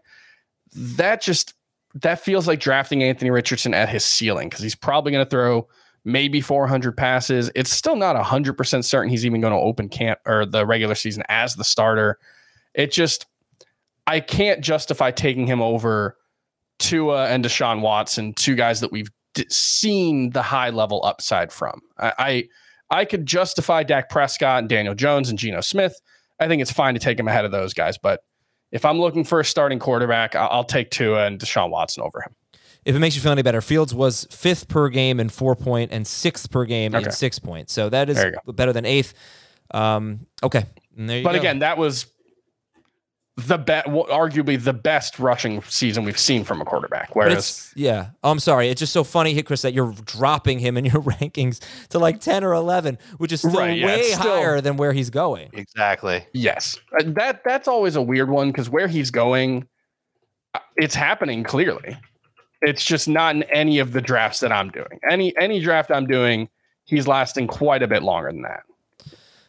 That 0.74 1.22
just, 1.22 1.54
that 1.96 2.20
feels 2.20 2.48
like 2.48 2.60
drafting 2.60 3.04
Anthony 3.04 3.32
Richardson 3.32 3.74
at 3.74 3.90
his 3.90 4.04
ceiling 4.04 4.50
because 4.50 4.64
he's 4.64 4.76
probably 4.76 5.12
going 5.12 5.26
to 5.26 5.30
throw 5.30 5.68
maybe 6.06 6.40
400 6.40 6.96
passes. 6.96 7.52
It's 7.56 7.72
still 7.72 7.96
not 7.96 8.16
100% 8.16 8.84
certain 8.86 9.10
he's 9.10 9.26
even 9.26 9.42
going 9.42 9.54
to 9.54 9.60
open 9.60 9.90
camp 9.90 10.20
or 10.26 10.46
the 10.46 10.66
regular 10.66 10.96
season 10.96 11.24
as 11.28 11.56
the 11.56 11.64
starter. 11.64 12.20
It 12.74 12.92
just, 12.92 13.26
I 14.08 14.20
can't 14.20 14.62
justify 14.62 15.12
taking 15.12 15.48
him 15.48 15.62
over 15.62 16.16
Tua 16.78 17.28
and 17.28 17.44
Deshaun 17.44 17.82
Watson, 17.82 18.34
two 18.34 18.56
guys 18.56 18.82
that 18.82 18.92
we've 18.92 19.10
d- 19.34 19.48
seen 19.50 20.30
the 20.30 20.44
high 20.44 20.70
level 20.70 21.04
upside 21.04 21.52
from. 21.52 21.82
I, 21.98 22.14
I 22.18 22.44
I 22.92 23.06
could 23.06 23.26
justify 23.26 23.82
Dak 23.82 24.10
Prescott 24.10 24.60
and 24.60 24.70
Daniel 24.70 24.94
Jones 24.94 25.30
and 25.30 25.40
Geno 25.40 25.62
Smith. 25.62 26.00
I 26.40 26.48
think 26.48 26.62
it's 26.62 26.72
fine 26.72 26.94
to 26.94 27.00
take 27.00 27.20
him 27.20 27.28
ahead 27.28 27.44
of 27.44 27.52
those 27.52 27.74
guys, 27.74 27.98
but 27.98 28.22
if 28.72 28.86
I'm 28.86 29.00
looking 29.00 29.24
for 29.24 29.40
a 29.40 29.46
starting 29.46 29.80
quarterback, 29.80 30.36
I'll, 30.36 30.50
I'll 30.52 30.64
take 30.64 30.92
Tua 30.92 31.26
and 31.26 31.40
Deshaun 31.40 31.72
Watson 31.72 32.04
over 32.04 32.22
him. 32.22 32.36
If 32.86 32.96
it 32.96 33.00
makes 33.00 33.16
you 33.16 33.22
feel 33.22 33.32
any 33.32 33.42
better, 33.42 33.62
Fields 33.62 33.94
was 33.96 34.28
fifth 34.30 34.68
per 34.68 34.90
game 34.90 35.20
in 35.20 35.30
four 35.30 35.56
point 35.56 35.92
and 35.92 36.06
sixth 36.06 36.52
per 36.52 36.66
game 36.66 36.94
in 36.96 37.12
six 37.12 37.40
point. 37.40 37.70
So 37.70 37.90
that 37.90 38.10
is 38.10 38.24
better 38.48 38.72
than 38.74 38.86
eighth. 38.86 39.14
Um, 39.72 40.28
okay. 40.44 40.66
There 40.96 41.18
you 41.18 41.24
But 41.24 41.34
go. 41.34 41.40
again, 41.40 41.60
that 41.60 41.78
was 41.80 42.06
the 43.38 43.58
best, 43.58 43.88
arguably 43.88 44.64
the 44.64 44.72
best 44.72 45.20
rushing 45.20 45.62
season 45.64 46.06
we've 46.06 46.18
seen 46.18 46.46
from 46.46 46.62
a 46.62 46.66
quarterback. 46.66 47.16
Whereas, 47.18 47.74
yeah, 47.76 48.12
oh, 48.24 48.32
I'm 48.32 48.40
sorry. 48.40 48.70
It's 48.70 48.80
just 48.80 48.94
so 48.94 49.04
funny, 49.04 49.34
here, 49.34 49.44
Chris, 49.44 49.62
that 49.64 49.74
you're 49.74 49.94
dropping 50.06 50.60
him 50.60 50.78
in 50.78 50.86
your 50.86 51.02
rankings 51.02 51.60
to 51.90 52.00
like 52.00 52.22
10 52.22 52.46
or 52.46 52.54
11, 52.54 52.98
which 53.18 53.34
is 53.34 53.40
still 53.42 53.52
Right, 53.52 53.78
yeah, 53.78 53.88
way 53.88 54.04
still- 54.04 54.20
higher 54.22 54.62
than 54.62 54.78
where 54.78 54.94
he's 54.94 55.10
going. 55.10 55.50
Exactly. 55.52 56.26
yes, 56.34 56.78
Uh, 56.98 57.04
that 57.08 57.42
that's 57.44 57.68
always 57.68 57.98
a 57.98 58.02
weird 58.02 58.30
one 58.30 58.52
because 58.52 58.70
where 58.70 58.88
he's 58.88 59.12
going, 59.12 59.68
uh, 60.54 60.60
it's 60.78 60.96
happening 60.96 61.44
clearly. 61.44 61.98
It's 62.66 62.84
just 62.84 63.08
not 63.08 63.36
in 63.36 63.44
any 63.44 63.80
of 63.80 63.94
the 63.94 64.02
drafts 64.02 64.40
that 64.40 64.52
I'm 64.52 64.70
doing. 64.70 65.00
Any 65.10 65.38
any 65.38 65.60
draft 65.60 65.92
I'm 65.92 66.08
doing, 66.08 66.50
he's 66.86 67.08
lasting 67.08 67.48
quite 67.48 67.84
a 67.84 67.88
bit 67.88 68.02
longer 68.02 68.32
than 68.32 68.42
that, 68.42 68.64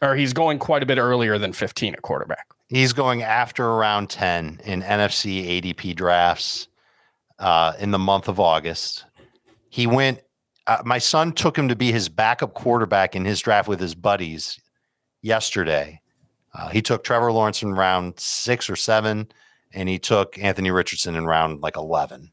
or 0.01 0.15
he's 0.15 0.33
going 0.33 0.59
quite 0.59 0.83
a 0.83 0.85
bit 0.85 0.97
earlier 0.97 1.37
than 1.37 1.51
15 1.51 1.95
at 1.95 2.01
quarterback. 2.03 2.47
He's 2.67 2.93
going 2.93 3.23
after 3.23 3.65
around 3.65 4.09
10 4.09 4.61
in 4.65 4.81
NFFC 4.81 5.61
ADP 5.61 5.95
drafts 5.95 6.67
uh, 7.39 7.73
in 7.79 7.91
the 7.91 7.99
month 7.99 8.27
of 8.27 8.39
August. 8.39 9.05
He 9.69 9.87
went, 9.87 10.21
uh, 10.67 10.81
my 10.85 10.97
son 10.97 11.31
took 11.31 11.57
him 11.57 11.69
to 11.69 11.75
be 11.75 11.91
his 11.91 12.09
backup 12.09 12.53
quarterback 12.53 13.15
in 13.15 13.23
his 13.23 13.39
draft 13.39 13.69
with 13.69 13.79
his 13.79 13.95
buddies 13.95 14.59
yesterday. 15.21 16.01
Uh, 16.53 16.69
he 16.69 16.81
took 16.81 17.03
Trevor 17.03 17.31
Lawrence 17.31 17.63
in 17.63 17.73
round 17.73 18.19
six 18.19 18.69
or 18.69 18.75
seven, 18.75 19.29
and 19.73 19.87
he 19.87 19.97
took 19.97 20.37
Anthony 20.37 20.71
Richardson 20.71 21.15
in 21.15 21.25
round 21.25 21.61
like 21.61 21.77
11. 21.77 22.31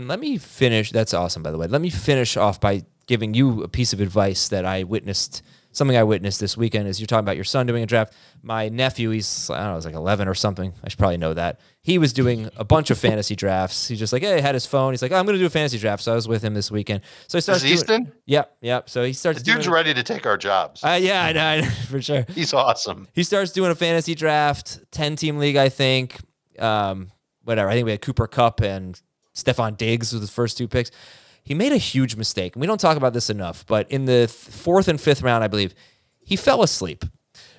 And 0.00 0.08
let 0.08 0.18
me 0.18 0.38
finish. 0.38 0.92
That's 0.92 1.12
awesome, 1.12 1.42
by 1.42 1.50
the 1.50 1.58
way. 1.58 1.66
Let 1.66 1.82
me 1.82 1.90
finish 1.90 2.34
off 2.38 2.58
by 2.58 2.84
giving 3.06 3.34
you 3.34 3.62
a 3.62 3.68
piece 3.68 3.92
of 3.92 4.00
advice 4.00 4.48
that 4.48 4.64
I 4.64 4.84
witnessed. 4.84 5.42
Something 5.72 5.94
I 5.94 6.04
witnessed 6.04 6.40
this 6.40 6.56
weekend 6.56 6.88
is 6.88 6.98
you're 6.98 7.06
talking 7.06 7.20
about 7.20 7.36
your 7.36 7.44
son 7.44 7.66
doing 7.66 7.82
a 7.82 7.86
draft. 7.86 8.14
My 8.42 8.70
nephew, 8.70 9.10
he's 9.10 9.50
I 9.50 9.58
don't 9.58 9.66
know, 9.68 9.74
he's 9.74 9.84
like 9.84 9.94
11 9.94 10.26
or 10.26 10.34
something. 10.34 10.72
I 10.82 10.88
should 10.88 10.98
probably 10.98 11.18
know 11.18 11.34
that. 11.34 11.60
He 11.82 11.98
was 11.98 12.14
doing 12.14 12.48
a 12.56 12.64
bunch 12.64 12.88
of 12.88 12.96
fantasy 12.98 13.36
drafts. 13.36 13.88
He's 13.88 13.98
just 13.98 14.10
like, 14.10 14.22
hey, 14.22 14.40
had 14.40 14.54
his 14.54 14.64
phone. 14.64 14.94
He's 14.94 15.02
like, 15.02 15.12
oh, 15.12 15.16
I'm 15.16 15.26
going 15.26 15.34
to 15.36 15.38
do 15.38 15.44
a 15.44 15.50
fantasy 15.50 15.76
draft. 15.76 16.02
So 16.02 16.12
I 16.12 16.14
was 16.14 16.26
with 16.26 16.42
him 16.42 16.54
this 16.54 16.70
weekend. 16.70 17.02
So 17.28 17.36
he 17.36 17.42
starts 17.42 17.58
Is 17.62 17.64
doing. 17.64 17.74
Easton? 17.74 18.12
Yep, 18.24 18.56
yep. 18.62 18.88
So 18.88 19.04
he 19.04 19.12
starts. 19.12 19.40
The 19.40 19.44
dude's 19.44 19.66
doing, 19.66 19.74
ready 19.74 19.92
to 19.92 20.02
take 20.02 20.24
our 20.24 20.38
jobs. 20.38 20.82
Uh, 20.82 20.98
yeah, 20.98 21.22
I 21.22 21.32
know, 21.34 21.44
I 21.44 21.60
know 21.60 21.68
for 21.90 22.00
sure. 22.00 22.24
He's 22.34 22.54
awesome. 22.54 23.06
He 23.12 23.22
starts 23.22 23.52
doing 23.52 23.70
a 23.70 23.74
fantasy 23.74 24.14
draft, 24.14 24.80
10 24.92 25.16
team 25.16 25.36
league, 25.36 25.56
I 25.56 25.68
think. 25.68 26.16
Um, 26.58 27.12
whatever. 27.44 27.68
I 27.68 27.74
think 27.74 27.84
we 27.84 27.90
had 27.90 28.00
Cooper 28.00 28.26
Cup 28.26 28.60
and 28.60 28.98
Stefon 29.42 29.76
Diggs 29.76 30.12
with 30.12 30.22
the 30.22 30.28
first 30.28 30.56
two 30.58 30.68
picks. 30.68 30.90
He 31.42 31.54
made 31.54 31.72
a 31.72 31.76
huge 31.78 32.16
mistake. 32.16 32.54
And 32.54 32.60
we 32.60 32.66
don't 32.66 32.80
talk 32.80 32.96
about 32.96 33.12
this 33.14 33.30
enough, 33.30 33.64
but 33.66 33.90
in 33.90 34.04
the 34.04 34.26
th- 34.26 34.28
fourth 34.30 34.88
and 34.88 35.00
fifth 35.00 35.22
round, 35.22 35.42
I 35.42 35.48
believe, 35.48 35.74
he 36.24 36.36
fell 36.36 36.62
asleep. 36.62 37.04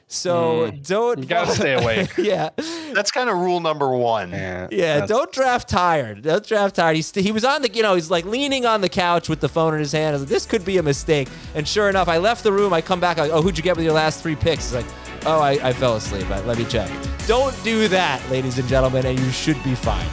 So 0.08 0.72
don't 0.84 1.16
Hmm. 1.20 1.24
You 1.24 1.28
gotta 1.30 1.52
stay 1.56 1.74
awake. 1.74 2.10
yeah. 2.18 2.50
That's 2.94 3.12
kind 3.12 3.30
of 3.30 3.38
rule 3.38 3.62
number 3.62 3.90
one. 3.96 4.32
Yeah, 4.32 4.68
that's- 4.70 5.08
don't 5.10 5.32
draft 5.32 5.70
tired. 5.70 6.22
Don't 6.24 6.46
draft 6.46 6.76
tired. 6.76 6.98
He's 6.98 7.14
he 7.16 7.32
was 7.32 7.46
on 7.46 7.62
the 7.62 7.72
you 7.74 7.82
know 7.82 7.96
he's 7.96 8.12
like 8.12 8.26
leaning 8.26 8.66
on 8.66 8.82
the 8.82 8.90
couch 8.90 9.30
with 9.30 9.40
the 9.40 9.48
phone 9.48 9.74
in 9.74 9.80
his 9.80 9.94
hand. 9.94 10.10
I 10.10 10.12
was 10.14 10.22
like, 10.24 10.30
this 10.30 10.46
could 10.46 10.66
be 10.66 10.78
a 10.78 10.84
mistake. 10.84 11.30
And 11.56 11.66
sure 11.66 11.88
enough, 11.90 12.10
I 12.10 12.18
left 12.18 12.44
the 12.44 12.52
room. 12.52 12.74
I 12.74 12.82
come 12.82 13.00
back. 13.00 13.18
I 13.20 13.22
like, 13.24 13.32
oh, 13.32 13.42
who'd 13.42 13.58
you 13.58 13.64
get 13.64 13.78
with 13.78 13.86
your 13.86 13.94
last 13.94 14.22
three 14.22 14.36
picks? 14.36 14.66
He's 14.72 14.76
like, 14.84 14.86
oh, 15.26 15.40
I, 15.40 15.52
I 15.70 15.72
fell 15.74 15.96
asleep. 15.96 16.30
Uh, 16.30 16.42
Let 16.46 16.58
me 16.58 16.66
check. 16.66 16.92
Don't 17.26 17.56
do 17.64 17.88
that, 17.88 18.22
ladies 18.30 18.60
and 18.60 18.68
gentlemen, 18.68 19.06
and 19.06 19.18
you 19.18 19.32
should 19.32 19.62
be 19.64 19.76
fine. 19.76 20.10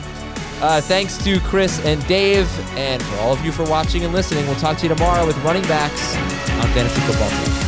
Uh, 0.60 0.80
thanks 0.80 1.16
to 1.18 1.38
Chris 1.40 1.84
and 1.84 2.04
Dave, 2.08 2.48
and 2.76 3.02
for 3.02 3.16
all 3.16 3.32
of 3.32 3.44
you 3.44 3.52
for 3.52 3.64
watching 3.64 4.04
and 4.04 4.12
listening. 4.12 4.46
We'll 4.46 4.56
talk 4.56 4.76
to 4.78 4.88
you 4.88 4.94
tomorrow 4.94 5.24
with 5.24 5.36
running 5.44 5.62
backs 5.62 6.16
on 6.16 6.66
Fantasy 6.74 7.00
Football 7.02 7.30
Team. 7.30 7.67